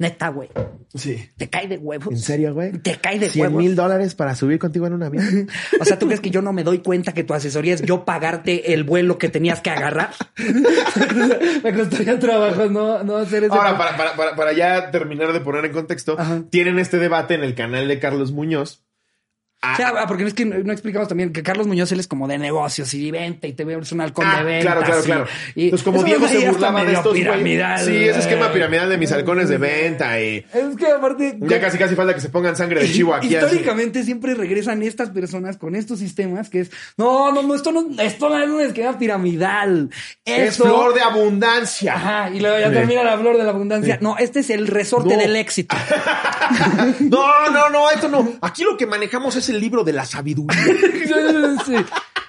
Neta, 0.00 0.28
güey. 0.28 0.48
Sí. 0.94 1.28
Te 1.36 1.50
cae 1.50 1.66
de 1.66 1.76
huevos. 1.76 2.12
¿En 2.12 2.18
serio, 2.18 2.54
güey? 2.54 2.70
Te 2.78 2.96
cae 3.00 3.18
de 3.18 3.28
100 3.28 3.46
huevos. 3.46 3.62
mil 3.62 3.74
dólares 3.74 4.14
para 4.14 4.36
subir 4.36 4.60
contigo 4.60 4.86
en 4.86 4.92
un 4.92 5.02
avión. 5.02 5.48
O 5.80 5.84
sea, 5.84 5.98
¿tú 5.98 6.06
crees 6.06 6.20
que 6.20 6.30
yo 6.30 6.40
no 6.40 6.52
me 6.52 6.62
doy 6.62 6.78
cuenta 6.78 7.12
que 7.12 7.24
tu 7.24 7.34
asesoría 7.34 7.74
es 7.74 7.82
yo 7.82 8.04
pagarte 8.04 8.74
el 8.74 8.84
vuelo 8.84 9.18
que 9.18 9.28
tenías 9.28 9.60
que 9.60 9.70
agarrar? 9.70 10.10
me 11.64 11.74
costaría 11.74 12.18
trabajo 12.18 12.66
no, 12.66 13.02
no 13.02 13.16
hacer 13.16 13.44
eso. 13.44 13.54
Ahora, 13.54 13.76
para, 13.76 13.96
para, 13.96 14.16
para, 14.16 14.36
para 14.36 14.52
ya 14.52 14.90
terminar 14.90 15.32
de 15.32 15.40
poner 15.40 15.64
en 15.64 15.72
contexto, 15.72 16.16
Ajá. 16.18 16.42
tienen 16.50 16.78
este 16.78 16.98
debate 16.98 17.34
en 17.34 17.42
el 17.42 17.54
canal 17.54 17.88
de 17.88 17.98
Carlos 17.98 18.30
Muñoz. 18.32 18.84
Ah, 19.60 19.72
O 19.72 19.76
sea, 19.76 19.88
ah, 19.96 20.06
porque 20.06 20.22
es 20.24 20.34
que 20.34 20.44
no 20.44 20.72
explicamos 20.72 21.08
también 21.08 21.32
que 21.32 21.42
Carlos 21.42 21.66
Muñoz 21.66 21.90
él 21.90 21.98
es 21.98 22.06
como 22.06 22.28
de 22.28 22.38
negocios 22.38 22.94
y 22.94 23.10
venta 23.10 23.48
y 23.48 23.54
te 23.54 23.64
veo 23.64 23.80
es 23.80 23.90
un 23.90 24.00
halcón 24.00 24.24
Ah, 24.28 24.38
de 24.38 24.44
ventas. 24.44 24.64
claro, 24.72 24.82
claro, 24.86 25.00
y- 25.00 25.04
claro. 25.04 25.26
Y, 25.56 25.64
Entonces, 25.64 25.84
como 25.84 26.04
Diego 26.04 26.28
se 26.28 26.48
burlaba 26.48 26.84
de 26.84 26.92
estos 26.92 27.12
piramidal. 27.12 27.84
Sí, 27.84 27.96
ese 28.08 28.20
esquema 28.20 28.52
piramidal 28.52 28.88
de 28.88 28.98
mis 28.98 29.10
halcones 29.10 29.48
de 29.48 29.58
venta 29.58 30.20
y 30.20 30.46
Es 30.52 30.76
que 30.76 30.86
aparte. 30.86 31.36
ya 31.40 31.60
casi 31.60 31.76
casi 31.76 31.96
falta 31.96 32.14
que 32.14 32.20
se 32.20 32.28
pongan 32.28 32.54
sangre 32.54 32.82
de 32.82 32.92
chivo 32.92 33.14
aquí. 33.14 33.34
así. 33.34 33.44
Históricamente 33.46 34.04
siempre 34.04 34.34
regresan 34.34 34.80
estas 34.84 35.10
personas 35.10 35.56
con 35.56 35.74
estos 35.74 35.98
sistemas 35.98 36.48
que 36.50 36.60
es 36.60 36.70
no, 36.96 37.32
no, 37.32 37.42
no, 37.42 37.54
esto 37.56 37.72
no, 37.72 37.88
esto 38.00 38.28
no 38.28 38.38
es 38.38 38.48
un 38.48 38.60
esquema 38.60 38.96
piramidal. 38.96 39.90
Es 40.24 40.56
flor 40.58 40.94
de 40.94 41.00
abundancia. 41.00 41.94
Ajá, 41.96 42.30
y 42.30 42.38
luego 42.38 42.60
ya 42.60 42.68
Sí. 42.68 42.74
termina 42.74 43.02
la 43.02 43.18
flor 43.18 43.36
de 43.36 43.42
la 43.42 43.50
abundancia. 43.50 43.98
No, 44.00 44.16
este 44.18 44.38
es 44.38 44.50
el 44.50 44.68
resorte 44.68 45.14
No. 45.16 45.20
del 45.20 45.34
éxito. 45.34 45.74
No, 47.00 47.50
no, 47.50 47.68
no, 47.70 47.90
esto 47.90 48.08
no. 48.08 48.32
Aquí 48.40 48.62
lo 48.64 48.76
que 48.76 48.86
manejamos 48.86 49.36
es 49.36 49.47
el 49.48 49.60
libro 49.60 49.84
de 49.84 49.92
la 49.92 50.04
sabiduría. 50.04 50.58
sí. 51.66 51.74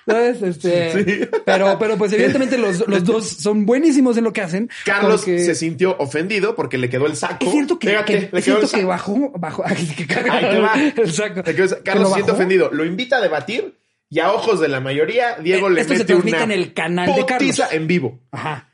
¿Sabes? 0.06 0.42
Este, 0.42 0.92
Sí. 1.04 1.28
pero, 1.46 1.78
pero 1.78 1.96
pues 1.98 2.12
evidentemente 2.14 2.58
los, 2.58 2.88
los 2.88 3.04
dos 3.04 3.28
son 3.28 3.66
buenísimos 3.68 4.18
en 4.18 4.24
lo 4.24 4.34
que 4.34 4.42
hacen. 4.42 4.68
Carlos 4.84 5.22
porque- 5.22 5.40
se 5.46 5.54
sintió 5.54 5.96
ofendido 6.00 6.56
porque 6.56 6.80
le 6.80 6.90
quedó 6.90 7.06
el 7.06 7.16
saco. 7.16 7.46
Es 7.46 7.52
cierto 7.52 7.78
que, 7.78 7.90
Fíjate, 7.90 8.06
que- 8.14 8.30
le 8.32 8.40
es 8.40 8.46
quedó 8.46 8.58
cierto 8.60 8.62
el 8.66 8.72
que 8.72 8.78
saco. 8.78 8.88
bajó, 8.88 9.32
bajó, 9.38 9.64
que 9.64 10.16
va. 10.60 10.74
el 10.98 11.12
saco. 11.12 11.44
Carlos 11.84 12.04
lo 12.04 12.08
se 12.10 12.14
siente 12.16 12.32
ofendido. 12.32 12.72
Lo 12.72 12.86
invita 12.86 13.18
a 13.18 13.22
debatir 13.22 13.76
y 14.10 14.20
a 14.20 14.32
ojos 14.32 14.60
de 14.60 14.68
la 14.70 14.80
mayoría, 14.80 15.36
Diego 15.36 15.68
Eh, 15.68 15.72
le 15.74 15.82
esto 15.82 15.94
se 15.94 16.00
mete 16.00 16.14
transmite 16.14 16.38
una 16.38 16.46
en 16.46 16.52
el 16.60 16.74
canal 16.74 17.06
de 17.06 17.26
Carlos. 17.28 17.38
putiza 17.38 17.68
en 17.76 17.86
vivo. 17.86 18.20
Ajá. 18.32 18.68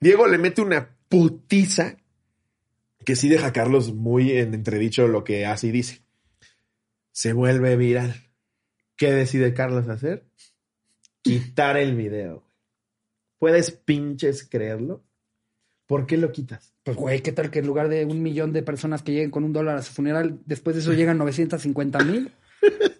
Diego 0.00 0.26
le 0.26 0.36
mete 0.36 0.60
una 0.60 0.90
putiza 1.08 1.96
que 3.06 3.16
sí 3.16 3.30
deja 3.30 3.46
a 3.46 3.52
Carlos 3.54 3.94
muy 3.94 4.32
en 4.32 4.52
entredicho 4.52 5.08
lo 5.08 5.24
que 5.24 5.46
hace 5.46 5.68
y 5.68 5.70
dice. 5.70 6.02
Se 7.14 7.32
vuelve 7.32 7.76
viral. 7.76 8.12
¿Qué 8.96 9.12
decide 9.12 9.54
Carlos 9.54 9.88
hacer? 9.88 10.26
Quitar 11.22 11.76
el 11.76 11.94
video. 11.94 12.42
¿Puedes 13.38 13.70
pinches 13.70 14.42
creerlo? 14.42 15.04
¿Por 15.86 16.06
qué 16.06 16.16
lo 16.16 16.32
quitas? 16.32 16.74
Pues, 16.82 16.96
güey, 16.96 17.22
¿qué 17.22 17.30
tal 17.30 17.52
que 17.52 17.60
en 17.60 17.68
lugar 17.68 17.88
de 17.88 18.04
un 18.04 18.20
millón 18.20 18.52
de 18.52 18.64
personas 18.64 19.04
que 19.04 19.12
lleguen 19.12 19.30
con 19.30 19.44
un 19.44 19.52
dólar 19.52 19.76
a 19.76 19.82
su 19.82 19.92
funeral, 19.92 20.40
después 20.44 20.74
de 20.74 20.82
eso 20.82 20.92
llegan 20.92 21.16
950 21.18 21.98
mil? 22.00 22.32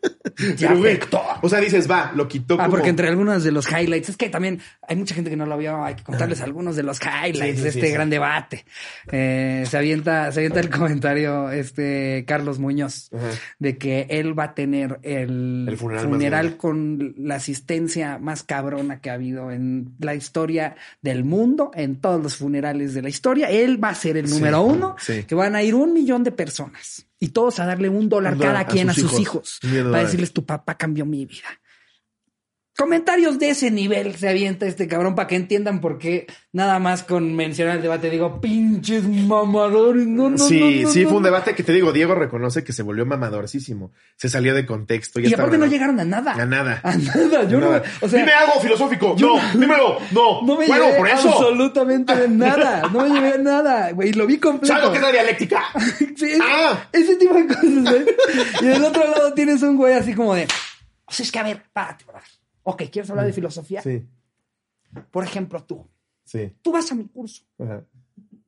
Ya 0.57 0.68
Pero, 0.68 0.78
güey. 0.80 0.99
O 1.43 1.49
sea, 1.49 1.61
dices, 1.61 1.91
va, 1.91 2.12
lo 2.14 2.26
quitó 2.28 2.55
Ah, 2.55 2.64
como... 2.64 2.70
porque 2.70 2.89
entre 2.89 3.09
algunos 3.09 3.45
de 3.45 3.53
los 3.53 3.70
highlights, 3.70 4.09
es 4.11 4.16
que 4.16 4.28
también 4.28 4.61
hay 4.87 4.97
mucha 4.97 5.14
gente 5.14 5.30
que 5.30 5.37
no 5.37 5.47
lo 5.47 5.57
vio, 5.59 5.82
hay 5.85 5.95
que 5.95 6.03
contarles 6.03 6.41
algunos 6.41 6.76
de 6.76 6.82
los 6.82 7.01
highlights 7.01 7.59
Sí, 7.59 7.64
de 7.64 7.72
sí, 7.72 7.78
este 7.78 7.89
sí. 7.89 7.93
gran 7.93 8.11
debate. 8.11 8.64
Eh, 9.11 9.64
se 9.68 9.76
avienta, 9.76 10.30
se 10.32 10.41
avienta 10.41 10.61
el 10.61 10.70
comentario 10.70 11.51
este 11.51 12.24
Carlos 12.26 12.59
Muñoz 12.59 13.11
Ajá. 13.12 13.26
de 13.59 13.78
que 13.78 14.07
él 14.11 14.39
va 14.39 14.45
a 14.45 14.55
tener 14.55 14.99
el, 15.03 15.66
El 15.68 15.76
funeral 15.76 16.57
con 16.57 17.14
la 17.18 17.37
asistencia 17.37 18.18
más 18.18 18.43
cabrona 18.43 19.01
que 19.01 19.11
ha 19.11 19.14
habido 19.14 19.51
en 19.51 19.95
la 19.99 20.14
historia 20.14 20.76
del 21.03 21.24
mundo, 21.24 21.70
en 21.74 22.01
todos 22.01 22.22
los 22.22 22.37
funerales 22.37 22.95
de 22.95 23.03
la 23.03 23.09
historia. 23.09 23.51
Él 23.51 23.82
va 23.82 23.91
a 23.91 23.95
ser 23.95 24.16
el 24.16 24.28
número 24.28 24.62
uno, 24.62 24.97
que 25.26 25.35
van 25.35 25.57
a 25.57 25.62
ir 25.62 25.74
un 25.74 25.93
millón 25.93 26.24
de 26.24 26.32
personas 26.32 27.07
y 27.20 27.28
todos 27.28 27.58
a 27.60 27.66
darle 27.66 27.88
un 27.88 28.08
dólar 28.08 28.34
Un 28.34 28.38
dólar 28.40 28.54
cada 28.54 28.64
a 28.64 28.66
quien 28.66 28.90
a 28.90 28.94
sus 28.94 29.18
hijos. 29.18 29.60
para 29.62 30.04
decirles 30.04 30.32
tu 30.32 30.44
papá 30.44 30.76
cambió 30.76 31.06
mi 31.06 31.26
vida. 31.26 31.48
Comentarios 32.77 33.39
de 33.39 33.51
ese 33.51 33.70
nivel 33.70 34.16
se 34.16 34.29
avienta 34.29 34.66
este 34.66 34.89
cabrón 34.89 35.14
para 35.14 35.29
que 35.29 35.37
entiendan 35.37 35.81
por 35.81 35.97
qué 35.99 36.27
nada 36.53 36.81
más 36.81 37.05
con 37.05 37.35
mencionar 37.37 37.77
el 37.77 37.83
debate 37.83 38.11
digo 38.11 38.41
pinches 38.41 39.05
mamadores. 39.05 40.07
No, 40.09 40.29
no, 40.31 40.39
sí, 40.39 40.59
no, 40.59 40.89
no, 40.89 40.91
sí, 40.93 41.05
fue 41.05 41.18
un 41.18 41.22
debate 41.22 41.55
que 41.55 41.62
te 41.62 41.72
digo, 41.72 41.93
Diego 41.93 42.16
reconoce 42.16 42.64
que 42.64 42.72
se 42.72 42.83
volvió 42.83 43.07
mamadorcísimo. 43.07 43.93
Se 44.16 44.29
salió 44.29 44.55
de 44.55 44.66
contexto. 44.66 45.20
Y 45.20 45.27
está 45.27 45.43
aparte 45.43 45.57
no 45.57 45.66
llegaron 45.66 46.01
a 46.01 46.05
nada. 46.05 46.33
A 46.33 46.47
nada. 46.47 46.81
A 46.83 46.97
nada. 46.97 47.49
Yo 47.49 47.61
Nada. 47.61 47.79
no. 48.01 48.07
O 48.07 48.09
sea, 48.09 48.18
Dime 48.18 48.33
algo 48.33 48.61
filosófico. 48.61 49.14
yo- 49.16 49.37
no, 49.37 49.61
dímelo. 49.61 49.99
No. 50.11 50.43
no 50.43 50.59
me 50.59 50.66
bueno, 50.66 50.87
llevé 50.87 50.99
por 50.99 51.09
eso. 51.09 51.29
absolutamente 51.31 52.29
nada. 52.29 52.89
No 52.93 53.03
me 53.03 53.11
llevé 53.11 53.35
a 53.35 53.39
nada, 53.39 53.93
güey. 53.93 54.12
Lo 54.14 54.27
vi 54.27 54.39
completo. 54.39 54.66
¿Sabes 54.66 54.85
lo 54.85 54.91
que 54.91 54.97
es 54.99 55.03
la 55.05 55.12
dialéctica? 55.12 55.62
Sí, 56.16 56.25
es- 56.25 56.41
Ah. 56.43 56.89
Ese 56.93 57.14
tipo 57.16 57.35
de 57.35 57.47
cosas, 57.47 57.95
¿eh? 57.95 58.16
Y 58.62 58.64
del 58.66 58.83
otro 58.85 59.05
lado 59.09 59.33
tienes 59.35 59.62
un 59.62 59.77
güey 59.77 59.95
así 59.95 60.12
como 60.14 60.35
de. 60.35 60.47
O 61.07 61.12
sea, 61.12 61.25
es 61.25 61.31
que 61.31 61.39
a 61.39 61.43
ver, 61.45 61.62
párate, 61.72 62.05
brother. 62.05 62.22
Ok, 62.64 62.82
¿quieres 62.90 63.08
hablar 63.10 63.26
de 63.26 63.32
filosofía? 63.32 63.80
Sí, 63.82 64.04
Por 65.10 65.24
ejemplo, 65.24 65.62
tú. 65.64 65.86
sí. 66.24 66.52
Tú 66.62 66.72
vas 66.72 66.90
a 66.90 66.94
mi 66.94 67.04
curso. 67.06 67.42
Ajá. 67.58 67.84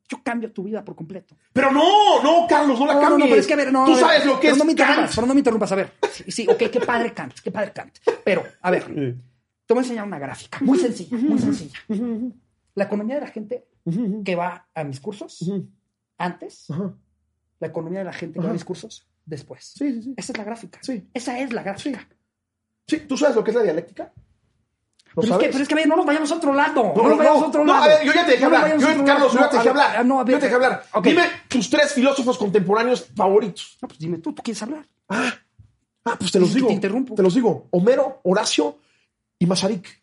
Yo 0.08 0.22
cambio 0.22 0.52
tu 0.52 0.62
vida 0.62 0.84
por 0.84 0.94
completo. 0.94 1.36
Pero 1.52 1.72
no, 1.72 2.22
no, 2.22 2.46
Carlos, 2.48 2.78
no 2.78 2.86
la 2.86 2.94
No, 2.94 3.00
no, 3.00 3.08
cambies. 3.08 3.18
no, 3.18 3.30
pero 3.30 3.40
es 3.40 3.46
que 3.48 3.52
a 3.54 3.56
ver, 3.56 3.72
no. 3.72 3.84
Tú 3.86 3.90
a 3.92 3.94
ver, 3.94 4.00
sabes 4.04 4.24
lo 4.26 4.38
que 4.38 4.48
es 4.50 4.56
no 4.56 4.64
me 4.64 4.70
interrumpas, 4.70 5.04
Kant. 5.06 5.14
pero 5.16 5.26
no 5.26 5.34
me 5.34 5.40
interrumpas. 5.40 5.72
A 5.72 5.74
ver, 5.74 5.92
sí, 6.12 6.24
sí, 6.30 6.46
ok, 6.48 6.58
qué 6.70 6.80
padre 6.80 7.12
Kant, 7.12 7.34
qué 7.40 7.50
padre 7.50 7.72
Kant. 7.72 7.98
Pero, 8.24 8.44
a 8.62 8.70
ver, 8.70 8.84
te 8.86 9.74
voy 9.74 9.78
a 9.78 9.82
enseñar 9.84 10.06
una 10.06 10.18
gráfica 10.20 10.58
muy 10.60 10.78
sencilla, 10.78 11.16
muy 11.18 11.38
sencilla. 11.40 11.76
La 12.76 12.84
economía 12.84 13.16
de 13.16 13.20
la 13.22 13.26
gente 13.26 13.66
que 14.24 14.36
va 14.36 14.68
a 14.74 14.84
mis 14.84 15.00
cursos 15.00 15.50
antes, 16.18 16.70
Ajá. 16.70 16.94
la 17.58 17.66
economía 17.66 17.98
de 18.00 18.04
la 18.04 18.12
gente 18.12 18.38
que 18.38 18.44
va 18.44 18.50
a 18.50 18.54
mis 18.54 18.64
cursos 18.64 19.08
después. 19.24 19.72
Sí, 19.76 19.92
sí, 19.92 20.02
sí. 20.02 20.14
Esa 20.16 20.32
es 20.32 20.38
la 20.38 20.44
gráfica. 20.44 20.78
Sí. 20.82 21.08
Esa 21.14 21.38
es 21.40 21.52
la 21.52 21.62
gráfica. 21.64 21.98
Sí, 22.00 22.06
¿tú 23.09 23.16
sabes 23.16 23.37
lo 23.37 23.43
que 23.45 23.51
es 23.51 23.57
la 23.57 23.62
dialéctica? 23.62 24.12
¿Lo 25.14 25.22
Pero 25.22 25.34
es, 25.34 25.41
que, 25.41 25.49
pero 25.49 25.62
es 25.62 25.68
que, 25.68 25.74
a 25.74 25.76
ver, 25.78 25.89
no 25.89 25.97
nos 25.97 26.05
vayamos 26.05 26.30
a 26.30 26.34
otro 26.34 26.53
lado. 26.53 26.93
No, 26.95 27.03
No, 27.03 27.09
nos 27.09 27.18
vayamos 27.18 27.41
no, 27.41 27.47
a 27.47 27.49
otro 27.49 27.64
no, 27.64 27.72
lado. 27.72 27.84
a 27.84 27.89
ver, 27.89 28.05
yo 28.05 28.12
ya 28.12 28.26
te 28.26 28.32
dejé 28.32 28.41
No 28.49 28.57
hablar. 28.57 28.78
Yo, 28.78 29.05
Carlos, 29.05 29.32
yo 29.32 29.39
ya 29.41 29.49
te 29.49 29.57
dejé 29.57 29.64
No, 29.64 29.70
hablar. 29.70 29.97
ah, 29.97 30.05
no, 30.05 30.20
a 30.20 30.24
ver, 30.24 30.32
yo 30.34 30.39
te 30.39 30.45
dejé 30.45 30.55
hablar. 30.55 30.84
Dime 31.03 31.22
tus 31.49 31.70
tres 31.70 31.93
filósofos 31.95 32.37
contemporáneos 32.37 33.07
favoritos. 33.16 33.78
No, 33.80 33.89
pues 33.89 33.99
dime 33.99 34.18
tú, 34.18 34.34
¿tú 34.34 34.43
quieres 34.43 34.62
hablar? 34.62 34.87
Ah, 35.09 35.32
ah 36.05 36.16
pues 36.18 36.30
te 36.30 36.39
los 36.39 36.53
digo. 36.53 36.68
te 36.68 36.74
interrumpo. 36.74 37.14
Te 37.14 37.22
los 37.22 37.34
digo. 37.34 37.66
Homero, 37.70 38.20
Horacio 38.24 38.78
y 39.39 39.47
Masaryk. 39.47 40.03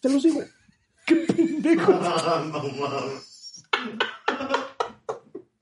Te 0.00 0.08
los 0.08 0.22
digo. 0.24 0.40
Qué 1.06 1.14
pendejo. 1.14 1.92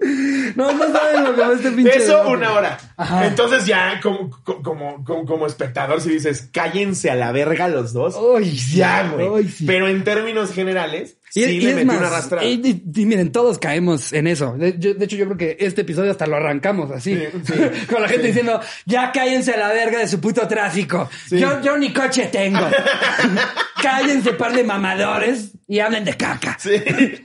no. 0.56 0.72
No, 0.72 0.92
saben 0.92 1.24
lo 1.24 1.34
que 1.34 1.40
va 1.40 1.52
este 1.54 1.70
pinche. 1.70 1.96
Eso 1.96 2.28
una 2.28 2.52
hora. 2.52 2.78
Ajá. 2.96 3.26
Entonces 3.26 3.66
ya 3.66 4.00
como, 4.02 4.30
como, 4.44 5.04
como, 5.04 5.24
como 5.24 5.46
espectador 5.46 6.00
si 6.00 6.10
dices, 6.10 6.48
cállense 6.52 7.10
a 7.10 7.14
la 7.14 7.32
verga 7.32 7.68
los 7.68 7.92
dos. 7.92 8.16
Sí, 8.42 8.76
ya, 8.76 9.08
güey. 9.08 9.48
sí. 9.48 9.64
Pero 9.66 9.88
en 9.88 10.04
términos 10.04 10.52
generales, 10.52 11.18
Y, 11.34 11.42
sí 11.44 11.58
y 11.58 11.66
es 11.66 11.84
más, 11.84 12.30
una 12.30 12.44
y, 12.44 13.06
miren, 13.06 13.32
todos 13.32 13.58
caemos 13.58 14.12
en 14.12 14.26
eso. 14.28 14.54
De, 14.56 14.76
yo- 14.78 14.94
de 14.94 15.04
hecho, 15.04 15.16
yo 15.16 15.24
creo 15.26 15.36
que 15.36 15.56
este 15.58 15.80
episodio 15.82 16.10
hasta 16.12 16.26
lo 16.26 16.36
arrancamos 16.36 16.90
así. 16.92 17.14
Sí, 17.16 17.22
sí, 17.44 17.86
Con 17.90 18.02
la 18.02 18.08
gente 18.08 18.28
diciendo, 18.28 18.60
ya 18.86 19.10
cállense 19.12 19.52
a 19.52 19.56
la 19.56 19.68
verga 19.72 19.98
de 19.98 20.06
su 20.08 20.20
puto 20.20 20.46
tráfico. 20.46 21.08
Yo, 21.30 21.60
yo 21.62 21.76
ni 21.76 21.92
coche 21.92 22.26
tengo. 22.30 22.60
cállense, 23.82 24.32
par 24.32 24.52
de 24.54 24.64
mamadores, 24.64 25.52
y 25.66 25.78
hablen 25.80 26.04
de 26.04 26.16
caca. 26.16 26.56
Sí. 26.58 26.70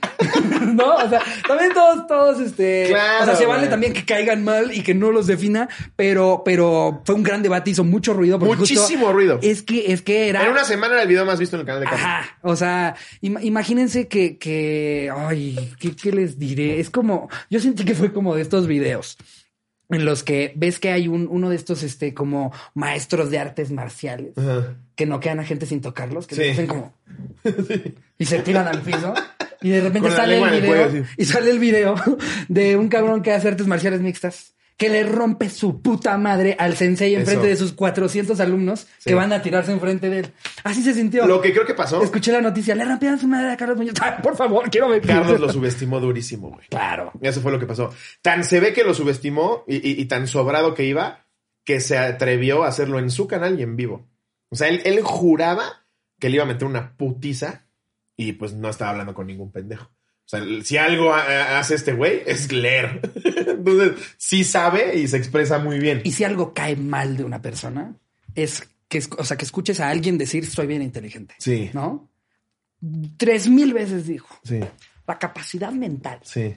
¿No? 0.74 0.94
O 0.96 1.08
sea, 1.08 1.22
también 1.46 1.72
todos, 1.72 2.06
todos, 2.06 2.40
este. 2.40 2.86
Claro, 2.88 3.22
o 3.22 3.26
sea, 3.26 3.36
se 3.36 3.46
vale 3.46 3.66
también 3.68 3.92
que 3.92 4.04
caigan 4.04 4.44
mal 4.44 4.72
y 4.74 4.82
que 4.82 4.94
no 4.94 5.10
los 5.10 5.26
defina, 5.26 5.68
pero, 5.96 6.42
pero 6.44 7.02
fue 7.04 7.14
un 7.14 7.22
gran 7.22 7.42
debate, 7.42 7.70
hizo 7.70 7.84
mucho 7.84 8.12
ruido. 8.12 8.38
Muchísimo 8.38 9.12
ruido. 9.12 9.38
Es 9.42 9.62
que, 9.62 9.92
es 9.92 10.02
que 10.02 10.28
era. 10.28 10.44
En 10.44 10.50
una 10.50 10.64
semana 10.64 10.94
era 10.94 11.02
el 11.02 11.08
video 11.08 11.24
más 11.24 11.38
visto 11.38 11.56
en 11.56 11.60
el 11.60 11.66
canal 11.66 11.80
de. 11.82 11.86
Ajá, 11.88 12.38
o 12.42 12.56
sea, 12.56 12.94
im- 13.22 13.42
imagínense 13.42 13.99
que, 14.08 14.38
que, 14.38 15.10
ay, 15.14 15.72
¿qué, 15.78 15.94
qué 15.96 16.12
les 16.12 16.38
diré? 16.38 16.80
Es 16.80 16.90
como, 16.90 17.28
yo 17.50 17.60
sentí 17.60 17.84
que 17.84 17.94
fue 17.94 18.12
como 18.12 18.34
de 18.34 18.42
estos 18.42 18.66
videos 18.66 19.16
en 19.88 20.04
los 20.04 20.22
que 20.22 20.52
ves 20.56 20.78
que 20.78 20.90
hay 20.92 21.08
un, 21.08 21.26
uno 21.28 21.50
de 21.50 21.56
estos, 21.56 21.82
este, 21.82 22.14
como 22.14 22.52
maestros 22.74 23.30
de 23.30 23.38
artes 23.40 23.72
marciales 23.72 24.38
Ajá. 24.38 24.76
que 24.94 25.04
noquean 25.06 25.40
a 25.40 25.44
gente 25.44 25.66
sin 25.66 25.80
tocarlos, 25.80 26.26
que 26.28 26.36
Sí. 26.36 26.42
se 26.42 26.50
hacen 26.52 26.66
como 26.68 26.94
y 28.18 28.24
se 28.24 28.38
tiran 28.40 28.68
al 28.68 28.82
piso. 28.82 29.12
Y 29.62 29.70
de 29.70 29.80
repente 29.80 30.10
sale 30.12 30.38
el 30.40 30.60
video 30.62 30.88
cuello, 30.88 31.04
sí. 31.04 31.10
y 31.18 31.24
sale 31.24 31.50
el 31.50 31.58
video 31.58 31.94
de 32.48 32.76
un 32.76 32.88
cabrón 32.88 33.20
que 33.22 33.32
hace 33.32 33.48
artes 33.48 33.66
marciales 33.66 34.00
mixtas 34.00 34.54
que 34.80 34.88
le 34.88 35.02
rompe 35.04 35.50
su 35.50 35.82
puta 35.82 36.16
madre 36.16 36.56
al 36.58 36.74
sensei 36.74 37.14
enfrente 37.14 37.46
de 37.46 37.54
sus 37.54 37.74
400 37.74 38.40
alumnos 38.40 38.86
Sí. 38.96 39.10
que 39.10 39.14
van 39.14 39.30
a 39.30 39.42
tirarse 39.42 39.72
enfrente 39.72 40.08
de 40.08 40.20
él. 40.20 40.32
Así 40.64 40.82
se 40.82 40.94
sintió. 40.94 41.26
Lo 41.26 41.42
que 41.42 41.52
creo 41.52 41.66
que 41.66 41.74
pasó, 41.74 42.02
Escuché 42.02 42.32
la 42.32 42.40
noticia, 42.40 42.74
le 42.74 42.86
rompieron 42.86 43.18
su 43.18 43.28
madre 43.28 43.50
a 43.52 43.58
Carlos 43.58 43.76
Muñoz. 43.76 43.94
Por 44.22 44.36
favor, 44.38 44.70
quiero 44.70 44.88
ver. 44.88 45.02
Carlos 45.02 45.38
lo 45.38 45.52
subestimó 45.52 46.00
durísimo, 46.00 46.48
güey. 46.48 46.66
Claro. 46.70 47.12
Eso 47.20 47.42
fue 47.42 47.52
lo 47.52 47.58
que 47.58 47.66
pasó. 47.66 47.92
Tan 48.22 48.42
se 48.42 48.58
ve 48.58 48.72
que 48.72 48.82
lo 48.82 48.94
subestimó 48.94 49.64
y, 49.68 49.76
y- 49.86 50.00
y 50.00 50.04
tan 50.06 50.26
sobrado 50.26 50.72
que 50.72 50.84
iba 50.84 51.26
que 51.62 51.80
se 51.80 51.98
atrevió 51.98 52.64
a 52.64 52.68
hacerlo 52.68 52.98
en 52.98 53.10
su 53.10 53.28
canal 53.28 53.60
y 53.60 53.62
en 53.62 53.76
vivo. 53.76 54.08
O 54.48 54.56
sea, 54.56 54.68
él, 54.68 54.80
él 54.86 55.02
juraba 55.02 55.84
que 56.18 56.30
le 56.30 56.36
iba 56.36 56.44
a 56.44 56.48
meter 56.48 56.66
una 56.66 56.96
putiza 56.96 57.66
y 58.16 58.32
pues 58.32 58.54
no 58.54 58.70
estaba 58.70 58.92
hablando 58.92 59.12
con 59.12 59.26
ningún 59.26 59.52
pendejo. 59.52 59.90
O 60.32 60.36
sea, 60.36 60.44
si 60.62 60.76
algo 60.76 61.12
ha- 61.12 61.22
ha- 61.24 61.58
hace 61.58 61.74
este 61.74 61.92
güey 61.92 62.22
es 62.24 62.52
leer. 62.52 63.00
Entonces, 63.24 63.92
sí 64.16 64.44
sabe 64.44 64.96
y 64.98 65.08
se 65.08 65.16
expresa 65.16 65.58
muy 65.58 65.78
bien. 65.80 66.02
Y 66.04 66.12
si 66.12 66.22
algo 66.24 66.54
cae 66.54 66.76
mal 66.76 67.16
de 67.16 67.24
una 67.24 67.42
persona, 67.42 67.94
es 68.36 68.68
que, 68.88 69.02
o 69.18 69.24
sea, 69.24 69.36
que 69.36 69.44
escuches 69.44 69.80
a 69.80 69.88
alguien 69.88 70.18
decir 70.18 70.46
soy 70.46 70.66
bien 70.68 70.82
inteligente. 70.82 71.34
Sí. 71.38 71.70
¿No? 71.74 72.08
Tres 73.16 73.48
mil 73.48 73.72
veces 73.74 74.06
dijo. 74.06 74.38
Sí, 74.44 74.60
La 75.06 75.18
capacidad 75.18 75.72
mental, 75.72 76.20
sí, 76.22 76.54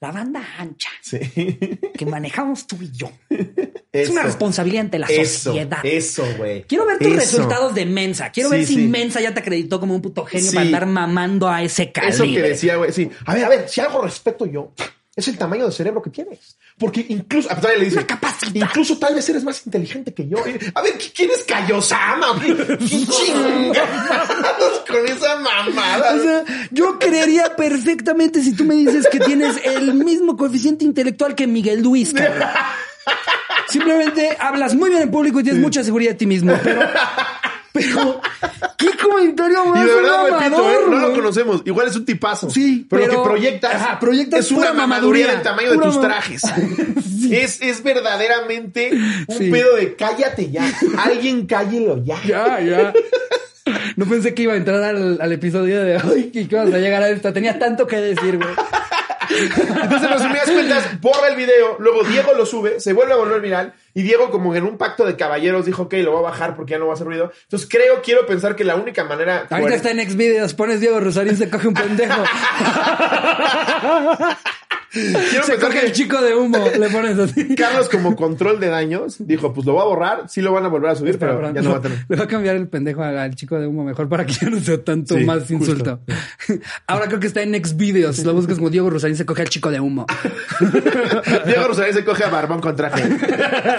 la 0.00 0.12
banda 0.12 0.42
ancha 0.58 0.88
sí. 1.02 1.18
que 1.96 2.06
manejamos 2.06 2.66
tú 2.66 2.76
y 2.80 2.90
yo. 2.90 3.10
Es 3.92 4.02
Eso. 4.04 4.12
una 4.12 4.22
responsabilidad 4.22 4.82
ante 4.84 5.00
la 5.00 5.06
Eso, 5.08 5.50
sociedad. 5.50 5.80
eso, 5.84 6.24
güey. 6.36 6.62
Quiero 6.62 6.86
ver 6.86 6.98
tus 6.98 7.08
Eso. 7.08 7.16
resultados 7.16 7.74
de 7.74 7.86
Mensa. 7.86 8.30
Quiero 8.30 8.48
ver 8.50 8.64
si 8.64 8.76
sí. 8.76 8.86
Mensa 8.86 9.20
ya 9.20 9.34
te 9.34 9.40
acreditó 9.40 9.80
como 9.80 9.96
un 9.96 10.00
puto 10.00 10.24
genio 10.24 10.52
para 10.52 10.64
andar 10.64 10.86
mamando 10.86 11.48
a 11.48 11.60
ese 11.64 11.90
calibre. 11.90 12.14
Eso 12.14 12.24
que 12.24 12.40
decía, 12.40 12.76
güey, 12.76 12.92
sí. 12.92 13.10
A 13.26 13.34
ver, 13.34 13.44
a 13.44 13.48
ver, 13.48 13.68
si 13.68 13.80
algo 13.80 14.00
respeto 14.02 14.46
yo, 14.46 14.72
es 15.16 15.26
el 15.26 15.36
tamaño 15.36 15.66
de 15.66 15.72
cerebro 15.72 16.00
que 16.02 16.10
tienes. 16.10 16.56
Porque 16.80 17.04
incluso, 17.10 17.52
a 17.52 17.56
todavía 17.56 17.78
le 17.78 17.84
dice, 17.84 17.98
Una 17.98 18.06
capacidad. 18.06 18.66
incluso 18.68 18.96
tal 18.98 19.14
vez 19.14 19.28
eres 19.28 19.44
más 19.44 19.64
inteligente 19.66 20.14
que 20.14 20.26
yo. 20.26 20.38
Eh, 20.46 20.58
A 20.74 20.80
ver, 20.80 20.94
¿quién 21.14 21.28
es 21.30 21.44
Kaiosama? 21.44 22.40
¿Qué, 22.40 22.56
qué 22.78 22.78
chingados 23.06 24.80
con 24.88 25.06
esa 25.06 25.36
mamada? 25.36 26.14
O 26.14 26.22
sea, 26.22 26.44
yo 26.70 26.98
creería 26.98 27.54
perfectamente 27.54 28.42
si 28.42 28.54
tú 28.56 28.64
me 28.64 28.74
dices 28.74 29.06
que 29.12 29.20
tienes 29.20 29.56
el 29.62 29.92
mismo 29.92 30.38
coeficiente 30.38 30.84
intelectual 30.86 31.34
que 31.34 31.46
Miguel 31.46 31.82
Luis, 31.82 32.14
cabrón. 32.14 32.48
Simplemente 33.68 34.36
hablas 34.40 34.74
muy 34.74 34.90
bien 34.90 35.02
en 35.02 35.10
público 35.10 35.40
y 35.40 35.42
tienes 35.44 35.60
mucha 35.60 35.84
seguridad 35.84 36.12
de 36.12 36.16
ti 36.16 36.26
mismo, 36.26 36.54
pero. 36.64 36.80
Pero. 37.72 38.20
¿Qué 38.76 38.88
comentario 39.00 39.64
más 39.66 39.84
Y 39.84 39.88
de 39.88 39.94
verdad, 39.94 40.26
repito, 40.38 40.70
eh, 40.70 40.76
no 40.88 40.98
lo 40.98 41.14
conocemos. 41.14 41.62
Igual 41.64 41.88
es 41.88 41.96
un 41.96 42.04
tipazo. 42.04 42.50
Sí, 42.50 42.86
pero, 42.88 43.02
pero- 43.02 43.12
lo 43.14 43.22
que 43.22 43.28
proyectas, 43.28 43.74
ajá, 43.74 44.00
proyectas 44.00 44.40
es 44.40 44.50
una 44.50 44.60
pura 44.68 44.72
mamaduría 44.72 45.26
mamaduría, 45.26 45.32
del 45.34 45.42
tamaño 45.42 45.70
de 45.72 45.78
tus 45.78 46.00
trajes. 46.00 46.42
es, 47.30 47.60
es 47.60 47.82
verdaderamente 47.82 48.90
un 49.26 49.38
Sí. 49.38 49.50
pedo 49.50 49.76
de 49.76 49.94
cállate 49.94 50.50
ya. 50.50 50.70
Alguien 50.98 51.46
cállelo 51.46 52.02
ya. 52.04 52.20
Ya, 52.26 52.60
ya. 52.60 52.92
No 53.96 54.06
pensé 54.06 54.34
que 54.34 54.42
iba 54.44 54.54
a 54.54 54.56
entrar 54.56 54.82
al, 54.82 55.20
al 55.20 55.32
episodio 55.32 55.82
de 55.84 55.96
hoy 55.98 56.30
y 56.32 56.46
que 56.46 56.56
ibas 56.56 56.72
a 56.72 56.78
llegar 56.78 57.02
a 57.02 57.08
esta. 57.10 57.32
Tenía 57.32 57.58
tanto 57.58 57.86
que 57.86 57.96
decir, 57.96 58.36
güey. 58.36 58.48
Entonces, 59.30 60.02
en 60.02 60.10
resumidas 60.10 60.50
cuentas, 60.50 61.00
borra 61.00 61.28
el 61.28 61.36
video, 61.36 61.76
luego 61.78 62.02
Diego 62.02 62.32
lo 62.36 62.44
sube, 62.44 62.80
se 62.80 62.92
vuelve 62.92 63.12
a 63.12 63.16
volver 63.16 63.40
viral 63.40 63.74
y 63.94 64.02
Diego, 64.02 64.30
como 64.30 64.54
en 64.54 64.64
un 64.64 64.76
pacto 64.78 65.04
de 65.04 65.16
caballeros, 65.16 65.66
dijo, 65.66 65.82
ok, 65.84 65.94
lo 66.02 66.12
voy 66.12 66.20
a 66.20 66.30
bajar 66.30 66.56
porque 66.56 66.72
ya 66.72 66.78
no 66.78 66.86
va 66.86 66.92
a 66.92 66.94
hacer 66.94 67.06
ruido. 67.06 67.32
Entonces, 67.44 67.68
creo, 67.70 68.02
quiero 68.02 68.26
pensar 68.26 68.56
que 68.56 68.64
la 68.64 68.76
única 68.76 69.04
manera. 69.04 69.46
Ahorita 69.50 69.74
está 69.74 69.90
en 69.90 70.00
Xvideos, 70.10 70.54
pones 70.54 70.80
Diego 70.80 71.00
Rosarín, 71.00 71.36
se 71.36 71.48
coge 71.50 71.68
un 71.68 71.74
pendejo. 71.74 72.22
Quiero 74.92 75.44
Se 75.44 75.56
coge 75.60 75.78
que 75.80 75.86
el 75.86 75.92
chico 75.92 76.20
de 76.20 76.34
humo, 76.34 76.58
le 76.76 76.88
pones 76.90 77.16
así. 77.16 77.54
Carlos, 77.54 77.88
como 77.88 78.16
control 78.16 78.58
de 78.58 78.66
daños, 78.66 79.18
dijo, 79.20 79.52
pues 79.52 79.64
lo 79.64 79.74
va 79.74 79.82
a 79.82 79.84
borrar, 79.84 80.24
sí 80.28 80.40
lo 80.40 80.52
van 80.52 80.64
a 80.64 80.68
volver 80.68 80.90
a 80.90 80.96
subir, 80.96 81.16
pero 81.16 81.40
ya 81.52 81.62
no 81.62 81.70
va 81.70 81.76
a 81.76 81.80
tener. 81.80 81.98
Le 82.08 82.16
va 82.16 82.24
a 82.24 82.26
cambiar 82.26 82.56
el 82.56 82.66
pendejo 82.66 83.00
al 83.04 83.32
chico 83.36 83.56
de 83.60 83.68
humo 83.68 83.84
mejor 83.84 84.08
para 84.08 84.26
que 84.26 84.32
ya 84.32 84.50
no 84.50 84.58
sea 84.58 84.82
tanto 84.82 85.14
Sí, 85.16 85.24
más 85.24 85.42
justo. 85.42 85.54
insulto. 85.54 86.00
Ahora 86.88 87.06
creo 87.06 87.20
que 87.20 87.28
está 87.28 87.40
en 87.42 87.54
Xvideos. 87.54 88.16
Si 88.16 88.24
lo 88.24 88.34
buscas 88.34 88.56
como 88.56 88.68
Diego 88.68 88.90
Rosarín, 88.90 89.14
se 89.16 89.24
coge 89.24 89.42
al 89.42 89.48
chico 89.48 89.70
de 89.70 89.78
humo. 89.78 90.06
Diego 91.46 91.68
Rosario 91.68 91.92
se 91.94 92.04
coge 92.04 92.24
a 92.24 92.28
Barbón 92.28 92.60
con 92.60 92.74
traje. 92.74 93.04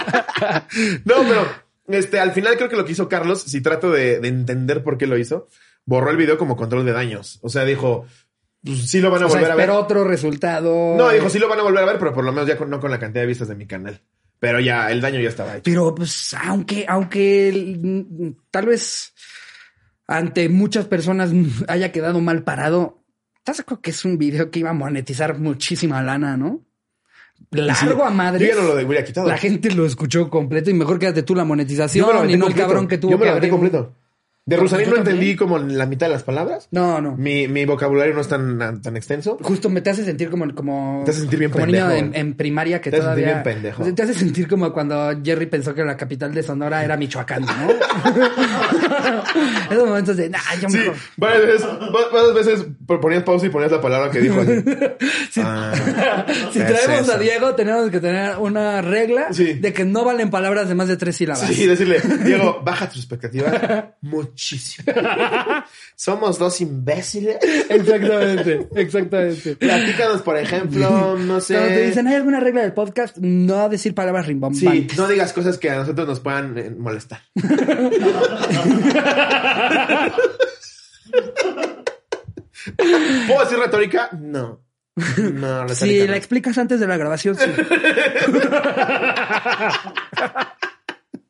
no, 1.04 1.14
pero 1.28 1.46
este, 1.88 2.20
al 2.20 2.32
final 2.32 2.56
creo 2.56 2.68
que 2.68 2.76
lo 2.76 2.84
que 2.84 2.92
hizo 2.92 3.08
Carlos, 3.08 3.42
si 3.42 3.60
trato 3.60 3.90
de, 3.90 4.20
de 4.20 4.28
entender 4.28 4.82
por 4.82 4.98
qué 4.98 5.06
lo 5.06 5.18
hizo, 5.18 5.48
borró 5.84 6.10
el 6.10 6.16
video 6.16 6.38
como 6.38 6.56
control 6.56 6.84
de 6.84 6.92
daños. 6.92 7.38
O 7.42 7.48
sea, 7.48 7.64
dijo, 7.64 8.06
pues 8.64 8.88
sí 8.90 9.00
lo 9.00 9.10
van 9.10 9.22
a 9.22 9.26
O 9.26 9.28
sea, 9.28 9.40
volver 9.40 9.52
a 9.52 9.56
ver. 9.56 9.70
otro 9.70 10.04
resultado. 10.04 10.96
No, 10.96 11.10
dijo, 11.10 11.28
sí 11.28 11.38
lo 11.38 11.48
van 11.48 11.58
a 11.58 11.62
volver 11.62 11.82
a 11.82 11.86
ver, 11.86 11.98
pero 11.98 12.12
por 12.14 12.24
lo 12.24 12.32
menos 12.32 12.48
ya 12.48 12.56
con, 12.56 12.70
no 12.70 12.80
con 12.80 12.90
la 12.90 12.98
cantidad 12.98 13.22
de 13.22 13.28
vistas 13.28 13.48
de 13.48 13.56
mi 13.56 13.66
canal. 13.66 14.00
Pero 14.38 14.60
ya, 14.60 14.90
el 14.90 15.00
daño 15.00 15.20
ya 15.20 15.28
estaba 15.28 15.54
hecho. 15.54 15.62
Pero 15.64 15.94
pues, 15.94 16.34
aunque, 16.34 16.84
aunque 16.88 18.34
tal 18.50 18.66
vez 18.66 19.14
ante 20.06 20.48
muchas 20.48 20.86
personas 20.86 21.30
haya 21.68 21.92
quedado 21.92 22.20
mal 22.20 22.44
parado, 22.44 23.04
¿estás 23.36 23.58
de 23.58 23.62
acuerdo 23.62 23.82
que 23.82 23.90
es 23.90 24.04
un 24.04 24.18
video 24.18 24.50
que 24.50 24.60
iba 24.60 24.70
a 24.70 24.74
monetizar 24.74 25.38
muchísima 25.38 26.02
lana, 26.02 26.36
no? 26.36 26.64
Largo 27.50 28.04
a 28.04 28.10
madre. 28.10 28.46
Yo 28.46 28.54
ya 28.54 28.60
no 28.62 28.74
lo 28.74 28.86
hubiera 28.86 29.04
quitado. 29.04 29.26
La 29.28 29.36
gente 29.38 29.70
lo 29.70 29.84
escuchó 29.86 30.30
completo 30.30 30.70
y 30.70 30.74
mejor 30.74 30.98
quédate 30.98 31.22
tú 31.22 31.34
la 31.34 31.44
monetización 31.44 32.30
y 32.30 32.36
no 32.36 32.46
el 32.46 32.54
cabrón 32.54 32.88
que 32.88 32.98
tuvo 32.98 33.12
Yo 33.12 33.18
me 33.18 33.24
que 33.24 33.30
lo 33.30 33.32
un- 33.46 33.50
completo. 33.60 33.94
De 34.44 34.56
yo 34.56 34.64
no 34.90 34.96
entendí 34.96 35.36
como 35.36 35.56
la 35.58 35.86
mitad 35.86 36.08
de 36.08 36.14
las 36.14 36.24
palabras. 36.24 36.66
No, 36.72 37.00
no. 37.00 37.16
Mi, 37.16 37.46
mi 37.46 37.64
vocabulario 37.64 38.12
no 38.12 38.22
es 38.22 38.26
tan, 38.26 38.82
tan 38.82 38.96
extenso. 38.96 39.38
Justo 39.40 39.70
me 39.70 39.82
te 39.82 39.90
hace 39.90 40.04
sentir 40.04 40.30
como, 40.30 40.52
como, 40.52 41.02
Te 41.04 41.12
hace 41.12 41.20
sentir 41.20 41.38
bien 41.38 41.52
como 41.52 41.64
pendejo. 41.64 41.86
niño 41.86 41.96
en, 41.98 42.12
en 42.16 42.34
primaria 42.34 42.80
que 42.80 42.90
Te 42.90 42.96
hace 42.96 43.06
sentir 43.06 43.24
bien 43.26 43.42
pendejo. 43.44 43.84
Te 43.94 44.02
hace 44.02 44.14
sentir 44.14 44.48
como 44.48 44.72
cuando 44.72 45.12
Jerry 45.22 45.46
pensó 45.46 45.76
que 45.76 45.84
la 45.84 45.96
capital 45.96 46.34
de 46.34 46.42
Sonora 46.42 46.82
era 46.82 46.96
Michoacán, 46.96 47.42
¿no? 47.42 47.52
Esos 49.70 49.86
momentos 49.88 50.16
de, 50.16 50.28
nah, 50.28 50.38
yo 50.60 50.68
Sí, 50.68 50.78
mejor. 50.78 50.94
varias 51.16 51.42
veces, 51.46 51.66
va- 51.66 52.08
varias 52.12 52.34
veces 52.34 52.66
ponías 53.00 53.22
pausa 53.22 53.46
y 53.46 53.50
ponías 53.50 53.70
la 53.72 53.80
palabra 53.80 54.10
que 54.10 54.20
dijo. 54.20 54.40
Ah, 55.36 55.72
Si 56.52 56.58
es 56.60 56.66
traemos 56.66 57.00
eso. 57.08 57.14
a 57.14 57.18
Diego, 57.18 57.54
tenemos 57.54 57.90
que 57.90 58.00
tener 58.00 58.36
una 58.38 58.82
regla 58.82 59.28
Sí. 59.32 59.54
de 59.54 59.72
que 59.72 59.84
no 59.84 60.04
valen 60.04 60.30
palabras 60.30 60.68
de 60.68 60.74
más 60.74 60.88
de 60.88 60.96
tres 60.98 61.16
sílabas. 61.16 61.40
Sí, 61.46 61.66
decirle, 61.66 62.00
Diego, 62.24 62.60
baja 62.62 62.88
tus 62.88 62.98
expectativas 62.98 63.52
muchísimo. 64.32 64.92
Somos 65.96 66.38
dos 66.38 66.60
imbéciles. 66.60 67.36
Exactamente, 67.68 68.68
exactamente. 68.74 69.56
Platícanos, 69.60 70.22
por 70.22 70.36
ejemplo, 70.38 71.16
no 71.18 71.40
sé. 71.40 71.54
Cuando 71.54 71.74
te 71.74 71.86
dicen, 71.86 72.06
¿hay 72.08 72.14
alguna 72.14 72.40
regla 72.40 72.62
del 72.62 72.72
podcast? 72.72 73.16
No 73.18 73.68
decir 73.68 73.94
palabras 73.94 74.24
Sí, 74.24 74.30
rimbombantes. 74.32 74.96
no 74.98 75.06
digas 75.08 75.32
cosas 75.32 75.58
que 75.58 75.70
a 75.70 75.76
nosotros 75.76 76.06
nos 76.08 76.20
puedan 76.20 76.56
eh, 76.58 76.70
molestar. 76.76 77.20
¿Puedo 83.26 83.40
decir 83.44 83.58
retórica? 83.58 84.10
No. 84.12 84.60
No, 84.94 85.62
retórica 85.66 85.74
Si 85.74 85.98
no. 86.00 86.10
la 86.10 86.16
explicas 86.16 86.58
antes 86.58 86.78
de 86.80 86.86
la 86.86 86.96
grabación, 86.96 87.36
sí. 87.36 87.44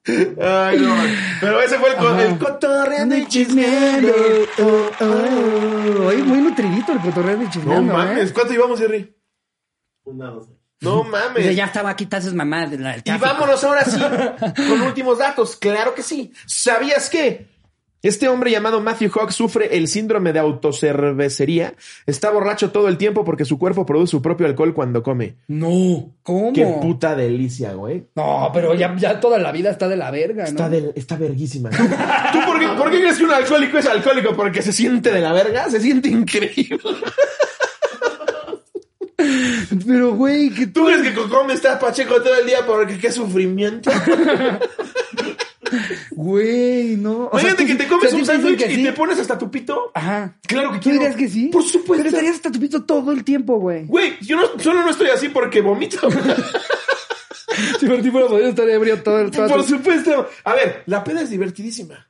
Ay, 0.05 0.79
no. 0.81 0.95
Pero 1.41 1.61
ese 1.61 1.79
fue 1.79 1.91
el, 1.91 1.97
co- 1.97 2.19
el 2.19 2.39
cotorreando 2.39 3.17
y 3.17 3.27
chismeando. 3.27 4.13
Oh, 4.59 4.91
oh. 5.01 6.07
Oye, 6.09 6.23
muy 6.25 6.39
nutridito 6.39 6.93
el 6.93 6.99
cotorreo 7.01 7.37
y 7.41 7.45
No 7.45 7.51
chismeando, 7.51 7.93
mames, 7.93 8.31
¿eh? 8.31 8.33
¿cuánto 8.35 8.53
llevamos, 8.53 8.81
Jerry? 8.81 9.17
Una 10.05 10.27
doce. 10.31 10.51
No 10.81 11.05
mames. 11.05 11.55
ya 11.55 11.67
estaba 11.67 11.91
aquí 11.91 12.07
de 12.71 12.79
la 12.79 12.93
del 12.95 13.03
Y 13.05 13.17
vámonos 13.19 13.63
ahora 13.63 13.85
sí 13.85 14.01
con 14.69 14.83
últimos 14.83 15.19
datos. 15.19 15.55
Claro 15.55 15.95
que 15.95 16.03
sí. 16.03 16.33
¿Sabías 16.47 17.09
que 17.09 17.52
este 18.03 18.29
hombre 18.29 18.51
llamado 18.51 18.81
Matthew 18.81 19.11
Hawk 19.15 19.31
sufre 19.31 19.77
el 19.77 19.87
síndrome 19.89 20.33
de 20.33 20.41
autocervecería? 20.41 21.75
Está 22.07 22.31
borracho 22.31 22.71
todo 22.71 22.89
el 22.89 22.99
tiempo 22.99 23.25
porque 23.25 23.45
su 23.45 23.59
cuerpo 23.59 23.87
produce 23.87 24.11
su 24.11 24.23
propio 24.23 24.47
alcohol 24.47 24.75
cuando 24.75 25.03
come. 25.03 25.37
No, 25.49 26.13
¿cómo? 26.23 26.53
Qué 26.53 26.67
puta 26.83 27.15
delicia, 27.15 27.73
güey. 27.75 28.05
No, 28.17 28.51
pero 28.53 28.75
ya, 28.75 28.95
ya 28.97 29.21
toda 29.21 29.39
la 29.39 29.53
vida 29.53 29.71
está 29.71 29.89
de 29.89 29.97
la 29.97 30.11
verga, 30.11 30.45
¿no? 30.45 30.51
Está, 30.51 30.69
del- 30.69 30.93
está 30.97 31.17
verguísima. 31.17 31.71
¿Tú 31.71 32.39
por 32.47 32.59
qué, 32.59 32.67
por 32.77 32.91
qué 32.91 32.99
crees 33.01 33.19
que 33.19 33.25
un 33.25 33.33
alcohólico 33.33 33.79
es 33.79 33.87
alcohólico? 33.87 34.35
Porque 34.35 34.63
se 34.63 34.73
siente 34.73 35.11
de 35.13 35.21
la 35.21 35.33
verga, 35.33 35.71
se 35.71 35.81
siente 35.81 36.09
increíble. 36.09 36.81
Pero, 39.87 40.15
güey, 40.15 40.51
que 40.51 40.67
¿Tú 40.67 40.85
crees 40.87 41.03
que 41.03 41.15
come 41.15 41.55
está 41.55 41.79
pacheco 41.79 42.21
todo 42.21 42.35
el 42.41 42.47
día 42.47 42.67
porque 42.67 42.99
qué 42.99 43.11
sufrimiento? 43.13 43.91
Güey, 46.11 46.97
no. 46.97 47.27
O 47.33 47.39
sea, 47.39 47.51
Imagínate 47.51 47.63
tú- 47.63 47.69
que 47.69 47.75
te 47.77 47.89
comes 47.89 48.07
o 48.07 48.09
sea, 48.09 48.15
un 48.17 48.21
¿tú 48.23 48.27
sándwich 48.27 48.67
y 48.71 48.75
sí? 48.77 48.83
te 48.85 48.93
pones 48.93 49.19
hasta 49.19 49.39
tu 49.39 49.51
pito. 49.51 49.91
Ajá. 49.95 50.37
Claro 50.47 50.71
que 50.73 50.77
¿Tú 50.79 50.83
quiero. 50.85 50.99
dirías 51.01 51.17
que 51.17 51.29
sí? 51.29 51.47
Por 51.49 51.63
supuesto. 51.63 51.97
Pero 52.05 52.09
estarías 52.09 52.35
hasta 52.37 52.51
tu 52.53 52.61
pito 52.61 52.85
todo 52.85 53.13
el 53.13 53.25
tiempo, 53.25 53.59
güey. 53.59 53.87
Güey, 53.87 54.15
yo 54.21 54.37
no, 54.37 54.43
solo 54.59 54.83
no 54.83 54.91
estoy 54.91 55.09
así 55.09 55.29
porque 55.29 55.61
vomito. 55.61 55.99
Si 57.79 57.87
por 57.87 58.01
ti 58.01 58.11
fuera 58.11 58.49
estar 58.49 58.69
ebrio 58.69 59.03
todo 59.03 59.21
el 59.21 59.31
todo 59.31 59.47
Por 59.49 59.63
supuesto. 59.65 60.27
A 60.45 60.55
ver, 60.55 60.83
la 60.87 61.05
peda 61.05 61.21
es 61.23 61.31
divertidísima. 61.31 62.07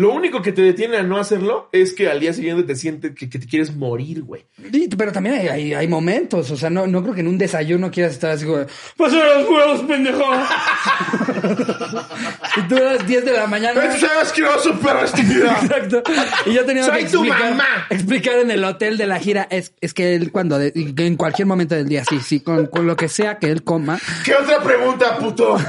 Lo 0.00 0.14
único 0.14 0.40
que 0.40 0.52
te 0.52 0.62
detiene 0.62 0.96
a 0.96 1.02
no 1.02 1.18
hacerlo 1.18 1.68
es 1.72 1.92
que 1.92 2.08
al 2.08 2.20
día 2.20 2.32
siguiente 2.32 2.62
te 2.62 2.74
sientes 2.74 3.14
que, 3.14 3.28
que 3.28 3.38
te 3.38 3.46
quieres 3.46 3.76
morir, 3.76 4.22
güey. 4.22 4.46
Sí, 4.72 4.88
pero 4.96 5.12
también 5.12 5.34
hay, 5.34 5.48
hay, 5.48 5.74
hay 5.74 5.88
momentos, 5.88 6.50
o 6.50 6.56
sea, 6.56 6.70
no, 6.70 6.86
no 6.86 7.02
creo 7.02 7.14
que 7.14 7.20
en 7.20 7.28
un 7.28 7.36
desayuno 7.36 7.90
quieras 7.90 8.12
estar 8.12 8.30
así 8.30 8.46
como, 8.46 8.64
¡Pasa 8.96 9.16
los 9.36 9.46
huevos, 9.46 9.82
pendejo! 9.82 10.24
y 12.56 12.62
tú 12.62 12.76
a 12.76 12.80
las 12.80 13.06
10 13.06 13.24
de 13.26 13.32
la 13.34 13.46
mañana. 13.46 13.84
¡Es 13.94 14.02
asqueroso, 14.02 14.72
perro 14.80 15.04
estúpida! 15.04 15.58
Exacto. 15.62 16.02
Y 16.46 16.54
yo 16.54 16.64
tenía 16.64 16.82
que 16.84 17.04
tu 17.04 17.22
explicar, 17.22 17.50
mamá. 17.50 17.64
explicar 17.90 18.38
en 18.38 18.50
el 18.50 18.64
hotel 18.64 18.96
de 18.96 19.06
la 19.06 19.18
gira. 19.18 19.48
Es, 19.50 19.74
es 19.82 19.92
que 19.92 20.14
él 20.14 20.32
cuando, 20.32 20.58
de- 20.58 20.72
en 20.74 21.16
cualquier 21.16 21.46
momento 21.46 21.74
del 21.74 21.88
día, 21.88 22.04
sí, 22.08 22.20
sí, 22.20 22.40
con, 22.40 22.68
con 22.68 22.86
lo 22.86 22.96
que 22.96 23.08
sea 23.08 23.38
que 23.38 23.50
él 23.50 23.64
coma. 23.64 23.98
¿Qué 24.24 24.32
otra 24.34 24.62
pregunta, 24.62 25.18
puto? 25.18 25.58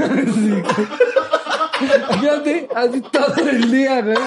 Fíjate, 2.19 2.69
así 2.75 3.01
todo 3.01 3.49
el 3.49 3.71
día, 3.71 4.01
güey. 4.01 4.17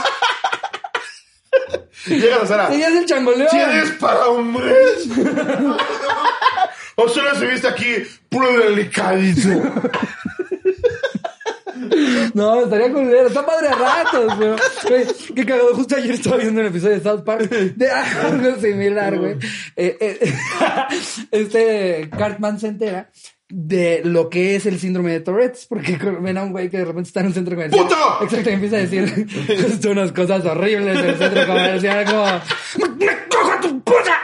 Llega 2.06 2.38
la 2.38 2.46
Sara. 2.46 2.68
Serías 2.68 2.92
el 2.92 3.06
changoleón. 3.06 3.48
¿Tienes 3.50 3.90
para 3.92 4.26
hombres? 4.26 5.08
¿O 6.96 7.08
solo 7.08 7.34
se 7.34 7.46
viste 7.46 7.68
aquí 7.68 7.94
puro 8.28 8.52
delicadito? 8.58 9.48
No, 12.34 12.62
estaría 12.62 12.92
culero. 12.92 13.28
Está 13.28 13.44
padre 13.44 13.68
a 13.68 13.74
ratos, 13.74 14.34
pero. 14.38 14.56
Güey, 14.88 15.06
qué 15.34 15.46
cagado. 15.46 15.74
Justo 15.74 15.96
ayer 15.96 16.12
estaba 16.12 16.36
viendo 16.36 16.60
un 16.60 16.66
episodio 16.66 16.94
de 16.94 17.02
South 17.02 17.24
Park 17.24 17.50
de 17.50 17.90
algo 17.90 18.60
similar, 18.60 19.18
güey. 19.18 19.36
Eh, 19.76 19.96
eh, 20.00 20.34
este 21.30 22.10
Cartman 22.16 22.60
se 22.60 22.68
entera 22.68 23.10
de 23.56 24.02
lo 24.04 24.30
que 24.30 24.56
es 24.56 24.66
el 24.66 24.80
síndrome 24.80 25.12
de 25.12 25.20
Tourette's, 25.20 25.66
porque 25.66 25.96
ven 26.20 26.36
a 26.36 26.42
un 26.42 26.50
güey 26.50 26.68
que 26.68 26.78
de 26.78 26.86
repente 26.86 27.06
está 27.06 27.20
en 27.20 27.26
un 27.26 27.34
centro 27.34 27.54
comercial. 27.54 27.84
¡Puto! 27.84 28.24
Exacto, 28.24 28.50
y 28.50 28.52
empieza 28.52 28.76
a 28.76 28.80
decir 28.80 29.28
justo 29.62 29.90
unas 29.92 30.10
cosas 30.10 30.44
horribles 30.44 31.00
del 31.00 31.16
centro 31.16 31.46
comercial, 31.46 32.04
como 32.04 32.96
¡Me 32.96 33.06
cojo 33.28 33.52
a 33.52 33.60
tu 33.60 33.80
puta! 33.80 34.14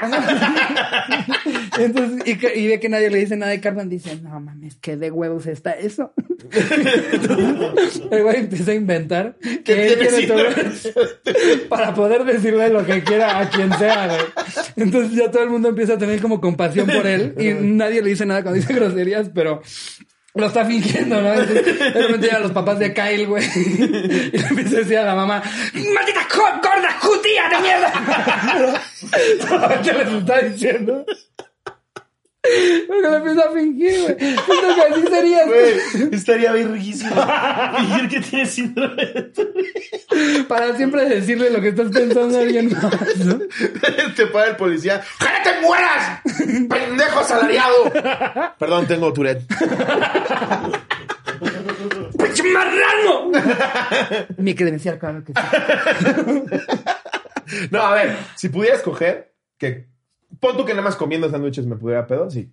Entonces, 1.79 2.27
y, 2.27 2.67
ve 2.67 2.81
que 2.81 2.89
nadie 2.89 3.09
le 3.11 3.19
dice 3.19 3.37
nada 3.37 3.55
y 3.55 3.61
Cartman 3.61 3.89
dice, 3.89 4.19
no 4.21 4.41
mames, 4.41 4.77
qué 4.81 4.97
de 4.97 5.11
huevos 5.11 5.47
está 5.47 5.73
eso. 5.73 6.13
Entonces, 6.53 8.03
el 8.11 8.23
güey 8.23 8.37
empieza 8.37 8.73
a 8.73 8.75
inventar 8.75 9.37
que 9.65 9.93
él 9.93 9.99
tiene 9.99 10.27
Tourette's 10.27 10.93
para 11.69 11.95
poder 11.95 12.25
decirle 12.25 12.69
lo 12.71 12.85
que 12.85 13.03
quiera 13.03 13.39
a 13.39 13.49
quien 13.49 13.73
sea, 13.79 14.09
güey. 14.09 14.21
Entonces 14.77 15.17
ya 15.17 15.31
todo 15.31 15.43
el 15.43 15.51
mundo 15.51 15.69
empieza 15.69 15.95
a 15.95 15.99
tener 15.99 16.21
como 16.21 16.41
compasión 16.41 16.87
por 16.87 17.07
él 17.07 17.35
y 17.39 17.53
nadie 17.55 18.03
le 18.03 18.11
dice 18.11 18.27
nada 18.27 18.43
cuando 18.43 18.61
dice 18.61 18.73
groserías, 18.73 19.20
pero 19.29 19.63
lo 20.35 20.47
está 20.47 20.65
fingiendo, 20.65 21.21
¿no? 21.21 21.33
Entonces, 21.33 21.79
de 21.79 22.03
repente 22.03 22.31
los 22.41 22.53
papás 22.53 22.79
de 22.79 22.95
Kyle, 22.95 23.27
güey, 23.27 23.45
y 23.55 24.39
le 24.39 24.47
empieza 24.47 24.77
a 24.77 24.79
decir 24.79 24.99
a 24.99 25.05
la 25.05 25.15
mamá, 25.15 25.43
¡Maldita 25.75 26.27
gorda 26.35 26.93
judía 27.01 27.49
de 27.49 27.61
mierda! 27.61 28.83
Solamente 29.49 29.93
les 29.93 30.09
está 30.09 30.41
diciendo. 30.41 31.05
Porque 32.43 33.03
lo 33.03 33.17
empieza 33.17 33.49
a 33.49 33.53
fingir, 33.53 34.01
güey. 34.01 34.17
Siento 34.19 34.75
que 34.75 34.83
así 34.93 35.07
sería. 35.09 35.47
Güey, 35.47 35.81
estaría 36.13 36.53
bien 36.53 36.73
riquísimo. 36.73 37.15
Fingir 37.77 38.09
que 38.09 38.21
tiene 38.21 38.47
síndrome 38.47 39.07
de 39.07 39.23
Tourette. 39.23 40.47
Para 40.49 40.75
siempre 40.77 41.05
decirle 41.07 41.51
lo 41.51 41.61
que 41.61 41.69
estás 41.69 41.91
pensando 41.91 42.39
a 42.39 42.41
alguien 42.41 42.73
más, 42.73 43.17
¿no? 43.19 43.39
Te 44.17 44.27
para 44.27 44.51
el 44.51 44.57
policía. 44.57 45.03
¡Ojalá 45.21 45.43
te 45.43 45.61
mueras! 45.61 46.21
¡Pendejo 46.69 47.21
asalariado! 47.21 47.93
Perdón, 48.59 48.87
tengo 48.87 49.13
Tourette. 49.13 49.43
¡Pinche 52.19 52.43
marrano! 52.45 53.31
Mi 54.39 54.55
credencial, 54.55 54.99
claro 54.99 55.23
que 55.25 55.33
sí. 55.35 55.41
No, 57.71 57.81
a 57.81 57.95
ver, 57.95 58.17
si 58.37 58.49
pudiera 58.49 58.77
escoger, 58.77 59.33
que 59.59 59.90
pon 60.39 60.57
tú 60.57 60.65
que 60.65 60.73
nada 60.73 60.83
más 60.85 60.97
comiendo 60.97 61.29
sándwiches 61.31 61.67
me 61.67 61.77
pudiera 61.77 62.07
pedo, 62.07 62.31
sí. 62.31 62.53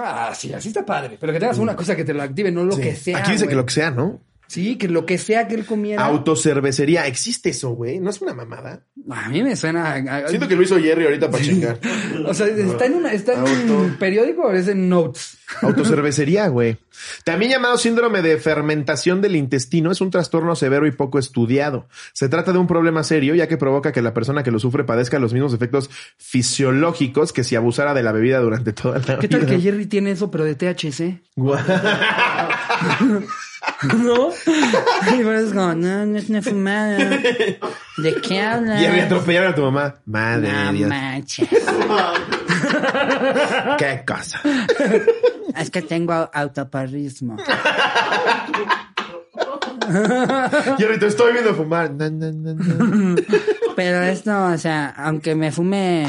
Ah, 0.00 0.32
sí, 0.34 0.52
así 0.52 0.68
está 0.68 0.84
padre. 0.86 1.16
Pero 1.18 1.32
que 1.32 1.40
tengas 1.40 1.58
una 1.58 1.74
cosa 1.74 1.96
que 1.96 2.04
te 2.04 2.14
lo 2.14 2.22
active, 2.22 2.52
no 2.52 2.64
lo 2.64 2.72
Sí. 2.72 2.82
que 2.82 2.94
sea. 2.94 3.18
Aquí 3.18 3.32
dice 3.32 3.44
güey. 3.44 3.50
que 3.50 3.56
lo 3.56 3.66
que 3.66 3.72
sea, 3.72 3.90
¿no? 3.90 4.20
Sí, 4.48 4.76
que 4.76 4.88
lo 4.88 5.04
que 5.04 5.18
sea 5.18 5.46
que 5.46 5.54
él 5.54 5.66
comiera. 5.66 6.02
Autocervecería. 6.06 7.06
¿Existe 7.06 7.50
eso, 7.50 7.70
güey? 7.70 8.00
¿No 8.00 8.08
es 8.08 8.22
una 8.22 8.32
mamada? 8.32 8.80
A 9.10 9.28
mí 9.28 9.42
me 9.42 9.54
suena. 9.56 9.92
a- 9.94 10.28
Siento 10.28 10.48
que 10.48 10.56
lo 10.56 10.62
hizo 10.62 10.78
Jerry 10.80 11.04
ahorita 11.04 11.30
para 11.30 11.44
chingar. 11.44 11.78
O 12.26 12.32
sea, 12.32 12.46
está 12.46 12.86
en, 12.86 12.94
una, 12.94 13.12
está 13.12 13.34
en 13.34 13.70
un 13.70 13.96
periódico 13.98 14.42
o 14.46 14.52
es 14.52 14.66
en 14.68 14.88
Notes. 14.88 15.36
Autocervecería, 15.60 16.48
güey. 16.48 16.78
También 17.24 17.50
llamado 17.52 17.76
síndrome 17.78 18.22
de 18.22 18.38
fermentación 18.38 19.20
del 19.20 19.36
intestino, 19.36 19.92
es 19.92 20.00
un 20.00 20.10
trastorno 20.10 20.56
severo 20.56 20.86
y 20.86 20.92
poco 20.92 21.18
estudiado. 21.18 21.86
Se 22.12 22.28
trata 22.28 22.52
de 22.52 22.58
un 22.58 22.66
problema 22.66 23.04
serio, 23.04 23.34
ya 23.34 23.48
que 23.48 23.56
provoca 23.58 23.92
que 23.92 24.02
la 24.02 24.14
persona 24.14 24.42
que 24.42 24.50
lo 24.50 24.58
sufre 24.58 24.84
padezca 24.84 25.18
los 25.18 25.32
mismos 25.34 25.52
efectos 25.54 25.90
fisiológicos 26.16 27.32
que 27.32 27.44
si 27.44 27.54
abusara 27.54 27.92
de 27.94 28.02
la 28.02 28.12
bebida 28.12 28.40
durante 28.40 28.72
toda 28.72 28.98
la 28.98 29.18
¿Qué 29.18 29.28
tal 29.28 29.40
vida. 29.40 29.50
que 29.52 29.60
Jerry 29.60 29.86
tiene 29.86 30.10
eso, 30.12 30.30
pero 30.30 30.44
de 30.44 30.54
THC? 30.54 31.20
¿No? 33.82 34.30
Y 35.18 35.22
por 35.22 35.34
eso 35.34 35.46
es 35.48 35.52
como, 35.52 35.74
no, 35.74 36.04
no 36.06 36.18
es 36.18 36.28
una 36.28 36.42
fumada. 36.42 36.96
¿De 37.98 38.14
qué 38.22 38.40
hablas? 38.40 38.80
Jerry 38.80 39.00
atropellaron 39.00 39.52
a 39.52 39.54
tu 39.54 39.62
mamá. 39.62 39.94
Madre 40.06 40.50
No 40.52 40.66
de 40.66 40.72
Dios. 40.78 40.88
manches. 40.90 41.48
Qué 43.78 44.02
cosa. 44.06 44.40
Es 45.56 45.70
que 45.70 45.82
tengo 45.82 46.12
autoparrismo. 46.32 47.36
Jerry, 50.78 50.98
te 50.98 51.06
estoy 51.06 51.32
viendo 51.32 51.54
fumar. 51.54 51.92
Na. 51.92 52.10
Pero 53.76 54.02
esto, 54.02 54.44
o 54.46 54.58
sea, 54.58 54.88
aunque 54.96 55.34
me 55.34 55.52
fume, 55.52 56.06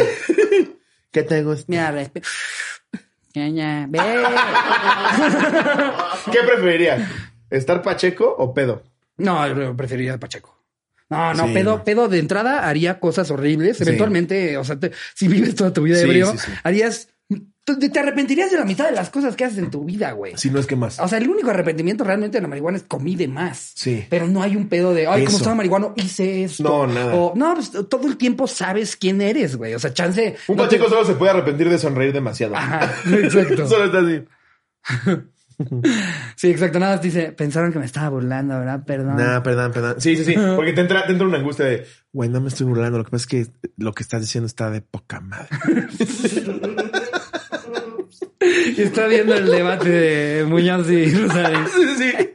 ¿Qué 1.12 1.24
te 1.24 1.44
gusta? 1.44 1.66
mira, 1.68 1.92
ve. 1.92 2.12
¿Qué 6.32 6.40
preferirías? 6.46 7.02
¿Estar 7.50 7.82
pacheco 7.82 8.36
o 8.38 8.54
pedo? 8.54 8.84
No, 9.18 9.48
yo 9.48 9.76
preferiría 9.76 10.18
Pacheco. 10.18 10.56
No, 11.10 11.34
no, 11.34 11.48
Sí, 11.48 11.54
pedo, 11.54 11.78
no. 11.78 11.84
pedo 11.84 12.08
de 12.08 12.20
entrada 12.20 12.68
haría 12.70 13.00
cosas 13.00 13.32
horribles. 13.32 13.82
Eventualmente, 13.82 14.58
o 14.58 14.64
sea, 14.64 14.80
te- 14.80 14.92
si 15.16 15.28
vives 15.28 15.56
toda 15.56 15.74
tu 15.74 15.82
vida 15.84 15.98
Sí, 15.98 16.04
ebrio, 16.04 16.34
harías. 16.64 17.10
Te, 17.66 17.90
te 17.90 18.00
arrepentirías 18.00 18.50
de 18.50 18.58
la 18.58 18.66
mitad 18.66 18.86
de 18.86 18.96
las 18.96 19.10
cosas 19.12 19.36
que 19.36 19.46
haces 19.46 19.60
en 19.60 19.70
tu 19.70 19.84
vida, 19.86 20.12
güey. 20.14 20.34
Si 20.38 20.50
no 20.50 20.60
es 20.60 20.66
que 20.66 20.76
más. 20.76 21.00
O 21.00 21.08
sea, 21.08 21.18
el 21.20 21.30
único 21.30 21.50
arrepentimiento 21.52 22.04
realmente 22.04 22.38
de 22.38 22.42
la 22.42 22.48
marihuana 22.48 22.78
es 22.78 22.84
comí 22.84 23.16
de 23.16 23.28
más. 23.28 23.74
Sí. 23.76 24.06
Pero 24.10 24.28
no 24.28 24.42
hay 24.42 24.56
un 24.56 24.68
pedo 24.70 24.94
de, 24.94 25.06
ay, 25.08 25.26
como 25.26 25.28
Eso. 25.30 25.38
estaba 25.38 25.56
marihuano, 25.56 25.94
hice 25.96 26.44
esto. 26.46 26.64
No, 26.64 26.88
nada. 26.88 27.14
O, 27.16 27.34
no, 27.36 27.54
pues 27.56 27.72
todo 27.90 28.08
el 28.08 28.18
tiempo 28.18 28.48
sabes 28.48 28.96
quién 28.96 29.22
eres, 29.22 29.56
güey. 29.56 29.74
O 29.76 29.80
sea, 29.80 29.94
chance. 29.94 30.36
Un 30.48 30.58
no 30.58 30.64
te- 30.68 30.78
pacheco 30.78 30.90
solo 30.90 31.06
se 31.06 31.14
puede 31.14 31.32
arrepentir 31.32 31.70
de 31.70 31.78
sonreír 31.78 32.14
demasiado. 32.14 32.56
Ajá, 32.56 32.92
exacto. 33.22 33.68
Solo 33.68 33.86
está 33.86 34.00
así. 34.00 35.20
Sí, 36.36 36.50
exacto. 36.50 36.80
Nada 36.80 36.98
dice, 36.98 37.32
pensaron 37.34 37.72
que 37.74 37.80
me 37.80 37.86
estaba 37.86 38.10
burlando, 38.10 38.58
¿verdad? 38.58 38.84
Perdón. 38.86 39.18
Nah, 39.18 39.42
perdón, 39.44 39.72
perdón. 39.74 39.96
Sí, 40.00 40.16
sí, 40.16 40.24
sí. 40.24 40.36
Porque 40.56 40.72
te 40.74 40.82
entra, 40.82 41.06
te 41.06 41.12
entra 41.12 41.28
una 41.28 41.38
angustia 41.38 41.66
de, 41.66 41.86
güey, 42.14 42.30
no 42.30 42.40
me 42.42 42.48
estoy 42.48 42.66
burlando. 42.68 42.98
Lo 42.98 43.04
que 43.04 43.12
pasa 43.12 43.24
es 43.24 43.28
que 43.28 43.48
lo 43.78 43.92
que 43.94 44.04
estás 44.04 44.22
diciendo 44.22 44.46
está 44.48 44.70
de 44.72 44.82
poca 44.82 45.20
madre. 45.20 45.48
Y 48.78 48.82
está 48.82 49.06
viendo 49.08 49.36
el 49.36 49.48
debate 49.48 49.90
de 49.90 50.46
Muñoz 50.46 50.90
y 50.90 51.14
Rosales. 51.14 51.70
Sí, 51.76 51.84
sí. 51.98 52.30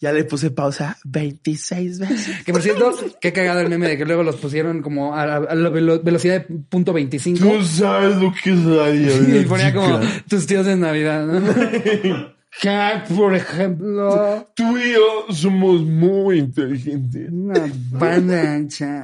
Ya 0.00 0.12
le 0.12 0.24
puse 0.24 0.50
pausa 0.50 0.96
26 1.04 1.98
veces. 1.98 2.44
Que 2.44 2.52
por 2.52 2.62
cierto, 2.62 2.94
qué 3.20 3.32
cagado 3.32 3.60
el 3.60 3.68
meme 3.68 3.88
de 3.88 3.98
que 3.98 4.04
luego 4.04 4.22
los 4.22 4.36
pusieron 4.36 4.82
como 4.82 5.16
a, 5.16 5.26
la- 5.26 5.36
a 5.36 5.54
la 5.54 5.68
velo- 5.70 6.00
velocidad 6.02 6.46
de 6.46 6.56
punto 6.68 6.92
25. 6.92 7.62
sabes 7.64 8.16
lo 8.16 8.32
que 8.32 8.50
es 8.52 8.58
la 8.64 8.90
Y 8.90 9.44
ponía 9.46 9.74
como 9.74 10.00
tus 10.28 10.46
tíos 10.46 10.66
en 10.68 10.80
Navidad, 10.80 11.26
¿no? 11.26 12.37
Que, 12.60 13.02
por 13.14 13.34
ejemplo, 13.34 14.48
Tú 14.54 14.76
y 14.78 14.92
yo 14.94 15.26
somos 15.34 15.82
muy 15.82 16.38
inteligentes. 16.38 17.28
una 17.30 17.70
banda 17.90 18.54
ancha. 18.54 19.02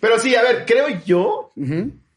Pero 0.00 0.18
sí, 0.18 0.34
a 0.34 0.42
ver, 0.42 0.64
creo 0.66 0.86
yo 1.04 1.52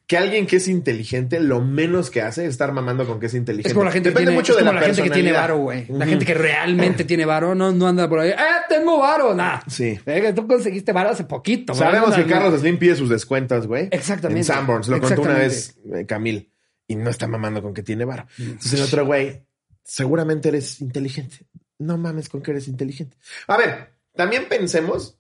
que 0.08 0.18
alguien 0.18 0.48
que 0.48 0.56
es 0.56 0.68
inteligente, 0.68 1.40
lo 1.40 1.62
menos 1.62 2.10
que 2.10 2.22
hace 2.24 2.44
es 2.46 2.50
estar 2.50 2.72
mamando 2.74 3.06
con 3.06 3.20
que 3.20 3.28
es 3.28 3.34
inteligente. 3.36 3.68
Es 3.70 3.74
como 3.76 3.86
la 3.86 3.92
gente, 3.92 4.10
que 4.10 4.14
Depende 4.14 4.32
tiene, 4.32 4.40
mucho 4.40 4.54
es 4.54 4.58
de 4.58 4.64
como 4.64 4.74
la, 4.74 4.80
la 4.80 4.86
gente 4.88 5.04
que 5.04 5.10
tiene 5.12 5.32
varo, 5.32 5.58
güey. 5.60 5.86
La 5.90 6.08
gente 6.08 6.26
que 6.26 6.34
realmente 6.34 7.04
tiene 7.04 7.26
varo, 7.26 7.54
no, 7.54 7.72
no 7.72 7.88
anda 7.88 8.10
por 8.10 8.20
ahí. 8.20 8.30
¡Eh, 8.32 8.36
tengo 8.68 8.98
varo! 9.00 9.36
Nah. 9.36 9.60
Sí. 9.68 10.00
Eh, 10.06 10.34
tú 10.36 10.48
conseguiste 10.48 10.94
varo 10.94 11.10
hace 11.12 11.26
poquito. 11.26 11.74
güey. 11.74 11.86
Sabemos 11.86 12.10
No, 12.10 12.16
que 12.16 12.22
no. 12.24 12.28
Carlos 12.28 12.60
Slim 12.60 12.80
pide 12.80 12.96
sus 12.96 13.10
descuentos, 13.10 13.68
güey. 13.68 13.88
Exactamente. 13.92 14.40
En 14.40 14.46
Sanborns. 14.46 14.88
Lo 14.88 15.00
contó 15.00 15.22
una 15.22 15.36
vez 15.36 15.78
eh, 15.94 16.06
Camil. 16.08 16.52
Y 16.88 16.96
no 16.96 17.12
está 17.12 17.28
mamando 17.28 17.62
con 17.62 17.76
que 17.76 17.84
tiene 17.84 18.04
varo. 18.04 18.26
Entonces 18.40 18.74
el 18.80 18.82
otro 18.88 19.06
güey, 19.06 19.44
seguramente 19.90 20.50
eres 20.50 20.82
inteligente. 20.82 21.48
No 21.80 21.98
mames 21.98 22.30
con 22.30 22.42
que 22.42 22.52
eres 22.52 22.68
inteligente. 22.68 23.18
A 23.48 23.58
ver, 23.58 23.94
también 24.16 24.48
pensemos. 24.48 25.18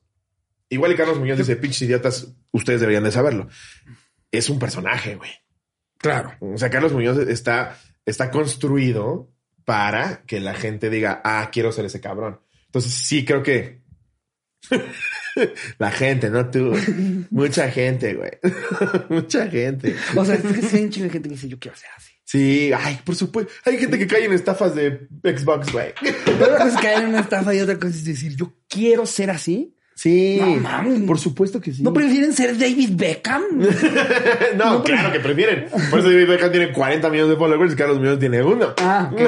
Igual 0.69 0.91
y 0.91 0.95
Carlos 0.95 1.17
Muñoz 1.17 1.39
dice, 1.39 1.55
pinches 1.55 1.81
idiotas, 1.81 2.27
ustedes 2.51 2.79
deberían 2.79 3.03
de 3.03 3.11
saberlo. 3.11 3.49
Es 4.31 4.49
un 4.49 4.59
personaje, 4.59 5.15
güey. 5.15 5.31
Claro. 5.97 6.33
O 6.39 6.57
sea, 6.57 6.69
Carlos 6.69 6.93
Muñoz 6.93 7.17
está, 7.17 7.79
está 8.05 8.29
construido 8.29 9.33
para 9.65 10.23
que 10.25 10.39
la 10.39 10.53
gente 10.53 10.91
diga, 10.91 11.21
ah, 11.23 11.49
quiero 11.51 11.71
ser 11.71 11.85
ese 11.85 11.99
cabrón. 11.99 12.39
Entonces 12.67 12.93
sí 12.93 13.25
creo 13.25 13.41
que 13.41 13.81
la 15.79 15.89
gente, 15.89 16.29
no 16.29 16.51
tú, 16.51 16.75
mucha 17.31 17.71
gente, 17.71 18.13
güey, 18.13 18.31
mucha 19.09 19.47
gente. 19.47 19.95
O 20.15 20.23
sea, 20.23 20.35
es 20.35 20.41
que 20.41 20.61
sí 20.61 20.77
hay 20.77 20.83
un 20.83 20.89
chingo 20.91 21.05
de 21.05 21.13
gente 21.13 21.29
que 21.29 21.35
dice, 21.35 21.47
yo 21.47 21.57
quiero 21.57 21.75
ser 21.75 21.89
así. 21.97 22.13
Sí, 22.29 22.71
ay, 22.77 22.99
por 23.03 23.15
supuesto. 23.15 23.51
Hay 23.65 23.79
gente 23.79 23.97
que 23.97 24.05
cae 24.05 24.23
en 24.25 24.33
estafas 24.33 24.75
de 24.75 25.07
Xbox, 25.23 25.71
güey. 25.71 25.93
Pero 26.25 26.37
una 26.37 26.57
cosa 26.57 26.67
es 26.67 26.75
caer 26.75 27.01
en 27.01 27.09
una 27.09 27.21
estafa 27.21 27.55
y 27.55 27.59
otra 27.59 27.77
cosa 27.79 27.87
es 27.87 28.05
decir, 28.05 28.35
yo 28.35 28.53
quiero 28.67 29.07
ser 29.07 29.31
así. 29.31 29.73
Sí, 29.95 30.39
No 30.39 31.07
por 31.07 31.17
supuesto 31.17 31.59
que 31.59 31.73
sí. 31.73 31.81
¿No 31.81 31.91
prefieren 31.91 32.31
ser 32.31 32.55
David 32.55 32.91
Beckham? 32.93 33.41
no, 34.57 34.83
claro 34.83 35.11
que 35.11 35.19
prefieren. 35.19 35.69
Por 35.89 35.99
eso 35.99 36.09
David 36.09 36.27
Beckham 36.27 36.51
tiene 36.51 36.71
40 36.71 37.09
millones 37.09 37.31
de 37.31 37.35
followers 37.35 37.73
y 37.73 37.75
Carlos 37.75 37.97
Muñoz 37.97 38.19
tiene 38.19 38.43
uno. 38.43 38.75
Ah, 38.77 39.09
ok. 39.11 39.21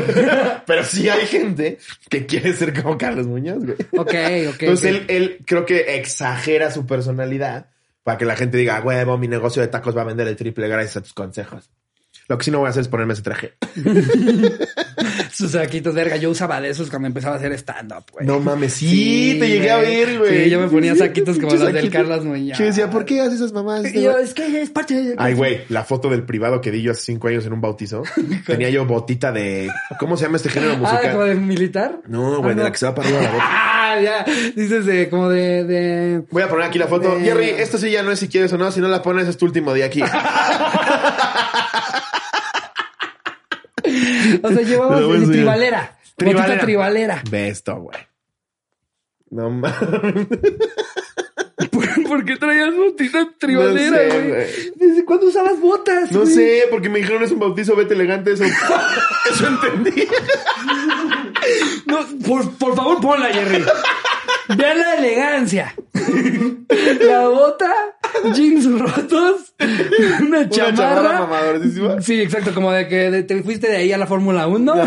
Pero 0.68 0.86
sí 0.86 1.10
hay 1.10 1.26
gente 1.26 1.80
que 2.08 2.28
quiere 2.28 2.54
ser 2.54 2.80
como 2.84 3.00
Carlos 3.00 3.26
Muñoz, 3.26 3.66
güey. 3.66 3.78
Ok, 3.98 4.14
ok. 4.54 4.62
Entonces 4.62 4.86
él, 4.86 5.06
él 5.08 5.40
creo 5.44 5.66
que 5.66 5.96
exagera 5.98 6.70
su 6.70 6.86
personalidad 6.86 7.66
Para 8.04 8.20
que 8.20 8.26
la 8.26 8.36
gente 8.36 8.58
diga, 8.58 8.78
"Ah, 8.78 8.82
huevo, 8.82 9.18
mi 9.18 9.28
negocio 9.28 9.64
de 9.64 9.70
tacos 9.70 9.98
va 9.98 10.04
a 10.04 10.06
vender 10.06 10.28
el 10.28 10.36
triple 10.36 10.68
gracias 10.68 10.98
a 10.98 11.02
tus 11.02 11.14
consejos. 11.14 11.72
Lo 12.32 12.38
que 12.38 12.46
sí 12.46 12.52
no 12.52 12.60
voy 12.60 12.68
a 12.68 12.70
hacer 12.70 12.80
es 12.84 12.88
ponerme 12.88 13.12
ese 13.12 13.24
traje. 13.24 13.56
Sus 15.34 15.52
saquitos, 15.52 15.94
verga. 15.94 16.16
Yo 16.16 16.30
usaba 16.30 16.62
de 16.62 16.70
esos 16.70 16.90
cuando 16.90 17.08
empezaba 17.08 17.36
a 17.36 17.38
hacer 17.40 17.52
stand-up, 17.52 18.06
güey. 18.10 18.26
No 18.26 18.40
mames, 18.40 18.72
sí, 18.72 19.36
te 19.38 19.50
llegué 19.50 19.70
a 19.70 19.76
ver, 19.80 20.18
güey. 20.18 20.46
Sí, 20.46 20.50
yo 20.50 20.62
me 20.62 20.70
ponía 20.70 20.96
saquitos 20.96 21.38
como 21.38 21.52
los 21.54 21.74
del. 21.74 21.90
Carlos 21.92 22.24
Muñoz. 22.24 22.58
Yo 22.58 22.64
decía, 22.64 22.90
¿por 22.90 23.04
qué 23.04 23.20
haces 23.20 23.34
esas 23.34 23.52
mamás? 23.52 23.94
Y 23.94 24.02
yo, 24.02 24.18
es 24.18 24.34
que 24.34 24.62
es 24.62 24.70
parte 24.70 24.94
de... 24.94 25.16
Ay, 25.18 25.34
güey, 25.34 25.64
la 25.68 25.84
foto 25.84 26.08
del 26.10 26.24
privado 26.24 26.62
que 26.62 26.72
di 26.72 26.82
yo 26.82 26.94
hace 26.94 27.02
cinco 27.02 27.28
años 27.28 27.46
en 27.46 27.52
un 27.52 27.60
bautizo. 27.60 28.04
Tenía 28.48 28.70
yo 28.70 28.86
botita 28.86 29.34
de. 29.34 29.70
¿Cómo 30.00 30.16
se 30.16 30.24
llama 30.24 30.38
este 30.38 30.48
género 30.48 30.72
Ah, 30.76 30.78
musical? 30.78 31.12
como 31.12 31.24
de 31.26 31.36
militar. 31.36 32.00
No, 32.08 32.38
güey, 32.40 32.54
Ah, 32.54 32.56
de 32.56 32.64
la 32.64 32.72
que 32.72 32.78
se 32.78 32.86
va 32.86 32.96
para 32.96 33.10
arriba 33.10 33.24
la 33.24 33.32
bota. 33.32 33.46
Ah, 33.92 34.00
ya. 34.02 34.24
Dices 34.56 34.86
de, 34.86 35.10
como 35.10 35.28
de, 35.28 35.66
de... 35.66 36.22
Voy 36.32 36.42
a 36.44 36.48
poner 36.48 36.66
aquí 36.66 36.80
la 36.80 36.88
foto. 36.88 37.14
De- 37.18 37.26
Jerry, 37.26 37.50
esto 37.50 37.78
sí 37.78 37.92
ya 37.92 38.02
no 38.04 38.12
es 38.14 38.20
si 38.20 38.30
quieres 38.30 38.54
o 38.54 38.58
no. 38.58 38.72
Si 38.72 38.80
no 38.80 38.88
la 38.88 39.02
pones, 39.04 39.28
es 39.28 39.36
tu 39.36 39.44
último 39.46 39.74
día 39.74 39.88
aquí. 39.88 40.02
O 44.44 44.50
sea, 44.50 44.62
llevabas 44.62 44.96
Te 44.98 45.02
lo 45.02 45.08
voy 45.08 45.16
a 45.18 45.20
de 45.20 45.26
enseñar. 45.26 45.32
tribalera. 45.34 45.98
Botita 46.18 46.60
tribalera. 46.60 47.24
Ve 47.30 47.48
esto, 47.50 47.76
güey. 47.78 47.98
No 49.30 49.50
mames. 49.50 49.78
¿Por, 51.72 52.04
por 52.04 52.26
qué 52.26 52.36
traías 52.38 52.76
botita 52.76 53.20
No 53.22 53.32
tribalera, 53.38 53.98
güey? 54.14 54.72
¿Desde 54.76 55.06
cuándo 55.06 55.28
usabas 55.28 55.60
botas? 55.60 56.12
No 56.12 56.26
sé, 56.26 56.64
porque 56.70 56.90
me 56.90 57.00
dijeron 57.00 57.24
es 57.24 57.32
un 57.32 57.40
bautizo, 57.40 57.76
vete 57.76 57.94
elegante, 57.94 58.34
eso. 58.34 58.44
Eso 59.32 59.48
entendí. 59.48 60.08
No, 61.86 62.00
por, 62.28 62.52
por 62.58 62.76
favor, 62.76 63.00
ponla, 63.02 63.28
Jerry. 63.28 63.64
Vean 64.58 64.80
la 64.80 64.96
elegancia. 64.96 65.74
La 67.02 67.28
bota, 67.28 67.72
jeans 68.34 68.66
rotos, 68.80 69.51
una 70.22 70.50
chamarra. 70.50 70.76
chamarra 70.76 71.20
mamadorcísima. 71.22 72.02
Sí, 72.02 72.22
exacto, 72.22 72.54
como 72.54 72.72
de 72.72 72.88
que 72.88 73.12
de- 73.12 73.24
te 73.24 73.42
fuiste 73.44 73.68
de 73.70 73.78
ahí 73.78 73.92
a 73.92 73.98
la 73.98 74.08
Fórmula 74.08 74.48
1. 74.48 74.74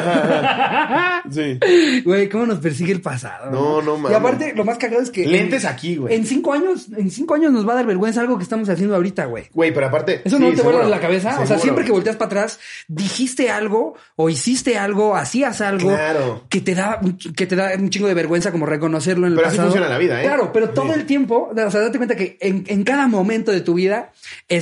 Sí. 1.30 1.59
Güey, 2.05 2.28
¿cómo 2.28 2.44
nos 2.46 2.59
persigue 2.59 2.92
el 2.92 3.01
pasado? 3.01 3.51
No, 3.51 3.80
no 3.82 3.96
Y 3.96 4.01
mames. 4.02 4.18
aparte, 4.18 4.52
lo 4.55 4.64
más 4.64 4.76
cagado 4.78 5.02
es 5.02 5.10
que. 5.10 5.26
Lentes 5.26 5.64
en- 5.64 5.70
aquí, 5.70 5.96
güey. 5.96 6.14
En 6.14 6.26
cinco 6.26 6.52
años, 6.52 6.86
en 6.96 7.10
cinco 7.10 7.34
años 7.34 7.51
nos 7.52 7.66
va 7.66 7.72
a 7.72 7.76
dar 7.76 7.86
vergüenza 7.86 8.20
algo 8.20 8.36
que 8.36 8.42
estamos 8.42 8.68
haciendo 8.68 8.94
ahorita, 8.94 9.24
güey. 9.26 9.44
Güey, 9.52 9.72
pero 9.72 9.86
aparte. 9.86 10.20
¿Eso 10.24 10.36
sí, 10.36 10.42
no 10.42 10.51
te 10.51 10.56
seguro. 10.56 10.76
vuela 10.76 10.90
la 10.90 11.01
cabeza? 11.01 11.40
O 11.40 11.46
sea, 11.46 11.59
siempre 11.59 11.84
que 11.84 11.92
volteas 11.92 12.16
para 12.16 12.26
atrás, 12.26 12.60
dijiste 12.88 13.51
algo 13.51 13.94
o 14.16 14.28
hiciste 14.28 14.76
algo, 14.76 15.16
hacías 15.16 15.60
algo 15.62 15.88
Claro. 15.90 16.44
que 16.51 16.60
te 16.60 16.74
da 16.74 16.98
un- 17.02 17.16
que 17.16 17.46
te 17.46 17.56
da 17.56 17.70
un 17.78 17.88
chingo 17.90 18.06
de 18.09 18.14
vergüenza 18.14 18.52
como 18.52 18.66
reconocerlo 18.66 19.26
en 19.26 19.32
el 19.32 19.36
Pero 19.36 19.48
así 19.48 19.56
pasado. 19.56 19.72
funciona 19.72 19.88
la 19.92 19.98
vida, 19.98 20.20
¿eh? 20.22 20.26
Claro, 20.26 20.52
pero 20.52 20.70
todo 20.70 20.92
Sí. 20.92 21.01
el 21.01 21.06
tiempo, 21.06 21.51
o 21.51 21.70
sea, 21.70 21.80
date 21.80 21.96
cuenta 21.96 22.16
que 22.16 22.36
en, 22.40 22.64
en 22.68 22.84
cada 22.84 23.09
momento 23.09 23.51
de 23.51 23.60
tu 23.62 23.74
vida 23.74 24.12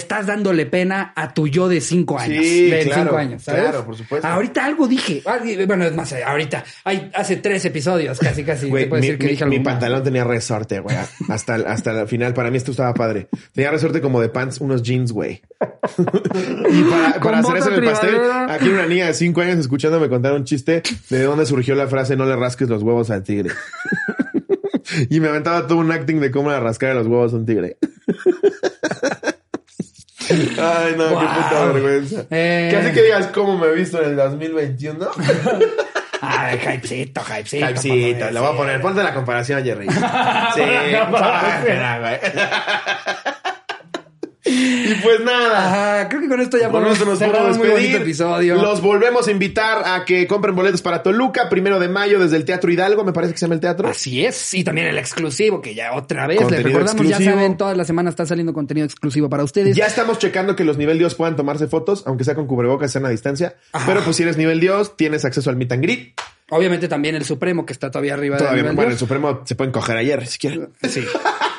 estás 0.03 0.27
dándole 0.27 0.67
pena 0.67 1.13
a 1.17 1.33
tu 1.33 1.49
yo 1.49 1.69
de 1.69 1.81
cinco 1.81 2.19
años. 2.19 2.45
Sí, 2.45 2.71
de 2.71 2.81
claro, 2.85 3.03
cinco 3.03 3.17
años, 3.17 3.43
¿sabes? 3.43 3.63
claro, 3.63 3.85
por 3.85 3.97
supuesto. 3.97 4.27
Ahorita 4.27 4.65
algo 4.65 4.87
dije. 4.89 5.23
Ah, 5.27 5.39
Bueno, 5.67 5.85
es 5.85 5.95
más, 5.95 6.13
ahorita. 6.13 6.65
Hay, 6.85 7.11
hace 7.15 7.37
tres 7.37 7.65
episodios, 7.65 8.19
casi, 8.19 8.45
casi. 8.45 8.69
Güey, 8.69 8.89
mi, 8.91 8.97
decir 8.97 9.19
que 9.19 9.47
mi- 9.47 9.57
dije 9.57 9.61
pantalón 9.61 10.03
tenía 10.03 10.25
resorte, 10.25 10.81
güey. 10.81 10.97
Hasta, 11.29 11.55
hasta 11.55 12.03
el 12.03 12.09
final. 12.09 12.35
Para 12.35 12.51
mí 12.51 12.57
esto 12.57 12.73
estaba 12.73 12.93
padre. 12.95 13.29
Tenía 13.53 13.71
resorte 13.71 14.01
como 14.01 14.21
de 14.21 14.29
pants, 14.29 14.61
unos 14.61 14.83
jeans, 14.83 15.13
güey. 15.13 15.43
y 15.99 16.83
para, 17.21 17.39
hacer 17.39 17.57
eso 17.57 17.69
en 17.69 17.75
el 17.75 17.85
pastel, 17.85 18.17
aquí 18.49 18.69
una 18.69 18.87
niña 18.87 19.07
de 19.07 19.15
cinco 19.15 19.41
años 19.41 19.59
escuchándome 19.59 20.09
contar 20.09 20.33
un 20.33 20.45
chiste 20.45 20.83
de 21.11 21.23
dónde 21.23 21.47
surgió 21.47 21.75
la 21.75 21.87
frase 21.87 22.17
no 22.17 22.25
le 22.27 22.37
rasques 22.37 22.69
los 22.69 22.83
huevos 22.83 23.11
al 23.11 23.23
tigre. 23.23 23.51
y 25.11 25.21
me 25.21 25.29
aventaba 25.29 25.67
todo 25.67 25.79
un 25.79 25.91
acting 25.93 26.21
de 26.21 26.31
cómo 26.31 26.51
le 26.51 26.59
rascar 26.61 26.95
los 26.95 27.07
huevos 27.07 27.33
a 27.33 27.37
un 27.37 27.47
tigre. 27.47 27.77
Ay, 30.33 30.95
no, 30.97 31.09
qué 31.09 31.27
puta 31.27 31.65
vergüenza. 31.73 32.25
Eh. 32.31 32.69
¿Qué 32.71 32.77
hace 32.77 32.93
que 32.93 33.03
digas 33.03 33.27
cómo 33.29 33.59
me 33.59 33.69
he 33.69 33.73
visto 33.73 34.03
en 34.03 34.11
el 34.11 34.17
2021? 34.17 35.07
Ay, 36.25 36.57
hypecito, 36.57 37.21
hypecito. 37.21 37.67
Capsita, 37.67 38.19
papá, 38.21 38.31
la 38.31 38.41
voy 38.41 38.55
a 38.55 38.57
poner. 38.57 38.81
Ponte 38.81 39.03
la 39.03 39.13
comparación, 39.13 39.65
Jerry. 39.65 39.89
Sí, 40.55 40.61
exagera, 40.61 41.99
güey. 42.01 42.19
Y 44.45 44.95
pues 45.03 45.21
nada. 45.21 45.69
Ajá, 46.01 46.09
creo 46.09 46.21
que 46.23 46.29
con 46.29 46.41
esto 46.41 46.59
ya 46.59 46.65
Con 46.65 46.83
podemos 46.83 46.97
eso 46.97 47.05
nos 47.05 47.19
podemos 47.19 47.59
despedir. 47.59 47.97
episodio. 47.97 48.57
Los 48.57 48.81
volvemos 48.81 49.29
a 49.29 49.31
invitar 49.31 49.83
a 49.87 50.05
que 50.05 50.27
compren 50.27 50.55
boletos 50.57 50.83
para 50.83 51.03
Toluca, 51.03 51.49
primero 51.49 51.79
de 51.79 51.89
mayo, 51.89 52.19
desde 52.19 52.37
el 52.37 52.45
Teatro 52.45 52.71
Hidalgo, 52.73 53.05
me 53.05 53.13
parece 53.13 53.33
que 53.35 53.39
se 53.39 53.45
llama 53.47 53.55
el 53.55 53.61
teatro. 53.61 53.89
Así 53.89 54.25
es, 54.25 54.55
y 54.55 54.65
también 54.65 54.89
el 54.89 54.99
exclusivo, 54.99 55.61
que 55.61 55.75
ya 55.75 55.93
otra 55.95 56.27
vez 56.27 56.41
les 56.51 56.63
recordamos, 56.63 57.07
ya 57.09 57.21
saben, 57.21 57.57
todas 57.57 57.77
las 57.77 57.87
semanas 57.87 58.13
está 58.13 58.27
saliendo 58.27 58.53
contenido 58.53 58.85
exclusivo 58.85 59.29
para 59.29 59.45
ustedes. 59.45 59.77
Ya 59.77 59.87
estamos 59.87 60.19
checando 60.19 60.57
que 60.57 60.65
los 60.65 60.77
nivel 60.77 60.99
Dios 60.99 61.15
puedan 61.15 61.37
tomarse 61.37 61.69
fotos, 61.69 62.03
aunque 62.07 62.25
sea 62.25 62.35
con 62.35 62.47
cubrebocas, 62.47 62.91
sean 62.91 63.07
a 63.07 63.11
distancia. 63.11 63.55
Ajá. 63.73 63.87
Pero 63.87 64.03
pues 64.03 64.17
si 64.17 64.25
eres 64.25 64.37
nivel 64.37 64.59
Dios, 64.59 64.97
tienes 64.97 65.25
acceso 65.25 65.51
al 65.51 65.57
meet 65.57 65.73
and 65.73 65.83
greet. 65.83 66.15
Obviamente 66.51 66.89
también 66.89 67.15
el 67.15 67.25
Supremo, 67.25 67.65
que 67.65 67.73
está 67.73 67.91
todavía 67.91 68.15
arriba 68.15 68.37
Todavía, 68.37 68.57
del 68.63 68.75
bueno, 68.75 68.81
nivel 68.83 68.93
el 68.93 68.99
Supremo 68.99 69.41
se 69.45 69.55
pueden 69.55 69.73
coger 69.73 69.97
ayer 69.97 70.27
si 70.27 70.39
quieren. 70.39 70.69
Dios. 70.83 70.93
Sí. 70.93 71.01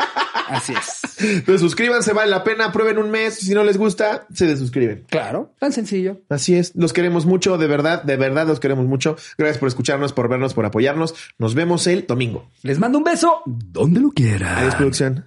Así 0.53 0.73
es. 0.73 1.21
Entonces 1.21 1.61
suscríbanse, 1.61 2.13
vale 2.13 2.29
la 2.29 2.43
pena, 2.43 2.71
prueben 2.71 2.97
un 2.97 3.09
mes. 3.09 3.35
Si 3.35 3.53
no 3.53 3.63
les 3.63 3.77
gusta, 3.77 4.27
se 4.33 4.45
desuscriben. 4.45 5.05
Claro, 5.09 5.53
tan 5.59 5.71
sencillo. 5.73 6.21
Así 6.29 6.55
es, 6.55 6.75
los 6.75 6.93
queremos 6.93 7.25
mucho, 7.25 7.57
de 7.57 7.67
verdad, 7.67 8.03
de 8.03 8.17
verdad 8.17 8.47
los 8.47 8.59
queremos 8.59 8.85
mucho. 8.85 9.15
Gracias 9.37 9.57
por 9.57 9.67
escucharnos, 9.67 10.13
por 10.13 10.29
vernos, 10.29 10.53
por 10.53 10.65
apoyarnos. 10.65 11.15
Nos 11.37 11.55
vemos 11.55 11.87
el 11.87 12.05
domingo. 12.07 12.49
Les 12.61 12.79
mando 12.79 12.99
un 12.99 13.03
beso 13.03 13.41
donde 13.45 13.99
lo 13.99 14.11
quieran. 14.11 14.59
Adiós, 14.59 14.75
producción. 14.75 15.25